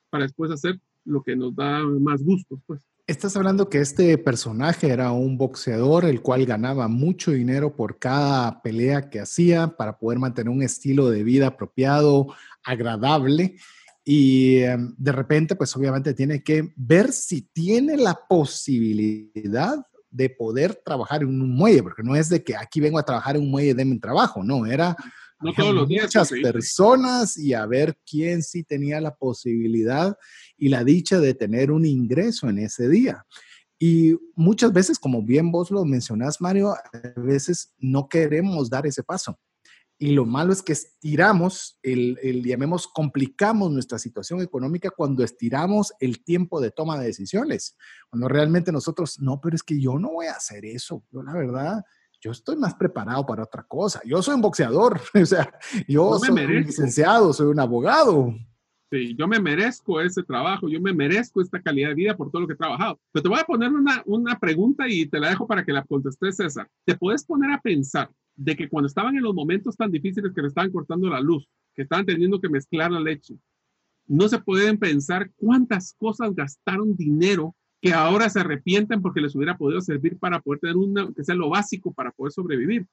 para 0.09 0.23
después 0.23 0.49
hacer 0.49 0.79
lo 1.03 1.21
que 1.23 1.35
nos 1.35 1.53
da 1.53 1.83
más 1.83 2.23
gustos, 2.23 2.61
pues. 2.65 2.81
Estás 3.07 3.37
hablando 3.37 3.69
que 3.69 3.79
este 3.79 4.17
personaje 4.17 4.89
era 4.89 5.13
un 5.13 5.37
boxeador 5.37 6.03
el 6.03 6.21
cual 6.21 6.45
ganaba 6.45 6.89
mucho 6.89 7.31
dinero 7.31 7.73
por 7.73 7.99
cada 7.99 8.61
pelea 8.61 9.09
que 9.09 9.21
hacía 9.21 9.69
para 9.77 9.97
poder 9.97 10.19
mantener 10.19 10.49
un 10.49 10.61
estilo 10.61 11.09
de 11.09 11.23
vida 11.23 11.47
apropiado, 11.47 12.27
agradable. 12.65 13.55
Y 14.03 14.61
um, 14.65 14.93
de 14.97 15.11
repente, 15.13 15.55
pues 15.55 15.73
obviamente 15.77 16.13
tiene 16.13 16.43
que 16.43 16.73
ver 16.75 17.13
si 17.13 17.43
tiene 17.43 17.95
la 17.95 18.19
posibilidad 18.27 19.77
de 20.09 20.29
poder 20.29 20.75
trabajar 20.75 21.21
en 21.21 21.29
un 21.29 21.55
muelle, 21.55 21.83
porque 21.83 22.03
no 22.03 22.13
es 22.13 22.27
de 22.27 22.43
que 22.43 22.57
aquí 22.57 22.81
vengo 22.81 22.99
a 22.99 23.05
trabajar 23.05 23.37
en 23.37 23.43
un 23.43 23.51
muelle, 23.51 23.73
de 23.73 23.85
mi 23.85 23.97
trabajo, 23.99 24.43
no, 24.43 24.65
era 24.65 24.97
no 25.39 25.53
todos 25.53 25.73
los 25.73 25.87
días, 25.87 26.05
muchas 26.05 26.29
personas 26.29 27.37
y 27.37 27.53
a 27.53 27.65
ver 27.65 27.97
quién 28.09 28.41
sí 28.41 28.63
tenía 28.63 28.99
la 28.99 29.15
posibilidad 29.15 30.17
y 30.57 30.69
la 30.69 30.83
dicha 30.83 31.19
de 31.19 31.33
tener 31.33 31.71
un 31.71 31.85
ingreso 31.85 32.49
en 32.49 32.59
ese 32.59 32.89
día. 32.89 33.25
Y 33.79 34.15
muchas 34.35 34.73
veces, 34.73 34.97
como 34.97 35.21
bien 35.21 35.51
vos 35.51 35.69
lo 35.69 35.85
mencionás, 35.85 36.41
Mario, 36.41 36.71
a 36.71 36.81
veces 37.15 37.73
no 37.77 38.09
queremos 38.09 38.69
dar 38.69 38.87
ese 38.87 39.03
paso. 39.03 39.39
Y 39.99 40.11
lo 40.11 40.25
malo 40.25 40.53
es 40.53 40.61
que 40.61 40.73
estiramos, 40.73 41.79
el, 41.81 42.19
el, 42.21 42.43
llamemos, 42.43 42.87
complicamos 42.87 43.71
nuestra 43.71 43.97
situación 43.97 44.41
económica 44.41 44.91
cuando 44.91 45.23
estiramos 45.23 45.91
el 45.99 46.23
tiempo 46.23 46.61
de 46.61 46.69
toma 46.69 46.99
de 46.99 47.07
decisiones. 47.07 47.75
Cuando 48.09 48.27
realmente 48.27 48.71
nosotros, 48.71 49.19
no, 49.19 49.41
pero 49.41 49.55
es 49.55 49.63
que 49.63 49.79
yo 49.79 49.97
no 49.97 50.11
voy 50.13 50.27
a 50.27 50.33
hacer 50.33 50.65
eso. 50.65 51.03
Yo 51.11 51.23
la 51.23 51.33
verdad, 51.33 51.83
yo 52.19 52.31
estoy 52.31 52.55
más 52.55 52.75
preparado 52.75 53.25
para 53.25 53.43
otra 53.43 53.63
cosa. 53.63 54.01
Yo 54.05 54.21
soy 54.21 54.35
un 54.35 54.41
boxeador, 54.41 54.99
o 55.13 55.25
sea, 55.25 55.51
yo 55.87 56.11
no 56.11 56.19
soy 56.19 56.29
un 56.29 56.63
licenciado, 56.63 57.33
soy 57.33 57.47
un 57.47 57.59
abogado. 57.59 58.33
Sí, 58.89 59.15
yo 59.17 59.27
me 59.27 59.39
merezco 59.39 59.99
ese 59.99 60.23
trabajo, 60.23 60.69
yo 60.69 60.79
me 60.79 60.93
merezco 60.93 61.41
esta 61.41 61.61
calidad 61.61 61.89
de 61.89 61.95
vida 61.95 62.15
por 62.15 62.31
todo 62.31 62.41
lo 62.41 62.47
que 62.47 62.53
he 62.53 62.57
trabajado. 62.57 62.97
Pero 63.11 63.23
te 63.23 63.29
voy 63.29 63.39
a 63.39 63.43
poner 63.43 63.71
una, 63.73 64.01
una 64.05 64.39
pregunta 64.39 64.87
y 64.87 65.05
te 65.05 65.19
la 65.19 65.29
dejo 65.29 65.45
para 65.45 65.65
que 65.65 65.73
la 65.73 65.83
contestes, 65.83 66.37
César. 66.37 66.69
¿Te 66.85 66.95
puedes 66.95 67.25
poner 67.25 67.51
a 67.51 67.59
pensar 67.59 68.09
de 68.35 68.55
que 68.55 68.69
cuando 68.69 68.87
estaban 68.87 69.15
en 69.17 69.23
los 69.23 69.33
momentos 69.33 69.75
tan 69.75 69.91
difíciles 69.91 70.31
que 70.33 70.41
le 70.41 70.47
estaban 70.47 70.71
cortando 70.71 71.09
la 71.09 71.19
luz, 71.19 71.45
que 71.75 71.81
estaban 71.81 72.05
teniendo 72.05 72.39
que 72.39 72.47
mezclar 72.47 72.91
la 72.91 73.01
leche, 73.01 73.37
no 74.07 74.29
se 74.29 74.39
pueden 74.39 74.77
pensar 74.77 75.29
cuántas 75.35 75.93
cosas 75.99 76.33
gastaron 76.33 76.95
dinero 76.95 77.56
que 77.81 77.93
ahora 77.93 78.29
se 78.29 78.39
arrepienten 78.39 79.01
porque 79.01 79.21
les 79.21 79.35
hubiera 79.35 79.57
podido 79.57 79.81
servir 79.81 80.17
para 80.17 80.41
poder 80.41 80.59
tener 80.59 80.77
una, 80.77 81.11
que 81.13 81.23
sea 81.23 81.35
lo 81.35 81.49
básico 81.49 81.91
para 81.93 82.11
poder 82.11 82.31
sobrevivir. 82.31 82.87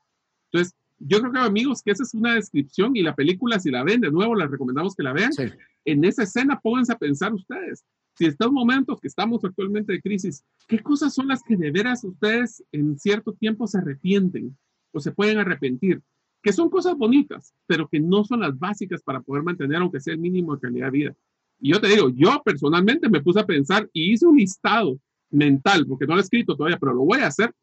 Entonces, 0.52 0.74
yo 0.98 1.20
creo 1.20 1.32
que 1.32 1.38
amigos 1.38 1.82
que 1.82 1.90
esa 1.90 2.02
es 2.02 2.14
una 2.14 2.34
descripción 2.34 2.94
y 2.94 3.02
la 3.02 3.14
película 3.14 3.58
si 3.58 3.70
la 3.70 3.82
ven 3.82 4.00
de 4.00 4.10
nuevo 4.10 4.34
les 4.34 4.50
recomendamos 4.50 4.94
que 4.94 5.02
la 5.02 5.12
vean. 5.12 5.32
Sí. 5.32 5.44
En 5.84 6.04
esa 6.04 6.22
escena 6.22 6.60
pónganse 6.60 6.92
a 6.92 6.98
pensar 6.98 7.32
ustedes. 7.32 7.84
Si 8.16 8.26
estos 8.26 8.52
momentos 8.52 9.00
que 9.00 9.08
estamos 9.08 9.44
actualmente 9.44 9.92
de 9.92 10.00
crisis, 10.00 10.44
¿qué 10.68 10.78
cosas 10.78 11.12
son 11.12 11.28
las 11.28 11.42
que 11.42 11.56
de 11.56 11.72
veras 11.72 12.04
ustedes 12.04 12.62
en 12.70 12.96
cierto 12.98 13.32
tiempo 13.32 13.66
se 13.66 13.78
arrepienten 13.78 14.56
o 14.92 15.00
se 15.00 15.10
pueden 15.10 15.38
arrepentir? 15.38 16.00
Que 16.40 16.52
son 16.52 16.70
cosas 16.70 16.96
bonitas, 16.96 17.52
pero 17.66 17.88
que 17.88 17.98
no 17.98 18.24
son 18.24 18.40
las 18.40 18.56
básicas 18.56 19.02
para 19.02 19.20
poder 19.20 19.42
mantener 19.42 19.78
aunque 19.78 20.00
sea 20.00 20.14
el 20.14 20.20
mínimo 20.20 20.54
de 20.54 20.60
calidad 20.60 20.86
de 20.86 20.90
vida. 20.92 21.16
Y 21.64 21.72
yo 21.72 21.80
te 21.80 21.88
digo, 21.88 22.10
yo 22.10 22.42
personalmente 22.44 23.08
me 23.08 23.22
puse 23.22 23.40
a 23.40 23.46
pensar 23.46 23.88
y 23.94 24.12
hice 24.12 24.26
un 24.26 24.36
listado 24.36 24.98
mental, 25.30 25.86
porque 25.86 26.06
no 26.06 26.12
lo 26.12 26.20
he 26.20 26.22
escrito 26.22 26.54
todavía, 26.54 26.76
pero 26.78 26.92
lo 26.92 27.06
voy 27.06 27.20
a 27.20 27.28
hacer, 27.28 27.54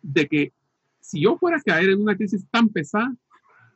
de 0.00 0.26
que 0.26 0.54
si 0.98 1.20
yo 1.20 1.36
fuera 1.36 1.58
a 1.58 1.60
caer 1.60 1.90
en 1.90 2.00
una 2.00 2.16
crisis 2.16 2.42
tan 2.50 2.70
pesada, 2.70 3.14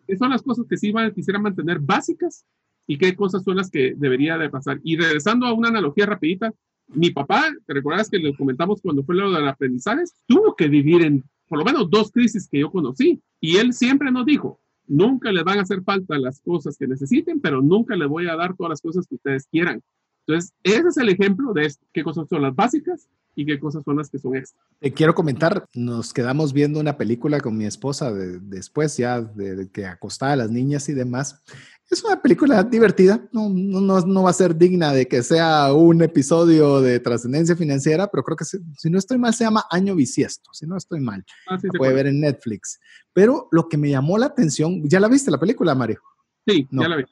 ¿qué 0.07 0.17
son 0.17 0.31
las 0.31 0.41
cosas 0.41 0.65
que 0.71 0.79
sí 0.79 0.91
quisiera 1.15 1.39
mantener 1.39 1.81
básicas 1.81 2.47
y 2.87 2.97
qué 2.97 3.15
cosas 3.15 3.45
son 3.45 3.59
las 3.59 3.71
que 3.71 3.93
debería 3.95 4.39
de 4.39 4.49
pasar? 4.49 4.81
Y 4.83 4.97
regresando 4.97 5.45
a 5.45 5.53
una 5.53 5.69
analogía 5.69 6.07
rapidita, 6.07 6.51
mi 6.89 7.11
papá, 7.11 7.53
¿te 7.67 7.75
recuerdas 7.75 8.09
que 8.09 8.17
le 8.17 8.35
comentamos 8.35 8.81
cuando 8.81 9.05
fue 9.05 9.17
lo 9.17 9.33
del 9.33 9.47
aprendizaje? 9.47 10.05
Tuvo 10.27 10.57
que 10.57 10.67
vivir 10.67 11.05
en 11.05 11.23
por 11.47 11.59
lo 11.59 11.65
menos 11.67 11.91
dos 11.91 12.11
crisis 12.11 12.49
que 12.49 12.61
yo 12.61 12.71
conocí 12.71 13.21
y 13.39 13.59
él 13.59 13.75
siempre 13.75 14.11
nos 14.11 14.25
dijo, 14.25 14.59
nunca 14.87 15.33
les 15.33 15.45
van 15.45 15.59
a 15.59 15.63
hacer 15.63 15.83
falta 15.83 16.19
las 16.19 16.41
cosas 16.41 16.77
que 16.77 16.87
necesiten, 16.87 17.41
pero 17.41 17.61
nunca 17.63 17.97
les 17.97 18.09
voy 18.09 18.29
a 18.29 18.37
dar 18.37 18.57
todas 18.57 18.71
las 18.71 18.81
cosas 18.81 19.07
que 19.07 19.17
ustedes 19.17 19.47
quieran. 19.47 19.83
Entonces, 20.27 20.53
ese 20.63 20.89
es 20.89 20.97
el 20.97 21.09
ejemplo 21.11 21.53
de 21.53 21.73
qué 21.93 22.03
cosas 22.03 22.29
son 22.29 22.43
las 22.43 22.55
básicas 22.55 23.09
y 23.35 23.45
qué 23.45 23.59
cosas 23.59 23.83
son 23.85 23.97
las 23.97 24.09
que 24.09 24.19
son 24.19 24.37
extra. 24.37 24.61
Te 24.79 24.93
quiero 24.93 25.15
comentar, 25.15 25.67
nos 25.75 26.13
quedamos 26.13 26.53
viendo 26.53 26.81
una 26.81 26.97
película 26.97 27.41
con 27.41 27.57
mi 27.57 27.67
esposa 27.67 28.13
de, 28.13 28.39
después 28.39 28.97
ya 28.97 29.21
de, 29.21 29.57
de, 29.57 29.69
que 29.71 29.87
acostaba 29.87 30.33
a 30.33 30.37
las 30.37 30.51
niñas 30.51 30.89
y 30.89 30.95
demás. 30.95 31.43
Es 31.91 32.03
una 32.03 32.21
película 32.21 32.63
divertida, 32.63 33.29
no, 33.31 33.49
no, 33.51 34.01
no, 34.01 34.23
va 34.23 34.31
a 34.31 34.35
ser 34.35 34.57
digna 34.57 34.93
de 34.93 35.07
que 35.07 35.23
sea 35.23 35.73
un 35.73 36.03
episodio 36.03 36.81
de 36.81 36.99
trascendencia 36.99 37.55
financiera, 37.55 38.09
pero 38.11 38.23
creo 38.25 38.37
que 38.37 38.45
si, 38.45 38.59
si, 38.77 38.91
no 38.91 38.99
estoy 38.99 39.19
mal 39.19 39.35
se 39.35 39.45
llama 39.45 39.65
Año 39.71 39.95
Bisiesto, 39.95 40.51
si 40.53 40.67
no 40.67 40.77
estoy 40.77 41.01
mal. 41.01 41.25
Ah, 41.47 41.59
sí, 41.61 41.69
puede 41.69 41.93
ver 41.93 42.07
en 42.07 42.21
Netflix. 42.21 42.81
Pero 43.13 43.49
lo 43.53 43.69
que 43.69 43.77
me 43.77 43.91
llamó 43.91 44.17
la 44.17 44.27
atención, 44.27 44.83
¿ya 44.89 44.99
la 44.99 45.09
viste 45.09 45.31
la 45.31 45.39
película, 45.39 45.75
Mario? 45.75 46.01
Sí, 46.47 46.67
no. 46.71 46.83
ya 46.83 46.89
la 46.89 46.97
vi. 46.97 47.05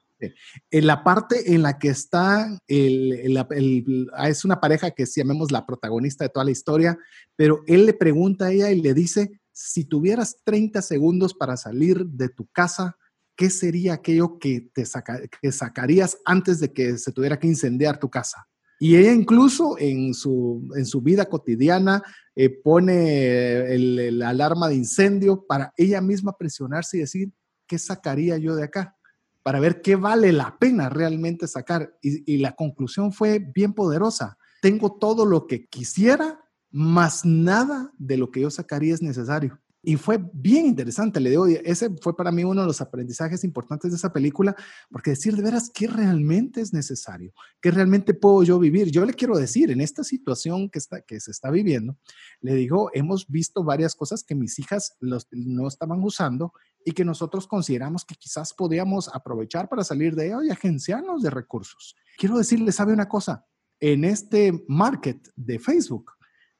En 0.70 0.86
la 0.86 1.02
parte 1.02 1.54
en 1.54 1.62
la 1.62 1.78
que 1.78 1.88
está, 1.88 2.60
el, 2.66 3.12
el, 3.12 3.46
el, 3.50 4.10
es 4.24 4.44
una 4.44 4.60
pareja 4.60 4.90
que 4.90 5.04
llamemos 5.04 5.50
la 5.50 5.66
protagonista 5.66 6.24
de 6.24 6.30
toda 6.30 6.44
la 6.44 6.50
historia, 6.50 6.98
pero 7.36 7.62
él 7.66 7.86
le 7.86 7.94
pregunta 7.94 8.46
a 8.46 8.52
ella 8.52 8.70
y 8.70 8.80
le 8.80 8.94
dice, 8.94 9.40
si 9.52 9.84
tuvieras 9.84 10.38
30 10.44 10.80
segundos 10.82 11.34
para 11.34 11.56
salir 11.56 12.06
de 12.06 12.28
tu 12.28 12.46
casa, 12.46 12.96
¿qué 13.36 13.50
sería 13.50 13.94
aquello 13.94 14.38
que 14.38 14.70
te 14.72 15.52
sacarías 15.52 16.18
antes 16.24 16.60
de 16.60 16.72
que 16.72 16.98
se 16.98 17.12
tuviera 17.12 17.38
que 17.38 17.46
incendiar 17.46 17.98
tu 17.98 18.10
casa? 18.10 18.46
Y 18.82 18.96
ella 18.96 19.12
incluso 19.12 19.76
en 19.78 20.12
su, 20.12 20.68
en 20.74 20.84
su 20.86 21.00
vida 21.00 21.26
cotidiana 21.26 22.02
eh, 22.34 22.50
pone 22.50 23.72
el, 23.72 24.20
alarma 24.22 24.66
de 24.68 24.74
incendio 24.74 25.46
para 25.46 25.72
ella 25.76 26.00
misma 26.00 26.36
presionarse 26.36 26.96
y 26.96 27.00
decir, 27.00 27.32
¿qué 27.68 27.78
sacaría 27.78 28.38
yo 28.38 28.56
de 28.56 28.64
acá? 28.64 28.96
Para 29.44 29.60
ver 29.60 29.82
qué 29.82 29.94
vale 29.94 30.32
la 30.32 30.58
pena 30.58 30.88
realmente 30.88 31.46
sacar. 31.46 31.96
Y 32.02 32.38
la 32.38 32.56
conclusión 32.56 33.12
fue 33.12 33.38
bien 33.38 33.72
poderosa. 33.72 34.36
Tengo 34.60 34.98
todo 34.98 35.26
lo 35.26 35.46
que 35.46 35.66
quisiera, 35.66 36.40
más 36.72 37.24
nada 37.24 37.92
de 37.98 38.16
lo 38.16 38.32
que 38.32 38.40
yo 38.40 38.50
sacaría 38.50 38.94
es 38.94 39.02
necesario. 39.02 39.61
Y 39.84 39.96
fue 39.96 40.20
bien 40.32 40.66
interesante, 40.66 41.18
le 41.18 41.30
digo, 41.30 41.46
ese 41.46 41.90
fue 42.00 42.16
para 42.16 42.30
mí 42.30 42.44
uno 42.44 42.60
de 42.60 42.68
los 42.68 42.80
aprendizajes 42.80 43.42
importantes 43.42 43.90
de 43.90 43.96
esa 43.96 44.12
película, 44.12 44.54
porque 44.90 45.10
decir 45.10 45.34
de 45.34 45.42
veras 45.42 45.70
qué 45.74 45.88
realmente 45.88 46.60
es 46.60 46.72
necesario, 46.72 47.32
qué 47.60 47.72
realmente 47.72 48.14
puedo 48.14 48.44
yo 48.44 48.60
vivir. 48.60 48.92
Yo 48.92 49.04
le 49.04 49.14
quiero 49.14 49.36
decir, 49.36 49.72
en 49.72 49.80
esta 49.80 50.04
situación 50.04 50.70
que, 50.70 50.78
está, 50.78 51.02
que 51.02 51.18
se 51.18 51.32
está 51.32 51.50
viviendo, 51.50 51.98
le 52.40 52.54
digo, 52.54 52.90
hemos 52.94 53.26
visto 53.26 53.64
varias 53.64 53.96
cosas 53.96 54.22
que 54.22 54.36
mis 54.36 54.56
hijas 54.60 54.96
no 55.00 55.66
estaban 55.66 56.02
usando 56.04 56.52
y 56.84 56.92
que 56.92 57.04
nosotros 57.04 57.46
consideramos 57.46 58.04
que 58.04 58.14
quizás 58.14 58.52
podíamos 58.54 59.08
aprovechar 59.12 59.68
para 59.68 59.84
salir 59.84 60.14
de 60.14 60.28
ello 60.28 60.42
y 60.42 60.50
agenciarnos 60.50 61.22
de 61.22 61.30
recursos. 61.30 61.96
Quiero 62.18 62.38
decirle, 62.38 62.72
¿sabe 62.72 62.92
una 62.92 63.08
cosa? 63.08 63.46
En 63.80 64.04
este 64.04 64.64
market 64.68 65.28
de 65.34 65.58
Facebook 65.58 66.12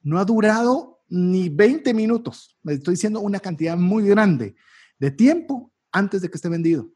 no 0.02 0.18
ha 0.18 0.24
durado 0.24 0.91
ni 1.12 1.50
20 1.50 1.92
minutos, 1.92 2.56
estoy 2.64 2.94
diciendo 2.94 3.20
una 3.20 3.38
cantidad 3.38 3.76
muy 3.76 4.08
grande 4.08 4.56
de 4.98 5.10
tiempo 5.10 5.70
antes 5.92 6.22
de 6.22 6.30
que 6.30 6.36
esté 6.36 6.48
vendido. 6.48 6.90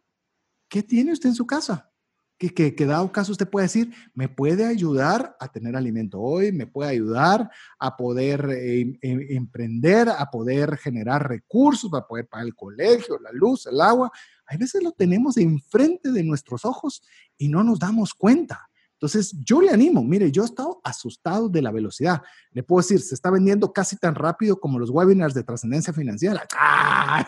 ¿Qué 0.70 0.82
tiene 0.82 1.12
usted 1.12 1.28
en 1.28 1.34
su 1.34 1.46
casa? 1.46 1.92
Que, 2.38 2.74
que, 2.74 2.86
dado 2.86 3.12
caso 3.12 3.32
usted 3.32 3.48
puede 3.48 3.66
decir, 3.66 3.92
me 4.14 4.30
puede 4.30 4.64
ayudar 4.64 5.36
a 5.38 5.48
tener 5.48 5.76
alimento 5.76 6.18
hoy, 6.18 6.50
me 6.50 6.66
puede 6.66 6.90
ayudar 6.90 7.50
a 7.78 7.96
poder 7.96 8.48
eh, 8.52 8.98
em, 9.02 9.20
emprender, 9.30 10.08
a 10.08 10.30
poder 10.30 10.78
generar 10.78 11.28
recursos 11.28 11.90
para 11.90 12.06
poder 12.06 12.26
pagar 12.26 12.46
el 12.46 12.54
colegio, 12.54 13.18
la 13.18 13.32
luz, 13.32 13.66
el 13.66 13.80
agua. 13.82 14.10
A 14.46 14.56
veces 14.56 14.82
lo 14.82 14.92
tenemos 14.92 15.36
enfrente 15.36 16.10
de 16.10 16.24
nuestros 16.24 16.64
ojos 16.64 17.02
y 17.36 17.48
no 17.48 17.62
nos 17.62 17.78
damos 17.78 18.14
cuenta. 18.14 18.70
Entonces, 18.96 19.36
yo 19.44 19.60
le 19.60 19.70
animo, 19.70 20.02
mire, 20.02 20.32
yo 20.32 20.42
he 20.42 20.46
estado 20.46 20.80
asustado 20.82 21.50
de 21.50 21.60
la 21.60 21.70
velocidad. 21.70 22.22
Le 22.52 22.62
puedo 22.62 22.80
decir, 22.80 22.98
se 22.98 23.14
está 23.14 23.30
vendiendo 23.30 23.70
casi 23.70 23.96
tan 23.96 24.14
rápido 24.14 24.58
como 24.58 24.78
los 24.78 24.88
webinars 24.88 25.34
de 25.34 25.44
trascendencia 25.44 25.92
financiera. 25.92 26.42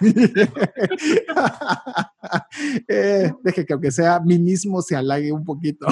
eh, 2.89 3.31
deje 3.43 3.67
que 3.67 3.73
aunque 3.75 3.91
sea 3.91 4.19
mí 4.21 4.39
mismo 4.39 4.81
se 4.81 4.97
halague 4.97 5.31
un 5.31 5.45
poquito. 5.45 5.87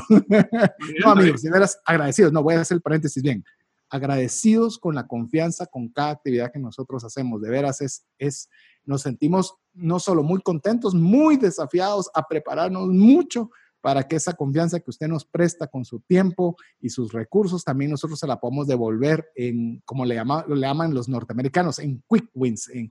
no, 1.05 1.11
amigos, 1.11 1.43
si 1.43 1.51
veras 1.51 1.79
agradecidos, 1.85 2.33
no, 2.33 2.43
voy 2.43 2.55
a 2.55 2.63
hacer 2.63 2.77
el 2.77 2.83
paréntesis 2.83 3.23
bien. 3.23 3.45
Agradecidos 3.91 4.79
con 4.79 4.95
la 4.95 5.07
confianza, 5.07 5.67
con 5.67 5.91
cada 5.91 6.13
actividad 6.13 6.51
que 6.51 6.59
nosotros 6.59 7.05
hacemos. 7.05 7.43
De 7.43 7.51
veras, 7.51 7.83
es, 7.83 8.07
es, 8.17 8.49
nos 8.87 9.03
sentimos 9.03 9.55
no 9.75 9.99
solo 9.99 10.23
muy 10.23 10.41
contentos, 10.41 10.95
muy 10.95 11.37
desafiados 11.37 12.09
a 12.15 12.23
prepararnos 12.23 12.89
mucho 12.89 13.51
para 13.81 14.03
que 14.03 14.17
esa 14.17 14.35
confianza 14.35 14.81
que 14.81 14.91
usted 14.91 15.09
nos 15.09 15.25
presta 15.25 15.67
con 15.69 15.85
su 15.85 16.01
tiempo 16.01 16.57
y 16.81 16.91
sus 16.91 17.13
recursos, 17.13 17.65
también 17.65 17.91
nosotros 17.91 18.19
se 18.19 18.27
la 18.27 18.41
podamos 18.41 18.67
devolver 18.67 19.29
en, 19.35 19.81
como 19.85 20.05
le, 20.05 20.15
llama, 20.15 20.45
le 20.49 20.61
llaman 20.61 20.95
los 20.95 21.09
norteamericanos, 21.09 21.79
en 21.79 22.03
quick 22.09 22.29
wins, 22.35 22.69
en, 22.69 22.91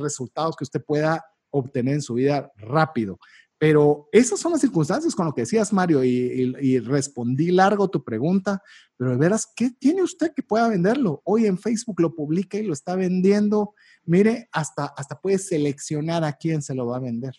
resultados 0.00 0.56
que 0.56 0.64
usted 0.64 0.84
pueda 0.84 1.24
obtener 1.50 1.94
en 1.94 2.02
su 2.02 2.14
vida 2.14 2.50
rápido. 2.56 3.18
Pero 3.58 4.08
esas 4.10 4.40
son 4.40 4.50
las 4.50 4.60
circunstancias 4.60 5.14
con 5.14 5.26
lo 5.26 5.32
que 5.32 5.42
decías, 5.42 5.72
Mario, 5.72 6.02
y, 6.02 6.56
y, 6.60 6.80
respondí 6.80 7.52
largo 7.52 7.88
tu 7.88 8.02
pregunta, 8.02 8.60
pero 8.96 9.12
de 9.12 9.16
veras, 9.18 9.46
¿qué 9.54 9.70
tiene 9.70 10.02
usted 10.02 10.32
que 10.34 10.42
pueda 10.42 10.66
venderlo? 10.66 11.22
Hoy 11.24 11.46
en 11.46 11.58
Facebook 11.58 12.00
lo 12.00 12.16
publica 12.16 12.58
y 12.58 12.64
lo 12.64 12.72
está 12.72 12.96
vendiendo. 12.96 13.74
Mire, 14.04 14.48
hasta, 14.50 14.86
hasta 14.86 15.20
puede 15.20 15.38
seleccionar 15.38 16.24
a 16.24 16.32
quién 16.32 16.62
se 16.62 16.74
lo 16.74 16.86
va 16.86 16.96
a 16.96 17.00
vender. 17.00 17.36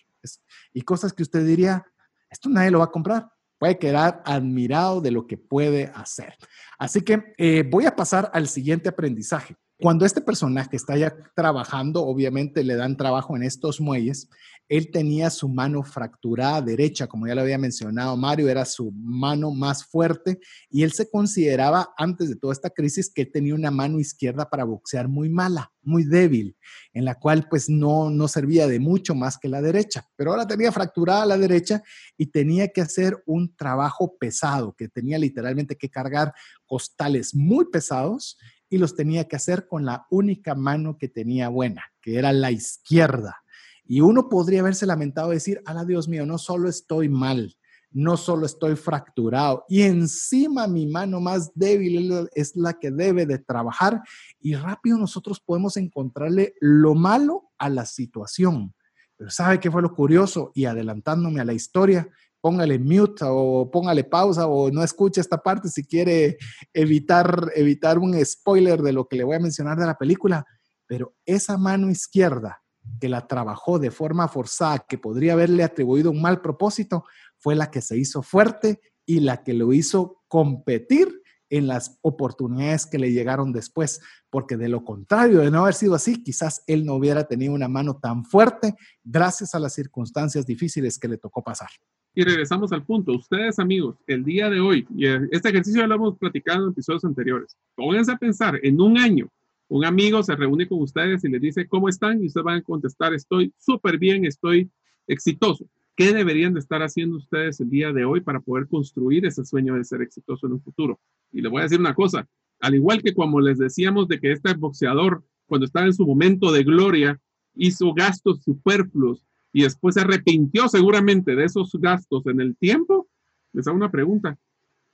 y 0.74 0.84
cosas 0.84 1.12
que 1.12 1.24
usted 1.24 1.46
diría, 1.46 1.86
esto 2.34 2.50
nadie 2.50 2.72
lo 2.72 2.80
va 2.80 2.86
a 2.86 2.92
comprar. 2.92 3.30
Puede 3.58 3.78
quedar 3.78 4.22
admirado 4.26 5.00
de 5.00 5.12
lo 5.12 5.26
que 5.26 5.38
puede 5.38 5.90
hacer. 5.96 6.36
Así 6.78 7.02
que 7.02 7.34
eh, 7.38 7.64
voy 7.70 7.86
a 7.86 7.96
pasar 7.96 8.30
al 8.34 8.50
siguiente 8.50 8.90
aprendizaje. 8.90 9.56
Cuando 9.80 10.06
este 10.06 10.22
personaje 10.22 10.76
está 10.76 10.98
ya 10.98 11.14
trabajando, 11.36 12.04
obviamente 12.06 12.64
le 12.64 12.76
dan 12.76 12.98
trabajo 12.98 13.36
en 13.36 13.44
estos 13.44 13.80
muelles, 13.80 14.30
él 14.70 14.92
tenía 14.92 15.30
su 15.30 15.50
mano 15.50 15.84
fracturada 15.84 16.62
derecha, 16.62 17.08
como 17.08 17.28
ya 17.28 17.36
lo 17.36 17.42
había 17.42 17.58
mencionado 17.58 18.16
Mario, 18.18 18.50
era 18.50 18.66
su 18.66 18.92
mano 18.92 19.52
más 19.52 19.86
fuerte 19.86 20.40
y 20.70 20.84
él 20.84 20.94
se 20.94 21.10
consideraba 21.10 21.94
antes 21.98 22.30
de 22.30 22.36
toda 22.36 22.54
esta 22.54 22.70
crisis 22.70 23.12
que 23.14 23.26
tenía 23.26 23.56
una 23.56 23.72
mano 23.72 24.00
izquierda 24.00 24.50
para 24.50 24.64
boxear 24.64 25.08
muy 25.08 25.30
mala, 25.30 25.72
muy 25.82 26.04
débil, 26.06 26.58
en 26.94 27.06
la 27.06 27.16
cual 27.16 27.48
pues 27.50 27.70
no, 27.70 28.10
no 28.10 28.28
servía 28.28 28.68
de 28.68 28.80
mucho 28.80 29.16
más 29.16 29.38
que 29.38 29.50
la 29.50 29.62
derecha, 29.62 30.08
pero 30.16 30.32
ahora 30.32 30.48
tenía 30.48 30.72
fracturada 30.72 31.26
la 31.26 31.38
derecha 31.38 31.84
y 32.18 32.28
tenía 32.28 32.70
que 32.70 32.82
hacer 32.82 33.22
un 33.26 33.56
trabajo 33.56 34.18
pesado, 34.18 34.74
que 34.74 34.88
tenía 34.88 35.20
literalmente 35.20 35.76
que 35.76 35.90
cargar 35.90 36.34
costales 36.66 37.36
muy 37.36 37.66
pesados 37.66 38.38
y 38.70 38.80
los 38.80 38.96
tenía 38.96 39.28
que 39.28 39.36
hacer 39.36 39.68
con 39.68 39.86
la 39.86 40.08
única 40.10 40.56
mano 40.56 40.98
que 40.98 41.08
tenía 41.08 41.50
buena, 41.50 41.84
que 42.02 42.18
era 42.18 42.34
la 42.34 42.50
izquierda. 42.50 43.43
Y 43.86 44.02
uno 44.02 44.30
podría 44.30 44.62
haberse 44.62 44.86
lamentado 44.86 45.30
decir, 45.30 45.62
ala 45.66 45.86
Dios 45.86 46.08
mío, 46.08 46.26
no 46.26 46.38
solo 46.38 46.70
estoy 46.70 47.10
mal, 47.10 47.56
no 47.92 48.18
solo 48.18 48.46
estoy 48.46 48.76
fracturado, 48.76 49.66
y 49.68 49.84
encima 49.84 50.68
mi 50.68 50.88
mano 50.88 51.20
más 51.20 51.52
débil 51.54 52.28
es 52.34 52.56
la 52.56 52.74
que 52.74 52.92
debe 52.92 53.26
de 53.26 53.40
trabajar, 53.40 54.02
y 54.40 54.56
rápido 54.56 54.98
nosotros 54.98 55.40
podemos 55.40 55.78
encontrarle 55.78 56.56
lo 56.60 56.96
malo 56.96 57.52
a 57.58 57.70
la 57.70 57.86
situación. 57.86 58.74
Pero 59.16 59.30
¿sabe 59.30 59.60
qué 59.60 59.70
fue 59.70 59.82
lo 59.82 59.94
curioso? 59.94 60.52
Y 60.56 60.66
adelantándome 60.66 61.40
a 61.40 61.46
la 61.46 61.54
historia, 61.54 62.10
póngale 62.42 62.80
mute 62.80 63.24
o 63.28 63.70
póngale 63.72 64.04
pausa 64.04 64.48
o 64.48 64.72
no 64.72 64.84
escuche 64.84 65.22
esta 65.22 65.38
parte 65.38 65.70
si 65.70 65.86
quiere 65.86 66.38
evitar, 66.74 67.52
evitar 67.56 68.00
un 68.00 68.14
spoiler 68.26 68.82
de 68.82 68.92
lo 68.92 69.08
que 69.08 69.16
le 69.16 69.24
voy 69.24 69.36
a 69.36 69.40
mencionar 69.40 69.78
de 69.78 69.86
la 69.86 69.98
película. 69.98 70.46
Pero 70.88 71.16
esa 71.26 71.58
mano 71.58 71.90
izquierda 71.90 72.63
que 73.00 73.10
la 73.10 73.28
trabajó 73.28 73.80
de 73.80 73.92
forma 73.92 74.28
forzada, 74.28 74.86
que 74.88 74.98
podría 74.98 75.34
haberle 75.34 75.64
atribuido 75.64 76.12
un 76.12 76.22
mal 76.22 76.42
propósito, 76.42 77.04
fue 77.38 77.56
la 77.56 77.72
que 77.72 77.82
se 77.82 77.98
hizo 77.98 78.22
fuerte 78.22 78.82
y 79.06 79.20
la 79.20 79.44
que 79.44 79.54
lo 79.54 79.74
hizo 79.74 80.24
competir 80.28 81.22
en 81.50 81.68
las 81.68 82.00
oportunidades 82.02 82.88
que 82.88 82.98
le 82.98 83.12
llegaron 83.12 83.54
después, 83.54 84.02
porque 84.32 84.58
de 84.58 84.70
lo 84.70 84.84
contrario, 84.84 85.42
de 85.42 85.52
no 85.52 85.62
haber 85.62 85.76
sido 85.76 85.94
así, 85.94 86.24
quizás 86.24 86.64
él 86.66 86.84
no 86.84 86.96
hubiera 86.96 87.26
tenido 87.26 87.54
una 87.54 87.68
mano 87.68 87.98
tan 87.98 88.26
fuerte 88.26 88.74
gracias 89.04 89.54
a 89.54 89.60
las 89.60 89.74
circunstancias 89.74 90.48
difíciles 90.48 90.98
que 90.98 91.08
le 91.08 91.18
tocó 91.18 91.44
pasar. 91.44 91.70
Y 92.16 92.24
regresamos 92.24 92.72
al 92.72 92.84
punto. 92.84 93.12
Ustedes, 93.12 93.60
amigos, 93.60 93.98
el 94.08 94.24
día 94.24 94.50
de 94.50 94.60
hoy, 94.60 94.88
y 94.96 95.06
este 95.06 95.50
ejercicio 95.50 95.82
ya 95.82 95.88
lo 95.88 95.96
hemos 95.96 96.18
platicado 96.18 96.64
en 96.66 96.72
episodios 96.72 97.06
anteriores, 97.06 97.56
pónganse 97.76 98.12
a 98.12 98.18
pensar, 98.18 98.60
en 98.64 98.82
un 98.82 98.98
año, 98.98 99.30
un 99.74 99.86
amigo 99.86 100.22
se 100.22 100.36
reúne 100.36 100.68
con 100.68 100.84
ustedes 100.84 101.24
y 101.24 101.30
les 101.30 101.42
dice, 101.42 101.68
¿cómo 101.68 101.90
están? 101.90 102.22
Y 102.22 102.28
ustedes 102.28 102.44
van 102.44 102.60
a 102.60 102.62
contestar, 102.62 103.12
estoy 103.16 103.52
súper 103.58 103.98
bien, 103.98 104.24
estoy 104.24 104.70
exitoso. 105.08 105.66
¿Qué 105.96 106.14
deberían 106.14 106.54
de 106.54 106.60
estar 106.60 106.84
haciendo 106.84 107.18
ustedes 107.18 107.60
el 107.60 107.72
día 107.72 107.92
de 107.92 108.06
hoy 108.06 108.22
para 108.22 108.40
poder 108.40 108.68
construir 108.68 109.26
ese 109.26 109.44
sueño 109.44 109.74
de 109.74 109.84
ser 109.84 110.04
exitoso 110.04 110.46
en 110.46 110.54
un 110.54 110.62
futuro? 110.62 111.00
Y 111.32 111.42
les 111.42 111.52
voy 111.52 111.62
a 111.62 111.64
decir 111.64 111.80
una 111.80 111.96
cosa, 111.96 112.28
al 112.60 112.76
igual 112.76 113.02
que 113.02 113.16
como 113.16 113.42
les 113.42 113.58
decíamos 113.58 114.08
de 114.08 114.20
que 114.20 114.34
este 114.34 114.54
boxeador, 114.54 115.24
cuando 115.48 115.66
estaba 115.66 115.88
en 115.88 115.96
su 115.96 116.06
momento 116.06 116.52
de 116.52 116.64
gloria, 116.64 117.20
hizo 117.56 117.96
gastos 117.96 118.44
superfluos 118.44 119.26
y 119.52 119.64
después 119.64 119.96
se 119.96 120.02
arrepintió 120.02 120.68
seguramente 120.68 121.36
de 121.36 121.46
esos 121.46 121.72
gastos 121.80 122.28
en 122.28 122.42
el 122.42 122.56
tiempo, 122.58 123.08
les 123.54 123.68
hago 123.68 123.78
una 123.78 123.90
pregunta. 123.90 124.38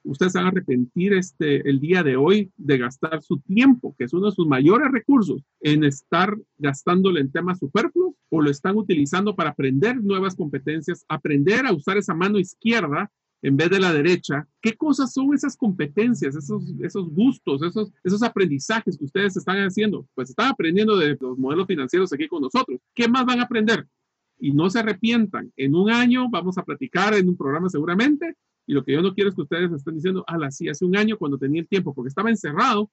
¿Ustedes 0.04 0.34
van 0.34 0.45
a 0.45 0.50
arrepentir 0.50 1.14
este, 1.14 1.68
el 1.70 1.80
día 1.80 2.04
de 2.04 2.16
hoy 2.16 2.52
de 2.58 2.78
gastar 2.78 3.22
su 3.22 3.39
tiempo, 3.39 3.95
que 3.97 4.06
es 4.06 4.14
uno 4.14 4.28
de 4.28 4.36
sus 4.36 4.47
mayores 4.47 4.91
recursos, 4.91 5.43
en 5.60 5.84
estar 5.84 6.38
gastándolo 6.58 7.20
en 7.20 7.32
temas 7.32 7.60
superfluos 7.60 8.16
o 8.30 8.41
lo 8.41 8.50
están 8.50 8.78
utilizando 8.78 9.36
para 9.36 9.52
aprender 9.52 10.02
nuevas 10.02 10.36
competencias, 10.36 11.06
aprender 11.08 11.66
a 11.66 11.74
usar 11.74 11.97
esa 11.97 12.14
mano 12.14 12.39
izquierda 12.39 13.12
en 13.41 13.56
vez 13.56 13.70
de 13.70 13.80
la 13.80 13.93
derecha, 13.93 14.47
¿qué 14.62 14.76
cosas 14.76 15.14
son 15.14 15.34
esas 15.34 15.56
competencias, 15.56 16.36
esos, 16.36 16.74
esos 16.82 17.10
gustos, 17.10 17.64
esos, 17.64 17.89
esos 18.04 18.22
aprendizajes 18.22 18.97
que 18.97 19.06
ustedes 19.06 19.38
están 19.38 19.58
haciendo? 19.66 20.06
Pues 20.14 20.30
están 20.30 20.50
aprendiendo 20.52 20.97
de 20.97 21.18
los 21.20 21.38
modelos 21.38 21.66
financieros 21.66 22.12
aquí 22.12 22.28
con 22.28 22.41
nosotros. 22.41 22.82
¿Qué 22.93 23.08
más 23.08 23.26
van 23.26 23.39
a 23.39 23.43
aprender? 23.43 23.88
y 24.39 24.54
no 24.54 24.70
se 24.70 24.80
arrepientan. 24.80 25.52
En 25.58 25.76
un 25.76 25.91
año 25.91 26.30
vamos 26.30 26.58
a 26.58 26.64
platicar 26.64 27.14
en 27.14 27.28
un 27.28 27.38
programa 27.38 27.70
seguramente 27.70 28.36
y 28.70 28.74
lo 28.74 28.84
que 28.84 28.91
yo 28.91 29.01
no 29.01 29.15
quiero 29.15 29.32
es 29.32 29.36
que 29.36 29.41
ustedes 29.41 29.72
estén 29.72 29.95
diciendo, 29.95 30.24
ah, 30.28 30.51
sí, 30.51 30.70
hace 30.70 30.86
un 30.86 30.95
año 30.95 31.17
cuando 31.17 31.39
tenía 31.39 31.59
el 31.59 31.67
tiempo, 31.67 31.91
porque 31.91 32.09
estaba 32.09 32.30
encerrado 32.30 32.91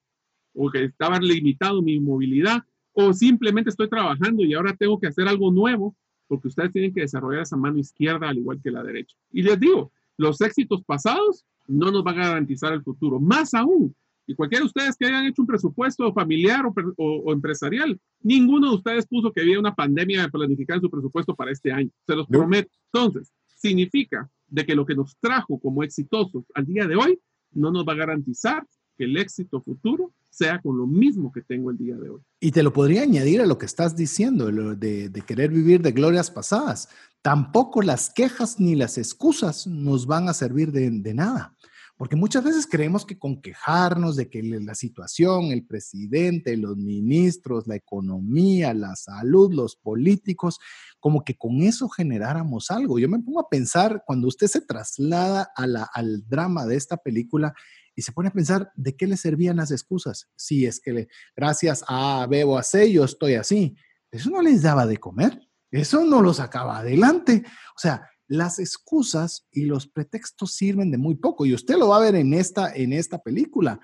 o 0.55 0.71
que 0.71 0.85
estaba 0.85 1.19
limitado 1.19 1.83
mi 1.83 1.99
movilidad 1.99 2.63
o 2.93 3.13
simplemente 3.13 3.69
estoy 3.69 3.87
trabajando 3.87 4.43
y 4.43 4.55
ahora 4.55 4.75
tengo 4.75 4.99
que 4.99 5.05
hacer 5.05 5.27
algo 5.27 5.51
nuevo 5.51 5.95
porque 6.25 6.47
ustedes 6.47 6.71
tienen 6.71 6.91
que 6.91 7.01
desarrollar 7.01 7.43
esa 7.43 7.57
mano 7.57 7.77
izquierda 7.77 8.27
al 8.27 8.39
igual 8.39 8.59
que 8.59 8.71
la 8.71 8.81
derecha. 8.81 9.15
Y 9.31 9.43
les 9.43 9.59
digo, 9.59 9.91
los 10.17 10.41
éxitos 10.41 10.83
pasados 10.83 11.45
no 11.67 11.91
nos 11.91 12.03
va 12.03 12.09
a 12.09 12.15
garantizar 12.15 12.73
el 12.73 12.81
futuro. 12.81 13.19
Más 13.19 13.53
aún, 13.53 13.95
y 14.25 14.33
cualquiera 14.33 14.63
de 14.63 14.69
ustedes 14.69 14.95
que 14.97 15.05
hayan 15.05 15.27
hecho 15.27 15.43
un 15.43 15.47
presupuesto 15.47 16.11
familiar 16.11 16.65
o, 16.97 17.31
empresarial, 17.31 17.99
ninguno 18.23 18.71
de 18.71 18.75
ustedes 18.77 19.05
puso 19.05 19.31
que 19.31 19.41
había 19.41 19.59
una 19.59 19.75
pandemia 19.75 20.23
de 20.23 20.29
planificar 20.29 20.81
su 20.81 20.89
presupuesto 20.89 21.35
para 21.35 21.51
este 21.51 21.71
año. 21.71 21.91
Se 22.07 22.15
los 22.15 22.25
prometo. 22.25 22.71
Entonces, 22.91 23.31
significa 23.45 24.27
de 24.47 24.65
que 24.65 24.75
lo 24.75 24.85
que 24.85 24.95
nos 24.95 25.17
trajo 25.19 25.59
como 25.59 25.83
exitosos 25.83 26.45
al 26.53 26.65
día 26.65 26.87
de 26.87 26.95
hoy 26.95 27.19
no 27.51 27.71
nos 27.71 27.85
va 27.85 27.93
a 27.93 27.97
garantizar 27.97 28.65
que 28.97 29.05
el 29.05 29.17
éxito 29.17 29.61
futuro 29.61 30.13
sea 30.29 30.61
con 30.61 30.77
lo 30.77 30.85
mismo 30.85 31.31
que 31.31 31.41
tengo 31.41 31.71
el 31.71 31.77
día 31.77 31.95
de 31.95 32.09
hoy. 32.09 32.21
Y 32.39 32.51
te 32.51 32.63
lo 32.63 32.73
podría 32.73 33.01
añadir 33.01 33.41
a 33.41 33.45
lo 33.45 33.57
que 33.57 33.65
estás 33.65 33.95
diciendo, 33.95 34.51
de, 34.51 35.23
querer 35.25 35.51
vivir 35.51 35.81
de 35.81 35.91
glorias 35.91 36.29
pasadas. 36.29 36.89
Tampoco 37.21 37.81
las 37.81 38.11
quejas 38.11 38.59
ni 38.59 38.75
las 38.75 38.97
excusas 38.97 39.67
nos 39.67 40.05
van 40.05 40.29
a 40.29 40.33
servir 40.33 40.71
de 40.71 41.13
nada. 41.13 41.56
Porque 41.97 42.15
muchas 42.15 42.43
veces 42.43 42.67
creemos 42.67 43.05
que 43.05 43.17
con 43.17 43.41
quejarnos 43.41 44.15
de 44.15 44.29
que 44.29 44.43
la 44.43 44.75
situación, 44.75 45.45
el 45.45 45.65
presidente, 45.65 46.55
los 46.55 46.77
ministros, 46.77 47.65
la 47.65 47.75
economía, 47.75 48.73
la 48.75 48.95
salud, 48.95 49.51
los 49.51 49.75
políticos, 49.75 50.59
como 50.99 51.23
que 51.23 51.35
con 51.35 51.61
eso 51.61 51.89
generáramos 51.89 52.69
algo. 52.69 52.99
Yo 52.99 53.09
me 53.09 53.19
pongo 53.19 53.39
a 53.39 53.49
pensar 53.49 54.03
cuando 54.05 54.27
usted 54.27 54.45
se 54.47 54.61
traslada 54.61 55.51
al 55.55 56.23
drama 56.29 56.67
de 56.67 56.75
esta 56.75 56.97
película 56.97 57.53
y 57.97 58.03
se 58.03 58.11
pone 58.11 58.29
a 58.29 58.33
pensar 58.33 58.71
de 58.75 58.95
qué 58.95 59.07
le 59.07 59.17
servían 59.17 59.57
las 59.57 59.71
excusas. 59.71 60.29
Si 60.35 60.67
es 60.67 60.79
que 60.79 60.93
le, 60.93 61.07
gracias 61.35 61.83
a 61.87 62.27
B 62.29 62.43
o 62.43 62.55
a 62.55 62.61
C 62.63 62.91
yo 62.91 63.03
estoy 63.05 63.33
así. 63.33 63.75
Eso 64.11 64.29
no 64.29 64.43
les 64.43 64.61
daba 64.61 64.85
de 64.85 64.97
comer. 64.97 65.41
Eso 65.71 66.05
no 66.05 66.21
lo 66.21 66.31
sacaba 66.31 66.77
adelante. 66.77 67.43
O 67.75 67.79
sea, 67.79 68.07
las 68.27 68.59
excusas 68.59 69.47
y 69.51 69.65
los 69.65 69.87
pretextos 69.87 70.53
sirven 70.53 70.91
de 70.91 70.97
muy 70.97 71.15
poco. 71.15 71.45
Y 71.45 71.53
usted 71.53 71.77
lo 71.77 71.89
va 71.89 71.97
a 71.97 72.01
ver 72.01 72.15
en 72.15 72.33
esta, 72.33 72.73
en 72.73 72.93
esta 72.93 73.19
película. 73.19 73.79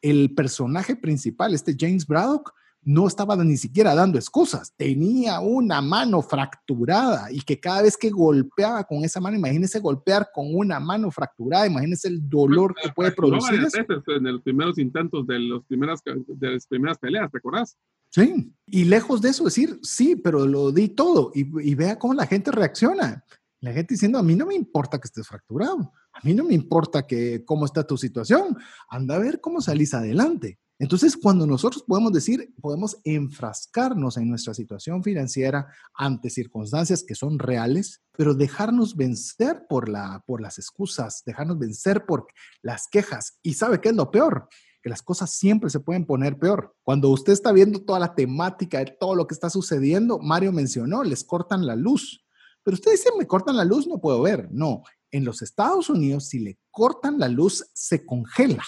El 0.00 0.34
personaje 0.34 0.96
principal, 0.96 1.54
este 1.54 1.76
James 1.78 2.06
Braddock, 2.06 2.52
no 2.82 3.06
estaba 3.06 3.36
ni 3.36 3.56
siquiera 3.56 3.94
dando 3.94 4.18
excusas, 4.18 4.74
tenía 4.76 5.40
una 5.40 5.82
mano 5.82 6.22
fracturada 6.22 7.30
y 7.30 7.40
que 7.42 7.60
cada 7.60 7.82
vez 7.82 7.96
que 7.96 8.08
golpeaba 8.08 8.84
con 8.84 9.04
esa 9.04 9.20
mano, 9.20 9.36
imagínese 9.36 9.80
golpear 9.80 10.30
con 10.32 10.54
una 10.54 10.80
mano 10.80 11.10
fracturada, 11.10 11.66
imagínese 11.66 12.08
el 12.08 12.26
dolor 12.28 12.74
que 12.82 12.90
puede 12.90 13.12
producir. 13.12 13.60
Eso. 13.62 13.78
En 14.06 14.24
los 14.24 14.42
primeros 14.42 14.78
intentos 14.78 15.26
de, 15.26 15.38
los 15.38 15.64
primeras, 15.66 16.00
de 16.04 16.50
las 16.52 16.66
primeras 16.66 16.98
peleas, 16.98 17.30
¿te 17.30 17.38
acordás? 17.38 17.76
Sí, 18.08 18.52
y 18.66 18.84
lejos 18.84 19.20
de 19.20 19.28
eso 19.28 19.44
decir, 19.44 19.78
sí, 19.82 20.16
pero 20.16 20.46
lo 20.46 20.72
di 20.72 20.88
todo 20.88 21.30
y, 21.34 21.70
y 21.70 21.74
vea 21.74 21.98
cómo 21.98 22.14
la 22.14 22.26
gente 22.26 22.50
reacciona. 22.50 23.24
La 23.60 23.72
gente 23.72 23.94
diciendo, 23.94 24.18
a 24.18 24.22
mí 24.22 24.34
no 24.34 24.46
me 24.46 24.54
importa 24.54 24.98
que 24.98 25.06
estés 25.06 25.26
fracturado, 25.26 25.92
a 26.12 26.20
mí 26.22 26.32
no 26.32 26.44
me 26.44 26.54
importa 26.54 27.06
que 27.06 27.44
cómo 27.44 27.66
está 27.66 27.86
tu 27.86 27.98
situación, 27.98 28.56
anda 28.88 29.16
a 29.16 29.18
ver 29.18 29.40
cómo 29.40 29.60
salís 29.60 29.92
adelante. 29.92 30.58
Entonces, 30.80 31.14
cuando 31.14 31.46
nosotros 31.46 31.84
podemos 31.86 32.10
decir, 32.10 32.54
podemos 32.58 32.96
enfrascarnos 33.04 34.16
en 34.16 34.30
nuestra 34.30 34.54
situación 34.54 35.04
financiera 35.04 35.68
ante 35.92 36.30
circunstancias 36.30 37.04
que 37.06 37.14
son 37.14 37.38
reales, 37.38 38.00
pero 38.16 38.32
dejarnos 38.32 38.96
vencer 38.96 39.66
por, 39.68 39.90
la, 39.90 40.24
por 40.26 40.40
las 40.40 40.58
excusas, 40.58 41.22
dejarnos 41.26 41.58
vencer 41.58 42.06
por 42.06 42.26
las 42.62 42.88
quejas. 42.88 43.38
¿Y 43.42 43.52
sabe 43.52 43.82
qué 43.82 43.90
es 43.90 43.94
lo 43.94 44.10
peor? 44.10 44.48
Que 44.82 44.88
las 44.88 45.02
cosas 45.02 45.28
siempre 45.28 45.68
se 45.68 45.80
pueden 45.80 46.06
poner 46.06 46.38
peor. 46.38 46.74
Cuando 46.82 47.10
usted 47.10 47.34
está 47.34 47.52
viendo 47.52 47.84
toda 47.84 47.98
la 47.98 48.14
temática 48.14 48.78
de 48.78 48.96
todo 48.98 49.14
lo 49.14 49.26
que 49.26 49.34
está 49.34 49.50
sucediendo, 49.50 50.18
Mario 50.18 50.50
mencionó, 50.50 51.04
les 51.04 51.24
cortan 51.24 51.66
la 51.66 51.76
luz. 51.76 52.24
Pero 52.62 52.74
usted 52.74 52.92
dice, 52.92 53.10
me 53.18 53.26
cortan 53.26 53.56
la 53.56 53.64
luz, 53.64 53.86
no 53.86 54.00
puedo 54.00 54.22
ver. 54.22 54.48
No, 54.50 54.82
en 55.10 55.24
los 55.24 55.42
Estados 55.42 55.88
Unidos, 55.90 56.28
si 56.28 56.40
le 56.40 56.58
cortan 56.70 57.18
la 57.18 57.28
luz, 57.28 57.70
se 57.72 58.04
congela 58.04 58.64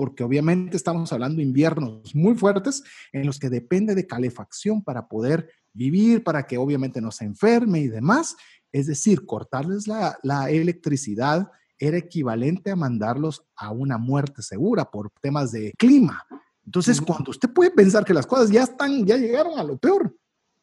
porque 0.00 0.24
obviamente 0.24 0.78
estamos 0.78 1.12
hablando 1.12 1.36
de 1.36 1.42
inviernos 1.42 2.14
muy 2.14 2.34
fuertes 2.34 2.82
en 3.12 3.26
los 3.26 3.38
que 3.38 3.50
depende 3.50 3.94
de 3.94 4.06
calefacción 4.06 4.82
para 4.82 5.06
poder 5.08 5.50
vivir, 5.74 6.24
para 6.24 6.46
que 6.46 6.56
obviamente 6.56 7.02
no 7.02 7.10
se 7.10 7.26
enferme 7.26 7.80
y 7.80 7.88
demás. 7.88 8.34
Es 8.72 8.86
decir, 8.86 9.26
cortarles 9.26 9.86
la, 9.86 10.16
electricidad 10.48 11.50
era 11.78 11.98
equivalente 11.98 12.70
a 12.70 12.76
mandarlos 12.76 13.44
a 13.54 13.72
una 13.72 13.98
muerte 13.98 14.40
segura 14.40 14.90
por 14.90 15.10
temas 15.20 15.52
de 15.52 15.74
clima. 15.76 16.24
Entonces, 16.64 16.98
cuando 16.98 17.30
usted 17.30 17.52
puede 17.52 17.70
pensar 17.70 18.02
que 18.02 18.14
las 18.14 18.26
cosas 18.26 18.50
ya 18.50 18.62
están, 18.62 19.04
ya 19.04 19.18
llegaron 19.18 19.58
a 19.58 19.64
lo 19.64 19.76
peor, 19.76 20.16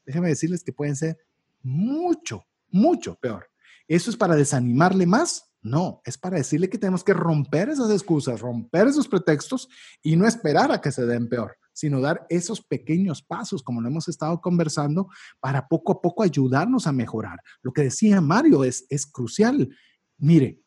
déjeme 0.03 0.29
decirles 0.29 0.63
que 0.63 0.73
pueden 0.73 0.95
ser 0.95 1.15
mucho, 1.61 2.43
mucho 2.69 3.15
peor. 3.15 3.47
¿Eso 3.87 4.09
es 4.09 4.17
para 4.17 4.35
desanimarle 4.35 5.05
más? 5.05 5.47
No, 5.61 6.01
es 6.05 6.17
para 6.17 6.37
decirle 6.37 6.69
que 6.69 6.77
tenemos 6.77 7.03
que 7.03 7.13
romper 7.13 7.69
esas 7.69 7.91
excusas, 7.91 8.39
romper 8.39 8.87
esos 8.87 9.07
pretextos 9.07 9.67
y 10.01 10.15
no 10.15 10.27
esperar 10.27 10.71
a 10.71 10.79
que 10.79 10.91
se 10.91 11.05
den 11.05 11.27
peor, 11.27 11.57
sino 11.73 11.99
dar 11.99 12.25
esos 12.29 12.61
pequeños 12.61 13.21
pasos, 13.21 13.63
como 13.63 13.81
lo 13.81 13.87
hemos 13.87 14.07
estado 14.07 14.39
conversando, 14.39 15.09
para 15.39 15.67
poco 15.67 15.93
a 15.93 16.01
poco 16.01 16.23
ayudarnos 16.23 16.87
a 16.87 16.91
mejorar. 16.91 17.39
Lo 17.61 17.73
que 17.73 17.83
decía 17.83 18.21
Mario 18.21 18.63
es, 18.63 18.85
es 18.89 19.05
crucial. 19.05 19.75
Mire, 20.17 20.61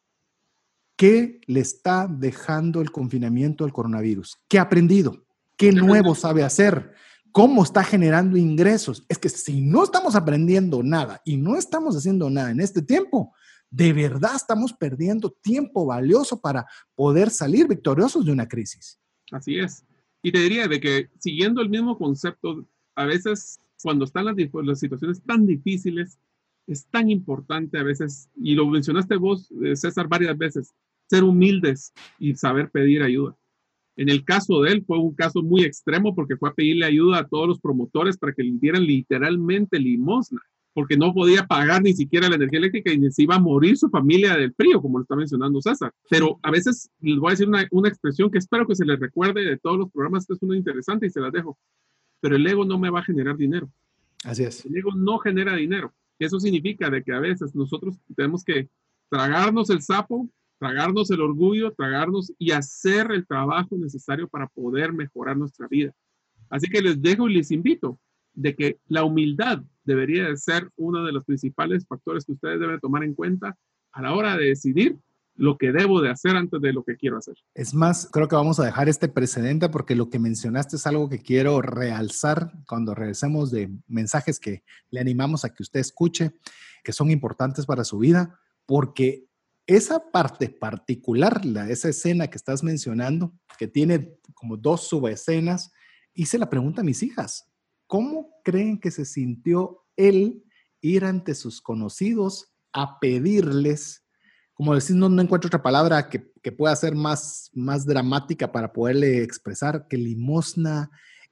¿qué 0.96 1.40
le 1.46 1.60
está 1.60 2.06
dejando 2.06 2.80
el 2.80 2.90
confinamiento 2.90 3.64
del 3.64 3.72
coronavirus? 3.72 4.42
¿Qué 4.48 4.58
ha 4.58 4.62
aprendido? 4.62 5.24
¿Qué 5.56 5.72
nuevo 5.72 6.14
sabe 6.14 6.42
hacer? 6.42 6.94
¿Cómo 7.32 7.62
está 7.62 7.84
generando 7.84 8.36
ingresos? 8.36 9.04
Es 9.08 9.18
que 9.18 9.28
si 9.28 9.60
no 9.60 9.84
estamos 9.84 10.14
aprendiendo 10.14 10.82
nada 10.82 11.20
y 11.24 11.36
no 11.36 11.56
estamos 11.56 11.96
haciendo 11.96 12.28
nada 12.30 12.50
en 12.50 12.60
este 12.60 12.82
tiempo, 12.82 13.32
de 13.70 13.92
verdad 13.92 14.32
estamos 14.34 14.72
perdiendo 14.72 15.30
tiempo 15.30 15.86
valioso 15.86 16.40
para 16.40 16.66
poder 16.94 17.30
salir 17.30 17.68
victoriosos 17.68 18.24
de 18.24 18.32
una 18.32 18.48
crisis. 18.48 18.98
Así 19.30 19.58
es. 19.58 19.84
Y 20.22 20.32
te 20.32 20.40
diría 20.40 20.66
de 20.66 20.80
que 20.80 21.08
siguiendo 21.18 21.62
el 21.62 21.70
mismo 21.70 21.96
concepto, 21.96 22.66
a 22.96 23.04
veces 23.04 23.60
cuando 23.82 24.04
están 24.04 24.26
las, 24.26 24.36
las 24.64 24.80
situaciones 24.80 25.22
tan 25.22 25.46
difíciles, 25.46 26.18
es 26.66 26.86
tan 26.86 27.10
importante 27.10 27.78
a 27.78 27.82
veces, 27.82 28.28
y 28.36 28.54
lo 28.54 28.66
mencionaste 28.66 29.16
vos, 29.16 29.50
eh, 29.62 29.74
César, 29.76 30.08
varias 30.08 30.36
veces, 30.36 30.74
ser 31.08 31.24
humildes 31.24 31.92
y 32.18 32.34
saber 32.34 32.70
pedir 32.70 33.02
ayuda. 33.02 33.36
En 34.00 34.08
el 34.08 34.24
caso 34.24 34.62
de 34.62 34.72
él 34.72 34.84
fue 34.86 34.96
un 34.96 35.14
caso 35.14 35.42
muy 35.42 35.62
extremo 35.62 36.14
porque 36.14 36.38
fue 36.38 36.48
a 36.48 36.54
pedirle 36.54 36.86
ayuda 36.86 37.18
a 37.18 37.28
todos 37.28 37.46
los 37.46 37.60
promotores 37.60 38.16
para 38.16 38.32
que 38.32 38.42
le 38.42 38.58
dieran 38.58 38.82
literalmente 38.82 39.78
limosna 39.78 40.40
porque 40.72 40.96
no 40.96 41.12
podía 41.12 41.46
pagar 41.46 41.82
ni 41.82 41.92
siquiera 41.92 42.30
la 42.30 42.36
energía 42.36 42.60
eléctrica 42.60 42.90
y 42.90 43.10
se 43.10 43.24
iba 43.24 43.34
a 43.34 43.38
morir 43.38 43.76
su 43.76 43.90
familia 43.90 44.38
del 44.38 44.54
frío, 44.54 44.80
como 44.80 44.96
lo 44.96 45.02
está 45.02 45.16
mencionando 45.16 45.60
César. 45.60 45.92
Pero 46.08 46.40
a 46.42 46.50
veces 46.50 46.90
les 47.00 47.18
voy 47.18 47.28
a 47.28 47.32
decir 47.32 47.46
una, 47.46 47.68
una 47.72 47.90
expresión 47.90 48.30
que 48.30 48.38
espero 48.38 48.66
que 48.66 48.74
se 48.74 48.86
les 48.86 48.98
recuerde 48.98 49.44
de 49.44 49.58
todos 49.58 49.76
los 49.76 49.90
programas, 49.90 50.26
que 50.26 50.32
es 50.32 50.38
una 50.40 50.56
interesante 50.56 51.06
y 51.06 51.10
se 51.10 51.20
las 51.20 51.32
dejo. 51.32 51.58
Pero 52.20 52.36
el 52.36 52.46
ego 52.46 52.64
no 52.64 52.78
me 52.78 52.88
va 52.88 53.00
a 53.00 53.04
generar 53.04 53.36
dinero. 53.36 53.70
Así 54.24 54.44
es. 54.44 54.64
El 54.64 54.74
ego 54.78 54.94
no 54.94 55.18
genera 55.18 55.56
dinero. 55.56 55.92
Eso 56.18 56.40
significa 56.40 56.88
de 56.88 57.02
que 57.02 57.12
a 57.12 57.20
veces 57.20 57.54
nosotros 57.54 57.98
tenemos 58.16 58.44
que 58.44 58.70
tragarnos 59.10 59.68
el 59.68 59.82
sapo, 59.82 60.26
tragarnos 60.60 61.10
el 61.10 61.22
orgullo, 61.22 61.72
tragarnos 61.72 62.32
y 62.38 62.52
hacer 62.52 63.10
el 63.10 63.26
trabajo 63.26 63.76
necesario 63.78 64.28
para 64.28 64.46
poder 64.46 64.92
mejorar 64.92 65.36
nuestra 65.36 65.66
vida. 65.66 65.92
Así 66.50 66.68
que 66.68 66.82
les 66.82 67.00
dejo 67.00 67.28
y 67.28 67.34
les 67.34 67.50
invito 67.50 67.98
de 68.34 68.54
que 68.54 68.78
la 68.86 69.04
humildad 69.04 69.62
debería 69.84 70.28
de 70.28 70.36
ser 70.36 70.70
uno 70.76 71.02
de 71.04 71.12
los 71.12 71.24
principales 71.24 71.86
factores 71.86 72.26
que 72.26 72.32
ustedes 72.32 72.60
deben 72.60 72.78
tomar 72.78 73.02
en 73.02 73.14
cuenta 73.14 73.56
a 73.92 74.02
la 74.02 74.14
hora 74.14 74.36
de 74.36 74.48
decidir 74.48 74.98
lo 75.34 75.56
que 75.56 75.72
debo 75.72 76.02
de 76.02 76.10
hacer 76.10 76.36
antes 76.36 76.60
de 76.60 76.74
lo 76.74 76.84
que 76.84 76.96
quiero 76.96 77.16
hacer. 77.16 77.34
Es 77.54 77.72
más, 77.72 78.10
creo 78.12 78.28
que 78.28 78.36
vamos 78.36 78.60
a 78.60 78.64
dejar 78.66 78.90
este 78.90 79.08
precedente 79.08 79.70
porque 79.70 79.96
lo 79.96 80.10
que 80.10 80.18
mencionaste 80.18 80.76
es 80.76 80.86
algo 80.86 81.08
que 81.08 81.22
quiero 81.22 81.62
realzar 81.62 82.52
cuando 82.68 82.94
regresemos 82.94 83.50
de 83.50 83.70
mensajes 83.88 84.38
que 84.38 84.62
le 84.90 85.00
animamos 85.00 85.46
a 85.46 85.54
que 85.54 85.62
usted 85.62 85.80
escuche, 85.80 86.32
que 86.84 86.92
son 86.92 87.10
importantes 87.10 87.64
para 87.64 87.84
su 87.84 87.98
vida, 87.98 88.38
porque 88.66 89.29
esa 89.66 90.10
parte 90.10 90.48
particular, 90.48 91.44
la, 91.44 91.68
esa 91.70 91.88
escena 91.88 92.28
que 92.28 92.36
estás 92.36 92.62
mencionando, 92.62 93.32
que 93.58 93.68
tiene 93.68 94.16
como 94.34 94.56
dos 94.56 94.88
subescenas, 94.88 95.70
hice 96.14 96.38
la 96.38 96.50
pregunta 96.50 96.80
a 96.80 96.84
mis 96.84 97.02
hijas, 97.02 97.50
¿Cómo 97.90 98.40
creen 98.44 98.78
que 98.78 98.92
se 98.92 99.04
sintió 99.04 99.84
él 99.96 100.44
ir 100.80 101.04
ante 101.04 101.34
sus 101.34 101.60
conocidos 101.60 102.52
a 102.72 103.00
pedirles, 103.00 104.04
como 104.54 104.76
decir, 104.76 104.94
no, 104.94 105.06
encuentro 105.20 105.48
otra 105.48 105.60
palabra 105.60 106.08
que, 106.08 106.20
pueda 106.52 106.76
ser 106.76 106.94
más, 106.94 107.50
más 107.52 107.84
dramática 107.84 108.52
para 108.52 108.72
poderle 108.72 109.24
expresar 109.24 109.88
que 109.88 109.96
limosna, 109.96 110.88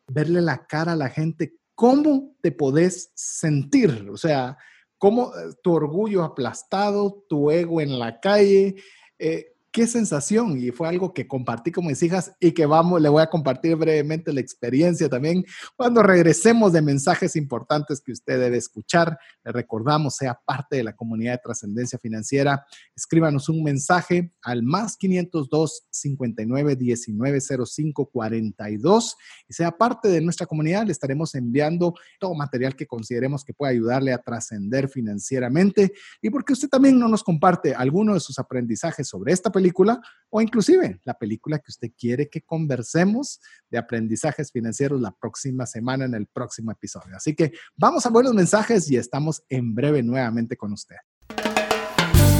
verle 0.08 0.40
la 0.40 0.66
cara 0.66 0.94
a 0.94 0.96
la 0.96 1.10
gente, 1.10 1.54
¿cómo 1.76 2.36
te 2.42 2.50
podés 2.50 3.12
sentir? 3.14 4.08
O 4.10 4.16
sea, 4.16 4.58
¿cómo 4.98 5.32
eh, 5.34 5.54
tu 5.62 5.72
orgullo 5.72 6.24
aplastado, 6.24 7.24
tu 7.28 7.50
ego 7.50 7.80
en 7.80 7.98
la 7.98 8.20
calle? 8.20 8.76
Eh, 9.18 9.54
qué 9.70 9.86
sensación 9.86 10.58
y 10.58 10.70
fue 10.70 10.88
algo 10.88 11.12
que 11.12 11.28
compartí 11.28 11.70
con 11.70 11.86
mis 11.86 12.02
hijas 12.02 12.32
y 12.40 12.52
que 12.52 12.66
vamos, 12.66 13.00
le 13.00 13.08
voy 13.08 13.22
a 13.22 13.28
compartir 13.28 13.76
brevemente 13.76 14.32
la 14.32 14.40
experiencia 14.40 15.08
también 15.08 15.44
cuando 15.76 16.02
regresemos 16.02 16.72
de 16.72 16.82
mensajes 16.82 17.36
importantes 17.36 18.00
que 18.00 18.12
usted 18.12 18.40
debe 18.40 18.56
escuchar. 18.56 19.18
Le 19.44 19.52
recordamos, 19.52 20.16
sea 20.16 20.38
parte 20.44 20.76
de 20.76 20.84
la 20.84 20.96
comunidad 20.96 21.32
de 21.32 21.40
trascendencia 21.44 21.98
financiera. 21.98 22.64
Escríbanos 22.96 23.48
un 23.48 23.62
mensaje 23.62 24.32
al 24.42 24.62
más 24.62 24.96
502 24.96 25.86
59 25.90 26.76
19 26.76 27.40
05 27.66 28.06
42 28.06 29.16
y 29.48 29.52
sea 29.52 29.70
parte 29.70 30.08
de 30.08 30.20
nuestra 30.20 30.46
comunidad. 30.46 30.86
Le 30.86 30.92
estaremos 30.92 31.34
enviando 31.34 31.94
todo 32.18 32.34
material 32.34 32.74
que 32.74 32.86
consideremos 32.86 33.44
que 33.44 33.54
pueda 33.54 33.72
ayudarle 33.72 34.12
a 34.12 34.18
trascender 34.18 34.88
financieramente 34.88 35.92
y 36.22 36.30
porque 36.30 36.54
usted 36.54 36.68
también 36.68 36.98
no 36.98 37.08
nos 37.08 37.22
comparte 37.22 37.74
alguno 37.74 38.14
de 38.14 38.20
sus 38.20 38.38
aprendizajes 38.38 39.08
sobre 39.08 39.32
esta 39.32 39.50
película 39.58 40.00
o 40.30 40.40
inclusive 40.40 41.00
la 41.04 41.14
película 41.14 41.58
que 41.58 41.70
usted 41.70 41.88
quiere 41.98 42.28
que 42.28 42.42
conversemos 42.42 43.40
de 43.70 43.78
aprendizajes 43.78 44.52
financieros 44.52 45.00
la 45.00 45.10
próxima 45.10 45.66
semana 45.66 46.04
en 46.04 46.14
el 46.14 46.26
próximo 46.26 46.70
episodio. 46.70 47.16
Así 47.16 47.34
que 47.34 47.52
vamos 47.76 48.06
a 48.06 48.10
los 48.10 48.34
mensajes 48.34 48.90
y 48.90 48.96
estamos 48.96 49.42
en 49.48 49.74
breve 49.74 50.02
nuevamente 50.02 50.56
con 50.56 50.72
usted. 50.72 50.96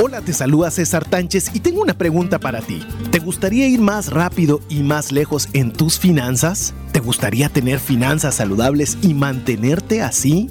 Hola, 0.01 0.21
te 0.21 0.33
saluda 0.33 0.71
César 0.71 1.05
Tánchez 1.05 1.51
y 1.55 1.61
tengo 1.61 1.83
una 1.83 1.99
pregunta 1.99 2.39
para 2.39 2.61
ti. 2.61 2.87
¿Te 3.11 3.19
gustaría 3.19 3.67
ir 3.67 3.81
más 3.81 4.13
rápido 4.13 4.61
y 4.69 4.85
más 4.85 5.11
lejos 5.11 5.49
en 5.55 5.73
tus 5.73 5.99
finanzas? 5.99 6.73
¿Te 6.93 7.01
gustaría 7.01 7.49
tener 7.49 7.81
finanzas 7.81 8.37
saludables 8.37 8.97
y 9.03 9.15
mantenerte 9.15 10.03
así? 10.03 10.51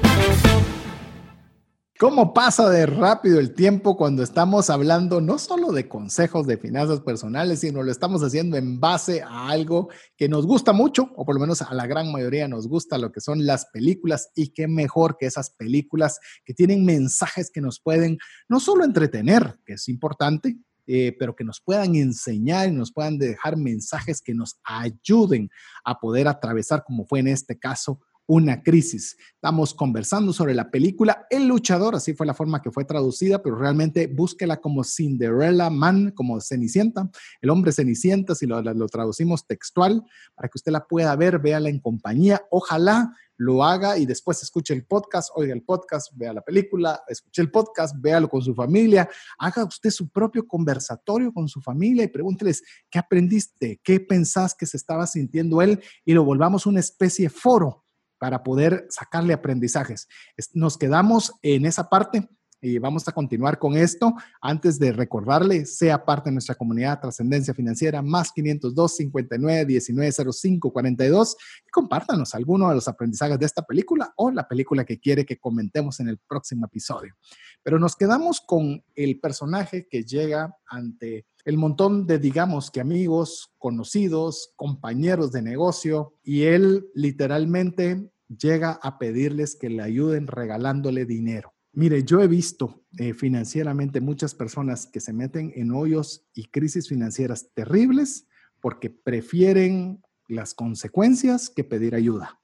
¿Cómo 2.01 2.33
pasa 2.33 2.67
de 2.67 2.87
rápido 2.87 3.39
el 3.39 3.53
tiempo 3.53 3.95
cuando 3.95 4.23
estamos 4.23 4.71
hablando 4.71 5.21
no 5.21 5.37
solo 5.37 5.71
de 5.71 5.87
consejos 5.87 6.47
de 6.47 6.57
finanzas 6.57 7.01
personales, 7.01 7.59
sino 7.59 7.83
lo 7.83 7.91
estamos 7.91 8.23
haciendo 8.23 8.57
en 8.57 8.79
base 8.79 9.21
a 9.21 9.49
algo 9.49 9.87
que 10.17 10.27
nos 10.27 10.47
gusta 10.47 10.73
mucho, 10.73 11.11
o 11.15 11.23
por 11.25 11.35
lo 11.35 11.41
menos 11.41 11.61
a 11.61 11.71
la 11.75 11.85
gran 11.85 12.11
mayoría 12.11 12.47
nos 12.47 12.67
gusta 12.67 12.97
lo 12.97 13.11
que 13.11 13.21
son 13.21 13.45
las 13.45 13.67
películas 13.67 14.31
y 14.33 14.47
qué 14.47 14.67
mejor 14.67 15.15
que 15.19 15.27
esas 15.27 15.51
películas 15.51 16.19
que 16.43 16.55
tienen 16.55 16.85
mensajes 16.85 17.51
que 17.51 17.61
nos 17.61 17.79
pueden 17.79 18.17
no 18.49 18.59
solo 18.59 18.83
entretener, 18.83 19.59
que 19.63 19.73
es 19.73 19.87
importante, 19.87 20.57
eh, 20.87 21.15
pero 21.19 21.35
que 21.35 21.43
nos 21.43 21.61
puedan 21.61 21.93
enseñar 21.95 22.67
y 22.67 22.71
nos 22.71 22.91
puedan 22.91 23.19
dejar 23.19 23.57
mensajes 23.57 24.23
que 24.23 24.33
nos 24.33 24.59
ayuden 24.63 25.51
a 25.85 25.99
poder 25.99 26.27
atravesar, 26.27 26.83
como 26.83 27.05
fue 27.05 27.19
en 27.19 27.27
este 27.27 27.59
caso, 27.59 27.99
una 28.31 28.63
crisis. 28.63 29.17
Estamos 29.35 29.73
conversando 29.73 30.31
sobre 30.31 30.53
la 30.53 30.71
película 30.71 31.27
El 31.29 31.47
luchador, 31.47 31.95
así 31.95 32.13
fue 32.13 32.25
la 32.25 32.33
forma 32.33 32.61
que 32.61 32.71
fue 32.71 32.85
traducida, 32.85 33.43
pero 33.43 33.57
realmente 33.57 34.07
búsquela 34.07 34.61
como 34.61 34.85
Cinderella 34.85 35.69
Man, 35.69 36.11
como 36.11 36.39
Cenicienta, 36.39 37.11
el 37.41 37.49
hombre 37.49 37.73
Cenicienta, 37.73 38.33
si 38.33 38.47
lo, 38.47 38.61
lo 38.61 38.87
traducimos 38.87 39.45
textual, 39.45 40.05
para 40.33 40.47
que 40.47 40.55
usted 40.55 40.71
la 40.71 40.87
pueda 40.87 41.13
ver, 41.17 41.39
véala 41.39 41.67
en 41.67 41.81
compañía. 41.81 42.41
Ojalá 42.51 43.13
lo 43.35 43.65
haga 43.65 43.97
y 43.97 44.05
después 44.05 44.41
escuche 44.41 44.73
el 44.73 44.85
podcast, 44.85 45.29
oiga 45.35 45.53
el 45.53 45.63
podcast, 45.63 46.13
vea 46.15 46.31
la 46.31 46.41
película, 46.41 47.03
escuche 47.09 47.41
el 47.41 47.51
podcast, 47.51 47.97
véalo 47.99 48.29
con 48.29 48.41
su 48.41 48.55
familia, 48.55 49.09
haga 49.39 49.65
usted 49.65 49.89
su 49.89 50.09
propio 50.09 50.47
conversatorio 50.47 51.33
con 51.33 51.49
su 51.49 51.59
familia 51.59 52.05
y 52.05 52.07
pregúnteles 52.07 52.63
qué 52.89 52.97
aprendiste, 52.97 53.81
qué 53.83 53.99
pensás 53.99 54.55
que 54.55 54.65
se 54.65 54.77
estaba 54.77 55.05
sintiendo 55.05 55.61
él 55.61 55.83
y 56.05 56.13
lo 56.13 56.23
volvamos 56.23 56.65
una 56.65 56.79
especie 56.79 57.25
de 57.25 57.29
foro 57.29 57.83
para 58.21 58.43
poder 58.43 58.85
sacarle 58.91 59.33
aprendizajes. 59.33 60.07
Nos 60.53 60.77
quedamos 60.77 61.33
en 61.41 61.65
esa 61.65 61.89
parte 61.89 62.29
y 62.61 62.77
vamos 62.77 63.07
a 63.07 63.11
continuar 63.13 63.57
con 63.57 63.75
esto. 63.75 64.13
Antes 64.39 64.77
de 64.77 64.91
recordarle, 64.91 65.65
sea 65.65 66.05
parte 66.05 66.29
de 66.29 66.33
nuestra 66.33 66.53
comunidad 66.53 67.01
Trascendencia 67.01 67.55
Financiera, 67.55 68.03
más 68.03 68.31
502 68.31 68.95
59 68.95 69.65
19 69.65 70.11
05 70.31 70.71
42 70.71 71.35
y 71.65 71.69
compártanos 71.71 72.35
alguno 72.35 72.69
de 72.69 72.75
los 72.75 72.87
aprendizajes 72.87 73.39
de 73.39 73.45
esta 73.47 73.63
película 73.63 74.13
o 74.15 74.29
la 74.29 74.47
película 74.47 74.85
que 74.85 74.99
quiere 74.99 75.25
que 75.25 75.39
comentemos 75.39 75.99
en 75.99 76.09
el 76.09 76.19
próximo 76.19 76.67
episodio. 76.67 77.15
Pero 77.63 77.79
nos 77.79 77.95
quedamos 77.95 78.41
con 78.41 78.83
el 78.95 79.19
personaje 79.19 79.87
que 79.89 80.03
llega 80.03 80.57
ante 80.67 81.25
el 81.45 81.57
montón 81.57 82.05
de, 82.07 82.19
digamos 82.19 82.71
que 82.71 82.81
amigos, 82.81 83.53
conocidos, 83.57 84.53
compañeros 84.55 85.31
de 85.31 85.41
negocio, 85.41 86.13
y 86.23 86.43
él 86.43 86.87
literalmente 86.93 88.11
llega 88.27 88.79
a 88.81 88.97
pedirles 88.97 89.55
que 89.55 89.69
le 89.69 89.81
ayuden 89.81 90.27
regalándole 90.27 91.05
dinero. 91.05 91.53
Mire, 91.73 92.03
yo 92.03 92.21
he 92.21 92.27
visto 92.27 92.83
eh, 92.97 93.13
financieramente 93.13 94.01
muchas 94.01 94.35
personas 94.35 94.87
que 94.87 94.99
se 94.99 95.13
meten 95.13 95.53
en 95.55 95.71
hoyos 95.71 96.25
y 96.33 96.45
crisis 96.45 96.89
financieras 96.89 97.49
terribles 97.53 98.27
porque 98.59 98.89
prefieren 98.89 100.03
las 100.27 100.53
consecuencias 100.53 101.49
que 101.49 101.63
pedir 101.63 101.95
ayuda. 101.95 102.39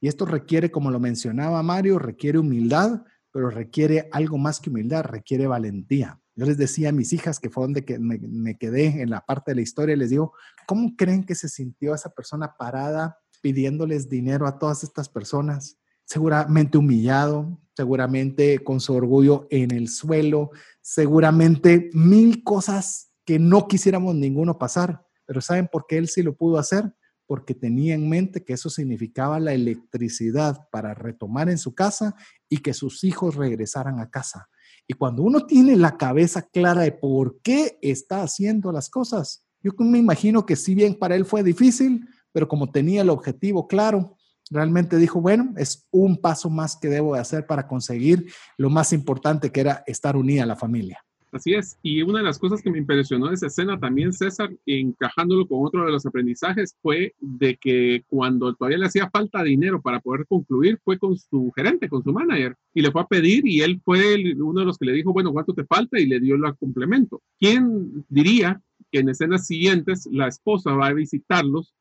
Y 0.00 0.08
esto 0.08 0.26
requiere, 0.26 0.70
como 0.70 0.90
lo 0.90 1.00
mencionaba 1.00 1.62
Mario, 1.62 1.98
requiere 1.98 2.38
humildad, 2.38 3.02
pero 3.36 3.50
requiere 3.50 4.08
algo 4.12 4.38
más 4.38 4.60
que 4.60 4.70
humildad, 4.70 5.04
requiere 5.04 5.46
valentía. 5.46 6.18
Yo 6.36 6.46
les 6.46 6.56
decía 6.56 6.88
a 6.88 6.92
mis 6.92 7.12
hijas, 7.12 7.38
que 7.38 7.50
fue 7.50 7.64
donde 7.64 7.84
que 7.84 7.98
me, 7.98 8.16
me 8.16 8.56
quedé 8.56 9.02
en 9.02 9.10
la 9.10 9.26
parte 9.26 9.50
de 9.50 9.56
la 9.56 9.60
historia, 9.60 9.94
les 9.94 10.08
digo, 10.08 10.32
¿cómo 10.66 10.96
creen 10.96 11.22
que 11.22 11.34
se 11.34 11.50
sintió 11.50 11.94
esa 11.94 12.08
persona 12.08 12.56
parada 12.56 13.18
pidiéndoles 13.42 14.08
dinero 14.08 14.46
a 14.46 14.58
todas 14.58 14.84
estas 14.84 15.10
personas? 15.10 15.76
Seguramente 16.06 16.78
humillado, 16.78 17.60
seguramente 17.76 18.64
con 18.64 18.80
su 18.80 18.94
orgullo 18.94 19.46
en 19.50 19.70
el 19.70 19.88
suelo, 19.88 20.50
seguramente 20.80 21.90
mil 21.92 22.42
cosas 22.42 23.12
que 23.26 23.38
no 23.38 23.68
quisiéramos 23.68 24.14
ninguno 24.14 24.56
pasar. 24.56 25.04
Pero 25.26 25.42
¿saben 25.42 25.68
por 25.70 25.84
qué 25.86 25.98
él 25.98 26.08
sí 26.08 26.22
lo 26.22 26.34
pudo 26.34 26.56
hacer? 26.56 26.90
Porque 27.26 27.54
tenía 27.54 27.94
en 27.94 28.08
mente 28.08 28.44
que 28.44 28.52
eso 28.52 28.70
significaba 28.70 29.40
la 29.40 29.52
electricidad 29.52 30.68
para 30.70 30.94
retomar 30.94 31.48
en 31.50 31.58
su 31.58 31.74
casa 31.74 32.14
y 32.48 32.58
que 32.58 32.72
sus 32.72 33.04
hijos 33.04 33.34
regresaran 33.34 33.98
a 34.00 34.10
casa 34.10 34.48
y 34.88 34.94
cuando 34.94 35.22
uno 35.22 35.46
tiene 35.46 35.76
la 35.76 35.96
cabeza 35.96 36.42
clara 36.42 36.82
de 36.82 36.92
por 36.92 37.40
qué 37.42 37.78
está 37.82 38.22
haciendo 38.22 38.70
las 38.70 38.88
cosas, 38.88 39.44
yo 39.60 39.72
me 39.78 39.98
imagino 39.98 40.46
que 40.46 40.54
si 40.54 40.74
bien 40.74 40.94
para 40.94 41.16
él 41.16 41.24
fue 41.24 41.42
difícil, 41.42 42.06
pero 42.32 42.46
como 42.46 42.70
tenía 42.70 43.02
el 43.02 43.10
objetivo 43.10 43.66
claro, 43.66 44.16
realmente 44.48 44.96
dijo, 44.96 45.20
bueno, 45.20 45.52
es 45.56 45.88
un 45.90 46.20
paso 46.20 46.50
más 46.50 46.76
que 46.76 46.88
debo 46.88 47.14
de 47.14 47.20
hacer 47.20 47.46
para 47.46 47.66
conseguir 47.66 48.32
lo 48.56 48.70
más 48.70 48.92
importante 48.92 49.50
que 49.50 49.60
era 49.60 49.82
estar 49.86 50.16
unida 50.16 50.44
a 50.44 50.46
la 50.46 50.56
familia. 50.56 51.04
Así 51.32 51.54
es. 51.54 51.78
Y 51.82 52.02
una 52.02 52.18
de 52.18 52.24
las 52.24 52.38
cosas 52.38 52.62
que 52.62 52.70
me 52.70 52.78
impresionó 52.78 53.28
de 53.28 53.34
esa 53.34 53.48
escena 53.48 53.78
también, 53.78 54.12
César, 54.12 54.50
encajándolo 54.64 55.46
con 55.46 55.66
otro 55.66 55.84
de 55.84 55.92
los 55.92 56.06
aprendizajes, 56.06 56.76
fue 56.80 57.14
de 57.20 57.56
que 57.56 58.04
cuando 58.08 58.54
todavía 58.54 58.78
le 58.78 58.86
hacía 58.86 59.10
falta 59.10 59.42
dinero 59.42 59.82
para 59.82 60.00
poder 60.00 60.26
concluir, 60.26 60.78
fue 60.84 60.98
con 60.98 61.16
su 61.18 61.52
gerente, 61.54 61.88
con 61.88 62.02
su 62.02 62.12
manager, 62.12 62.56
y 62.72 62.80
le 62.80 62.90
fue 62.90 63.02
a 63.02 63.06
pedir 63.06 63.46
y 63.46 63.60
él 63.60 63.80
fue 63.84 64.34
uno 64.36 64.60
de 64.60 64.66
los 64.66 64.78
que 64.78 64.86
le 64.86 64.92
dijo, 64.92 65.12
bueno, 65.12 65.32
¿cuánto 65.32 65.52
te 65.52 65.64
falta? 65.64 65.98
Y 65.98 66.06
le 66.06 66.20
dio 66.20 66.36
el 66.36 66.56
complemento. 66.56 67.20
¿Quién 67.38 68.04
diría 68.08 68.60
que 68.92 69.00
en 69.00 69.08
escenas 69.08 69.46
siguientes 69.46 70.08
la 70.10 70.28
esposa 70.28 70.72
va 70.72 70.86
a 70.86 70.92
visitarlos 70.92 71.74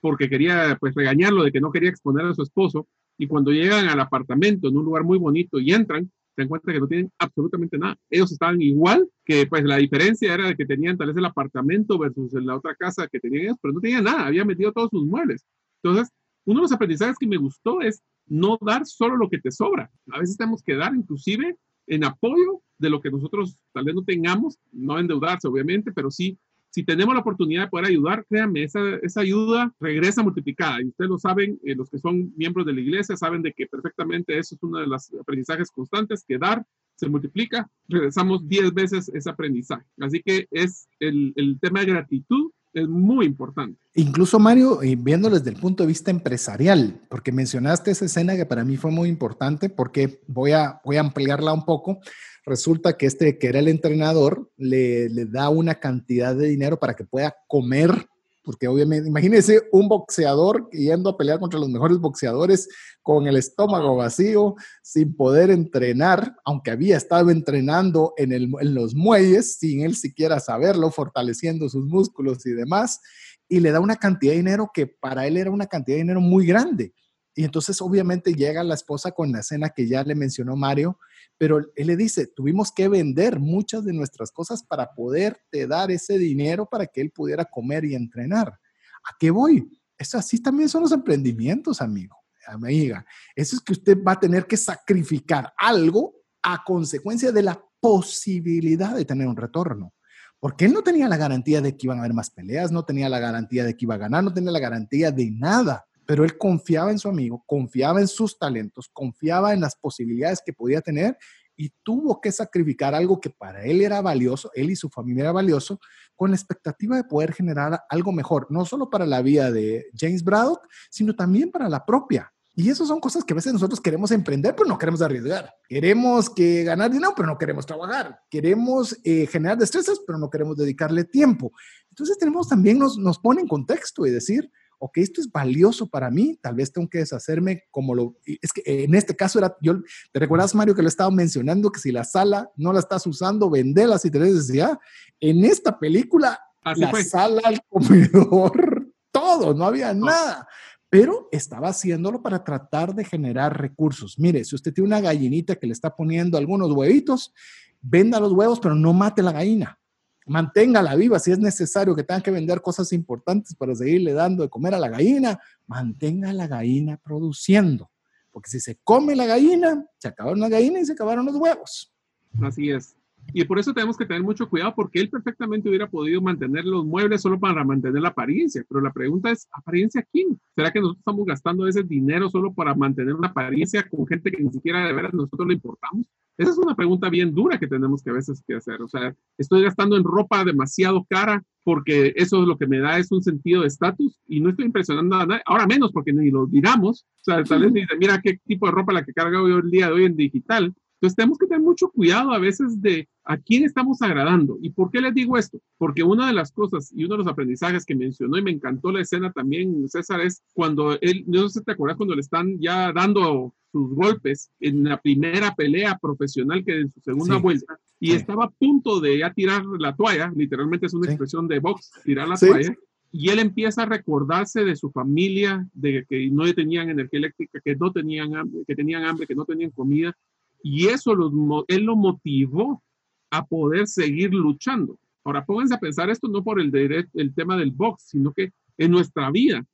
porque 0.00 0.28
quería 0.28 0.76
pues 0.80 0.94
regañarlo 0.94 1.44
de 1.44 1.52
que 1.52 1.60
no 1.60 1.70
quería 1.70 1.90
exponer 1.90 2.26
a 2.26 2.34
su 2.34 2.42
esposo 2.42 2.88
y 3.18 3.26
cuando 3.26 3.52
llegan 3.52 3.88
al 3.88 4.00
apartamento 4.00 4.68
en 4.68 4.76
un 4.76 4.84
lugar 4.84 5.04
muy 5.04 5.18
bonito 5.18 5.60
y 5.60 5.72
entran, 5.72 6.10
se 6.34 6.42
dan 6.42 6.48
cuenta 6.48 6.72
que 6.72 6.80
no 6.80 6.88
tienen 6.88 7.10
absolutamente 7.18 7.78
nada. 7.78 7.96
Ellos 8.10 8.32
estaban 8.32 8.60
igual, 8.60 9.08
que 9.24 9.46
pues 9.46 9.64
la 9.64 9.76
diferencia 9.76 10.32
era 10.32 10.48
de 10.48 10.56
que 10.56 10.66
tenían 10.66 10.96
tal 10.96 11.08
vez 11.08 11.16
el 11.16 11.24
apartamento 11.24 11.98
versus 11.98 12.32
la 12.34 12.56
otra 12.56 12.74
casa 12.74 13.08
que 13.08 13.20
tenían 13.20 13.44
ellos, 13.44 13.56
pero 13.60 13.74
no 13.74 13.80
tenían 13.80 14.04
nada, 14.04 14.26
habían 14.26 14.46
metido 14.46 14.72
todos 14.72 14.90
sus 14.90 15.04
muebles. 15.04 15.44
Entonces, 15.82 16.12
uno 16.44 16.60
de 16.60 16.62
los 16.62 16.72
aprendizajes 16.72 17.16
que 17.18 17.26
me 17.26 17.36
gustó 17.36 17.80
es 17.80 18.02
no 18.26 18.58
dar 18.60 18.86
solo 18.86 19.16
lo 19.16 19.28
que 19.28 19.38
te 19.38 19.50
sobra. 19.50 19.90
A 20.10 20.20
veces 20.20 20.36
tenemos 20.36 20.62
que 20.62 20.74
dar 20.74 20.94
inclusive 20.94 21.56
en 21.86 22.04
apoyo 22.04 22.62
de 22.78 22.90
lo 22.90 23.00
que 23.00 23.10
nosotros 23.10 23.56
tal 23.72 23.84
vez 23.84 23.94
no 23.94 24.02
tengamos, 24.02 24.58
no 24.72 24.98
endeudarse 24.98 25.48
obviamente, 25.48 25.92
pero 25.92 26.10
sí 26.10 26.38
si 26.72 26.82
tenemos 26.84 27.14
la 27.14 27.20
oportunidad 27.20 27.64
de 27.64 27.68
poder 27.68 27.86
ayudar, 27.86 28.24
créanme, 28.26 28.64
esa, 28.64 28.80
ayuda 29.16 29.72
regresa 29.78 30.22
multiplicada. 30.22 30.80
Y 30.80 30.86
ustedes 30.86 31.10
lo 31.10 31.18
saben, 31.18 31.60
eh, 31.64 31.74
los 31.74 31.90
que 31.90 31.98
son 31.98 32.32
miembros 32.34 32.64
de 32.64 32.72
la 32.72 32.80
iglesia 32.80 33.14
saben 33.14 33.42
de 33.42 33.52
que 33.52 33.66
perfectamente 33.66 34.38
eso 34.38 34.54
es 34.54 34.62
uno 34.62 34.78
de 34.78 34.86
los 34.86 35.12
aprendizajes 35.20 35.70
constantes, 35.70 36.24
que 36.26 36.38
dar 36.38 36.64
se 36.96 37.08
multiplica, 37.10 37.68
regresamos 37.88 38.48
10 38.48 38.72
veces 38.72 39.10
ese 39.12 39.28
aprendizaje. 39.28 39.84
Así 40.00 40.22
que 40.24 40.46
es 40.50 40.88
el, 40.98 41.58
tema 41.60 41.80
de 41.80 41.86
gratitud 41.86 42.50
es 42.72 42.88
muy 42.88 43.26
importante. 43.26 43.78
Incluso 43.94 44.38
Mario, 44.38 44.78
viéndolo 44.98 45.38
desde 45.38 45.50
el 45.50 45.60
punto 45.60 45.82
de 45.82 45.88
vista 45.88 46.10
empresarial, 46.10 47.02
porque 47.10 47.32
mencionaste 47.32 47.90
esa 47.90 48.06
escena 48.06 48.34
que 48.34 48.46
para 48.46 48.64
mí 48.64 48.78
fue 48.78 48.90
muy 48.90 49.10
importante, 49.10 49.68
porque 49.68 50.22
voy 50.26 50.52
a 50.52 50.80
ampliarla 51.00 51.52
un 51.52 51.66
poco 51.66 52.00
resulta 52.44 52.96
que 52.96 53.06
este 53.06 53.38
que 53.38 53.46
era 53.46 53.58
el 53.58 53.68
entrenador 53.68 54.50
le, 54.56 55.08
le 55.08 55.26
da 55.26 55.48
una 55.48 55.76
cantidad 55.76 56.34
de 56.34 56.48
dinero 56.48 56.78
para 56.78 56.94
que 56.94 57.04
pueda 57.04 57.34
comer 57.46 58.08
porque 58.44 58.66
obviamente, 58.66 59.08
imagínese 59.08 59.62
un 59.70 59.88
boxeador 59.88 60.68
yendo 60.70 61.10
a 61.10 61.16
pelear 61.16 61.38
contra 61.38 61.60
los 61.60 61.68
mejores 61.68 61.98
boxeadores 61.98 62.68
con 63.02 63.26
el 63.26 63.36
estómago 63.36 63.96
vacío, 63.96 64.56
sin 64.82 65.14
poder 65.14 65.50
entrenar, 65.50 66.34
aunque 66.44 66.72
había 66.72 66.96
estado 66.96 67.30
entrenando 67.30 68.14
en, 68.16 68.32
el, 68.32 68.52
en, 68.60 68.74
los 68.74 68.94
muelles, 68.94 69.58
sin 69.58 69.82
él 69.82 69.94
siquiera 69.94 70.40
saberlo, 70.40 70.90
fortaleciendo 70.90 71.68
sus 71.68 71.86
músculos 71.86 72.44
y 72.46 72.52
demás, 72.52 73.00
y 73.48 73.60
le 73.60 73.70
da 73.70 73.80
una 73.80 73.96
cantidad 73.96 74.32
de 74.32 74.38
dinero 74.38 74.70
que 74.72 74.86
para 74.86 75.26
él 75.26 75.36
era 75.36 75.50
una 75.50 75.66
cantidad 75.66 75.96
de 75.96 76.02
dinero 76.02 76.20
muy 76.20 76.46
grande. 76.46 76.92
Y 77.34 77.44
entonces 77.44 77.80
obviamente 77.80 78.34
llega 78.34 78.62
la 78.62 78.74
esposa 78.74 79.12
con 79.12 79.32
la 79.32 79.40
escena 79.40 79.70
que 79.70 79.88
ya 79.88 80.02
le 80.02 80.14
mencionó 80.14 80.54
Mario, 80.54 80.98
pero 81.38 81.58
él 81.74 81.86
le 81.86 81.96
dice, 81.96 82.26
tuvimos 82.26 82.70
que 82.72 82.88
vender 82.88 83.40
muchas 83.40 83.84
de 83.84 83.92
nuestras 83.92 84.30
cosas 84.30 84.62
para 84.62 84.92
poderte 84.94 85.66
dar 85.66 85.90
ese 85.90 86.18
dinero 86.18 86.66
para 86.66 86.86
que 86.86 87.00
él 87.00 87.10
pudiera 87.10 87.44
comer 87.44 87.84
y 87.84 87.94
entrenar. 87.94 88.48
¿A 88.48 89.16
qué 89.18 89.30
voy? 89.30 89.82
Eso 89.96 90.18
así 90.18 90.42
también 90.42 90.68
son 90.68 90.82
los 90.82 90.92
emprendimientos, 90.92 91.80
amigo, 91.80 92.16
amiga. 92.46 93.04
Eso 93.34 93.56
es 93.56 93.62
que 93.62 93.72
usted 93.72 93.98
va 94.02 94.12
a 94.12 94.20
tener 94.20 94.46
que 94.46 94.56
sacrificar 94.56 95.52
algo 95.56 96.14
a 96.42 96.62
consecuencia 96.64 97.32
de 97.32 97.42
la 97.42 97.64
posibilidad 97.80 98.94
de 98.94 99.04
tener 99.04 99.26
un 99.26 99.36
retorno. 99.36 99.94
Porque 100.38 100.64
él 100.64 100.72
no 100.72 100.82
tenía 100.82 101.08
la 101.08 101.16
garantía 101.16 101.60
de 101.60 101.76
que 101.76 101.86
iban 101.86 101.98
a 101.98 102.02
haber 102.02 102.14
más 102.14 102.30
peleas, 102.30 102.72
no 102.72 102.84
tenía 102.84 103.08
la 103.08 103.20
garantía 103.20 103.64
de 103.64 103.76
que 103.76 103.84
iba 103.84 103.94
a 103.94 103.98
ganar, 103.98 104.24
no 104.24 104.34
tenía 104.34 104.50
la 104.50 104.58
garantía 104.58 105.12
de 105.12 105.30
nada 105.30 105.86
pero 106.12 106.24
él 106.24 106.36
confiaba 106.36 106.90
en 106.90 106.98
su 106.98 107.08
amigo, 107.08 107.42
confiaba 107.46 107.98
en 107.98 108.06
sus 108.06 108.38
talentos, 108.38 108.90
confiaba 108.92 109.54
en 109.54 109.62
las 109.62 109.76
posibilidades 109.76 110.42
que 110.44 110.52
podía 110.52 110.82
tener 110.82 111.16
y 111.56 111.70
tuvo 111.82 112.20
que 112.20 112.30
sacrificar 112.30 112.94
algo 112.94 113.18
que 113.18 113.30
para 113.30 113.64
él 113.64 113.80
era 113.80 114.02
valioso, 114.02 114.50
él 114.54 114.70
y 114.70 114.76
su 114.76 114.90
familia 114.90 115.22
era 115.22 115.32
valioso, 115.32 115.80
con 116.14 116.28
la 116.28 116.36
expectativa 116.36 116.96
de 116.96 117.04
poder 117.04 117.32
generar 117.32 117.80
algo 117.88 118.12
mejor, 118.12 118.46
no 118.50 118.66
solo 118.66 118.90
para 118.90 119.06
la 119.06 119.22
vida 119.22 119.50
de 119.50 119.86
James 119.98 120.22
Braddock, 120.22 120.68
sino 120.90 121.16
también 121.16 121.50
para 121.50 121.70
la 121.70 121.82
propia. 121.86 122.30
Y 122.54 122.68
eso 122.68 122.84
son 122.84 123.00
cosas 123.00 123.24
que 123.24 123.32
a 123.32 123.36
veces 123.36 123.54
nosotros 123.54 123.80
queremos 123.80 124.10
emprender, 124.10 124.54
pero 124.54 124.68
no 124.68 124.76
queremos 124.76 125.00
arriesgar. 125.00 125.50
Queremos 125.66 126.28
que 126.28 126.62
ganar 126.62 126.90
dinero, 126.90 127.14
pero 127.16 127.26
no 127.26 127.38
queremos 127.38 127.64
trabajar. 127.64 128.20
Queremos 128.28 128.98
eh, 129.02 129.26
generar 129.28 129.56
destrezas, 129.56 129.98
pero 130.06 130.18
no 130.18 130.28
queremos 130.28 130.58
dedicarle 130.58 131.04
tiempo. 131.04 131.52
Entonces 131.88 132.18
tenemos 132.18 132.50
también, 132.50 132.78
nos, 132.78 132.98
nos 132.98 133.18
pone 133.18 133.40
en 133.40 133.48
contexto 133.48 134.06
y 134.06 134.10
decir, 134.10 134.50
ok, 134.84 134.98
esto 134.98 135.20
es 135.20 135.30
valioso 135.30 135.86
para 135.86 136.10
mí, 136.10 136.36
tal 136.42 136.56
vez 136.56 136.72
tengo 136.72 136.90
que 136.90 136.98
deshacerme 136.98 137.62
como 137.70 137.94
lo... 137.94 138.16
Es 138.24 138.52
que 138.52 138.62
en 138.66 138.96
este 138.96 139.14
caso 139.14 139.38
era, 139.38 139.56
yo, 139.60 139.74
¿te 140.10 140.18
recuerdas, 140.18 140.56
Mario, 140.56 140.74
que 140.74 140.82
lo 140.82 140.88
estaba 140.88 141.10
mencionando, 141.12 141.70
que 141.70 141.78
si 141.78 141.92
la 141.92 142.02
sala 142.02 142.50
no 142.56 142.72
la 142.72 142.80
estás 142.80 143.06
usando, 143.06 143.48
vendela 143.48 143.96
si 143.96 144.10
tenés 144.10 144.34
necesidad? 144.34 144.76
En 145.20 145.44
esta 145.44 145.78
película, 145.78 146.40
la 146.64 147.04
sala, 147.04 147.42
el 147.48 147.60
comedor, 147.68 148.88
todo, 149.12 149.54
no 149.54 149.66
había 149.66 149.94
nada. 149.94 150.48
Pero 150.90 151.28
estaba 151.30 151.68
haciéndolo 151.68 152.20
para 152.20 152.42
tratar 152.42 152.92
de 152.92 153.04
generar 153.04 153.56
recursos. 153.60 154.18
Mire, 154.18 154.44
si 154.44 154.56
usted 154.56 154.74
tiene 154.74 154.88
una 154.88 155.00
gallinita 155.00 155.54
que 155.54 155.68
le 155.68 155.74
está 155.74 155.94
poniendo 155.94 156.36
algunos 156.36 156.72
huevitos, 156.72 157.32
venda 157.80 158.18
los 158.18 158.32
huevos, 158.32 158.58
pero 158.58 158.74
no 158.74 158.92
mate 158.92 159.22
la 159.22 159.30
gallina 159.30 159.78
manténgala 160.26 160.94
viva. 160.96 161.18
Si 161.18 161.30
es 161.30 161.38
necesario 161.38 161.94
que 161.94 162.02
tenga 162.02 162.20
que 162.20 162.30
vender 162.30 162.60
cosas 162.60 162.92
importantes 162.92 163.54
para 163.54 163.74
seguirle 163.74 164.12
dando 164.12 164.42
de 164.42 164.48
comer 164.48 164.74
a 164.74 164.78
la 164.78 164.88
gallina, 164.88 165.38
mantenga 165.66 166.32
la 166.32 166.46
gallina 166.46 166.96
produciendo. 166.96 167.90
Porque 168.30 168.50
si 168.50 168.60
se 168.60 168.78
come 168.82 169.14
la 169.14 169.26
gallina, 169.26 169.84
se 169.98 170.08
acabaron 170.08 170.40
las 170.40 170.50
gallinas 170.50 170.82
y 170.82 170.86
se 170.86 170.92
acabaron 170.92 171.26
los 171.26 171.36
huevos. 171.36 171.92
Así 172.40 172.70
es. 172.70 172.96
Y 173.34 173.44
por 173.44 173.58
eso 173.58 173.72
tenemos 173.72 173.96
que 173.96 174.04
tener 174.04 174.22
mucho 174.22 174.48
cuidado 174.48 174.74
porque 174.74 175.00
él 175.00 175.08
perfectamente 175.08 175.68
hubiera 175.68 175.88
podido 175.88 176.20
mantener 176.20 176.64
los 176.64 176.84
muebles 176.84 177.22
solo 177.22 177.38
para 177.38 177.64
mantener 177.64 178.02
la 178.02 178.08
apariencia. 178.08 178.64
Pero 178.68 178.80
la 178.80 178.92
pregunta 178.92 179.30
es, 179.30 179.48
¿apariencia 179.52 180.04
quién? 180.10 180.40
¿Será 180.54 180.72
que 180.72 180.80
nosotros 180.80 180.98
estamos 180.98 181.26
gastando 181.26 181.66
ese 181.66 181.82
dinero 181.82 182.28
solo 182.28 182.52
para 182.52 182.74
mantener 182.74 183.14
una 183.14 183.28
apariencia 183.28 183.88
con 183.88 184.06
gente 184.06 184.30
que 184.30 184.42
ni 184.42 184.50
siquiera 184.50 184.86
de 184.86 184.92
veras 184.92 185.14
nosotros 185.14 185.46
le 185.46 185.54
importamos? 185.54 186.06
Esa 186.38 186.50
es 186.50 186.58
una 186.58 186.74
pregunta 186.74 187.10
bien 187.10 187.34
dura 187.34 187.58
que 187.58 187.66
tenemos 187.66 188.02
que 188.02 188.10
a 188.10 188.14
veces 188.14 188.42
que 188.46 188.54
hacer. 188.54 188.80
O 188.82 188.88
sea, 188.88 189.14
estoy 189.36 189.62
gastando 189.62 189.96
en 189.96 190.04
ropa 190.04 190.44
demasiado 190.44 191.04
cara 191.08 191.42
porque 191.64 192.12
eso 192.16 192.42
es 192.42 192.48
lo 192.48 192.58
que 192.58 192.66
me 192.66 192.80
da 192.80 192.98
es 192.98 193.12
un 193.12 193.22
sentido 193.22 193.62
de 193.62 193.68
estatus 193.68 194.18
y 194.26 194.40
no 194.40 194.50
estoy 194.50 194.66
impresionando 194.66 195.16
a 195.16 195.26
nadie. 195.26 195.42
Ahora 195.46 195.66
menos 195.66 195.92
porque 195.92 196.12
ni 196.12 196.30
lo 196.30 196.46
diramos. 196.46 197.04
O 197.20 197.24
sea, 197.24 197.44
tal 197.44 197.62
vez 197.62 197.72
dice, 197.72 197.96
mira 197.98 198.20
qué 198.20 198.38
tipo 198.46 198.66
de 198.66 198.72
ropa 198.72 198.92
la 198.92 199.04
que 199.04 199.12
carga 199.12 199.42
hoy 199.42 199.52
el 199.52 199.70
día 199.70 199.86
de 199.86 199.92
hoy 199.92 200.04
en 200.04 200.16
digital. 200.16 200.74
Entonces 201.02 201.16
tenemos 201.16 201.36
que 201.36 201.46
tener 201.46 201.62
mucho 201.62 201.90
cuidado 201.90 202.30
a 202.30 202.38
veces 202.38 202.80
de 202.80 203.08
a 203.24 203.36
quién 203.36 203.64
estamos 203.64 204.00
agradando. 204.02 204.56
¿Y 204.62 204.70
por 204.70 204.90
qué 204.90 205.00
les 205.00 205.12
digo 205.12 205.36
esto? 205.36 205.58
Porque 205.76 206.04
una 206.04 206.28
de 206.28 206.32
las 206.32 206.52
cosas 206.52 206.92
y 206.94 207.04
uno 207.04 207.14
de 207.14 207.18
los 207.18 207.26
aprendizajes 207.26 207.84
que 207.84 207.96
mencionó 207.96 208.38
y 208.38 208.42
me 208.42 208.52
encantó 208.52 208.92
la 208.92 209.00
escena 209.00 209.32
también, 209.32 209.88
César, 209.88 210.20
es 210.20 210.42
cuando 210.54 210.96
él, 211.00 211.24
no 211.26 211.48
sé 211.48 211.58
si 211.58 211.64
te 211.64 211.72
acuerdas, 211.72 211.96
cuando 211.96 212.14
le 212.14 212.20
están 212.20 212.56
ya 212.60 212.92
dando 212.92 213.52
sus 213.72 213.94
golpes 213.94 214.50
en 214.60 214.84
la 214.84 215.00
primera 215.00 215.54
pelea 215.54 215.98
profesional 216.00 216.62
que 216.64 216.80
en 216.80 216.90
su 216.90 217.00
segunda 217.00 217.38
vuelta 217.38 217.78
y 217.98 218.12
estaba 218.12 218.46
a 218.46 218.50
punto 218.50 219.00
de 219.00 219.18
ya 219.18 219.32
tirar 219.32 219.64
la 219.78 219.94
toalla, 219.94 220.32
literalmente 220.34 220.86
es 220.86 220.94
una 220.94 221.08
expresión 221.08 221.46
de 221.46 221.60
box, 221.60 221.92
tirar 222.04 222.26
la 222.28 222.36
toalla. 222.36 222.74
Y 223.12 223.28
él 223.28 223.38
empieza 223.38 223.82
a 223.82 223.86
recordarse 223.86 224.64
de 224.64 224.74
su 224.74 224.90
familia, 224.90 225.64
de 225.72 226.04
que 226.08 226.28
no 226.28 226.52
tenían 226.52 226.90
energía 226.90 227.18
eléctrica, 227.18 227.60
que 227.64 227.76
no 227.76 227.92
tenían 227.92 228.34
hambre, 228.34 228.64
que 228.66 228.74
tenían 228.74 229.04
hambre, 229.04 229.26
que 229.26 229.36
no 229.36 229.44
tenían 229.44 229.70
comida, 229.70 230.16
y 230.64 230.86
eso 230.86 231.14
los, 231.14 231.32
él 231.68 231.84
lo 231.84 231.94
motivó 231.94 232.82
a 233.30 233.46
poder 233.46 233.86
seguir 233.86 234.34
luchando. 234.34 234.98
Ahora, 235.22 235.44
pónganse 235.44 235.74
a 235.74 235.80
pensar 235.80 236.10
esto 236.10 236.26
no 236.26 236.42
por 236.42 236.60
el, 236.60 236.74
el 237.14 237.34
tema 237.34 237.56
del 237.56 237.70
box, 237.70 238.08
sino 238.08 238.32
que 238.32 238.50
en 238.78 238.90
nuestra 238.90 239.30
vida, 239.30 239.64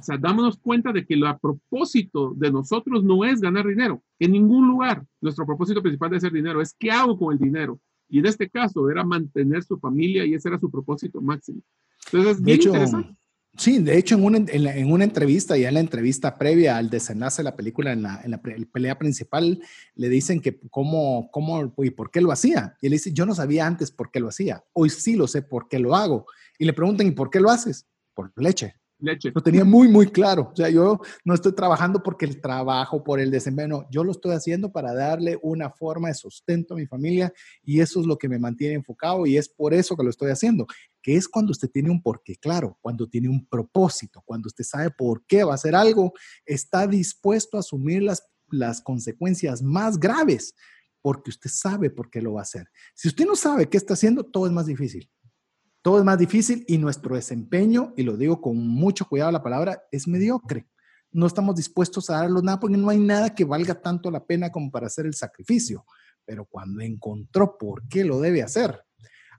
o 0.00 0.02
sea, 0.02 0.16
dámonos 0.16 0.58
cuenta 0.58 0.92
de 0.92 1.04
que 1.04 1.14
el 1.14 1.24
propósito 1.40 2.32
de 2.34 2.50
nosotros 2.50 3.04
no 3.04 3.24
es 3.24 3.40
ganar 3.40 3.66
dinero. 3.66 4.02
En 4.18 4.32
ningún 4.32 4.66
lugar 4.66 5.04
nuestro 5.20 5.46
propósito 5.46 5.82
principal 5.82 6.10
de 6.10 6.16
hacer 6.16 6.32
dinero 6.32 6.60
es 6.60 6.74
qué 6.78 6.90
hago 6.90 7.18
con 7.18 7.32
el 7.32 7.38
dinero. 7.38 7.78
Y 8.08 8.18
en 8.18 8.26
este 8.26 8.48
caso 8.48 8.90
era 8.90 9.04
mantener 9.04 9.62
su 9.62 9.78
familia 9.78 10.24
y 10.24 10.34
ese 10.34 10.48
era 10.48 10.58
su 10.58 10.70
propósito 10.70 11.20
máximo. 11.20 11.60
Entonces, 12.06 12.38
es 12.38 12.42
bien 12.42 12.62
interesante. 12.62 13.14
Sí, 13.56 13.78
de 13.78 13.98
hecho, 13.98 14.14
en 14.14 14.24
una, 14.24 14.38
en, 14.38 14.92
una, 14.92 15.04
entrevista, 15.04 15.56
ya 15.56 15.68
en 15.68 15.74
la 15.74 15.80
entrevista 15.80 16.38
previa 16.38 16.76
al 16.76 16.88
desenlace 16.88 17.42
de 17.42 17.44
la 17.44 17.56
película, 17.56 17.92
en 17.92 18.02
la, 18.02 18.20
en 18.22 18.30
la 18.30 18.40
pelea 18.40 18.96
principal, 18.96 19.60
le 19.96 20.08
dicen 20.08 20.40
que 20.40 20.58
cómo, 20.70 21.28
cómo 21.32 21.72
y 21.78 21.90
por 21.90 22.10
qué 22.10 22.20
lo 22.20 22.30
hacía. 22.30 22.76
Y 22.80 22.86
él 22.86 22.92
dice, 22.92 23.12
yo 23.12 23.26
no 23.26 23.34
sabía 23.34 23.66
antes 23.66 23.90
por 23.90 24.10
qué 24.12 24.20
lo 24.20 24.28
hacía, 24.28 24.64
hoy 24.72 24.88
sí 24.88 25.16
lo 25.16 25.26
sé 25.26 25.42
por 25.42 25.68
qué 25.68 25.80
lo 25.80 25.96
hago. 25.96 26.26
Y 26.58 26.64
le 26.64 26.72
preguntan, 26.72 27.08
¿y 27.08 27.10
por 27.10 27.28
qué 27.28 27.40
lo 27.40 27.50
haces? 27.50 27.86
Por 28.14 28.32
leche. 28.36 28.79
Leche. 29.00 29.32
Lo 29.34 29.42
tenía 29.42 29.64
muy, 29.64 29.88
muy 29.88 30.06
claro. 30.06 30.50
O 30.52 30.56
sea, 30.56 30.68
yo 30.68 31.00
no 31.24 31.34
estoy 31.34 31.52
trabajando 31.52 32.02
porque 32.02 32.26
el 32.26 32.40
trabajo, 32.40 33.02
por 33.02 33.20
el 33.20 33.30
desempeño, 33.30 33.86
yo 33.90 34.04
lo 34.04 34.12
estoy 34.12 34.32
haciendo 34.32 34.72
para 34.72 34.94
darle 34.94 35.38
una 35.42 35.70
forma 35.70 36.08
de 36.08 36.14
sustento 36.14 36.74
a 36.74 36.76
mi 36.76 36.86
familia 36.86 37.32
y 37.62 37.80
eso 37.80 38.00
es 38.00 38.06
lo 38.06 38.16
que 38.16 38.28
me 38.28 38.38
mantiene 38.38 38.74
enfocado 38.74 39.26
y 39.26 39.36
es 39.36 39.48
por 39.48 39.74
eso 39.74 39.96
que 39.96 40.04
lo 40.04 40.10
estoy 40.10 40.30
haciendo, 40.30 40.66
que 41.02 41.16
es 41.16 41.28
cuando 41.28 41.52
usted 41.52 41.70
tiene 41.70 41.90
un 41.90 42.02
porqué 42.02 42.36
claro, 42.36 42.78
cuando 42.80 43.08
tiene 43.08 43.28
un 43.28 43.46
propósito, 43.46 44.22
cuando 44.24 44.48
usted 44.48 44.64
sabe 44.64 44.90
por 44.90 45.24
qué 45.26 45.44
va 45.44 45.52
a 45.52 45.54
hacer 45.56 45.74
algo, 45.74 46.12
está 46.44 46.86
dispuesto 46.86 47.56
a 47.56 47.60
asumir 47.60 48.02
las, 48.02 48.26
las 48.50 48.80
consecuencias 48.80 49.62
más 49.62 49.98
graves 49.98 50.54
porque 51.02 51.30
usted 51.30 51.50
sabe 51.50 51.90
por 51.90 52.10
qué 52.10 52.20
lo 52.20 52.34
va 52.34 52.40
a 52.40 52.42
hacer. 52.42 52.68
Si 52.94 53.08
usted 53.08 53.24
no 53.24 53.36
sabe 53.36 53.68
qué 53.68 53.76
está 53.76 53.94
haciendo, 53.94 54.24
todo 54.24 54.46
es 54.46 54.52
más 54.52 54.66
difícil. 54.66 55.10
Todo 55.82 55.98
es 55.98 56.04
más 56.04 56.18
difícil 56.18 56.64
y 56.68 56.76
nuestro 56.76 57.14
desempeño, 57.14 57.94
y 57.96 58.02
lo 58.02 58.16
digo 58.16 58.40
con 58.40 58.58
mucho 58.58 59.06
cuidado 59.06 59.32
la 59.32 59.42
palabra, 59.42 59.82
es 59.90 60.06
mediocre. 60.06 60.68
No 61.10 61.26
estamos 61.26 61.56
dispuestos 61.56 62.10
a 62.10 62.18
darlo 62.18 62.42
nada 62.42 62.60
porque 62.60 62.76
no 62.76 62.90
hay 62.90 62.98
nada 62.98 63.34
que 63.34 63.44
valga 63.44 63.74
tanto 63.74 64.10
la 64.10 64.24
pena 64.24 64.52
como 64.52 64.70
para 64.70 64.86
hacer 64.86 65.06
el 65.06 65.14
sacrificio. 65.14 65.86
Pero 66.26 66.44
cuando 66.44 66.82
encontró 66.82 67.56
por 67.58 67.88
qué 67.88 68.04
lo 68.04 68.20
debe 68.20 68.42
hacer, 68.42 68.84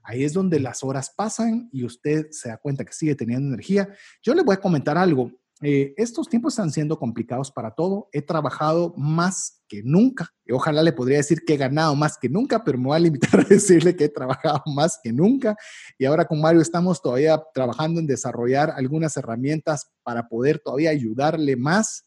ahí 0.02 0.24
es 0.24 0.32
donde 0.32 0.58
las 0.58 0.82
horas 0.82 1.12
pasan 1.16 1.68
y 1.72 1.84
usted 1.84 2.26
se 2.30 2.48
da 2.48 2.56
cuenta 2.56 2.84
que 2.84 2.92
sigue 2.92 3.14
teniendo 3.14 3.48
energía. 3.48 3.88
Yo 4.20 4.34
le 4.34 4.42
voy 4.42 4.54
a 4.54 4.60
comentar 4.60 4.98
algo. 4.98 5.30
Eh, 5.62 5.94
estos 5.96 6.28
tiempos 6.28 6.54
están 6.54 6.72
siendo 6.72 6.98
complicados 6.98 7.52
para 7.52 7.70
todo. 7.70 8.08
He 8.12 8.20
trabajado 8.20 8.92
más 8.96 9.62
que 9.68 9.82
nunca. 9.84 10.28
Ojalá 10.50 10.82
le 10.82 10.92
podría 10.92 11.18
decir 11.18 11.44
que 11.46 11.54
he 11.54 11.56
ganado 11.56 11.94
más 11.94 12.18
que 12.18 12.28
nunca, 12.28 12.64
pero 12.64 12.78
me 12.78 12.86
voy 12.86 12.96
a 12.96 13.00
limitar 13.00 13.40
a 13.40 13.44
decirle 13.48 13.94
que 13.94 14.04
he 14.04 14.08
trabajado 14.08 14.62
más 14.74 14.98
que 15.02 15.12
nunca. 15.12 15.54
Y 15.98 16.04
ahora 16.04 16.24
con 16.24 16.40
Mario 16.40 16.60
estamos 16.60 17.00
todavía 17.00 17.40
trabajando 17.54 18.00
en 18.00 18.06
desarrollar 18.06 18.72
algunas 18.72 19.16
herramientas 19.16 19.90
para 20.02 20.28
poder 20.28 20.58
todavía 20.58 20.90
ayudarle 20.90 21.54
más. 21.54 22.04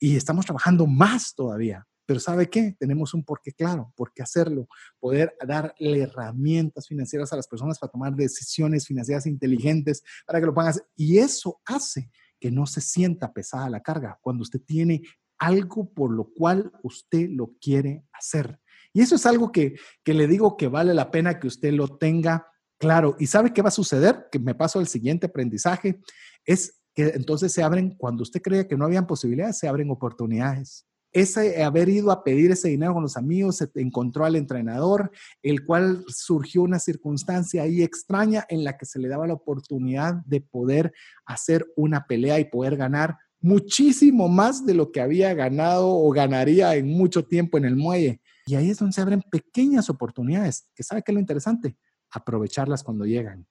Y 0.00 0.16
estamos 0.16 0.44
trabajando 0.44 0.86
más 0.86 1.34
todavía. 1.34 1.86
Pero 2.04 2.20
¿sabe 2.20 2.48
qué? 2.48 2.74
Tenemos 2.80 3.14
un 3.14 3.22
porqué 3.22 3.52
claro, 3.52 3.92
por 3.94 4.12
qué 4.12 4.22
hacerlo, 4.22 4.66
poder 4.98 5.36
darle 5.46 6.00
herramientas 6.00 6.88
financieras 6.88 7.32
a 7.32 7.36
las 7.36 7.46
personas 7.46 7.78
para 7.78 7.92
tomar 7.92 8.14
decisiones 8.14 8.86
financieras 8.86 9.26
inteligentes, 9.26 10.02
para 10.26 10.40
que 10.40 10.46
lo 10.46 10.54
puedan 10.54 10.70
hacer. 10.70 10.84
Y 10.96 11.18
eso 11.18 11.60
hace 11.66 12.10
que 12.40 12.50
no 12.50 12.66
se 12.66 12.80
sienta 12.80 13.32
pesada 13.32 13.70
la 13.70 13.82
carga 13.82 14.18
cuando 14.20 14.42
usted 14.42 14.60
tiene 14.60 15.02
algo 15.38 15.92
por 15.92 16.12
lo 16.12 16.32
cual 16.34 16.72
usted 16.82 17.28
lo 17.30 17.54
quiere 17.60 18.04
hacer. 18.12 18.60
Y 18.92 19.02
eso 19.02 19.14
es 19.14 19.26
algo 19.26 19.52
que, 19.52 19.76
que 20.02 20.14
le 20.14 20.26
digo 20.26 20.56
que 20.56 20.68
vale 20.68 20.94
la 20.94 21.10
pena 21.10 21.38
que 21.38 21.46
usted 21.46 21.72
lo 21.72 21.98
tenga 21.98 22.48
claro. 22.78 23.16
¿Y 23.18 23.26
sabe 23.26 23.52
qué 23.52 23.62
va 23.62 23.68
a 23.68 23.72
suceder? 23.72 24.26
Que 24.32 24.38
me 24.38 24.54
paso 24.54 24.78
al 24.78 24.88
siguiente 24.88 25.26
aprendizaje. 25.26 26.00
Es 26.44 26.80
que 26.94 27.08
entonces 27.08 27.52
se 27.52 27.62
abren, 27.62 27.94
cuando 27.96 28.22
usted 28.22 28.42
creía 28.42 28.66
que 28.66 28.76
no 28.76 28.84
habían 28.84 29.06
posibilidades, 29.06 29.58
se 29.58 29.68
abren 29.68 29.90
oportunidades 29.90 30.87
ese 31.12 31.62
haber 31.62 31.88
ido 31.88 32.10
a 32.10 32.22
pedir 32.22 32.50
ese 32.50 32.68
dinero 32.68 32.94
con 32.94 33.02
los 33.02 33.16
amigos, 33.16 33.56
se 33.56 33.70
encontró 33.76 34.24
al 34.24 34.36
entrenador, 34.36 35.10
el 35.42 35.64
cual 35.64 36.04
surgió 36.08 36.62
una 36.62 36.78
circunstancia 36.78 37.62
ahí 37.62 37.82
extraña 37.82 38.44
en 38.48 38.64
la 38.64 38.76
que 38.76 38.86
se 38.86 38.98
le 38.98 39.08
daba 39.08 39.26
la 39.26 39.34
oportunidad 39.34 40.14
de 40.26 40.40
poder 40.40 40.92
hacer 41.26 41.66
una 41.76 42.06
pelea 42.06 42.38
y 42.40 42.44
poder 42.44 42.76
ganar 42.76 43.16
muchísimo 43.40 44.28
más 44.28 44.66
de 44.66 44.74
lo 44.74 44.90
que 44.90 45.00
había 45.00 45.32
ganado 45.34 45.88
o 45.88 46.10
ganaría 46.10 46.74
en 46.74 46.88
mucho 46.88 47.24
tiempo 47.24 47.56
en 47.56 47.64
el 47.64 47.76
muelle. 47.76 48.20
Y 48.46 48.54
ahí 48.54 48.70
es 48.70 48.78
donde 48.78 48.94
se 48.94 49.00
abren 49.00 49.22
pequeñas 49.22 49.90
oportunidades, 49.90 50.68
que 50.74 50.82
sabe 50.82 51.02
que 51.02 51.12
es 51.12 51.14
lo 51.14 51.20
interesante, 51.20 51.76
aprovecharlas 52.10 52.82
cuando 52.82 53.04
llegan. 53.04 53.46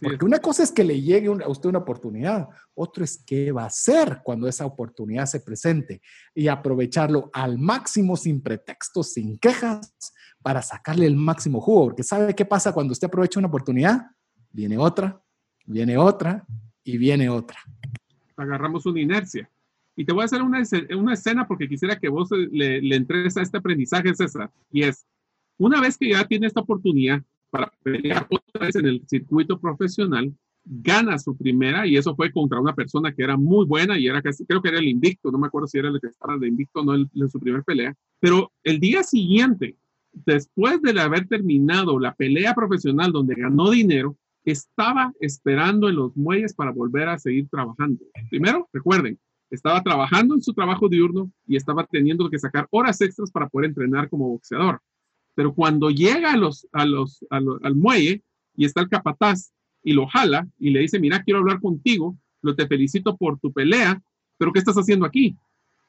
Porque 0.00 0.24
una 0.24 0.38
cosa 0.38 0.62
es 0.62 0.70
que 0.70 0.84
le 0.84 1.00
llegue 1.00 1.28
a 1.28 1.48
usted 1.48 1.70
una 1.70 1.78
oportunidad, 1.78 2.48
otro 2.74 3.04
es 3.04 3.22
qué 3.24 3.52
va 3.52 3.62
a 3.62 3.66
hacer 3.68 4.20
cuando 4.22 4.46
esa 4.46 4.66
oportunidad 4.66 5.24
se 5.24 5.40
presente 5.40 6.02
y 6.34 6.48
aprovecharlo 6.48 7.30
al 7.32 7.58
máximo 7.58 8.16
sin 8.16 8.42
pretextos, 8.42 9.12
sin 9.14 9.38
quejas, 9.38 9.94
para 10.42 10.60
sacarle 10.60 11.06
el 11.06 11.16
máximo 11.16 11.60
jugo. 11.60 11.86
Porque 11.86 12.02
¿sabe 12.02 12.34
qué 12.34 12.44
pasa 12.44 12.72
cuando 12.72 12.92
usted 12.92 13.06
aprovecha 13.06 13.38
una 13.40 13.48
oportunidad? 13.48 14.10
Viene 14.52 14.76
otra, 14.76 15.22
viene 15.64 15.96
otra 15.96 16.44
y 16.84 16.98
viene 16.98 17.30
otra. 17.30 17.58
Agarramos 18.36 18.84
una 18.84 19.00
inercia. 19.00 19.50
Y 19.96 20.04
te 20.04 20.12
voy 20.12 20.22
a 20.22 20.24
hacer 20.26 20.42
una, 20.42 20.62
una 20.96 21.14
escena 21.14 21.48
porque 21.48 21.68
quisiera 21.68 21.98
que 21.98 22.08
vos 22.08 22.30
le, 22.30 22.82
le 22.82 22.94
entres 22.94 23.36
a 23.36 23.42
este 23.42 23.56
aprendizaje, 23.56 24.14
César. 24.14 24.50
Y 24.70 24.82
es, 24.82 25.06
una 25.56 25.80
vez 25.80 25.96
que 25.96 26.10
ya 26.10 26.24
tiene 26.26 26.46
esta 26.46 26.60
oportunidad, 26.60 27.22
para 27.50 27.72
pelear 27.82 28.26
otra 28.30 28.66
vez 28.66 28.76
en 28.76 28.86
el 28.86 29.02
circuito 29.06 29.58
profesional, 29.58 30.32
gana 30.64 31.18
su 31.18 31.36
primera 31.36 31.86
y 31.86 31.96
eso 31.96 32.14
fue 32.14 32.30
contra 32.30 32.60
una 32.60 32.74
persona 32.74 33.12
que 33.12 33.22
era 33.22 33.36
muy 33.36 33.64
buena 33.64 33.98
y 33.98 34.06
era 34.06 34.20
casi, 34.20 34.44
creo 34.44 34.60
que 34.60 34.68
era 34.68 34.78
el 34.78 34.88
invicto, 34.88 35.30
no 35.30 35.38
me 35.38 35.46
acuerdo 35.46 35.66
si 35.66 35.78
era 35.78 35.88
el 35.88 36.00
que 36.00 36.08
estaba 36.08 36.36
de 36.36 36.48
invicto 36.48 36.80
o 36.80 36.84
no 36.84 36.94
en, 36.94 37.30
su 37.30 37.40
primera 37.40 37.62
pelea, 37.62 37.94
pero 38.20 38.52
el 38.64 38.78
día 38.78 39.02
siguiente, 39.02 39.76
después 40.12 40.80
de 40.82 41.00
haber 41.00 41.26
terminado 41.26 41.98
la 41.98 42.14
pelea 42.14 42.54
profesional 42.54 43.12
donde 43.12 43.34
ganó 43.34 43.70
dinero, 43.70 44.16
estaba 44.44 45.12
esperando 45.20 45.88
en 45.88 45.96
los 45.96 46.16
muelles 46.16 46.54
para 46.54 46.70
volver 46.70 47.08
a 47.08 47.18
seguir 47.18 47.48
trabajando. 47.48 48.04
Primero, 48.30 48.68
recuerden, 48.72 49.18
estaba 49.50 49.82
trabajando 49.82 50.34
en 50.34 50.42
su 50.42 50.52
trabajo 50.52 50.88
diurno 50.88 51.30
y 51.46 51.56
estaba 51.56 51.86
teniendo 51.86 52.28
que 52.30 52.38
sacar 52.38 52.66
horas 52.70 53.00
extras 53.00 53.30
para 53.30 53.48
poder 53.48 53.70
entrenar 53.70 54.08
como 54.08 54.28
boxeador. 54.28 54.80
Pero 55.38 55.54
cuando 55.54 55.88
llega 55.88 56.32
a 56.32 56.36
los, 56.36 56.66
al 56.72 57.76
muelle 57.76 58.24
y 58.56 58.64
está 58.64 58.80
el 58.80 58.88
capataz 58.88 59.52
y 59.84 59.92
lo 59.92 60.08
jala 60.08 60.48
y 60.58 60.70
le 60.70 60.80
dice, 60.80 60.98
mira, 60.98 61.22
quiero 61.22 61.38
hablar 61.38 61.60
contigo, 61.60 62.16
lo 62.42 62.56
te 62.56 62.66
felicito 62.66 63.16
por 63.16 63.38
tu 63.38 63.52
pelea, 63.52 64.02
pero 64.36 64.52
¿qué 64.52 64.58
estás 64.58 64.74
haciendo 64.74 65.06
aquí? 65.06 65.36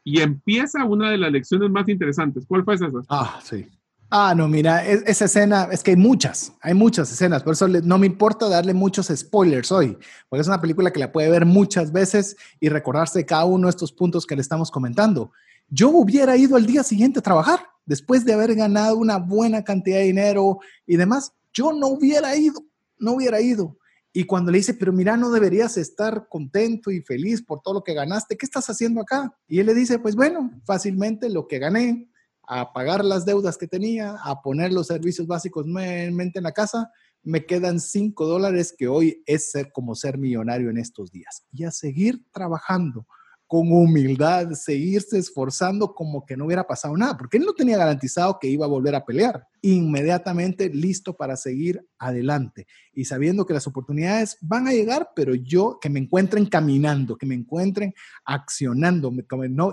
Y 0.04 0.22
empieza 0.22 0.86
una 0.86 1.10
de 1.10 1.18
las 1.18 1.32
lecciones 1.32 1.72
más 1.72 1.90
interesantes. 1.90 2.46
¿Cuál 2.48 2.64
fue 2.64 2.76
esa? 2.76 2.92
Ah, 3.10 3.40
sí. 3.44 3.66
Ah, 4.12 4.36
no, 4.38 4.48
mira, 4.48 4.86
esa 4.86 5.26
escena, 5.26 5.68
es 5.72 5.82
que 5.82 5.92
hay 5.92 5.98
muchas, 5.98 6.54
hay 6.62 6.76
muchas 6.76 7.12
escenas, 7.12 7.42
por 7.42 7.54
eso 7.54 7.68
no 7.68 7.98
me 7.98 8.06
importa 8.06 8.48
darle 8.50 8.76
muchos 8.76 9.08
spoilers 9.08 9.72
hoy, 9.72 9.98
porque 10.30 10.42
es 10.42 10.48
una 10.48 10.62
película 10.62 10.92
que 10.92 11.00
la 11.00 11.12
puede 11.12 11.32
ver 11.32 11.48
muchas 11.48 11.92
veces 11.92 12.38
y 12.60 12.70
recordarse 12.70 13.26
cada 13.26 13.46
uno 13.46 13.66
de 13.66 13.72
estos 13.72 13.92
puntos 13.92 14.28
que 14.28 14.36
le 14.36 14.44
estamos 14.44 14.70
comentando. 14.70 15.32
Yo 15.70 15.90
hubiera 15.90 16.38
ido 16.38 16.56
al 16.56 16.68
día 16.68 16.84
siguiente 16.84 17.18
a 17.18 17.24
trabajar, 17.24 17.62
después 17.90 18.24
de 18.24 18.34
haber 18.34 18.54
ganado 18.54 18.98
una 18.98 19.18
buena 19.18 19.64
cantidad 19.64 19.98
de 19.98 20.04
dinero 20.04 20.60
y 20.86 20.96
demás, 20.96 21.34
yo 21.52 21.74
no 21.74 21.88
hubiera 21.88 22.36
ido, 22.36 22.64
no 23.00 23.14
hubiera 23.14 23.42
ido. 23.42 23.80
Y 24.14 24.26
cuando 24.26 24.52
le 24.52 24.60
dice, 24.60 24.76
pero 24.76 24.94
mira, 24.94 25.18
no 25.18 25.32
deberías 25.32 25.76
estar 25.76 26.28
contento 26.30 26.92
y 26.92 27.02
feliz 27.02 27.42
por 27.44 27.62
todo 27.62 27.74
lo 27.74 27.84
que 27.84 27.96
ganaste, 27.96 28.38
¿qué 28.38 28.46
estás 28.46 28.70
haciendo 28.70 29.02
acá? 29.02 29.36
Y 29.48 29.60
él 29.60 29.66
le 29.66 29.74
dice, 29.74 29.98
pues 29.98 30.16
bueno, 30.16 30.52
fácilmente 30.66 31.30
lo 31.30 31.48
que 31.48 31.58
gané, 31.58 32.12
a 32.48 32.74
pagar 32.74 33.04
las 33.04 33.26
deudas 33.26 33.58
que 33.58 33.68
tenía, 33.68 34.16
a 34.24 34.40
poner 34.44 34.72
los 34.72 34.88
servicios 34.88 35.26
básicos 35.26 35.66
en 35.66 36.44
la 36.44 36.52
casa, 36.52 36.92
me 37.24 37.46
quedan 37.46 37.80
cinco 37.80 38.28
dólares 38.28 38.74
que 38.78 38.88
hoy 38.88 39.24
es 39.26 39.50
ser 39.50 39.72
como 39.72 39.96
ser 39.96 40.20
millonario 40.20 40.70
en 40.70 40.78
estos 40.78 41.12
días. 41.12 41.44
Y 41.52 41.64
a 41.64 41.72
seguir 41.72 42.24
trabajando 42.32 43.08
con 43.50 43.72
humildad, 43.72 44.52
seguirse 44.52 45.18
esforzando 45.18 45.96
como 45.96 46.24
que 46.24 46.38
no 46.38 46.46
hubiera 46.46 46.68
pasado 46.68 46.96
nada, 46.96 47.18
porque 47.18 47.38
él 47.38 47.46
no 47.46 47.54
tenía 47.54 47.80
garantizado 47.80 48.38
que 48.40 48.48
iba 48.48 48.68
a 48.68 48.70
volver 48.70 48.94
a 48.94 49.04
pelear. 49.04 49.48
Inmediatamente 49.64 50.70
listo 50.70 51.18
para 51.18 51.36
seguir 51.36 51.84
adelante 51.98 52.68
y 52.94 53.06
sabiendo 53.06 53.48
que 53.48 53.56
las 53.56 53.66
oportunidades 53.66 54.38
van 54.42 54.68
a 54.68 54.72
llegar, 54.72 55.10
pero 55.16 55.34
yo 55.34 55.80
que 55.82 55.90
me 55.90 56.00
encuentren 56.00 56.46
caminando, 56.46 57.18
que 57.18 57.26
me 57.26 57.34
encuentren 57.34 57.92
accionando, 58.24 59.12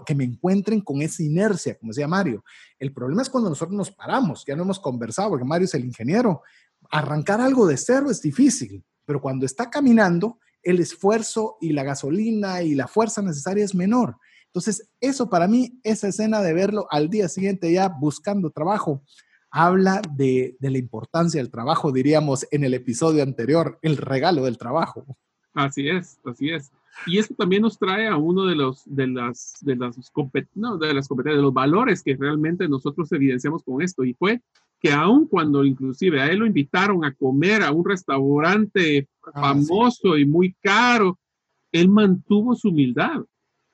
que 0.07 0.15
me 0.15 0.25
encuentren 0.25 0.81
con 0.81 1.03
esa 1.03 1.23
inercia, 1.23 1.77
como 1.79 1.93
decía 1.93 2.09
Mario. 2.09 2.47
El 2.79 2.95
problema 2.95 3.21
es 3.21 3.29
cuando 3.29 3.51
nosotros 3.51 3.77
nos 3.77 3.91
paramos, 3.91 4.43
ya 4.47 4.57
no 4.57 4.63
hemos 4.63 4.81
conversado, 4.81 5.29
porque 5.29 5.45
Mario 5.45 5.67
es 5.67 5.75
el 5.75 5.85
ingeniero. 5.85 6.41
Arrancar 6.91 7.43
algo 7.43 7.67
de 7.67 7.77
cero 7.77 8.11
es 8.11 8.23
difícil, 8.23 8.83
pero 9.05 9.21
cuando 9.21 9.45
está 9.45 9.69
caminando, 9.69 10.39
el 10.67 10.81
esfuerzo 10.81 11.57
y 11.61 11.73
la 11.73 11.85
gasolina 11.85 12.63
y 12.63 12.75
la 12.75 12.89
fuerza 12.89 13.23
necesaria 13.23 13.65
es 13.65 13.75
menor. 13.75 14.17
Entonces, 14.47 14.91
eso 15.01 15.31
para 15.31 15.47
mí, 15.47 15.79
esa 15.85 16.09
escena 16.09 16.43
de 16.43 16.53
verlo 16.53 16.89
al 16.91 17.09
día 17.09 17.29
siguiente 17.29 17.73
ya 17.73 17.89
buscando 17.89 18.51
trabajo, 18.51 19.03
habla 19.51 20.03
de, 20.17 20.57
la 20.61 20.77
importancia 20.77 21.41
del 21.41 21.53
trabajo, 21.53 21.93
diríamos 21.93 22.49
en 22.51 22.65
el 22.65 22.75
episodio 22.75 23.23
anterior, 23.23 23.79
el 23.81 23.97
regalo 23.97 24.45
del 24.45 24.59
trabajo. 24.59 25.07
Así 25.55 25.89
es, 25.89 26.19
así 26.25 26.51
es. 26.51 26.73
Y 27.07 27.19
esto 27.19 27.35
también 27.35 27.63
nos 27.63 27.79
trae 27.79 28.09
a 28.09 28.17
uno 28.17 28.47
de 28.47 28.57
los 28.57 28.83
de 28.87 29.07
las 29.07 29.59
de 29.61 29.77
las, 29.77 29.97
no, 30.55 30.79
de 30.79 30.95
las 30.95 31.09
competencias, 31.09 31.37
de 31.37 31.43
los 31.43 31.55
valores 31.55 32.03
que 32.03 32.17
realmente 32.17 32.67
nosotros 32.67 33.13
evidenciamos 33.13 33.63
con 33.63 33.83
esto. 33.83 34.03
Y 34.05 34.15
fue 34.15 34.41
que 34.81 34.93
aun 34.93 35.27
cuando 35.27 35.65
inclusive 35.65 36.21
a 36.21 36.27
él 36.27 36.39
lo 36.39 36.47
invitaron 36.47 37.05
a 37.05 37.15
comer 37.15 37.63
a 37.63 37.73
un 37.73 37.85
restaurante 37.85 39.09
ah, 39.23 39.41
famoso 39.41 40.17
y 40.17 40.27
muy 40.27 40.55
caro, 40.61 41.19
él 41.73 41.89
mantuvo 41.89 42.55
su 42.55 42.69
humildad. 42.69 43.23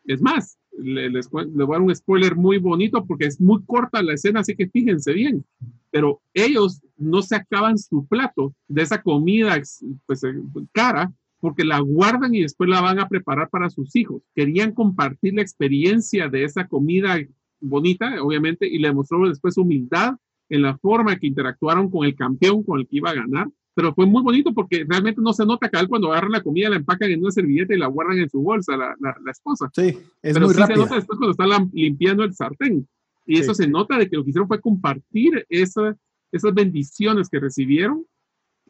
Es 0.05 0.21
más, 0.21 0.59
le, 0.79 1.11
les, 1.11 1.29
voy 1.29 1.45
a 1.45 1.67
dar 1.67 1.81
un 1.81 1.95
spoiler 1.95 2.37
muy 2.37 2.59
bonito 2.59 3.05
porque 3.05 3.27
es 3.27 3.41
muy 3.41 3.63
corta 3.65 4.03
la 4.03 4.15
escena, 4.15 4.41
así 4.41 4.55
que 4.55 4.69
fíjense 4.69 5.13
bien. 5.13 5.45
Pero 5.91 6.23
ellos 6.33 6.81
no 6.97 7.23
se 7.23 7.37
acaban 7.37 7.79
su 7.79 8.07
plato 8.07 8.55
de 8.69 8.83
esa 8.83 9.03
comida 9.03 9.61
pues, 10.07 10.25
eh, 10.25 10.35
cara 10.73 11.13
porque 11.41 11.65
la 11.65 11.81
guardan 11.81 12.35
y 12.35 12.43
después 12.43 12.71
la 12.71 12.81
van 12.81 13.01
a 13.01 13.09
preparar 13.09 13.51
para 13.51 13.69
sus 13.69 13.95
hijos. 13.97 14.23
Querían 14.35 14.73
compartir 14.73 15.35
la 15.35 15.43
experiencia 15.43 16.29
de 16.29 16.45
esa 16.45 16.69
comida 16.69 17.19
bonita, 17.61 18.23
obviamente, 18.23 18.69
y 18.69 18.79
le 18.79 18.93
mostró 18.93 19.29
después 19.29 19.59
humildad 19.59 20.15
en 20.53 20.61
la 20.61 20.77
forma 20.77 21.17
que 21.17 21.27
interactuaron 21.27 21.91
con 21.91 22.05
el 22.05 22.15
campeón 22.15 22.63
con 22.63 22.79
el 22.79 22.87
que 22.87 22.97
iba 22.97 23.09
a 23.11 23.15
ganar. 23.15 23.49
Pero 23.75 23.95
fue 23.95 24.05
muy 24.05 24.23
bonito 24.23 24.53
porque 24.53 24.85
realmente 24.87 25.23
no 25.23 25.33
se 25.33 25.47
nota 25.47 25.71
que 25.71 25.79
él 25.79 25.89
cuando 25.89 26.13
agarran 26.13 26.33
la 26.33 26.43
comida 26.43 26.69
la 26.69 26.77
empacan 26.77 27.11
en 27.11 27.21
una 27.21 27.31
servilleta 27.31 27.75
y 27.75 27.79
la 27.79 27.87
guardan 27.87 28.19
en 28.19 28.29
su 28.29 28.43
bolsa, 28.43 28.77
la, 28.77 28.95
la, 29.01 29.31
esposa. 29.31 29.71
Sí, 29.75 29.97
es 30.21 30.35
Pero 30.35 30.45
muy 30.45 30.55
sí 30.55 30.63
se 30.63 30.75
nota 30.75 30.95
después 30.97 31.19
cuando 31.19 31.31
están 31.31 31.71
limpiando 31.73 32.23
el 32.23 32.35
sartén. 32.35 32.87
Y 33.25 33.39
eso 33.39 33.55
se 33.55 33.67
nota 33.67 33.97
de 33.97 34.11
que 34.11 34.17
lo 34.17 34.25
que 34.25 34.31
hicieron 34.31 34.47
fue 34.47 34.61
compartir 34.61 35.47
esa, 35.49 35.97
esas 36.31 36.53
bendiciones 36.53 37.31
que 37.31 37.41
recibieron, 37.41 38.05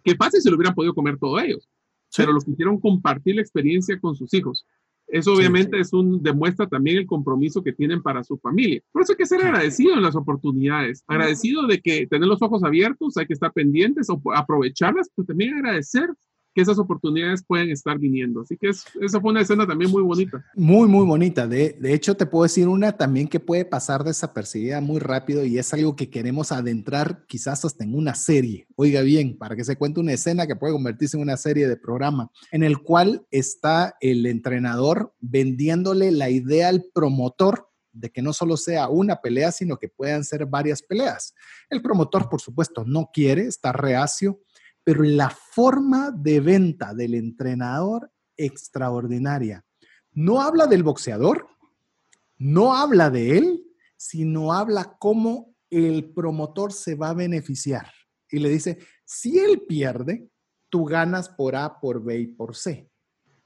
que 0.04 0.14
fácil 0.14 0.40
se 0.40 0.50
lo 0.50 0.56
hubieran 0.56 0.76
podido 0.76 0.94
comer 0.94 1.18
todos 1.18 1.42
ellos. 1.42 1.68
Pero 2.16 2.32
lo 2.32 2.40
que 2.40 2.52
hicieron 2.52 2.78
compartir 2.78 3.34
la 3.34 3.42
experiencia 3.42 3.98
con 3.98 4.14
sus 4.14 4.32
hijos. 4.34 4.64
Eso 5.12 5.34
obviamente 5.34 5.78
es 5.78 5.92
un 5.92 6.22
demuestra 6.22 6.66
también 6.66 6.96
el 6.96 7.06
compromiso 7.06 7.62
que 7.62 7.74
tienen 7.74 8.02
para 8.02 8.24
su 8.24 8.38
familia. 8.38 8.80
Por 8.90 9.02
eso 9.02 9.12
hay 9.12 9.18
que 9.18 9.26
ser 9.26 9.42
agradecido 9.42 9.92
en 9.92 10.02
las 10.02 10.16
oportunidades, 10.16 11.04
agradecido 11.06 11.66
de 11.66 11.82
que 11.82 12.06
tener 12.06 12.26
los 12.26 12.40
ojos 12.40 12.64
abiertos, 12.64 13.18
hay 13.18 13.26
que 13.26 13.34
estar 13.34 13.52
pendientes 13.52 14.08
o 14.08 14.22
aprovecharlas, 14.34 15.10
pero 15.14 15.26
también 15.26 15.52
agradecer 15.52 16.08
que 16.54 16.60
esas 16.60 16.78
oportunidades 16.78 17.42
pueden 17.42 17.70
estar 17.70 17.98
viniendo. 17.98 18.42
Así 18.42 18.56
que 18.56 18.68
es, 18.68 18.84
esa 19.00 19.20
fue 19.20 19.30
una 19.30 19.40
escena 19.40 19.66
también 19.66 19.90
muy 19.90 20.02
bonita. 20.02 20.44
Muy, 20.54 20.88
muy 20.88 21.06
bonita. 21.06 21.46
De, 21.46 21.76
de, 21.80 21.94
hecho, 21.94 22.14
te 22.14 22.26
puedo 22.26 22.44
decir 22.44 22.68
una 22.68 22.92
también 22.92 23.28
que 23.28 23.40
puede 23.40 23.64
pasar 23.64 24.04
desapercibida 24.04 24.80
muy 24.80 25.00
rápido 25.00 25.44
y 25.44 25.58
es 25.58 25.72
algo 25.72 25.96
que 25.96 26.10
queremos 26.10 26.52
adentrar 26.52 27.24
quizás 27.26 27.64
hasta 27.64 27.84
en 27.84 27.94
una 27.94 28.14
serie. 28.14 28.66
Oiga 28.76 29.02
bien, 29.02 29.36
para 29.38 29.56
que 29.56 29.64
se 29.64 29.76
cuente 29.76 30.00
una 30.00 30.12
escena 30.12 30.46
que 30.46 30.56
puede 30.56 30.72
convertirse 30.72 31.16
en 31.16 31.22
una 31.22 31.36
serie 31.36 31.68
de 31.68 31.76
programa, 31.76 32.30
en 32.50 32.62
el 32.62 32.78
cual 32.78 33.26
está 33.30 33.96
el 34.00 34.26
entrenador 34.26 35.14
vendiéndole 35.20 36.10
la 36.10 36.30
idea 36.30 36.68
al 36.68 36.84
promotor 36.92 37.68
de 37.92 38.10
que 38.10 38.22
no 38.22 38.32
solo 38.32 38.56
sea 38.56 38.88
una 38.88 39.20
pelea, 39.20 39.52
sino 39.52 39.76
que 39.76 39.88
puedan 39.88 40.24
ser 40.24 40.46
varias 40.46 40.82
peleas. 40.82 41.34
El 41.68 41.82
promotor, 41.82 42.28
por 42.28 42.40
supuesto, 42.40 42.84
no 42.84 43.10
quiere, 43.12 43.46
está 43.46 43.72
reacio, 43.72 44.40
pero 44.84 45.02
la 45.02 45.30
forma 45.30 46.10
de 46.10 46.40
venta 46.40 46.94
del 46.94 47.14
entrenador 47.14 48.10
extraordinaria. 48.36 49.64
No 50.12 50.42
habla 50.42 50.66
del 50.66 50.82
boxeador, 50.82 51.46
no 52.38 52.74
habla 52.74 53.10
de 53.10 53.38
él, 53.38 53.64
sino 53.96 54.52
habla 54.52 54.96
cómo 54.98 55.54
el 55.70 56.12
promotor 56.12 56.72
se 56.72 56.94
va 56.94 57.10
a 57.10 57.14
beneficiar. 57.14 57.90
Y 58.30 58.38
le 58.38 58.48
dice, 58.48 58.78
si 59.04 59.38
él 59.38 59.62
pierde, 59.68 60.28
tú 60.68 60.84
ganas 60.84 61.28
por 61.28 61.54
A, 61.54 61.80
por 61.80 62.02
B 62.02 62.18
y 62.18 62.26
por 62.26 62.56
C. 62.56 62.90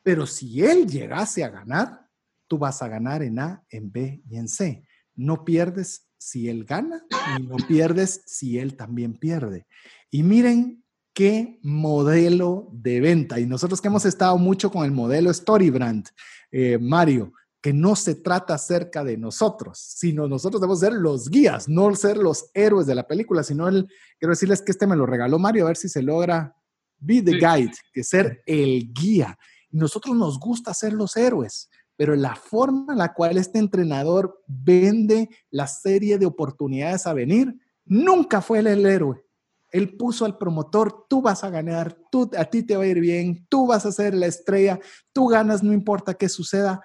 Pero 0.03 0.27
si 0.27 0.63
él 0.65 0.87
llegase 0.87 1.45
a 1.45 1.51
ganar, 1.51 2.09
tú 2.47 2.59
vas 2.59 2.81
a 2.83 2.89
ganar 2.89 3.23
en 3.23 3.39
A, 3.39 3.65
en 3.69 3.93
B 3.93 4.23
y 4.29 4.37
en 4.37 4.49
C. 4.49 4.87
No 5.15 5.45
pierdes 5.45 6.09
si 6.17 6.49
él 6.49 6.65
gana 6.65 7.05
y 7.37 7.43
no 7.43 7.57
pierdes 7.57 8.23
si 8.27 8.59
él 8.59 8.77
también 8.77 9.15
pierde. 9.15 9.67
Y 10.11 10.23
miren 10.23 10.85
qué 11.17 11.59
modelo 11.63 12.69
de 12.73 13.01
venta. 13.01 13.41
Y 13.41 13.47
nosotros 13.47 13.81
que 13.81 13.89
hemos 13.89 14.05
estado 14.05 14.37
mucho 14.37 14.71
con 14.71 14.85
el 14.85 14.93
modelo 14.93 15.33
Storybrand, 15.33 16.07
eh, 16.53 16.77
Mario, 16.79 17.33
que 17.63 17.73
no 17.73 17.97
se 17.97 18.17
trata 18.17 18.55
acerca 18.55 19.03
de 19.03 19.17
nosotros, 19.17 19.79
sino 19.79 20.29
nosotros 20.29 20.61
debemos 20.61 20.81
ser 20.81 20.93
los 20.93 21.31
guías, 21.31 21.71
no 21.71 21.93
ser 21.95 22.19
los 22.19 22.51
héroes 22.53 22.87
de 22.87 22.95
la 22.95 23.07
película, 23.07 23.43
sino 23.43 23.67
el, 23.67 23.89
quiero 24.19 24.33
decirles 24.33 24.61
que 24.61 24.73
este 24.73 24.87
me 24.87 24.95
lo 24.95 25.07
regaló 25.07 25.39
Mario, 25.39 25.65
a 25.65 25.69
ver 25.69 25.79
si 25.79 25.89
se 25.89 26.03
logra, 26.03 26.55
be 26.99 27.23
the 27.23 27.33
guide, 27.33 27.73
que 27.95 28.05
ser 28.05 28.43
el 28.45 28.93
guía. 28.93 29.39
Nosotros 29.71 30.15
nos 30.15 30.39
gusta 30.39 30.75
ser 30.75 30.93
los 30.93 31.17
héroes, 31.17 31.71
pero 31.97 32.15
la 32.15 32.37
forma 32.37 32.93
en 32.93 32.99
la 32.99 33.15
cual 33.15 33.39
este 33.39 33.59
entrenador 33.59 34.43
vende 34.47 35.31
la 35.51 35.67
serie 35.67 36.19
de 36.19 36.27
oportunidades 36.27 37.07
a 37.07 37.15
venir, 37.15 37.59
nunca 37.87 38.43
fue 38.43 38.59
el 38.59 38.85
héroe. 38.85 39.26
Él 39.71 39.97
puso 39.97 40.25
al 40.25 40.39
promotor, 40.39 41.07
tú 41.09 41.21
vas 41.23 41.45
a 41.45 41.51
ganar, 41.51 41.99
tú, 42.11 42.31
a 42.37 42.45
ti 42.45 42.63
te 42.63 42.77
va 42.77 42.85
a 42.85 42.87
ir 42.87 43.01
bien, 43.01 43.47
tú 43.49 43.67
vas 43.67 43.85
a 43.87 43.93
ser 43.93 44.15
la 44.15 44.27
estrella, 44.27 44.79
tú 45.13 45.27
ganas, 45.29 45.63
no 45.63 45.73
importa 45.73 46.15
qué 46.15 46.29
suceda. 46.29 46.83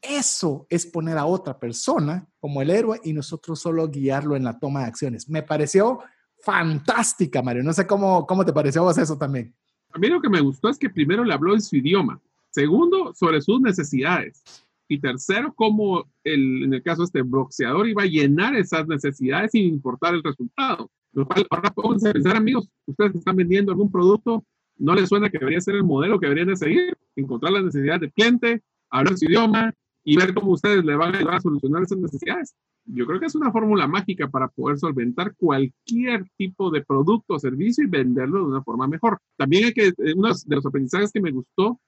Eso 0.00 0.66
es 0.70 0.86
poner 0.86 1.18
a 1.18 1.26
otra 1.26 1.58
persona 1.58 2.28
como 2.38 2.62
el 2.62 2.70
héroe 2.70 3.00
y 3.02 3.12
nosotros 3.12 3.60
solo 3.60 3.88
guiarlo 3.88 4.36
en 4.36 4.44
la 4.44 4.58
toma 4.58 4.80
de 4.80 4.86
acciones. 4.86 5.28
Me 5.28 5.42
pareció 5.42 6.00
fantástica, 6.40 7.42
Mario. 7.42 7.62
No 7.62 7.72
sé 7.72 7.86
cómo, 7.86 8.26
cómo 8.26 8.44
te 8.44 8.52
pareció 8.52 8.88
eso 8.90 9.18
también. 9.18 9.54
A 9.92 9.98
mí 9.98 10.08
lo 10.08 10.20
que 10.20 10.28
me 10.28 10.40
gustó 10.40 10.68
es 10.68 10.78
que 10.78 10.90
primero 10.90 11.24
le 11.24 11.34
habló 11.34 11.54
en 11.54 11.62
su 11.62 11.76
idioma. 11.76 12.20
Segundo, 12.50 13.12
sobre 13.14 13.40
sus 13.40 13.60
necesidades. 13.60 14.42
Y 14.88 15.00
tercero, 15.00 15.52
cómo 15.54 16.10
el, 16.24 16.64
en 16.64 16.74
el 16.74 16.82
caso 16.82 17.02
de 17.02 17.06
este 17.06 17.22
boxeador 17.22 17.88
iba 17.88 18.02
a 18.02 18.06
llenar 18.06 18.54
esas 18.56 18.86
necesidades 18.86 19.50
sin 19.52 19.66
importar 19.66 20.14
el 20.14 20.22
resultado. 20.22 20.90
Lo 21.12 21.26
cual 21.26 21.46
ahora 21.50 21.70
podemos 21.70 22.02
pensar, 22.02 22.36
amigos, 22.36 22.68
ustedes 22.86 23.14
están 23.14 23.36
vendiendo 23.36 23.72
algún 23.72 23.90
producto, 23.90 24.44
¿no 24.76 24.94
les 24.94 25.08
suena 25.08 25.30
que 25.30 25.38
debería 25.38 25.60
ser 25.60 25.74
el 25.74 25.84
modelo 25.84 26.18
que 26.18 26.26
deberían 26.26 26.48
de 26.48 26.56
seguir? 26.56 26.96
Encontrar 27.16 27.52
las 27.52 27.64
necesidades 27.64 28.02
del 28.02 28.12
cliente, 28.12 28.62
hablar 28.90 29.16
su 29.16 29.24
idioma 29.24 29.74
y 30.04 30.16
ver 30.16 30.32
cómo 30.34 30.52
ustedes 30.52 30.84
le 30.84 30.96
van 30.96 31.14
a 31.14 31.18
ayudar 31.18 31.34
a 31.36 31.40
solucionar 31.40 31.82
esas 31.82 31.98
necesidades. 31.98 32.54
Yo 32.84 33.06
creo 33.06 33.20
que 33.20 33.26
es 33.26 33.34
una 33.34 33.52
fórmula 33.52 33.86
mágica 33.86 34.28
para 34.28 34.48
poder 34.48 34.78
solventar 34.78 35.34
cualquier 35.36 36.24
tipo 36.36 36.70
de 36.70 36.82
producto 36.82 37.34
o 37.34 37.38
servicio 37.38 37.84
y 37.84 37.88
venderlo 37.88 38.38
de 38.38 38.44
una 38.46 38.62
forma 38.62 38.86
mejor. 38.86 39.18
También 39.36 39.66
hay 39.66 39.72
que, 39.72 39.88
eh, 39.88 40.14
uno 40.16 40.28
de 40.28 40.56
los 40.56 40.64
aprendizajes 40.64 41.12
que 41.12 41.20
me 41.20 41.30
gustó 41.30 41.78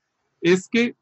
es 0.40 0.68
que 0.68 0.94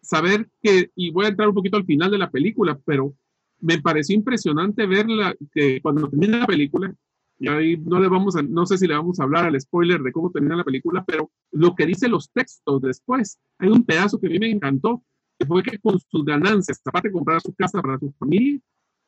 saber 0.00 0.48
que, 0.62 0.90
y 0.96 1.10
voy 1.10 1.26
a 1.26 1.28
entrar 1.28 1.48
un 1.48 1.54
poquito 1.54 1.76
al 1.76 1.84
final 1.84 2.10
de 2.10 2.18
la 2.18 2.30
película, 2.30 2.78
pero 2.84 3.14
me 3.60 3.80
pareció 3.80 4.16
impresionante 4.16 4.86
verla, 4.86 5.34
que 5.52 5.80
cuando 5.80 6.08
termina 6.08 6.38
la 6.38 6.46
película, 6.46 6.94
y 7.38 7.48
ahí 7.48 7.76
no 7.76 8.00
le 8.00 8.08
vamos 8.08 8.36
a, 8.36 8.42
no 8.42 8.64
sé 8.66 8.78
si 8.78 8.86
le 8.86 8.94
vamos 8.94 9.20
a 9.20 9.24
hablar 9.24 9.44
al 9.44 9.60
spoiler 9.60 10.00
de 10.00 10.12
cómo 10.12 10.30
termina 10.30 10.56
la 10.56 10.64
película, 10.64 11.04
pero 11.04 11.30
lo 11.52 11.74
que 11.74 11.86
dice 11.86 12.08
los 12.08 12.30
textos 12.30 12.80
después, 12.80 13.38
hay 13.58 13.68
un 13.68 13.84
pedazo 13.84 14.18
que 14.18 14.26
a 14.26 14.30
mí 14.30 14.38
me 14.38 14.50
encantó, 14.50 15.02
que 15.38 15.46
fue 15.46 15.62
que 15.62 15.78
con 15.78 15.98
sus 15.98 16.24
ganancias, 16.24 16.80
aparte 16.84 17.08
de 17.08 17.12
comprar 17.12 17.40
su 17.42 17.54
casa 17.54 17.82
para 17.82 17.98
su 17.98 18.10
familia, 18.18 18.58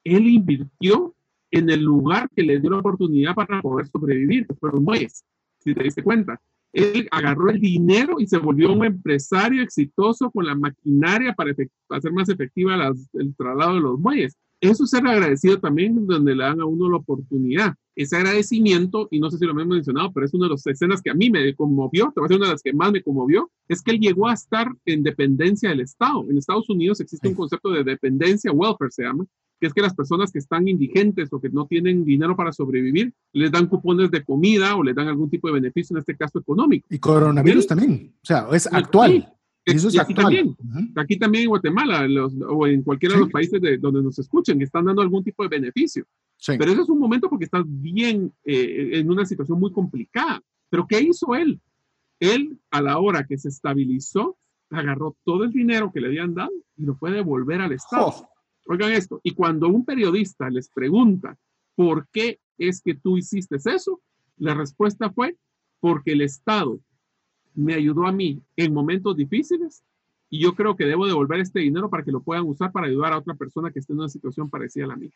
él 0.04 0.26
invirtió 0.26 1.14
en 1.50 1.70
el 1.70 1.82
lugar 1.82 2.28
que 2.34 2.42
le 2.42 2.60
dio 2.60 2.70
la 2.70 2.78
oportunidad 2.78 3.34
para 3.34 3.62
poder 3.62 3.86
sobrevivir, 3.86 4.46
que 4.46 4.54
fueron 4.54 4.84
muelles, 4.84 5.24
si 5.60 5.74
te 5.74 5.82
diste 5.82 6.02
cuenta. 6.02 6.40
Él 6.70 7.08
agarró 7.10 7.48
el 7.48 7.58
dinero 7.58 8.20
y 8.20 8.26
se 8.26 8.36
volvió 8.36 8.72
un 8.72 8.84
empresario 8.84 9.62
exitoso 9.62 10.30
con 10.30 10.44
la 10.44 10.54
maquinaria 10.54 11.32
para 11.32 11.52
hacer 11.52 12.12
más 12.12 12.28
efectiva 12.28 12.92
el 13.14 13.34
traslado 13.36 13.74
de 13.74 13.80
los 13.80 13.98
muelles. 13.98 14.36
Eso 14.60 14.84
es 14.84 14.90
ser 14.90 15.06
agradecido 15.06 15.60
también 15.60 16.06
donde 16.06 16.34
le 16.34 16.42
dan 16.42 16.60
a 16.60 16.66
uno 16.66 16.90
la 16.90 16.96
oportunidad. 16.96 17.74
Ese 17.94 18.16
agradecimiento, 18.16 19.08
y 19.10 19.20
no 19.20 19.30
sé 19.30 19.38
si 19.38 19.44
lo 19.44 19.52
hemos 19.52 19.66
mencionado, 19.66 20.12
pero 20.12 20.26
es 20.26 20.34
una 20.34 20.46
de 20.46 20.52
las 20.52 20.66
escenas 20.66 21.02
que 21.02 21.10
a 21.10 21.14
mí 21.14 21.30
me 21.30 21.54
conmovió, 21.54 22.12
te 22.14 22.20
va 22.20 22.26
a 22.26 22.28
ser 22.28 22.38
una 22.38 22.46
de 22.46 22.52
las 22.52 22.62
que 22.62 22.72
más 22.72 22.92
me 22.92 23.02
conmovió, 23.02 23.50
es 23.68 23.82
que 23.82 23.92
él 23.92 24.00
llegó 24.00 24.28
a 24.28 24.34
estar 24.34 24.68
en 24.84 25.02
dependencia 25.02 25.70
del 25.70 25.80
Estado. 25.80 26.24
En 26.28 26.38
Estados 26.38 26.68
Unidos 26.68 27.00
existe 27.00 27.28
un 27.28 27.34
concepto 27.34 27.70
de 27.70 27.84
dependencia, 27.84 28.52
welfare 28.52 28.90
se 28.90 29.02
llama, 29.02 29.24
que 29.60 29.66
es 29.66 29.74
que 29.74 29.82
las 29.82 29.94
personas 29.94 30.32
que 30.32 30.38
están 30.38 30.68
indigentes 30.68 31.32
o 31.32 31.40
que 31.40 31.50
no 31.50 31.66
tienen 31.66 32.04
dinero 32.04 32.36
para 32.36 32.52
sobrevivir, 32.52 33.12
les 33.32 33.50
dan 33.50 33.66
cupones 33.66 34.10
de 34.10 34.24
comida 34.24 34.76
o 34.76 34.82
les 34.82 34.94
dan 34.94 35.08
algún 35.08 35.30
tipo 35.30 35.48
de 35.48 35.54
beneficio, 35.54 35.94
en 35.96 36.00
este 36.00 36.16
caso 36.16 36.38
económico. 36.38 36.86
Y 36.90 36.98
coronavirus 36.98 37.66
también, 37.66 38.14
o 38.22 38.26
sea, 38.26 38.48
es 38.52 38.66
actual. 38.72 39.34
Eso 39.74 39.88
es 39.88 39.98
aquí 39.98 40.14
también, 40.14 40.56
aquí 40.96 41.18
también 41.18 41.44
en 41.44 41.50
Guatemala 41.50 42.06
o 42.48 42.66
en 42.66 42.82
cualquiera 42.82 43.14
de 43.14 43.20
los 43.20 43.30
países 43.30 43.60
de, 43.60 43.76
donde 43.78 44.02
nos 44.02 44.18
escuchen, 44.18 44.60
están 44.62 44.86
dando 44.86 45.02
algún 45.02 45.22
tipo 45.22 45.42
de 45.42 45.48
beneficio. 45.48 46.06
Pero 46.46 46.72
eso 46.72 46.82
es 46.82 46.88
un 46.88 46.98
momento 46.98 47.28
porque 47.28 47.44
estás 47.44 47.64
bien 47.66 48.32
eh, 48.44 48.90
en 48.94 49.10
una 49.10 49.26
situación 49.26 49.58
muy 49.58 49.72
complicada. 49.72 50.40
Pero 50.70 50.86
¿qué 50.86 51.00
hizo 51.00 51.34
él? 51.34 51.60
Él, 52.20 52.58
a 52.70 52.80
la 52.80 52.98
hora 52.98 53.26
que 53.26 53.36
se 53.36 53.48
estabilizó, 53.48 54.36
agarró 54.70 55.16
todo 55.24 55.44
el 55.44 55.52
dinero 55.52 55.90
que 55.92 56.00
le 56.00 56.08
habían 56.08 56.34
dado 56.34 56.52
y 56.76 56.84
lo 56.84 56.94
fue 56.94 57.10
devolver 57.10 57.60
al 57.60 57.72
Estado. 57.72 58.06
Oh. 58.06 58.28
Oigan 58.66 58.92
esto, 58.92 59.20
y 59.22 59.32
cuando 59.32 59.68
un 59.68 59.84
periodista 59.84 60.50
les 60.50 60.68
pregunta, 60.68 61.38
¿por 61.74 62.06
qué 62.12 62.38
es 62.58 62.82
que 62.82 62.94
tú 62.94 63.16
hiciste 63.16 63.56
eso? 63.56 64.02
La 64.36 64.54
respuesta 64.54 65.10
fue, 65.10 65.36
porque 65.80 66.12
el 66.12 66.20
Estado 66.20 66.78
me 67.58 67.74
ayudó 67.74 68.06
a 68.06 68.12
mí 68.12 68.40
en 68.56 68.72
momentos 68.72 69.16
difíciles 69.16 69.82
y 70.30 70.40
yo 70.40 70.54
creo 70.54 70.76
que 70.76 70.84
debo 70.84 71.06
devolver 71.06 71.40
este 71.40 71.58
dinero 71.58 71.90
para 71.90 72.04
que 72.04 72.12
lo 72.12 72.22
puedan 72.22 72.44
usar 72.44 72.70
para 72.70 72.86
ayudar 72.86 73.12
a 73.12 73.18
otra 73.18 73.34
persona 73.34 73.72
que 73.72 73.80
esté 73.80 73.94
en 73.94 74.00
una 74.00 74.08
situación 74.08 74.48
parecida 74.48 74.84
a 74.84 74.88
la 74.88 74.96
mía. 74.96 75.10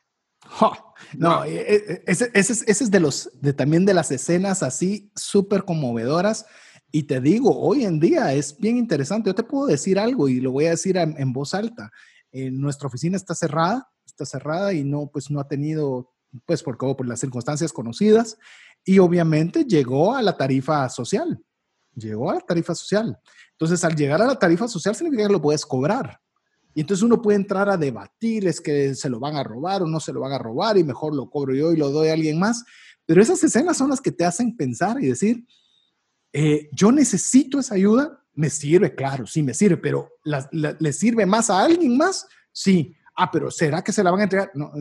no, 1.17 1.45
eh, 1.45 1.65
eh, 1.69 2.05
ese, 2.07 2.31
ese, 2.35 2.65
es 2.67 2.91
de 2.91 2.99
los, 2.99 3.31
de 3.41 3.53
también 3.53 3.85
de 3.85 3.95
las 3.95 4.11
escenas 4.11 4.63
así 4.65 5.13
súper 5.15 5.65
conmovedoras. 5.65 6.47
Y 6.91 7.05
te 7.05 7.21
digo, 7.21 7.57
hoy 7.59 7.85
en 7.85 8.01
día 8.01 8.35
es 8.35 8.59
bien 8.59 8.77
interesante. 8.77 9.31
Yo 9.31 9.35
te 9.35 9.45
puedo 9.45 9.67
decir 9.67 9.99
algo 9.99 10.29
y 10.29 10.41
lo 10.41 10.51
voy 10.51 10.67
a 10.67 10.71
decir 10.71 10.97
en, 10.97 11.33
voz 11.33 11.55
alta. 11.55 11.91
nuestra 12.33 12.89
oficina 12.89 13.17
está 13.17 13.35
cerrada, 13.35 13.89
está 14.05 14.27
cerrada 14.27 14.75
y 14.75 14.83
no, 14.83 15.09
pues 15.13 15.31
no 15.31 15.39
ha 15.41 15.47
tenido, 15.47 16.11
pues 16.45 16.63
por, 16.63 16.77
por 16.77 17.07
las 17.07 17.21
circunstancias 17.21 17.73
conocidas. 17.73 18.37
Y 18.85 18.99
obviamente 18.99 19.65
llegó 19.65 20.15
a 20.17 20.23
la 20.23 20.37
tarifa 20.37 20.89
social 20.89 21.41
llegó 21.95 22.31
a 22.31 22.35
la 22.35 22.41
tarifa 22.41 22.75
social. 22.75 23.19
Entonces, 23.53 23.85
al 23.85 23.95
llegar 23.95 24.21
a 24.23 24.27
la 24.27 24.39
tarifa 24.39 24.69
social 24.69 24.95
significa 24.95 25.27
que 25.27 25.33
lo 25.33 25.43
puedes 25.43 25.65
cobrar. 25.67 26.21
Y 26.75 26.81
entonces 26.81 27.03
uno 27.03 27.21
puede 27.21 27.37
entrar 27.37 27.69
a 27.69 27.77
debatir, 27.77 28.47
es 28.47 28.61
que 28.61 28.95
se 28.95 29.11
lo 29.11 29.21
van 29.21 29.37
a 29.37 29.45
robar 29.45 29.83
o 29.83 29.87
no 29.87 30.01
se 30.01 30.13
lo 30.13 30.21
van 30.21 30.33
a 30.33 30.39
robar 30.39 30.79
y 30.79 30.85
mejor 30.85 31.15
lo 31.15 31.29
cobro 31.29 31.55
yo 31.55 31.73
y 31.73 31.77
lo 31.77 31.91
doy 31.91 32.09
a 32.09 32.15
alguien 32.15 32.39
más. 32.39 32.65
Pero 33.05 33.21
esas 33.21 33.43
escenas 33.45 33.77
son 33.77 33.91
las 33.91 34.01
que 34.01 34.13
te 34.13 34.25
hacen 34.25 34.57
pensar 34.57 35.03
y 35.03 35.09
decir, 35.09 35.45
eh, 36.33 36.71
yo 36.73 36.91
necesito 36.91 37.59
esa 37.59 37.75
ayuda, 37.75 38.25
me 38.35 38.49
sirve, 38.49 38.95
claro, 38.95 39.27
sí 39.27 39.43
me 39.43 39.53
sirve, 39.53 39.77
pero 39.77 40.09
¿le 40.51 40.93
sirve 40.95 41.27
más 41.27 41.51
a 41.51 41.63
alguien 41.63 41.97
más? 41.99 42.27
Sí. 42.51 42.97
Ah, 43.15 43.31
pero 43.31 43.51
¿será 43.51 43.83
que 43.85 43.93
se 43.93 44.03
la 44.03 44.11
van 44.11 44.21
a 44.21 44.25
entregar? 44.25 44.51
No, 44.55 44.73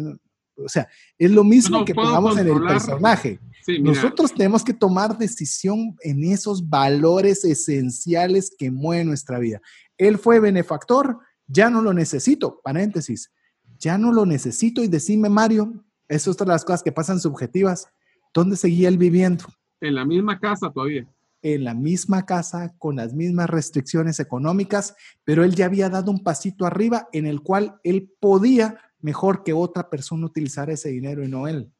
o 0.63 0.69
sea, 0.69 0.87
es 1.17 1.31
lo 1.31 1.43
mismo 1.43 1.83
que 1.85 1.93
pongamos 1.93 2.37
en 2.37 2.47
el 2.47 2.61
personaje. 2.61 3.39
Nosotros 3.79 4.33
tenemos 4.33 4.63
que 4.63 4.73
tomar 4.73 5.17
decisión 5.17 5.95
en 6.01 6.23
esos 6.23 6.67
valores 6.67 7.45
esenciales 7.45 8.53
que 8.57 8.71
mueven 8.71 9.07
nuestra 9.07 9.37
vida. 9.39 9.61
Él 9.97 10.17
fue 10.17 10.39
benefactor, 10.39 11.19
ya 11.47 11.69
no 11.69 11.81
lo 11.81 11.93
necesito, 11.93 12.59
paréntesis, 12.63 13.31
ya 13.77 13.97
no 13.97 14.11
lo 14.11 14.25
necesito 14.25 14.83
y 14.83 14.87
decime, 14.87 15.29
Mario, 15.29 15.73
eso 16.07 16.31
es 16.31 16.35
otra 16.35 16.45
de 16.45 16.51
las 16.53 16.65
cosas 16.65 16.83
que 16.83 16.91
pasan 16.91 17.19
subjetivas, 17.19 17.87
¿dónde 18.33 18.55
seguía 18.55 18.87
él 18.89 18.97
viviendo? 18.97 19.45
En 19.79 19.95
la 19.95 20.05
misma 20.05 20.39
casa 20.39 20.71
todavía. 20.71 21.07
en 21.43 21.63
la 21.63 21.73
misma 21.73 22.25
casa, 22.25 22.73
con 22.77 22.97
las 22.97 23.13
mismas 23.13 23.49
restricciones 23.49 24.19
económicas, 24.19 24.95
pero 25.23 25.43
él 25.43 25.55
ya 25.55 25.65
había 25.65 25.89
dado 25.89 26.11
un 26.11 26.23
pasito 26.23 26.65
arriba 26.65 27.07
en 27.13 27.25
el 27.25 27.41
cual 27.41 27.79
él 27.83 28.11
podía 28.19 28.77
mejor 29.01 29.43
que 29.43 29.53
otra 29.53 29.89
persona 29.89 30.25
utilizar 30.25 30.69
ese 30.69 30.89
dinero 30.89 31.23
y 31.23 31.27
no 31.27 31.47
él. 31.47 31.71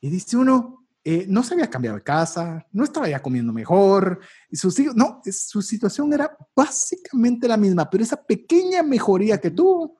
Y 0.00 0.10
dice 0.10 0.36
uno, 0.36 0.86
eh, 1.02 1.24
no 1.28 1.42
se 1.42 1.54
había 1.54 1.70
cambiado 1.70 1.96
de 1.96 2.02
casa, 2.02 2.66
no 2.72 2.84
estaba 2.84 3.08
ya 3.08 3.22
comiendo 3.22 3.52
mejor, 3.52 4.20
y 4.50 4.56
sus 4.56 4.78
hijos, 4.78 4.94
no, 4.94 5.22
su 5.24 5.62
situación 5.62 6.12
era 6.12 6.36
básicamente 6.54 7.48
la 7.48 7.56
misma, 7.56 7.88
pero 7.88 8.04
esa 8.04 8.22
pequeña 8.22 8.82
mejoría 8.82 9.38
que 9.38 9.50
tuvo 9.50 9.96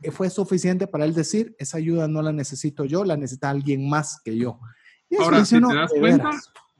eh, 0.00 0.10
fue 0.10 0.30
suficiente 0.30 0.86
para 0.86 1.04
él 1.04 1.14
decir, 1.14 1.56
esa 1.58 1.78
ayuda 1.78 2.06
no 2.06 2.22
la 2.22 2.32
necesito 2.32 2.84
yo, 2.84 3.04
la 3.04 3.16
necesita 3.16 3.50
alguien 3.50 3.88
más 3.88 4.20
que 4.24 4.36
yo. 4.36 4.60
Ahora, 5.18 5.44
si 5.44 5.60
te 5.60 5.74
das 5.74 5.92
cuenta, 5.98 6.30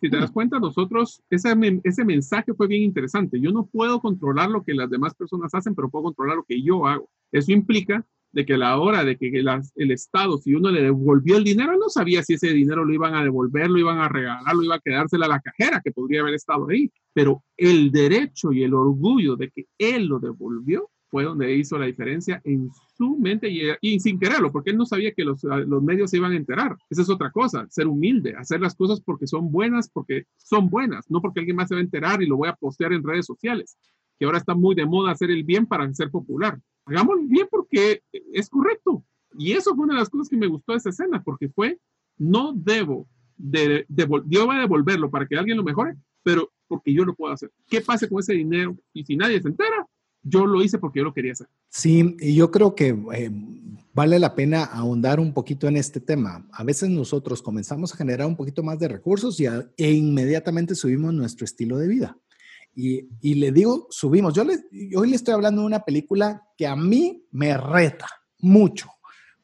si 0.05 0.11
te 0.11 0.19
das 0.19 0.31
cuenta, 0.31 0.59
nosotros, 0.59 1.23
ese, 1.31 1.55
ese 1.83 2.05
mensaje 2.05 2.53
fue 2.53 2.67
bien 2.67 2.83
interesante. 2.83 3.41
Yo 3.41 3.53
no 3.53 3.65
puedo 3.65 4.01
controlar 4.01 4.51
lo 4.51 4.63
que 4.63 4.75
las 4.75 4.91
demás 4.91 5.15
personas 5.15 5.55
hacen, 5.55 5.75
pero 5.75 5.89
puedo 5.89 6.05
controlar 6.05 6.37
lo 6.37 6.45
que 6.45 6.61
yo 6.61 6.87
hago. 6.87 7.09
Eso 7.33 7.53
implica 7.53 8.05
de 8.33 8.45
que 8.45 8.53
a 8.53 8.59
la 8.59 8.79
hora 8.79 9.03
de 9.03 9.17
que 9.17 9.29
el 9.29 9.91
Estado, 9.91 10.37
si 10.37 10.55
uno 10.55 10.71
le 10.71 10.83
devolvió 10.83 11.39
el 11.39 11.45
dinero, 11.45 11.79
no 11.79 11.89
sabía 11.89 12.23
si 12.23 12.35
ese 12.35 12.53
dinero 12.53 12.85
lo 12.85 12.93
iban 12.93 13.15
a 13.15 13.23
devolver, 13.23 13.71
lo 13.71 13.79
iban 13.79 13.99
a 13.99 14.09
regalar, 14.09 14.55
lo 14.55 14.63
iba 14.63 14.75
a 14.75 14.81
quedársela 14.81 15.25
a 15.25 15.31
la 15.31 15.41
cajera, 15.41 15.81
que 15.83 15.93
podría 15.93 16.21
haber 16.21 16.35
estado 16.35 16.69
ahí. 16.69 16.93
Pero 17.15 17.43
el 17.57 17.91
derecho 17.91 18.53
y 18.53 18.63
el 18.63 18.75
orgullo 18.75 19.37
de 19.37 19.51
que 19.51 19.67
él 19.79 20.07
lo 20.07 20.19
devolvió 20.19 20.91
fue 21.15 21.23
donde 21.23 21.55
hizo 21.55 21.79
la 21.79 21.87
diferencia 21.87 22.41
en 22.43 22.73
su 22.99 23.17
mente 23.17 23.49
y, 23.81 24.01
sin 24.01 24.19
quererlo, 24.19 24.51
porque 24.51 24.71
él 24.71 24.77
no 24.77 24.85
sabía 24.85 25.13
que 25.13 25.25
los, 25.25 25.45
los, 25.45 25.81
medios 25.81 26.11
se 26.11 26.17
iban 26.17 26.33
a 26.33 26.37
enterar. 26.37 26.77
Esa 26.91 27.03
es 27.03 27.09
otra 27.09 27.31
cosa, 27.31 27.69
ser 27.71 27.87
humilde, 27.87 28.35
hacer 28.37 28.61
las 28.61 28.75
cosas 28.75 29.01
porque 29.01 29.29
son 29.29 29.53
buenas, 29.53 29.89
porque 29.89 30.25
son 30.39 30.69
buenas, 30.69 31.09
no 31.09 31.21
porque 31.21 31.39
alguien 31.39 31.55
más 31.55 31.69
se 31.69 31.77
va 31.77 31.81
a 31.81 31.85
enterar 31.85 32.21
y 32.21 32.27
lo 32.27 32.37
voy 32.37 32.49
a 32.49 32.57
postear 32.57 32.93
en 32.93 33.05
redes 33.05 33.27
sociales, 33.27 33.79
que 34.19 34.25
ahora 34.25 34.39
está 34.39 34.57
muy 34.57 34.75
de 34.75 34.87
moda 34.87 35.13
hacer 35.13 35.31
el 35.31 35.45
bien 35.45 35.67
para 35.67 35.89
ser 35.95 36.11
popular. 36.11 36.59
Hagamos 36.85 37.21
el 37.21 37.29
bien 37.29 37.47
porque 37.49 38.03
es 38.33 38.49
correcto. 38.49 39.05
Y 39.39 39.53
eso 39.53 39.73
fue 39.77 39.85
una 39.85 39.95
de 39.95 40.01
las 40.01 40.11
cosas 40.11 40.29
que 40.29 40.37
me 40.37 40.49
gustó 40.49 40.73
de 40.73 40.79
esa 40.79 40.91
escena, 40.91 41.23
porque 41.23 41.49
fue, 41.49 41.79
no 42.19 42.53
debo, 42.57 43.07
de, 43.37 43.87
de, 43.87 44.09
yo 44.27 44.47
voy 44.47 44.57
a 44.57 44.63
devolverlo 44.63 45.13
para 45.13 45.29
que 45.29 45.37
alguien 45.37 45.59
lo 45.59 45.63
mejore, 45.63 45.95
pero 46.25 46.51
porque 46.67 46.93
yo 46.93 47.05
lo 47.05 47.15
puedo 47.15 47.33
hacer. 47.33 47.53
¿Qué 47.69 47.81
pasa 47.83 48.09
con 48.09 48.19
ese 48.19 48.33
dinero? 48.33 48.77
Y 48.93 49.05
si 49.05 49.17
nadie 49.17 49.41
se 49.41 49.47
entera, 49.47 49.87
yo 50.25 50.47
lo 50.47 50.63
hice 50.63 50.79
porque 50.79 51.01
yo 51.01 51.05
lo 51.05 51.15
quería 51.15 51.33
hacer. 51.33 51.47
Sí, 51.69 52.17
y 52.19 52.35
yo 52.35 52.51
creo 52.51 52.75
que 52.75 52.97
eh, 53.15 53.31
vale 53.93 54.19
la 54.19 54.35
pena 54.35 54.65
ahondar 54.65 55.21
un 55.21 55.33
poquito 55.35 55.69
en 55.69 55.77
este 55.77 56.01
tema. 56.01 56.49
A 56.51 56.65
veces 56.65 56.89
nosotros 56.89 57.43
comenzamos 57.43 57.93
a 57.93 57.97
generar 57.97 58.27
un 58.27 58.37
poquito 58.37 58.63
más 58.63 58.79
de 58.79 58.89
recursos 58.89 59.39
y 59.39 59.47
e 59.47 59.93
inmediatamente 59.93 60.75
subimos 60.75 61.13
nuestro 61.13 61.45
estilo 61.45 61.77
de 61.77 61.89
vida. 61.89 62.19
Y, 62.75 63.09
y 63.21 63.35
le 63.35 63.53
digo, 63.53 63.87
subimos. 63.91 64.35
Yo 64.35 64.45
le, 64.45 64.59
hoy 64.97 65.11
le 65.11 65.17
estoy 65.17 65.35
hablando 65.35 65.61
de 65.61 65.67
una 65.67 65.85
película 65.85 66.43
que 66.57 66.67
a 66.67 66.75
mí 66.75 67.25
me 67.31 67.57
reta 67.57 68.09
mucho, 68.41 68.89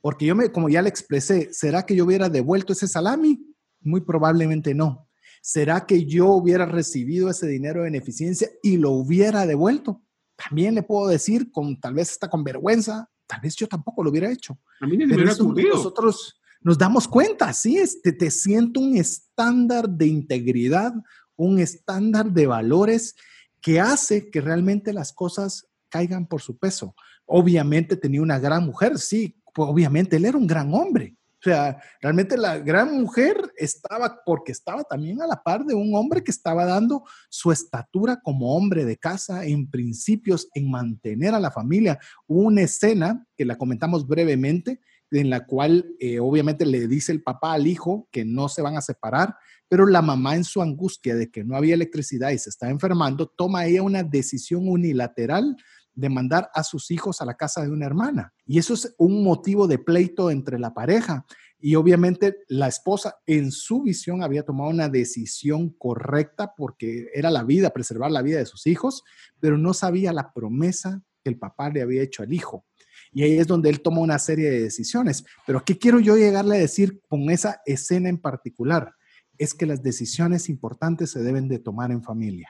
porque 0.00 0.26
yo 0.26 0.34
me, 0.34 0.50
como 0.50 0.68
ya 0.68 0.82
le 0.82 0.88
expresé, 0.88 1.52
¿será 1.52 1.84
que 1.84 1.94
yo 1.94 2.04
hubiera 2.06 2.28
devuelto 2.28 2.72
ese 2.72 2.88
salami? 2.88 3.38
Muy 3.82 4.00
probablemente 4.00 4.74
no. 4.74 5.08
¿Será 5.42 5.86
que 5.86 6.04
yo 6.06 6.28
hubiera 6.28 6.66
recibido 6.66 7.30
ese 7.30 7.46
dinero 7.46 7.86
en 7.86 7.94
eficiencia 7.94 8.48
y 8.62 8.76
lo 8.76 8.90
hubiera 8.90 9.46
devuelto? 9.46 10.02
También 10.42 10.74
le 10.74 10.82
puedo 10.82 11.08
decir, 11.08 11.50
con 11.50 11.78
tal 11.78 11.94
vez 11.94 12.10
está 12.12 12.28
con 12.28 12.44
vergüenza, 12.44 13.08
tal 13.26 13.40
vez 13.40 13.54
yo 13.56 13.66
tampoco 13.66 14.02
lo 14.02 14.10
hubiera 14.10 14.30
hecho. 14.30 14.58
A 14.80 14.86
mí 14.86 14.96
me 14.96 15.06
hubiera 15.06 15.32
Nosotros 15.32 16.40
nos 16.62 16.76
damos 16.76 17.08
cuenta, 17.08 17.52
sí, 17.52 17.78
este, 17.78 18.12
te 18.12 18.30
siento 18.30 18.80
un 18.80 18.96
estándar 18.96 19.88
de 19.88 20.06
integridad, 20.06 20.92
un 21.36 21.58
estándar 21.58 22.30
de 22.30 22.46
valores 22.46 23.14
que 23.60 23.80
hace 23.80 24.30
que 24.30 24.40
realmente 24.40 24.92
las 24.92 25.12
cosas 25.12 25.68
caigan 25.88 26.26
por 26.26 26.42
su 26.42 26.58
peso. 26.58 26.94
Obviamente 27.24 27.96
tenía 27.96 28.22
una 28.22 28.38
gran 28.38 28.64
mujer, 28.64 28.98
sí, 28.98 29.40
obviamente 29.56 30.16
él 30.16 30.24
era 30.24 30.36
un 30.36 30.46
gran 30.46 30.72
hombre, 30.74 31.16
o 31.40 31.42
sea, 31.42 31.82
realmente 32.02 32.36
la 32.36 32.58
gran 32.58 33.00
mujer 33.00 33.50
estaba, 33.56 34.20
porque 34.26 34.52
estaba 34.52 34.84
también 34.84 35.22
a 35.22 35.26
la 35.26 35.42
par 35.42 35.64
de 35.64 35.74
un 35.74 35.94
hombre 35.94 36.22
que 36.22 36.30
estaba 36.30 36.66
dando 36.66 37.02
su 37.30 37.50
estatura 37.50 38.20
como 38.22 38.54
hombre 38.54 38.84
de 38.84 38.98
casa, 38.98 39.46
en 39.46 39.70
principios, 39.70 40.48
en 40.52 40.70
mantener 40.70 41.34
a 41.34 41.40
la 41.40 41.50
familia. 41.50 41.98
Una 42.26 42.60
escena 42.60 43.26
que 43.38 43.46
la 43.46 43.56
comentamos 43.56 44.06
brevemente, 44.06 44.80
en 45.12 45.30
la 45.30 45.46
cual 45.46 45.86
eh, 45.98 46.20
obviamente 46.20 46.66
le 46.66 46.86
dice 46.86 47.10
el 47.10 47.22
papá 47.22 47.54
al 47.54 47.66
hijo 47.66 48.06
que 48.12 48.26
no 48.26 48.50
se 48.50 48.60
van 48.60 48.76
a 48.76 48.82
separar, 48.82 49.34
pero 49.66 49.86
la 49.86 50.02
mamá 50.02 50.36
en 50.36 50.44
su 50.44 50.60
angustia 50.60 51.14
de 51.14 51.30
que 51.30 51.42
no 51.42 51.56
había 51.56 51.74
electricidad 51.74 52.30
y 52.30 52.38
se 52.38 52.50
está 52.50 52.68
enfermando, 52.68 53.26
toma 53.26 53.64
ella 53.64 53.82
una 53.82 54.02
decisión 54.02 54.68
unilateral 54.68 55.56
de 55.94 56.08
mandar 56.08 56.50
a 56.54 56.62
sus 56.62 56.90
hijos 56.90 57.20
a 57.20 57.24
la 57.24 57.34
casa 57.34 57.62
de 57.62 57.70
una 57.70 57.86
hermana. 57.86 58.32
Y 58.46 58.58
eso 58.58 58.74
es 58.74 58.94
un 58.98 59.22
motivo 59.22 59.66
de 59.66 59.78
pleito 59.78 60.30
entre 60.30 60.58
la 60.58 60.72
pareja. 60.72 61.26
Y 61.58 61.74
obviamente 61.74 62.38
la 62.48 62.68
esposa 62.68 63.16
en 63.26 63.52
su 63.52 63.82
visión 63.82 64.22
había 64.22 64.44
tomado 64.44 64.70
una 64.70 64.88
decisión 64.88 65.70
correcta 65.70 66.54
porque 66.56 67.08
era 67.14 67.30
la 67.30 67.44
vida, 67.44 67.70
preservar 67.70 68.10
la 68.10 68.22
vida 68.22 68.38
de 68.38 68.46
sus 68.46 68.66
hijos, 68.66 69.02
pero 69.40 69.58
no 69.58 69.74
sabía 69.74 70.12
la 70.12 70.32
promesa 70.32 71.02
que 71.22 71.30
el 71.30 71.38
papá 71.38 71.68
le 71.68 71.82
había 71.82 72.02
hecho 72.02 72.22
al 72.22 72.32
hijo. 72.32 72.64
Y 73.12 73.24
ahí 73.24 73.38
es 73.38 73.46
donde 73.46 73.68
él 73.68 73.82
toma 73.82 74.00
una 74.00 74.18
serie 74.18 74.50
de 74.50 74.62
decisiones. 74.62 75.24
Pero 75.46 75.64
¿qué 75.64 75.76
quiero 75.78 76.00
yo 76.00 76.16
llegarle 76.16 76.56
a 76.56 76.60
decir 76.60 77.00
con 77.08 77.28
esa 77.30 77.60
escena 77.66 78.08
en 78.08 78.18
particular? 78.18 78.94
Es 79.36 79.52
que 79.52 79.66
las 79.66 79.82
decisiones 79.82 80.48
importantes 80.48 81.10
se 81.10 81.22
deben 81.22 81.48
de 81.48 81.58
tomar 81.58 81.90
en 81.90 82.02
familia. 82.02 82.48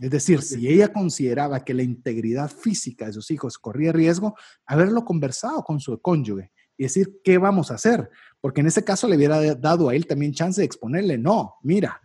Es 0.00 0.10
decir, 0.10 0.42
si 0.42 0.68
ella 0.68 0.92
consideraba 0.92 1.64
que 1.64 1.74
la 1.74 1.82
integridad 1.82 2.50
física 2.50 3.06
de 3.06 3.12
sus 3.12 3.30
hijos 3.30 3.58
corría 3.58 3.92
riesgo, 3.92 4.34
haberlo 4.66 5.04
conversado 5.04 5.62
con 5.62 5.80
su 5.80 6.00
cónyuge 6.00 6.50
y 6.76 6.84
decir, 6.84 7.20
¿qué 7.22 7.38
vamos 7.38 7.70
a 7.70 7.74
hacer? 7.74 8.10
Porque 8.40 8.60
en 8.60 8.68
ese 8.68 8.84
caso 8.84 9.06
le 9.06 9.16
hubiera 9.16 9.54
dado 9.54 9.88
a 9.88 9.94
él 9.94 10.06
también 10.06 10.32
chance 10.32 10.60
de 10.60 10.64
exponerle, 10.64 11.18
no, 11.18 11.56
mira, 11.62 12.00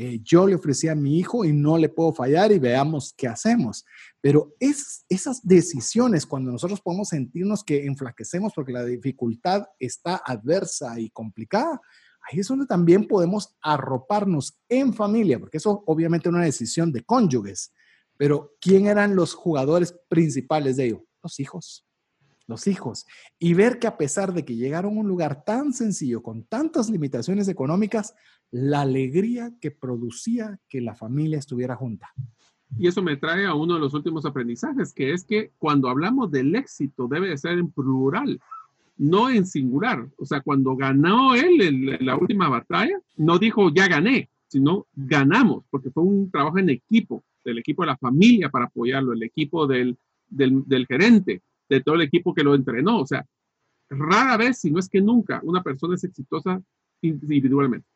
eh, 0.00 0.20
yo 0.22 0.46
le 0.46 0.54
ofrecí 0.54 0.86
a 0.86 0.94
mi 0.94 1.18
hijo 1.18 1.44
y 1.44 1.52
no 1.52 1.76
le 1.76 1.88
puedo 1.88 2.12
fallar 2.12 2.52
y 2.52 2.60
veamos 2.60 3.12
qué 3.16 3.26
hacemos. 3.26 3.84
Pero 4.20 4.54
es, 4.60 5.04
esas 5.08 5.44
decisiones, 5.44 6.24
cuando 6.24 6.52
nosotros 6.52 6.80
podemos 6.80 7.08
sentirnos 7.08 7.64
que 7.64 7.84
enflaquecemos 7.84 8.52
porque 8.54 8.72
la 8.72 8.84
dificultad 8.84 9.64
está 9.80 10.22
adversa 10.24 11.00
y 11.00 11.10
complicada, 11.10 11.80
ahí 12.30 12.40
es 12.40 12.48
donde 12.48 12.66
también 12.66 13.06
podemos 13.06 13.56
arroparnos 13.62 14.60
en 14.68 14.92
familia, 14.92 15.38
porque 15.38 15.58
eso 15.58 15.82
obviamente 15.86 16.28
es 16.28 16.34
una 16.34 16.44
decisión 16.44 16.92
de 16.92 17.02
cónyuges, 17.02 17.72
pero 18.16 18.54
¿quién 18.60 18.86
eran 18.86 19.16
los 19.16 19.34
jugadores 19.34 19.94
principales 20.08 20.76
de 20.76 20.86
ello? 20.86 21.04
Los 21.22 21.40
hijos, 21.40 21.86
los 22.46 22.66
hijos. 22.66 23.06
Y 23.38 23.54
ver 23.54 23.78
que 23.78 23.86
a 23.86 23.96
pesar 23.96 24.34
de 24.34 24.44
que 24.44 24.56
llegaron 24.56 24.96
a 24.96 25.00
un 25.00 25.08
lugar 25.08 25.44
tan 25.44 25.72
sencillo, 25.72 26.22
con 26.22 26.44
tantas 26.44 26.90
limitaciones 26.90 27.48
económicas, 27.48 28.14
la 28.50 28.82
alegría 28.82 29.52
que 29.60 29.70
producía 29.70 30.58
que 30.68 30.80
la 30.80 30.94
familia 30.94 31.38
estuviera 31.38 31.76
junta. 31.76 32.12
Y 32.76 32.86
eso 32.86 33.02
me 33.02 33.16
trae 33.16 33.46
a 33.46 33.54
uno 33.54 33.74
de 33.74 33.80
los 33.80 33.94
últimos 33.94 34.26
aprendizajes, 34.26 34.92
que 34.92 35.12
es 35.12 35.24
que 35.24 35.52
cuando 35.58 35.88
hablamos 35.88 36.30
del 36.30 36.54
éxito 36.54 37.08
debe 37.08 37.28
de 37.28 37.38
ser 37.38 37.52
en 37.52 37.70
plural 37.70 38.40
no 38.98 39.30
en 39.30 39.46
singular. 39.46 40.06
O 40.18 40.26
sea, 40.26 40.40
cuando 40.40 40.76
ganó 40.76 41.34
él 41.34 41.60
en 41.60 42.06
la 42.06 42.16
última 42.16 42.48
batalla, 42.48 43.00
no 43.16 43.38
dijo 43.38 43.72
ya 43.72 43.88
gané, 43.88 44.28
sino 44.48 44.86
ganamos, 44.94 45.64
porque 45.70 45.90
fue 45.90 46.02
un 46.02 46.30
trabajo 46.30 46.58
en 46.58 46.70
equipo, 46.70 47.24
del 47.44 47.58
equipo 47.58 47.82
de 47.82 47.86
la 47.86 47.96
familia 47.96 48.50
para 48.50 48.66
apoyarlo, 48.66 49.12
el 49.12 49.22
equipo 49.22 49.66
del, 49.66 49.96
del, 50.28 50.86
gerente, 50.86 51.42
de 51.68 51.80
todo 51.80 51.94
el 51.94 52.02
equipo 52.02 52.34
que 52.34 52.42
lo 52.42 52.54
entrenó. 52.54 53.00
O 53.00 53.06
sea, 53.06 53.24
rara 53.88 54.36
vez, 54.36 54.58
si 54.60 54.70
no 54.70 54.78
es 54.78 54.88
que 54.88 55.00
nunca, 55.00 55.40
una 55.44 55.62
persona 55.62 55.94
es 55.94 56.04
exitosa 56.04 56.60
individualmente. 57.00 57.86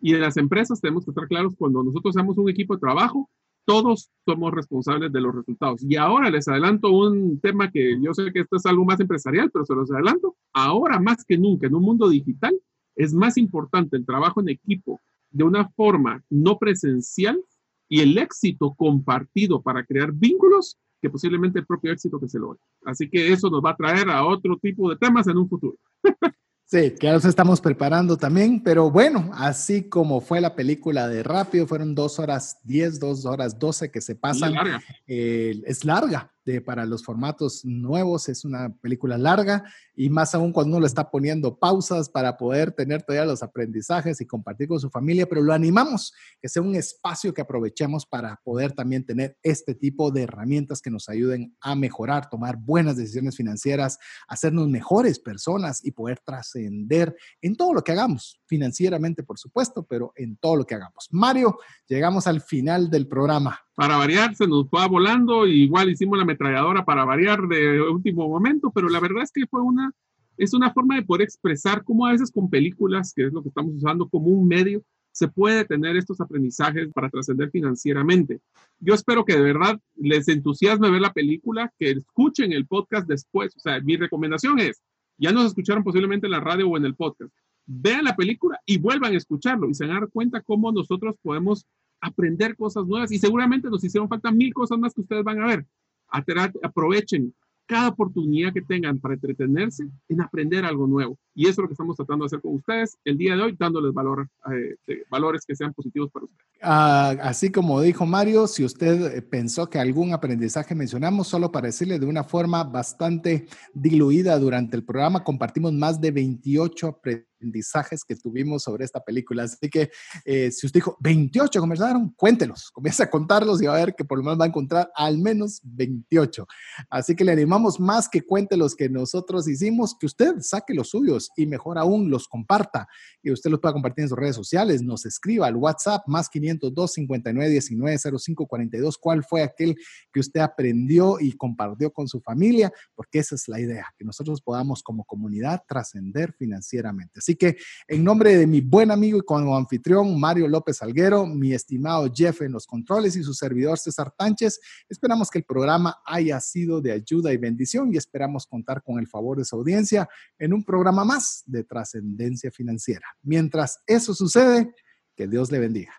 Y 0.00 0.14
en 0.14 0.20
las 0.20 0.36
empresas 0.36 0.80
tenemos 0.80 1.04
que 1.04 1.10
estar 1.10 1.28
claros, 1.28 1.54
cuando 1.56 1.82
nosotros 1.82 2.16
hacemos 2.16 2.36
un 2.38 2.48
equipo 2.48 2.74
de 2.74 2.80
trabajo, 2.80 3.30
todos 3.64 4.10
somos 4.24 4.52
responsables 4.52 5.12
de 5.12 5.20
los 5.20 5.34
resultados. 5.34 5.82
Y 5.82 5.96
ahora 5.96 6.30
les 6.30 6.48
adelanto 6.48 6.90
un 6.90 7.40
tema 7.40 7.70
que 7.70 7.98
yo 8.00 8.12
sé 8.14 8.32
que 8.32 8.40
esto 8.40 8.56
es 8.56 8.66
algo 8.66 8.84
más 8.84 9.00
empresarial, 9.00 9.50
pero 9.50 9.64
se 9.64 9.74
los 9.74 9.90
adelanto. 9.90 10.36
Ahora 10.52 10.98
más 10.98 11.24
que 11.24 11.38
nunca 11.38 11.66
en 11.66 11.74
un 11.74 11.82
mundo 11.82 12.08
digital 12.08 12.58
es 12.96 13.14
más 13.14 13.36
importante 13.36 13.96
el 13.96 14.04
trabajo 14.04 14.40
en 14.40 14.48
equipo 14.48 15.00
de 15.30 15.44
una 15.44 15.68
forma 15.70 16.22
no 16.28 16.58
presencial 16.58 17.42
y 17.88 18.00
el 18.00 18.18
éxito 18.18 18.74
compartido 18.74 19.62
para 19.62 19.84
crear 19.84 20.12
vínculos 20.12 20.78
que 21.00 21.10
posiblemente 21.10 21.58
el 21.58 21.66
propio 21.66 21.92
éxito 21.92 22.20
que 22.20 22.28
se 22.28 22.38
logre. 22.38 22.60
Así 22.84 23.08
que 23.08 23.32
eso 23.32 23.50
nos 23.50 23.62
va 23.62 23.70
a 23.70 23.76
traer 23.76 24.10
a 24.10 24.26
otro 24.26 24.58
tipo 24.58 24.90
de 24.90 24.96
temas 24.96 25.26
en 25.28 25.38
un 25.38 25.48
futuro. 25.48 25.76
Sí, 26.70 26.92
que 26.92 27.10
nos 27.10 27.24
estamos 27.24 27.60
preparando 27.60 28.16
también, 28.16 28.62
pero 28.62 28.92
bueno, 28.92 29.32
así 29.34 29.88
como 29.88 30.20
fue 30.20 30.40
la 30.40 30.54
película 30.54 31.08
de 31.08 31.24
Rápido, 31.24 31.66
fueron 31.66 31.96
dos 31.96 32.20
horas 32.20 32.60
diez, 32.62 33.00
dos 33.00 33.26
horas 33.26 33.58
doce 33.58 33.90
que 33.90 34.00
se 34.00 34.14
pasan. 34.14 34.54
Larga. 34.54 34.80
Eh, 35.04 35.60
es 35.66 35.84
larga, 35.84 36.30
de, 36.44 36.60
para 36.60 36.86
los 36.86 37.04
formatos 37.04 37.64
nuevos. 37.64 38.28
Es 38.28 38.44
una 38.44 38.74
película 38.80 39.18
larga 39.18 39.64
y 39.94 40.08
más 40.10 40.34
aún 40.34 40.52
cuando 40.52 40.76
uno 40.76 40.80
le 40.80 40.86
está 40.86 41.10
poniendo 41.10 41.58
pausas 41.58 42.08
para 42.08 42.36
poder 42.36 42.72
tener 42.72 43.02
todavía 43.02 43.26
los 43.30 43.42
aprendizajes 43.42 44.20
y 44.20 44.26
compartir 44.26 44.68
con 44.68 44.80
su 44.80 44.90
familia, 44.90 45.26
pero 45.26 45.42
lo 45.42 45.52
animamos 45.52 46.12
que 46.40 46.48
sea 46.48 46.62
un 46.62 46.74
espacio 46.74 47.34
que 47.34 47.42
aprovechemos 47.42 48.06
para 48.06 48.40
poder 48.44 48.72
también 48.72 49.04
tener 49.04 49.36
este 49.42 49.74
tipo 49.74 50.10
de 50.10 50.22
herramientas 50.22 50.80
que 50.80 50.90
nos 50.90 51.08
ayuden 51.08 51.56
a 51.60 51.74
mejorar, 51.74 52.28
tomar 52.30 52.56
buenas 52.56 52.96
decisiones 52.96 53.36
financieras, 53.36 53.98
hacernos 54.28 54.68
mejores 54.68 55.18
personas 55.18 55.84
y 55.84 55.92
poder 55.92 56.20
trascender 56.20 57.14
en 57.40 57.56
todo 57.56 57.74
lo 57.74 57.82
que 57.82 57.92
hagamos, 57.92 58.40
financieramente 58.46 59.22
por 59.22 59.38
supuesto, 59.38 59.84
pero 59.84 60.12
en 60.16 60.36
todo 60.36 60.56
lo 60.56 60.64
que 60.64 60.74
hagamos. 60.74 61.08
Mario, 61.10 61.58
llegamos 61.86 62.26
al 62.26 62.40
final 62.40 62.90
del 62.90 63.06
programa. 63.06 63.60
Para 63.74 63.96
variar, 63.96 64.34
se 64.34 64.46
nos 64.46 64.66
va 64.66 64.86
volando, 64.86 65.46
igual 65.46 65.90
hicimos 65.90 66.18
la 66.18 66.24
ametralladora 66.40 66.84
para 66.84 67.04
variar 67.04 67.46
de 67.46 67.80
último 67.82 68.28
momento, 68.28 68.70
pero 68.74 68.88
la 68.88 69.00
verdad 69.00 69.22
es 69.22 69.32
que 69.32 69.46
fue 69.46 69.60
una, 69.60 69.92
es 70.36 70.54
una 70.54 70.72
forma 70.72 70.96
de 70.96 71.02
poder 71.02 71.22
expresar 71.22 71.84
cómo 71.84 72.06
a 72.06 72.12
veces 72.12 72.30
con 72.32 72.48
películas, 72.48 73.12
que 73.14 73.26
es 73.26 73.32
lo 73.32 73.42
que 73.42 73.48
estamos 73.48 73.74
usando 73.74 74.08
como 74.08 74.28
un 74.28 74.48
medio, 74.48 74.82
se 75.12 75.28
puede 75.28 75.64
tener 75.64 75.96
estos 75.96 76.20
aprendizajes 76.20 76.88
para 76.94 77.10
trascender 77.10 77.50
financieramente. 77.50 78.40
Yo 78.78 78.94
espero 78.94 79.24
que 79.24 79.34
de 79.34 79.42
verdad 79.42 79.78
les 79.96 80.28
entusiasme 80.28 80.90
ver 80.90 81.00
la 81.00 81.12
película, 81.12 81.72
que 81.78 81.90
escuchen 81.90 82.52
el 82.52 82.66
podcast 82.66 83.08
después. 83.08 83.54
O 83.56 83.60
sea, 83.60 83.80
mi 83.80 83.96
recomendación 83.96 84.60
es, 84.60 84.80
ya 85.18 85.32
nos 85.32 85.46
escucharon 85.46 85.82
posiblemente 85.82 86.26
en 86.26 86.32
la 86.32 86.40
radio 86.40 86.68
o 86.68 86.76
en 86.76 86.84
el 86.84 86.94
podcast, 86.94 87.32
vean 87.66 88.04
la 88.04 88.16
película 88.16 88.58
y 88.64 88.78
vuelvan 88.78 89.12
a 89.12 89.16
escucharlo 89.16 89.68
y 89.68 89.74
se 89.74 89.84
van 89.84 89.96
a 89.96 90.00
dar 90.00 90.08
cuenta 90.10 90.40
cómo 90.40 90.72
nosotros 90.72 91.16
podemos 91.22 91.66
aprender 92.00 92.56
cosas 92.56 92.86
nuevas 92.86 93.12
y 93.12 93.18
seguramente 93.18 93.68
nos 93.68 93.84
hicieron 93.84 94.08
falta 94.08 94.30
mil 94.30 94.54
cosas 94.54 94.78
más 94.78 94.94
que 94.94 95.02
ustedes 95.02 95.24
van 95.24 95.42
a 95.42 95.46
ver. 95.46 95.66
Aprovechen 96.10 97.34
cada 97.70 97.88
oportunidad 97.90 98.52
que 98.52 98.62
tengan 98.62 98.98
para 98.98 99.14
entretenerse 99.14 99.84
en 100.08 100.20
aprender 100.20 100.64
algo 100.64 100.88
nuevo. 100.88 101.16
Y 101.36 101.44
eso 101.44 101.52
es 101.52 101.58
lo 101.58 101.66
que 101.68 101.74
estamos 101.74 101.94
tratando 101.94 102.24
de 102.24 102.26
hacer 102.26 102.40
con 102.40 102.54
ustedes 102.54 102.98
el 103.04 103.16
día 103.16 103.36
de 103.36 103.42
hoy, 103.42 103.56
dándoles 103.56 103.94
valor, 103.94 104.28
eh, 104.52 105.04
valores 105.08 105.46
que 105.46 105.54
sean 105.54 105.72
positivos 105.72 106.10
para 106.10 106.24
ustedes. 106.24 106.48
Ah, 106.62 107.14
así 107.22 107.52
como 107.52 107.80
dijo 107.80 108.04
Mario, 108.06 108.48
si 108.48 108.64
usted 108.64 109.18
eh, 109.18 109.22
pensó 109.22 109.70
que 109.70 109.78
algún 109.78 110.12
aprendizaje 110.12 110.74
mencionamos, 110.74 111.28
solo 111.28 111.52
para 111.52 111.68
decirle 111.68 112.00
de 112.00 112.06
una 112.06 112.24
forma 112.24 112.64
bastante 112.64 113.46
diluida 113.72 114.36
durante 114.40 114.76
el 114.76 114.82
programa, 114.82 115.22
compartimos 115.22 115.72
más 115.72 116.00
de 116.00 116.10
28 116.10 116.88
aprendizajes 116.88 117.29
aprendizajes 117.40 118.04
que 118.04 118.16
tuvimos 118.16 118.62
sobre 118.62 118.84
esta 118.84 119.00
película. 119.00 119.44
Así 119.44 119.68
que 119.70 119.90
eh, 120.24 120.50
si 120.50 120.66
usted 120.66 120.78
dijo 120.78 120.96
28 121.00 121.58
comenzaron, 121.58 122.10
cuéntelos, 122.10 122.70
comienza 122.70 123.04
a 123.04 123.10
contarlos 123.10 123.62
y 123.62 123.66
va 123.66 123.74
a 123.76 123.78
ver 123.78 123.94
que 123.94 124.04
por 124.04 124.18
lo 124.18 124.24
menos 124.24 124.38
va 124.38 124.44
a 124.44 124.48
encontrar 124.48 124.90
al 124.94 125.18
menos 125.18 125.60
28. 125.64 126.46
Así 126.90 127.16
que 127.16 127.24
le 127.24 127.32
animamos 127.32 127.80
más 127.80 128.08
que 128.08 128.22
cuente 128.22 128.56
los 128.56 128.74
que 128.74 128.88
nosotros 128.88 129.48
hicimos, 129.48 129.96
que 129.98 130.06
usted 130.06 130.34
saque 130.40 130.74
los 130.74 130.90
suyos 130.90 131.30
y 131.36 131.46
mejor 131.46 131.78
aún 131.78 132.10
los 132.10 132.28
comparta. 132.28 132.86
Y 133.22 133.30
usted 133.30 133.50
los 133.50 133.60
pueda 133.60 133.72
compartir 133.72 134.02
en 134.02 134.08
sus 134.10 134.18
redes 134.18 134.36
sociales, 134.36 134.82
nos 134.82 135.06
escriba 135.06 135.46
al 135.46 135.56
WhatsApp 135.56 136.02
más 136.06 136.28
502 136.28 136.92
59 136.92 137.50
19 137.50 137.98
05 138.18 138.46
42 138.46 138.98
cuál 138.98 139.24
fue 139.24 139.42
aquel 139.42 139.76
que 140.12 140.20
usted 140.20 140.40
aprendió 140.40 141.18
y 141.20 141.32
compartió 141.32 141.92
con 141.92 142.06
su 142.06 142.20
familia, 142.20 142.72
porque 142.94 143.20
esa 143.20 143.34
es 143.34 143.48
la 143.48 143.60
idea, 143.60 143.86
que 143.96 144.04
nosotros 144.04 144.42
podamos 144.42 144.82
como 144.82 145.04
comunidad 145.04 145.62
trascender 145.66 146.32
financieramente. 146.32 147.20
Así 147.30 147.36
que 147.36 147.58
en 147.86 148.02
nombre 148.02 148.36
de 148.36 148.44
mi 148.44 148.60
buen 148.60 148.90
amigo 148.90 149.18
y 149.18 149.20
como 149.20 149.56
anfitrión 149.56 150.18
Mario 150.18 150.48
López 150.48 150.82
Alguero, 150.82 151.26
mi 151.26 151.52
estimado 151.52 152.10
Jeff 152.12 152.42
en 152.42 152.50
los 152.50 152.66
controles 152.66 153.14
y 153.14 153.22
su 153.22 153.34
servidor 153.34 153.78
César 153.78 154.12
Tánchez, 154.18 154.58
esperamos 154.88 155.30
que 155.30 155.38
el 155.38 155.44
programa 155.44 156.00
haya 156.04 156.40
sido 156.40 156.80
de 156.80 156.90
ayuda 156.90 157.32
y 157.32 157.36
bendición 157.36 157.94
y 157.94 157.98
esperamos 157.98 158.48
contar 158.48 158.82
con 158.82 158.98
el 158.98 159.06
favor 159.06 159.38
de 159.38 159.44
su 159.44 159.54
audiencia 159.54 160.08
en 160.40 160.52
un 160.52 160.64
programa 160.64 161.04
más 161.04 161.44
de 161.46 161.62
trascendencia 161.62 162.50
financiera. 162.50 163.06
Mientras 163.22 163.78
eso 163.86 164.12
sucede, 164.12 164.74
que 165.14 165.28
Dios 165.28 165.52
le 165.52 165.60
bendiga. 165.60 165.92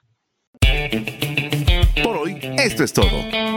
Por 2.03 2.17
hoy, 2.17 2.39
esto 2.57 2.83
es 2.83 2.91
todo. 2.91 3.07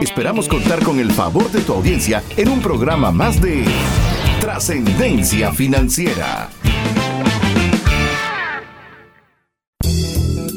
Esperamos 0.01 0.47
contar 0.47 0.81
con 0.81 0.97
el 0.99 1.11
favor 1.11 1.51
de 1.51 1.59
tu 1.59 1.73
audiencia 1.73 2.23
en 2.37 2.47
un 2.47 2.61
programa 2.61 3.11
más 3.11 3.41
de 3.41 3.65
trascendencia 4.39 5.51
financiera. 5.51 6.49